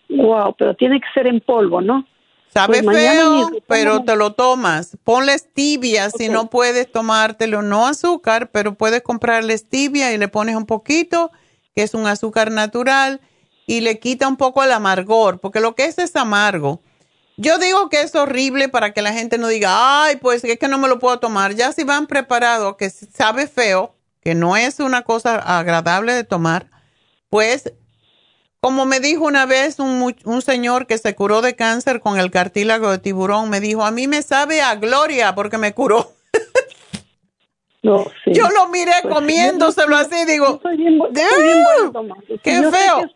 Wow, 0.09 0.55
pero 0.57 0.75
tiene 0.75 0.99
que 0.99 1.07
ser 1.13 1.27
en 1.27 1.39
polvo, 1.39 1.81
¿no? 1.81 2.05
Sabe 2.47 2.83
pues 2.83 2.97
feo, 2.97 3.49
pero 3.65 4.03
te 4.03 4.17
lo 4.17 4.33
tomas. 4.33 4.97
Ponle 5.05 5.37
stevia 5.37 6.09
si 6.09 6.27
no 6.27 6.49
puedes 6.49 6.91
tomártelo, 6.91 7.61
no 7.61 7.87
azúcar, 7.87 8.51
pero 8.51 8.73
puedes 8.73 9.01
comprarle 9.03 9.57
stevia 9.57 10.11
y 10.11 10.17
le 10.17 10.27
pones 10.27 10.57
un 10.57 10.65
poquito, 10.65 11.31
que 11.73 11.83
es 11.83 11.93
un 11.93 12.07
azúcar 12.07 12.51
natural, 12.51 13.21
y 13.65 13.81
le 13.81 13.99
quita 13.99 14.27
un 14.27 14.37
poco 14.37 14.63
el 14.63 14.71
amargor, 14.71 15.39
porque 15.39 15.59
lo 15.59 15.75
que 15.75 15.85
es 15.85 15.97
es 15.97 16.15
amargo. 16.15 16.81
Yo 17.37 17.57
digo 17.57 17.89
que 17.89 18.01
es 18.01 18.13
horrible 18.15 18.69
para 18.69 18.93
que 18.93 19.01
la 19.01 19.13
gente 19.13 19.37
no 19.37 19.47
diga, 19.47 20.03
ay, 20.03 20.17
pues 20.17 20.43
es 20.43 20.59
que 20.59 20.67
no 20.67 20.77
me 20.77 20.87
lo 20.87 20.99
puedo 20.99 21.19
tomar. 21.19 21.55
Ya 21.55 21.71
si 21.71 21.83
van 21.83 22.07
preparados, 22.07 22.75
que 22.75 22.89
sabe 22.89 23.47
feo, 23.47 23.95
que 24.21 24.35
no 24.35 24.57
es 24.57 24.79
una 24.79 25.03
cosa 25.03 25.37
agradable 25.37 26.13
de 26.13 26.23
tomar, 26.23 26.69
pues 27.29 27.73
como 28.59 28.85
me 28.85 28.99
dijo 28.99 29.23
una 29.23 29.47
vez 29.47 29.79
un, 29.79 30.15
un, 30.23 30.41
señor 30.43 30.85
que 30.85 30.99
se 30.99 31.15
curó 31.15 31.41
de 31.41 31.55
cáncer 31.55 31.99
con 31.99 32.19
el 32.19 32.29
cartílago 32.29 32.91
de 32.91 32.99
tiburón, 32.99 33.49
me 33.49 33.59
dijo, 33.59 33.83
a 33.83 33.89
mí 33.89 34.07
me 34.07 34.21
sabe 34.21 34.61
a 34.61 34.75
gloria 34.75 35.33
porque 35.33 35.57
me 35.57 35.73
curó. 35.73 36.13
No, 37.83 38.05
Yo 38.27 38.47
lo 38.49 38.67
miré 38.67 38.91
pues 39.01 39.13
comiéndoselo 39.13 39.95
así, 39.95 40.25
digo, 40.25 40.61
qué 42.43 42.61
feo. 42.61 43.09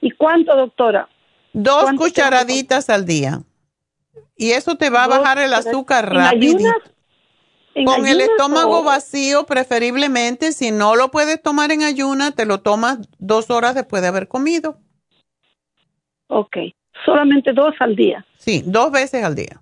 ¿Y 0.00 0.10
cuánto, 0.12 0.56
doctora? 0.56 1.08
Dos 1.52 1.90
cucharaditas 1.98 2.88
al 2.88 3.04
día. 3.04 3.42
Y 4.36 4.52
eso 4.52 4.76
te 4.76 4.88
va 4.88 5.04
a 5.04 5.08
bajar 5.08 5.38
el 5.38 5.52
azúcar 5.52 6.12
rápido. 6.12 6.70
Con 7.86 8.06
el 8.06 8.20
estómago 8.20 8.82
vacío, 8.82 9.44
preferiblemente. 9.44 10.52
Si 10.52 10.70
no 10.70 10.96
lo 10.96 11.10
puedes 11.10 11.40
tomar 11.40 11.70
en 11.72 11.82
ayuna, 11.82 12.32
te 12.32 12.44
lo 12.44 12.60
tomas 12.60 12.98
dos 13.18 13.50
horas 13.50 13.74
después 13.74 14.02
de 14.02 14.08
haber 14.08 14.28
comido. 14.28 14.78
Ok. 16.28 16.56
Solamente 17.04 17.52
dos 17.52 17.74
al 17.80 17.96
día. 17.96 18.24
Sí, 18.38 18.62
dos 18.66 18.90
veces 18.90 19.24
al 19.24 19.34
día. 19.34 19.60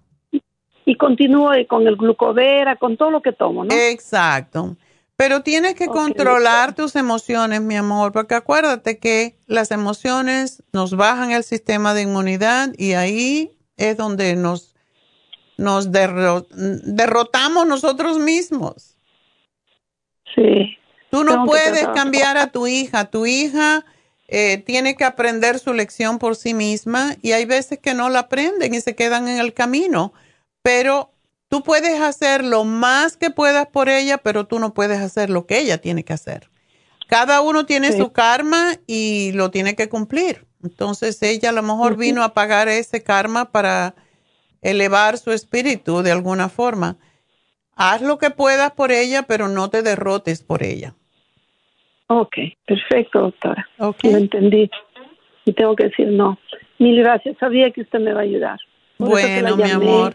Y 0.91 0.97
continúo 0.97 1.53
con 1.69 1.87
el 1.87 1.95
glucovera, 1.95 2.75
con 2.75 2.97
todo 2.97 3.13
lo 3.13 3.23
que 3.23 3.31
tomo, 3.31 3.65
¿no? 3.65 3.73
Exacto. 3.73 4.77
Pero 5.15 5.43
tienes 5.43 5.77
que 5.77 5.87
controlar 5.87 6.75
tus 6.75 6.97
emociones, 6.97 7.61
mi 7.61 7.77
amor, 7.77 8.11
porque 8.11 8.35
acuérdate 8.35 8.99
que 8.99 9.37
las 9.47 9.71
emociones 9.71 10.65
nos 10.73 10.97
bajan 10.97 11.31
el 11.31 11.45
sistema 11.45 11.95
de 11.95 12.03
inmunidad 12.03 12.71
y 12.77 12.95
ahí 12.95 13.53
es 13.77 13.97
donde 13.97 14.35
nos, 14.35 14.75
nos 15.57 15.93
derrotamos 15.93 17.69
nosotros 17.69 18.19
mismos. 18.19 18.97
Sí. 20.35 20.77
Tú 21.13 21.23
no 21.23 21.45
puedes 21.45 21.87
cambiar 21.89 22.37
a 22.37 22.49
tu 22.49 22.67
hija. 22.67 23.05
Tu 23.05 23.27
hija 23.27 23.85
eh, 24.27 24.59
tiene 24.59 24.97
que 24.97 25.05
aprender 25.05 25.61
su 25.61 25.73
lección 25.73 26.19
por 26.19 26.35
sí 26.35 26.53
misma 26.53 27.15
y 27.23 27.31
hay 27.31 27.45
veces 27.45 27.79
que 27.79 27.95
no 27.95 28.09
la 28.09 28.21
aprenden 28.21 28.75
y 28.75 28.81
se 28.81 28.97
quedan 28.97 29.29
en 29.29 29.39
el 29.39 29.55
camino. 29.55 30.13
Pero 30.63 31.11
Tú 31.51 31.65
puedes 31.65 32.01
hacer 32.01 32.45
lo 32.45 32.63
más 32.63 33.17
que 33.17 33.31
puedas 33.31 33.67
por 33.67 33.89
ella, 33.89 34.19
pero 34.19 34.47
tú 34.47 34.61
no 34.61 34.73
puedes 34.73 35.01
hacer 35.01 35.31
lo 35.31 35.47
que 35.47 35.59
ella 35.59 35.79
tiene 35.79 36.05
que 36.05 36.13
hacer. 36.13 36.49
Cada 37.09 37.41
uno 37.41 37.67
tiene 37.67 37.91
su 37.91 38.13
karma 38.13 38.75
y 38.87 39.33
lo 39.33 39.51
tiene 39.51 39.75
que 39.75 39.89
cumplir. 39.89 40.47
Entonces 40.63 41.21
ella 41.25 41.49
a 41.49 41.53
lo 41.53 41.65
mejor 41.65 41.97
vino 41.97 42.23
a 42.23 42.35
pagar 42.35 42.69
ese 42.69 43.03
karma 43.03 43.51
para 43.51 43.97
elevar 44.63 45.19
su 45.19 45.33
espíritu 45.33 46.03
de 46.03 46.13
alguna 46.13 46.49
forma. 46.49 46.99
Haz 47.75 48.01
lo 48.01 48.19
que 48.19 48.31
puedas 48.31 48.71
por 48.71 48.93
ella, 48.93 49.25
pero 49.25 49.49
no 49.49 49.71
te 49.71 49.83
derrotes 49.83 50.45
por 50.45 50.63
ella. 50.63 50.95
Ok, 52.07 52.37
perfecto, 52.65 53.23
doctora. 53.23 53.69
Ok. 53.79 54.05
Lo 54.05 54.19
entendí. 54.19 54.71
Y 55.47 55.53
tengo 55.53 55.75
que 55.75 55.89
decir 55.89 56.07
no. 56.07 56.39
Mil 56.79 57.03
gracias. 57.03 57.37
Sabía 57.39 57.73
que 57.73 57.81
usted 57.81 57.99
me 57.99 58.13
va 58.13 58.21
a 58.21 58.25
ayudar. 58.25 58.61
bueno, 58.99 59.57
mi 59.57 59.69
amor. 59.69 60.15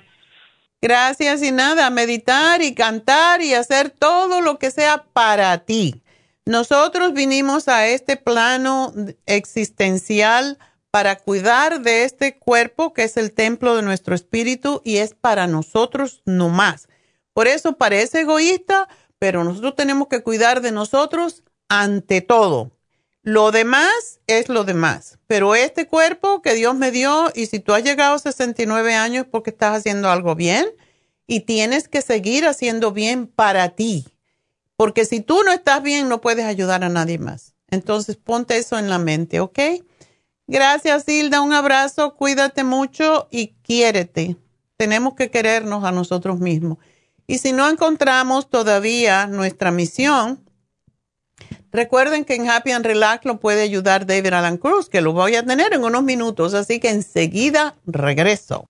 Gracias 0.86 1.42
y 1.42 1.52
nada, 1.52 1.90
meditar 1.90 2.62
y 2.62 2.76
cantar 2.76 3.42
y 3.42 3.56
hacer 3.56 3.90
todo 3.90 4.42
lo 4.42 4.60
que 4.60 4.70
sea 4.70 5.04
para 5.14 5.58
ti. 5.66 6.04
Nosotros 6.46 7.14
vinimos 7.14 7.68
a 7.68 7.88
este 7.88 8.18
plano 8.18 8.94
existencial 9.26 10.60
para 10.92 11.16
cuidar 11.16 11.82
de 11.82 12.04
este 12.04 12.38
cuerpo 12.38 12.94
que 12.94 13.06
es 13.06 13.18
el 13.18 13.34
templo 13.34 13.76
de 13.76 13.82
nuestro 13.82 14.14
espíritu 14.14 14.84
y 14.86 14.98
es 14.98 15.16
para 15.16 15.48
nosotros 15.48 16.22
no 16.24 16.50
más. 16.50 16.88
Por 17.34 17.48
eso 17.48 17.78
parece 17.78 18.20
egoísta, 18.20 18.88
pero 19.18 19.44
nosotros 19.44 19.76
tenemos 19.76 20.08
que 20.08 20.22
cuidar 20.22 20.62
de 20.62 20.72
nosotros 20.72 21.42
ante 21.68 22.22
todo. 22.22 22.75
Lo 23.26 23.52
demás 23.52 24.20
es 24.28 24.50
lo 24.50 24.66
demás, 24.66 25.18
pero 25.26 25.56
este 25.56 25.88
cuerpo 25.88 26.44
que 26.44 26.54
Dios 26.54 26.76
me 26.76 26.92
dio 26.92 27.32
y 27.34 27.48
si 27.48 27.60
tú 27.60 27.74
has 27.74 27.84
llegado 27.84 28.14
a 28.14 28.20
69 28.20 28.94
años 28.94 29.26
porque 29.32 29.50
estás 29.50 29.76
haciendo 29.76 30.12
algo 30.12 30.36
bien 30.36 30.68
y 31.26 31.40
tienes 31.40 31.88
que 31.88 32.04
seguir 32.04 32.46
haciendo 32.46 32.92
bien 32.92 33.26
para 33.26 33.70
ti, 33.70 34.06
porque 34.78 35.06
si 35.06 35.22
tú 35.22 35.42
no 35.44 35.52
estás 35.52 35.82
bien 35.82 36.08
no 36.08 36.22
puedes 36.22 36.46
ayudar 36.46 36.84
a 36.84 36.90
nadie 36.90 37.18
más. 37.18 37.56
Entonces 37.72 38.16
ponte 38.16 38.58
eso 38.58 38.78
en 38.78 38.92
la 38.92 39.00
mente, 39.00 39.40
¿ok? 39.40 39.58
Gracias 40.46 41.10
Hilda, 41.10 41.42
un 41.42 41.54
abrazo, 41.54 42.14
cuídate 42.14 42.64
mucho 42.64 43.28
y 43.32 43.56
quiérete. 43.64 44.38
Tenemos 44.78 45.16
que 45.16 45.32
querernos 45.32 45.84
a 45.84 45.92
nosotros 45.92 46.40
mismos. 46.40 46.78
Y 47.26 47.40
si 47.40 47.54
no 47.54 47.68
encontramos 47.68 48.52
todavía 48.52 49.26
nuestra 49.26 49.72
misión, 49.72 50.45
Recuerden 51.72 52.24
que 52.24 52.36
en 52.36 52.50
Happy 52.50 52.72
and 52.72 52.86
Relax 52.86 53.26
lo 53.26 53.40
puede 53.40 53.62
ayudar 53.62 54.06
David 54.06 54.34
Alan 54.34 54.58
Cruz, 54.58 54.90
que 54.90 55.02
lo 55.02 55.14
voy 55.14 55.36
a 55.36 55.44
tener 55.44 55.74
en 55.74 55.84
unos 55.84 56.04
minutos, 56.04 56.54
así 56.54 56.80
que 56.80 56.90
enseguida 56.90 57.76
regreso. 57.86 58.70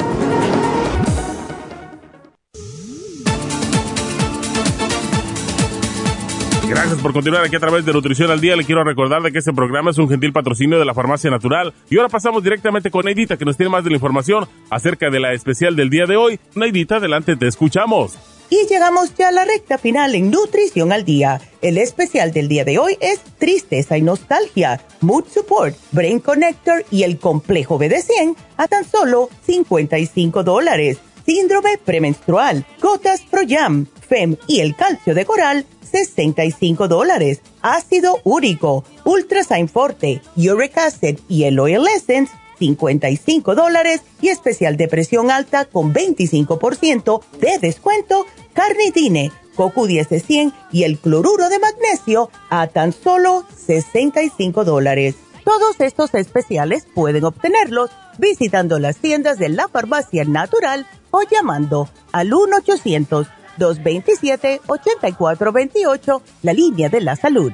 Gracias 6.70 7.02
por 7.02 7.14
continuar 7.14 7.44
aquí 7.44 7.56
a 7.56 7.60
través 7.60 7.84
de 7.86 7.94
Nutrición 7.94 8.30
al 8.32 8.42
Día. 8.42 8.56
Le 8.56 8.64
quiero 8.64 8.84
recordar 8.84 9.22
de 9.22 9.32
que 9.32 9.38
este 9.40 9.54
programa 9.54 9.92
es 9.92 9.98
un 9.98 10.10
gentil 10.10 10.34
patrocinio 10.34 10.78
de 10.80 10.86
la 10.86 10.94
Farmacia 10.94 11.32
Natural. 11.32 11.74
Y 11.90 11.98
ahora 11.98 12.10
pasamos 12.10 12.44
directamente 12.44 12.92
con 12.92 13.06
Neidita, 13.06 13.38
que 13.38 13.46
nos 13.46 13.58
tiene 13.58 13.70
más 13.70 13.84
de 13.84 13.92
la 13.92 13.96
información 13.96 14.46
acerca 14.70 15.10
de 15.10 15.20
la 15.20 15.34
especial 15.34 15.76
del 15.76 15.90
día 15.90 16.06
de 16.06 16.16
hoy. 16.16 16.40
Neidita, 16.56 16.98
adelante, 16.98 17.36
te 17.36 17.48
escuchamos. 17.48 18.20
Y 18.50 18.68
llegamos 18.68 19.16
ya 19.16 19.30
a 19.30 19.32
la 19.32 19.46
recta 19.46 19.78
final 19.78 20.16
en 20.16 20.30
Nutrición 20.30 20.92
al 20.92 21.06
Día. 21.06 21.42
El 21.62 21.78
especial 21.78 22.32
del 22.32 22.48
día 22.48 22.66
de 22.66 22.78
hoy 22.78 22.98
es 23.00 23.20
Tristeza 23.40 23.98
y 23.98 24.02
Nostalgia, 24.02 24.82
Mood 25.02 25.26
Support, 25.34 25.76
Brain 25.92 26.20
Connector 26.20 26.86
y 26.92 27.04
el 27.04 27.18
Complejo 27.18 27.80
BD100 27.80 28.36
a 28.58 28.68
tan 28.68 28.86
solo 28.86 29.30
55 29.46 30.44
dólares. 30.44 30.98
Síndrome 31.26 31.78
premenstrual, 31.78 32.66
Gotas 32.82 33.22
Pro 33.22 33.42
Jam, 33.48 33.88
FEM 34.08 34.36
y 34.48 34.60
el 34.60 34.76
calcio 34.76 35.16
de 35.16 35.26
coral 35.26 35.66
65 35.94 36.88
dólares. 36.88 37.42
Ácido 37.62 38.20
úrico, 38.24 38.84
Ultrasign 39.06 39.70
Forte, 39.70 40.22
Uric 40.36 40.78
Acid 40.78 41.20
y 41.30 41.44
el 41.44 41.60
Oil 41.60 41.88
Essence, 41.88 42.34
55 42.64 43.56
dólares. 43.56 44.02
Y 44.22 44.30
especial 44.30 44.78
de 44.78 44.88
presión 44.88 45.32
alta 45.32 45.66
con 45.66 45.94
25% 45.94 47.22
de 47.40 47.58
descuento, 47.60 48.26
carnitine, 48.54 49.32
CoQ10 49.58 50.08
de 50.08 50.20
100 50.20 50.54
y 50.72 50.84
el 50.84 50.98
cloruro 50.98 51.50
de 51.50 51.60
magnesio 51.60 52.30
a 52.50 52.68
tan 52.68 52.94
solo 52.94 53.46
65 53.56 54.64
dólares. 54.64 55.16
Todos 55.44 55.76
estos 55.80 56.14
especiales 56.14 56.88
pueden 56.96 57.26
obtenerlos 57.26 57.92
visitando 58.18 58.80
las 58.80 58.98
tiendas 58.98 59.38
de 59.38 59.50
la 59.50 59.68
farmacia 59.68 60.24
natural 60.24 60.88
o 61.12 61.22
llamando 61.30 61.90
al 62.14 62.34
1 62.34 62.58
800 62.58 63.28
227-8428, 63.60 66.22
la 66.42 66.54
línea 66.54 66.90
de 66.90 67.02
la 67.02 67.16
salud. 67.16 67.54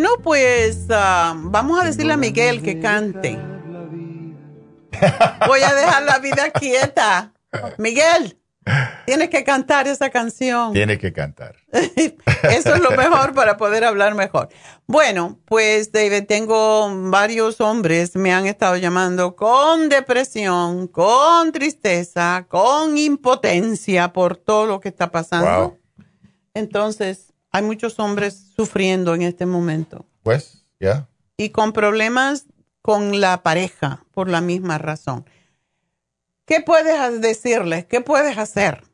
Bueno, 0.00 0.16
pues 0.22 0.86
ah, 0.88 1.34
vamos 1.36 1.78
a 1.78 1.84
decirle 1.84 2.14
a 2.14 2.16
Miguel 2.16 2.62
que 2.62 2.80
cante. 2.80 3.38
Voy 5.46 5.60
a 5.60 5.74
dejar 5.74 6.04
la 6.04 6.18
vida 6.20 6.48
quieta. 6.58 7.34
Miguel, 7.76 8.38
tienes 9.04 9.28
que 9.28 9.44
cantar 9.44 9.88
esa 9.88 10.08
canción. 10.08 10.72
Tiene 10.72 10.96
que 10.96 11.12
cantar. 11.12 11.56
Eso 11.72 12.74
es 12.76 12.80
lo 12.80 12.92
mejor 12.92 13.34
para 13.34 13.58
poder 13.58 13.84
hablar 13.84 14.14
mejor. 14.14 14.48
Bueno, 14.86 15.38
pues 15.44 15.92
David, 15.92 16.24
tengo 16.26 16.88
varios 17.10 17.60
hombres 17.60 18.16
me 18.16 18.32
han 18.32 18.46
estado 18.46 18.78
llamando 18.78 19.36
con 19.36 19.90
depresión, 19.90 20.88
con 20.88 21.52
tristeza, 21.52 22.46
con 22.48 22.96
impotencia 22.96 24.14
por 24.14 24.38
todo 24.38 24.64
lo 24.64 24.80
que 24.80 24.88
está 24.88 25.10
pasando. 25.10 25.76
Entonces, 26.54 27.29
hay 27.50 27.62
muchos 27.62 27.98
hombres 27.98 28.52
sufriendo 28.56 29.14
en 29.14 29.22
este 29.22 29.46
momento. 29.46 30.06
Pues, 30.22 30.64
ya. 30.78 31.08
Y 31.36 31.50
con 31.50 31.72
problemas 31.72 32.46
con 32.82 33.20
la 33.20 33.42
pareja 33.42 34.04
por 34.12 34.28
la 34.28 34.40
misma 34.40 34.78
razón. 34.78 35.24
¿Qué 36.46 36.60
puedes 36.60 37.20
decirles? 37.20 37.86
¿Qué 37.86 38.00
puedes 38.00 38.38
hacer? 38.38 38.84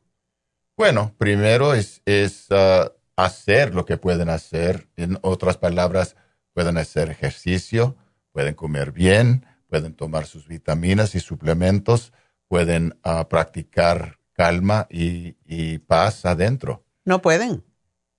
Bueno, 0.77 1.15
primero 1.17 1.73
es, 1.73 2.03
es 2.05 2.49
uh, 2.51 2.91
hacer 3.17 3.75
lo 3.75 3.87
que 3.87 3.97
pueden 3.97 4.29
hacer. 4.29 4.89
En 4.97 5.19
otras 5.23 5.57
palabras, 5.57 6.17
pueden 6.53 6.77
hacer 6.77 7.11
ejercicio, 7.11 7.97
pueden 8.33 8.55
comer 8.55 8.93
bien, 8.93 9.47
pueden 9.69 9.95
tomar 9.95 10.27
sus 10.27 10.47
vitaminas 10.49 11.15
y 11.15 11.21
suplementos, 11.21 12.13
pueden 12.49 12.99
uh, 13.05 13.27
practicar 13.29 14.19
calma 14.35 14.87
y, 14.91 15.37
y 15.47 15.79
paz 15.79 16.27
adentro. 16.27 16.85
No 17.05 17.23
pueden. 17.23 17.65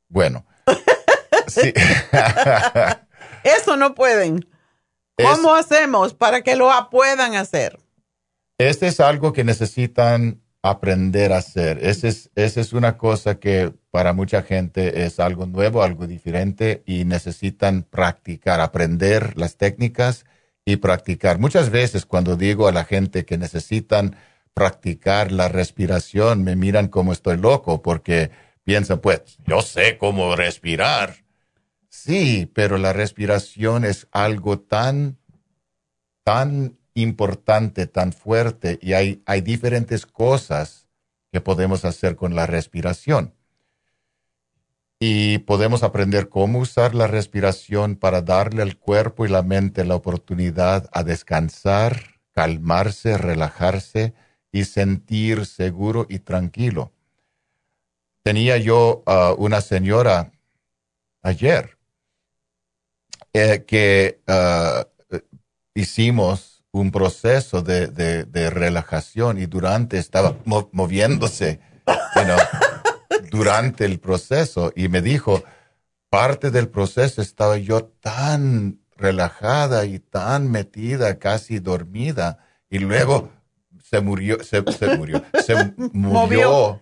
Bueno. 0.09 0.45
sí. 1.47 1.73
Eso 3.43 3.77
no 3.77 3.95
pueden. 3.95 4.47
¿Cómo 5.17 5.55
hacemos 5.55 6.13
para 6.13 6.41
que 6.41 6.55
lo 6.55 6.69
puedan 6.91 7.35
hacer? 7.35 7.79
Este 8.57 8.87
es 8.87 8.99
algo 8.99 9.33
que 9.33 9.43
necesitan 9.43 10.41
aprender 10.61 11.33
a 11.33 11.37
hacer. 11.37 11.79
Esa 11.81 12.07
es, 12.07 12.29
es 12.35 12.73
una 12.73 12.97
cosa 12.97 13.39
que 13.39 13.73
para 13.91 14.13
mucha 14.13 14.43
gente 14.43 15.05
es 15.05 15.19
algo 15.19 15.45
nuevo, 15.45 15.83
algo 15.83 16.07
diferente 16.07 16.83
y 16.85 17.05
necesitan 17.05 17.83
practicar, 17.83 18.59
aprender 18.59 19.37
las 19.37 19.57
técnicas 19.57 20.25
y 20.65 20.77
practicar. 20.77 21.39
Muchas 21.39 21.69
veces 21.69 22.05
cuando 22.05 22.35
digo 22.35 22.67
a 22.67 22.71
la 22.71 22.83
gente 22.83 23.25
que 23.25 23.37
necesitan 23.37 24.15
practicar 24.53 25.31
la 25.31 25.47
respiración, 25.47 26.43
me 26.43 26.55
miran 26.55 26.87
como 26.87 27.13
estoy 27.13 27.37
loco 27.37 27.81
porque 27.81 28.31
piensan, 28.67 28.99
pues, 28.99 29.21
yo 29.47 29.61
sé 29.61 29.97
cómo 29.97 30.35
respirar. 30.35 31.23
Sí, 31.87 32.51
pero 32.53 32.77
la 32.77 32.91
respiración 32.91 33.85
es 33.85 34.09
algo 34.11 34.59
tan, 34.59 35.17
tan 36.25 36.77
importante, 36.93 37.87
tan 37.87 38.11
fuerte 38.11 38.77
y 38.81 38.91
hay, 38.91 39.23
hay 39.25 39.39
diferentes 39.39 40.05
cosas 40.05 40.89
que 41.31 41.39
podemos 41.39 41.85
hacer 41.85 42.17
con 42.17 42.35
la 42.35 42.45
respiración 42.45 43.33
y 44.99 45.37
podemos 45.37 45.81
aprender 45.81 46.27
cómo 46.27 46.59
usar 46.59 46.93
la 46.93 47.07
respiración 47.07 47.95
para 47.95 48.21
darle 48.21 48.63
al 48.63 48.77
cuerpo 48.77 49.25
y 49.25 49.29
la 49.29 49.43
mente 49.43 49.85
la 49.85 49.95
oportunidad 49.95 50.89
a 50.91 51.05
descansar, 51.05 52.19
calmarse, 52.33 53.17
relajarse 53.17 54.13
y 54.51 54.65
sentir 54.65 55.45
seguro 55.45 56.05
y 56.09 56.19
tranquilo. 56.19 56.91
Tenía 58.27 58.57
yo 58.57 59.05
uh, 59.07 59.41
una 59.41 59.61
señora 59.61 60.33
ayer 61.21 61.77
eh, 63.31 63.63
que 63.65 64.19
uh, 64.27 64.83
hicimos 65.73 66.61
un 66.71 66.91
proceso 66.91 67.61
de, 67.61 68.49
relajación 68.49 69.37
y 69.37 69.45
durante 69.45 69.97
estaba 69.97 70.35
moviéndose 70.45 71.61
durante 73.31 73.85
el 73.85 73.97
proceso. 74.01 74.73
Y 74.75 74.89
me 74.89 75.01
dijo, 75.01 75.41
parte 76.09 76.51
del 76.51 76.67
proceso 76.67 77.21
estaba 77.21 77.55
yo 77.55 77.85
tan 77.85 78.81
relajada 78.97 79.85
y 79.85 79.99
tan 79.99 80.51
metida, 80.51 81.17
casi 81.17 81.59
dormida, 81.59 82.39
y 82.69 82.79
luego 82.79 83.31
se 83.81 84.01
murió, 84.01 84.43
se, 84.43 84.63
murió, 84.97 85.23
se 85.45 85.73
movió 85.93 86.81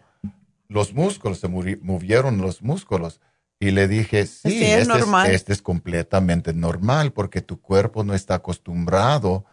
los 0.67 0.93
músculos, 0.93 1.39
se 1.39 1.47
movieron 1.47 2.39
los 2.39 2.61
músculos. 2.61 3.21
Y 3.59 3.71
le 3.71 3.87
dije, 3.87 4.25
sí, 4.25 4.63
este, 4.63 4.79
es 4.79 4.87
este 5.29 5.53
es 5.53 5.61
completamente 5.61 6.53
normal 6.53 7.13
porque 7.13 7.41
tu 7.41 7.61
cuerpo 7.61 8.03
no 8.03 8.13
está 8.13 8.35
acostumbrado 8.35 9.45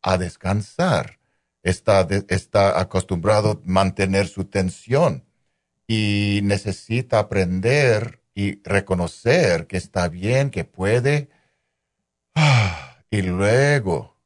a 0.00 0.16
descansar. 0.16 1.18
Está, 1.62 2.06
está 2.28 2.80
acostumbrado 2.80 3.50
a 3.50 3.60
mantener 3.64 4.28
su 4.28 4.44
tensión 4.44 5.24
y 5.88 6.40
necesita 6.44 7.18
aprender 7.18 8.22
y 8.34 8.62
reconocer 8.62 9.66
que 9.66 9.76
está 9.76 10.08
bien, 10.08 10.50
que 10.50 10.64
puede, 10.64 11.28
y 13.10 13.22
luego 13.22 14.16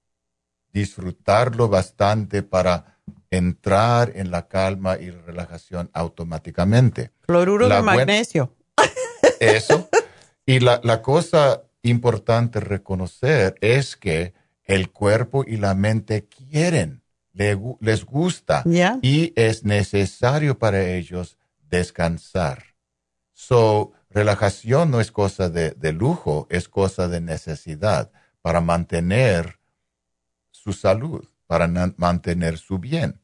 disfrutarlo 0.72 1.68
bastante 1.68 2.42
para 2.42 2.91
entrar 3.32 4.12
en 4.14 4.30
la 4.30 4.46
calma 4.46 4.98
y 4.98 5.10
relajación 5.10 5.90
automáticamente. 5.92 7.10
Cloruro 7.26 7.68
de 7.68 7.82
magnesio. 7.82 8.54
Eso. 9.40 9.88
Y 10.46 10.60
la, 10.60 10.80
la 10.84 11.02
cosa 11.02 11.62
importante 11.82 12.60
reconocer 12.60 13.56
es 13.60 13.96
que 13.96 14.34
el 14.64 14.90
cuerpo 14.90 15.44
y 15.46 15.56
la 15.56 15.74
mente 15.74 16.28
quieren, 16.28 17.02
les 17.32 18.04
gusta 18.04 18.62
y 19.00 19.32
es 19.36 19.64
necesario 19.64 20.58
para 20.58 20.82
ellos 20.90 21.38
descansar. 21.68 22.64
So, 23.32 23.92
relajación 24.10 24.90
no 24.90 25.00
es 25.00 25.10
cosa 25.10 25.48
de, 25.48 25.92
lujo, 25.92 26.46
es 26.50 26.68
cosa 26.68 27.08
de 27.08 27.20
necesidad 27.20 28.12
para 28.42 28.60
mantener 28.60 29.58
su 30.50 30.72
salud, 30.72 31.26
para 31.46 31.66
mantener 31.96 32.58
su 32.58 32.78
bien. 32.78 33.21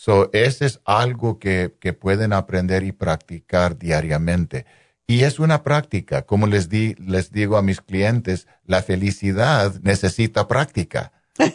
So, 0.00 0.30
ese 0.32 0.64
es 0.66 0.80
algo 0.84 1.40
que, 1.40 1.70
pueden 2.00 2.32
aprender 2.32 2.84
y 2.84 2.92
practicar 2.92 3.76
diariamente. 3.76 4.64
Y 5.08 5.24
es 5.24 5.40
una 5.40 5.64
práctica, 5.64 6.22
como 6.22 6.46
les, 6.46 6.68
di, 6.68 6.94
les 7.00 7.32
digo 7.32 7.56
a 7.56 7.62
mis 7.62 7.80
clientes, 7.80 8.46
la 8.64 8.80
felicidad 8.80 9.74
necesita 9.82 10.46
práctica. 10.46 11.12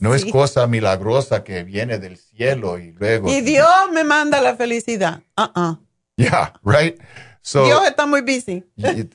No 0.00 0.14
es 0.14 0.24
cosa 0.26 0.66
milagrosa 0.66 1.42
que 1.42 1.62
viene 1.62 1.98
del 1.98 2.18
cielo 2.18 2.78
y 2.78 2.92
luego. 2.92 3.30
Y 3.30 3.40
Dios 3.40 3.68
me 3.94 4.04
manda 4.04 4.40
la 4.42 4.56
felicidad. 4.56 5.22
Uh 5.36 5.76
Yeah, 6.16 6.54
right. 6.64 7.00
Dios 7.52 7.86
está 7.86 8.04
muy 8.06 8.20
busy. 8.22 8.64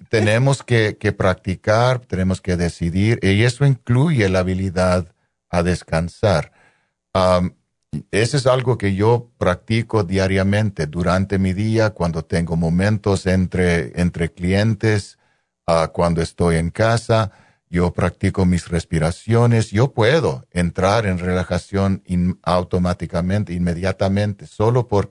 tenemos 0.09 0.63
que, 0.63 0.95
practicar, 1.17 1.99
tenemos 1.99 2.39
que 2.41 2.55
decidir, 2.55 3.19
y 3.21 3.43
eso 3.43 3.65
incluye 3.65 4.29
la 4.29 4.39
habilidad 4.39 5.13
a 5.49 5.61
descansar. 5.61 6.51
Um, 7.13 7.51
eso 8.11 8.37
es 8.37 8.47
algo 8.47 8.77
que 8.77 8.95
yo 8.95 9.29
practico 9.37 10.03
diariamente 10.03 10.87
durante 10.87 11.39
mi 11.39 11.53
día, 11.53 11.91
cuando 11.91 12.23
tengo 12.23 12.55
momentos 12.55 13.25
entre, 13.25 13.99
entre 13.99 14.31
clientes, 14.31 15.17
uh, 15.67 15.87
cuando 15.91 16.21
estoy 16.21 16.57
en 16.57 16.69
casa 16.69 17.31
yo 17.71 17.91
practico 17.93 18.45
mis 18.45 18.67
respiraciones, 18.67 19.71
yo 19.71 19.93
puedo 19.93 20.45
entrar 20.51 21.05
en 21.05 21.17
relajación 21.19 22.03
automáticamente, 22.43 23.53
inmediatamente, 23.53 24.45
solo 24.45 24.89
por... 24.89 25.09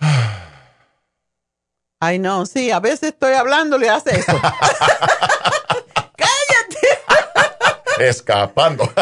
Ay, 2.00 2.18
no, 2.18 2.46
sí, 2.46 2.72
a 2.72 2.80
veces 2.80 3.10
estoy 3.10 3.34
hablando, 3.34 3.78
le 3.78 3.90
hace 3.90 4.18
eso. 4.18 4.32
¡Cállate! 6.16 6.88
Escapando. 8.00 8.84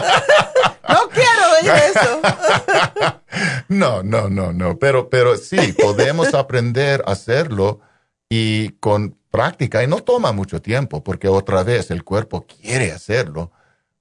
no 0.88 1.08
quiero 1.08 1.25
oír 1.62 1.72
eso. 1.90 2.20
no, 3.68 4.02
no, 4.02 4.28
no, 4.28 4.52
no, 4.52 4.78
pero, 4.78 5.08
pero 5.10 5.36
sí, 5.36 5.72
podemos 5.72 6.34
aprender 6.34 7.02
a 7.06 7.12
hacerlo 7.12 7.80
y 8.28 8.70
con 8.80 9.16
práctica, 9.30 9.82
y 9.82 9.86
no 9.86 9.98
toma 9.98 10.32
mucho 10.32 10.62
tiempo, 10.62 11.04
porque 11.04 11.28
otra 11.28 11.62
vez 11.62 11.90
el 11.90 12.04
cuerpo 12.04 12.46
quiere 12.46 12.92
hacerlo. 12.92 13.52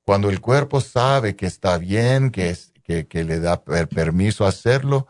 Cuando 0.06 0.30
el 0.30 0.40
cuerpo 0.40 0.82
sabe 0.82 1.36
que 1.36 1.46
está 1.46 1.78
bien, 1.78 2.30
que, 2.32 2.50
es, 2.50 2.72
que, 2.84 3.08
que 3.08 3.24
le 3.24 3.40
da 3.40 3.64
permiso 3.64 4.46
a 4.46 4.50
hacerlo, 4.50 5.08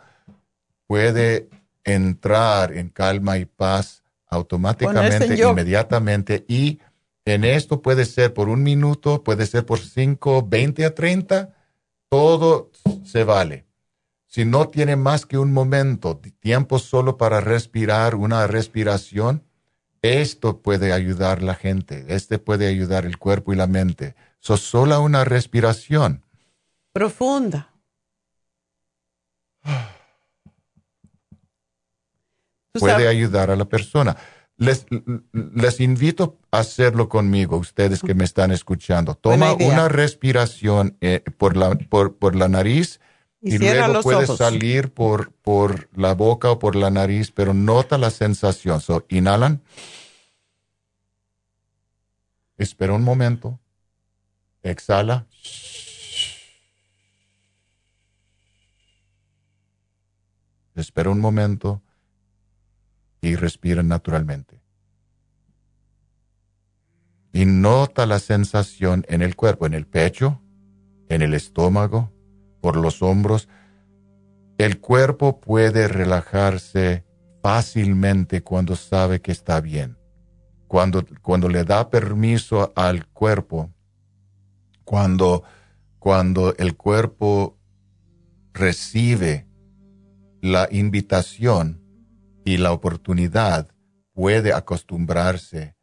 puede 0.88 1.50
entrar 1.84 2.74
en 2.74 2.90
calma 2.90 3.38
y 3.38 3.46
paz 3.46 4.04
automáticamente, 4.28 5.36
inmediatamente. 5.36 6.46
Y 6.48 6.80
en 7.26 7.44
esto 7.44 7.82
puede 7.82 8.06
ser 8.06 8.34
por 8.34 8.50
un 8.50 8.64
minuto, 8.64 9.24
puede 9.24 9.46
ser 9.46 9.66
por 9.66 9.80
cinco, 9.80 10.46
veinte 10.48 10.86
a 10.86 10.94
treinta, 10.94 11.55
todo 12.16 12.72
se 13.04 13.26
vale. 13.26 13.68
Si 14.26 14.46
no 14.46 14.70
tiene 14.70 14.96
más 14.96 15.26
que 15.26 15.38
un 15.38 15.52
momento, 15.52 16.18
tiempo 16.40 16.80
solo 16.80 17.18
para 17.18 17.42
respirar, 17.42 18.16
una 18.16 18.48
respiración, 18.48 19.44
esto 20.02 20.62
puede 20.62 20.94
ayudar 20.94 21.42
la 21.42 21.56
gente, 21.56 22.06
este 22.08 22.40
puede 22.40 22.68
ayudar 22.68 23.06
el 23.06 23.18
cuerpo 23.18 23.52
y 23.52 23.58
la 23.58 23.68
mente. 23.68 24.16
So, 24.40 24.56
solo 24.56 25.02
una 25.02 25.26
respiración. 25.26 26.24
Profunda. 26.94 27.74
Puede 32.80 33.10
ayudar 33.10 33.52
a 33.52 33.58
la 33.58 33.66
persona. 33.66 34.16
Les, 34.58 34.86
les 35.34 35.80
invito 35.82 36.38
a 36.50 36.60
hacerlo 36.60 37.10
conmigo, 37.10 37.58
ustedes 37.58 38.02
que 38.02 38.14
me 38.14 38.24
están 38.24 38.52
escuchando. 38.52 39.16
Toma 39.16 39.54
una 39.54 39.90
respiración 39.90 40.98
eh, 41.02 41.22
por, 41.38 41.58
la, 41.58 41.76
por, 41.76 42.16
por 42.16 42.36
la 42.36 42.48
nariz 42.48 43.02
y, 43.42 43.58
luego 43.58 44.02
puedes 44.02 44.36
salir 44.38 44.94
por, 44.94 45.34
por 45.34 45.90
la 45.96 46.14
boca 46.14 46.52
o 46.52 46.58
por 46.58 46.76
la 46.78 46.90
nariz, 46.90 47.32
pero 47.32 47.54
nota 47.54 47.98
la 47.98 48.10
sensación. 48.10 48.80
So, 48.80 49.06
inhalan. 49.10 49.62
Espera 52.58 52.94
un 52.94 53.04
momento. 53.04 53.60
Exhala. 54.64 55.28
Espera 60.76 61.10
un 61.10 61.20
momento 61.20 61.82
y 63.30 63.36
respira 63.36 63.82
naturalmente. 63.82 64.62
Y 67.34 67.46
nota 67.46 68.06
la 68.06 68.20
sensación 68.20 69.04
en 69.10 69.22
el 69.22 69.36
cuerpo, 69.36 69.66
en 69.66 69.74
el 69.74 69.88
pecho, 69.88 70.42
en 71.10 71.22
el 71.22 71.34
estómago, 71.34 72.12
por 72.62 72.78
los 72.78 73.02
hombros, 73.02 73.50
el 74.58 74.80
cuerpo 74.80 75.40
puede 75.40 75.88
relajarse 75.88 77.04
fácilmente 77.42 78.42
cuando 78.42 78.76
sabe 78.76 79.22
que 79.22 79.32
está 79.32 79.60
bien. 79.60 79.98
Cuando, 80.68 81.06
cuando 81.22 81.50
le 81.50 81.64
da 81.64 81.90
permiso 81.90 82.74
al 82.76 83.08
cuerpo, 83.08 83.74
cuando, 84.84 85.44
cuando 86.00 86.56
el 86.58 86.76
cuerpo 86.76 87.58
recibe 88.54 89.48
la 90.42 90.68
invitación 90.72 91.85
y 92.46 92.58
la 92.58 92.72
oportunidad 92.72 93.68
puede 94.14 94.54
acostumbrarse 94.54 95.76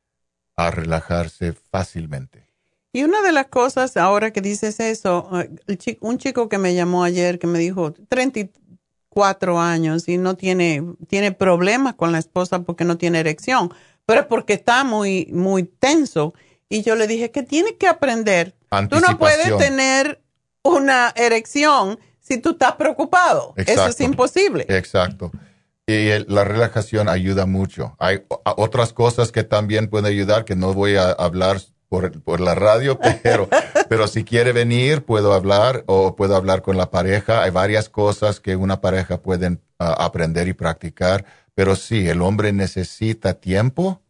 a 0.57 0.71
relajarse 0.71 1.53
fácilmente. 1.53 2.47
Y 2.93 3.03
una 3.03 3.21
de 3.21 3.33
las 3.33 3.49
cosas, 3.49 3.97
ahora 3.97 4.31
que 4.31 4.41
dices 4.41 4.79
eso, 4.79 5.29
eh, 5.41 5.99
un 6.01 6.19
chico 6.19 6.49
que 6.49 6.59
me 6.59 6.75
llamó 6.75 7.05
ayer 7.05 7.39
que 7.39 7.47
me 7.47 7.59
dijo 7.59 7.93
34 7.93 9.61
años 9.61 10.09
y 10.09 10.19
no 10.19 10.37
tiene, 10.37 10.85
tiene 11.09 11.33
problemas 11.33 11.95
con 11.95 12.13
la 12.13 12.19
esposa 12.19 12.61
porque 12.63 12.85
no 12.85 12.97
tiene 12.97 13.21
erección, 13.21 13.73
pero 14.07 14.21
es 14.21 14.27
porque 14.27 14.55
está 14.55 14.85
muy, 14.85 15.29
muy 15.33 15.65
tenso. 15.65 16.33
Y 16.69 16.83
yo 16.83 16.95
le 16.95 17.07
dije 17.07 17.31
que 17.31 17.43
tiene 17.43 17.77
que 17.77 17.89
aprender. 17.89 18.55
Tú 18.89 19.01
no 19.01 19.19
puedes 19.19 19.57
tener 19.59 20.23
una 20.63 21.13
erección 21.17 21.99
si 22.21 22.39
tú 22.39 22.51
estás 22.51 22.77
preocupado. 22.77 23.53
Eso 23.57 23.87
es 23.89 24.01
imposible. 24.01 24.65
Exacto. 24.69 25.33
Y 25.93 26.25
la 26.33 26.45
relajación 26.45 27.09
ayuda 27.09 27.47
mucho. 27.47 27.95
Hay 27.99 28.23
otras 28.57 28.93
cosas 28.93 29.33
que 29.33 29.45
también 29.45 29.89
pueden 29.89 30.07
ayudar, 30.07 30.45
que 30.45 30.57
no 30.57 30.73
voy 30.73 30.97
a 30.97 31.11
hablar 31.11 31.59
por, 32.25 32.41
la 32.41 32.55
radio, 32.55 32.99
pero, 33.23 33.49
pero 33.89 34.09
si 34.09 34.25
quiere 34.25 34.53
venir, 34.53 35.05
puedo 35.05 35.35
hablar 35.35 35.85
o 35.87 36.17
puedo 36.17 36.37
hablar 36.37 36.63
con 36.63 36.77
la 36.77 36.91
pareja. 36.91 37.43
Hay 37.43 37.51
varias 37.51 37.89
cosas 37.89 38.41
que 38.41 38.57
una 38.57 38.81
pareja 38.81 39.21
puede 39.21 39.59
ah, 39.79 39.97
aprender 39.99 40.49
y 40.49 40.55
practicar, 40.55 41.27
pero 41.55 41.77
sí, 41.77 42.09
el 42.09 42.23
hombre 42.23 42.53
necesita 42.53 43.35
tiempo 43.35 44.01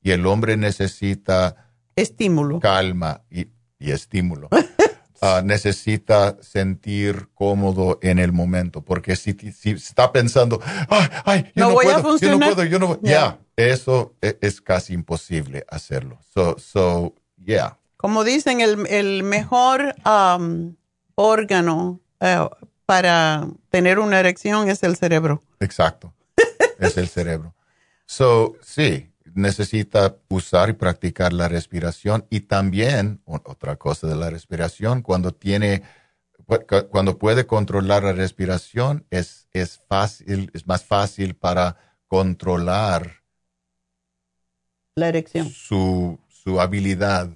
y 0.00 0.12
el 0.12 0.26
hombre 0.26 0.56
necesita 0.56 1.70
estímulo. 1.96 2.60
Calma 2.60 3.22
y, 3.30 3.48
y 3.78 3.90
estímulo. 3.90 4.48
Ah, 5.20 5.42
necesita 5.44 6.36
sentir 6.40 7.28
cómodo 7.34 7.98
en 8.02 8.20
el 8.20 8.32
momento, 8.32 8.84
porque 8.84 9.16
si, 9.16 9.32
si 9.32 9.70
está 9.70 10.12
pensando, 10.12 10.60
ay, 10.88 11.08
ay, 11.24 11.52
yo 11.56 11.68
no, 11.68 11.74
puedo, 11.74 12.18
yo 12.18 12.30
no 12.30 12.38
puedo, 12.38 12.64
yo 12.64 12.78
no 12.78 13.00
ya, 13.02 13.40
eso 13.56 14.14
e, 14.22 14.38
es, 14.40 14.60
casi 14.60 14.92
imposible 14.92 15.64
hacerlo. 15.68 16.20
So, 16.32 16.56
so, 16.58 17.14
yeah. 17.44 17.78
Como 17.96 18.22
dicen, 18.22 18.60
el, 18.60 18.86
el 18.86 19.24
mejor 19.24 19.96
um, 20.06 20.76
órgano 21.16 22.00
eh, 22.20 22.48
para 22.86 23.48
tener 23.70 23.98
una 23.98 24.20
erección 24.20 24.68
es 24.68 24.84
el 24.84 24.96
cerebro. 24.96 25.42
Exacto, 25.58 26.14
es 26.78 26.96
el 26.96 27.08
cerebro. 27.08 27.56
So, 28.06 28.54
sí, 28.62 29.10
necesita 29.38 30.16
usar 30.28 30.68
y 30.70 30.72
practicar 30.74 31.32
la 31.32 31.48
respiración 31.48 32.26
y 32.28 32.40
también 32.40 33.22
otra 33.24 33.76
cosa 33.76 34.06
de 34.06 34.16
la 34.16 34.30
respiración 34.30 35.02
cuando 35.02 35.32
tiene 35.32 35.82
cuando 36.90 37.18
puede 37.18 37.46
controlar 37.46 38.02
la 38.02 38.12
respiración 38.12 39.06
es, 39.10 39.48
es 39.52 39.80
fácil 39.88 40.50
es 40.54 40.66
más 40.66 40.84
fácil 40.84 41.34
para 41.34 41.76
controlar 42.06 43.22
la 44.96 45.08
erección. 45.08 45.48
su, 45.48 46.18
su 46.28 46.60
habilidad 46.60 47.30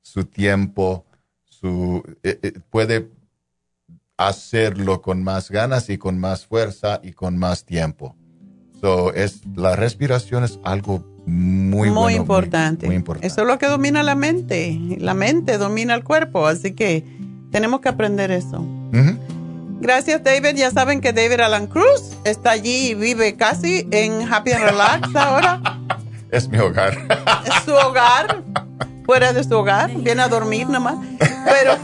su 0.00 0.24
tiempo 0.24 1.06
su 1.44 2.02
eh, 2.22 2.38
eh, 2.42 2.52
puede 2.70 3.10
hacerlo 4.16 5.02
con 5.02 5.24
más 5.24 5.50
ganas 5.50 5.88
y 5.90 5.98
con 5.98 6.18
más 6.18 6.46
fuerza 6.46 7.00
y 7.02 7.12
con 7.12 7.36
más 7.36 7.64
tiempo 7.64 8.16
so, 8.82 9.14
es 9.14 9.40
la 9.56 9.74
respiración 9.76 10.44
es 10.44 10.58
algo 10.62 11.02
muy, 11.24 11.90
muy 11.90 12.14
importante. 12.14 12.86
Eso 13.20 13.42
es 13.42 13.46
lo 13.46 13.58
que 13.58 13.66
domina 13.66 14.02
la 14.02 14.14
mente. 14.14 14.78
La 14.98 15.14
mente 15.14 15.56
domina 15.56 15.94
el 15.94 16.04
cuerpo, 16.04 16.46
así 16.46 16.72
que 16.72 17.04
tenemos 17.50 17.80
que 17.80 17.88
aprender 17.88 18.30
eso. 18.30 18.64
Gracias, 19.80 20.22
David. 20.22 20.56
Ya 20.56 20.70
saben 20.70 21.00
que 21.00 21.12
David 21.12 21.40
Alan 21.40 21.66
Cruz 21.66 22.16
está 22.24 22.50
allí 22.50 22.90
y 22.90 22.94
vive 22.94 23.36
casi 23.36 23.88
en 23.90 24.32
Happy 24.32 24.52
and 24.52 24.64
Relax 24.64 25.08
ahora. 25.16 25.60
Es 26.30 26.48
mi 26.48 26.58
hogar. 26.58 26.96
Es 27.46 27.64
su 27.64 27.72
hogar, 27.72 28.42
fuera 29.04 29.32
de 29.32 29.44
su 29.44 29.56
hogar. 29.56 29.90
Viene 29.94 30.22
a 30.22 30.28
dormir 30.28 30.68
nomás. 30.68 30.96
Pero 31.44 31.76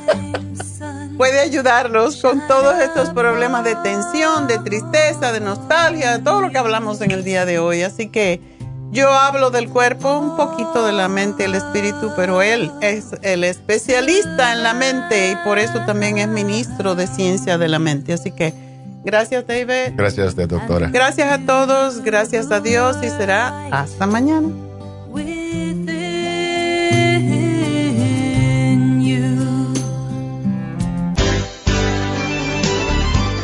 puede 1.19 1.40
ayudarlos 1.40 2.23
con 2.23 2.47
todos 2.47 2.78
estos 2.81 3.11
problemas 3.11 3.65
de 3.65 3.74
tensión, 3.74 4.47
de 4.47 4.59
tristeza, 4.61 5.32
de 5.32 5.40
nostalgia, 5.40 6.23
todo 6.23 6.40
lo 6.40 6.51
que 6.51 6.59
hablamos 6.59 7.01
en 7.01 7.11
el 7.11 7.24
día 7.24 7.45
de 7.45 7.59
hoy. 7.59 7.82
Así 7.82 8.09
que 8.09 8.40
yo 8.93 9.11
hablo 9.12 9.51
del 9.51 9.69
cuerpo, 9.69 10.16
un 10.16 10.36
poquito 10.36 10.86
de 10.86 10.93
la 10.93 11.09
mente, 11.09 11.45
el 11.45 11.57
espíritu, 11.57 12.12
pero 12.16 12.40
él 12.40 12.70
es 12.81 13.09
el 13.23 13.43
especialista 13.45 14.53
en 14.53 14.62
la 14.62 14.73
mente 14.73 15.32
y 15.32 15.36
por 15.45 15.59
eso 15.59 15.81
también 15.85 16.19
es 16.19 16.28
ministro 16.28 16.95
de 16.95 17.09
ciencia 17.09 17.59
de 17.59 17.69
la 17.69 17.81
mente. 17.81 18.12
Así 18.12 18.31
que 18.31 18.55
gracias, 19.05 19.45
David. 19.45 19.95
Gracias, 19.97 20.36
doctora. 20.36 20.89
Gracias 20.90 21.32
a 21.32 21.45
todos, 21.45 22.01
gracias 22.03 22.51
a 22.53 22.61
Dios 22.61 22.97
y 23.03 23.09
será 23.09 23.66
hasta 23.73 24.07
mañana. 24.07 24.68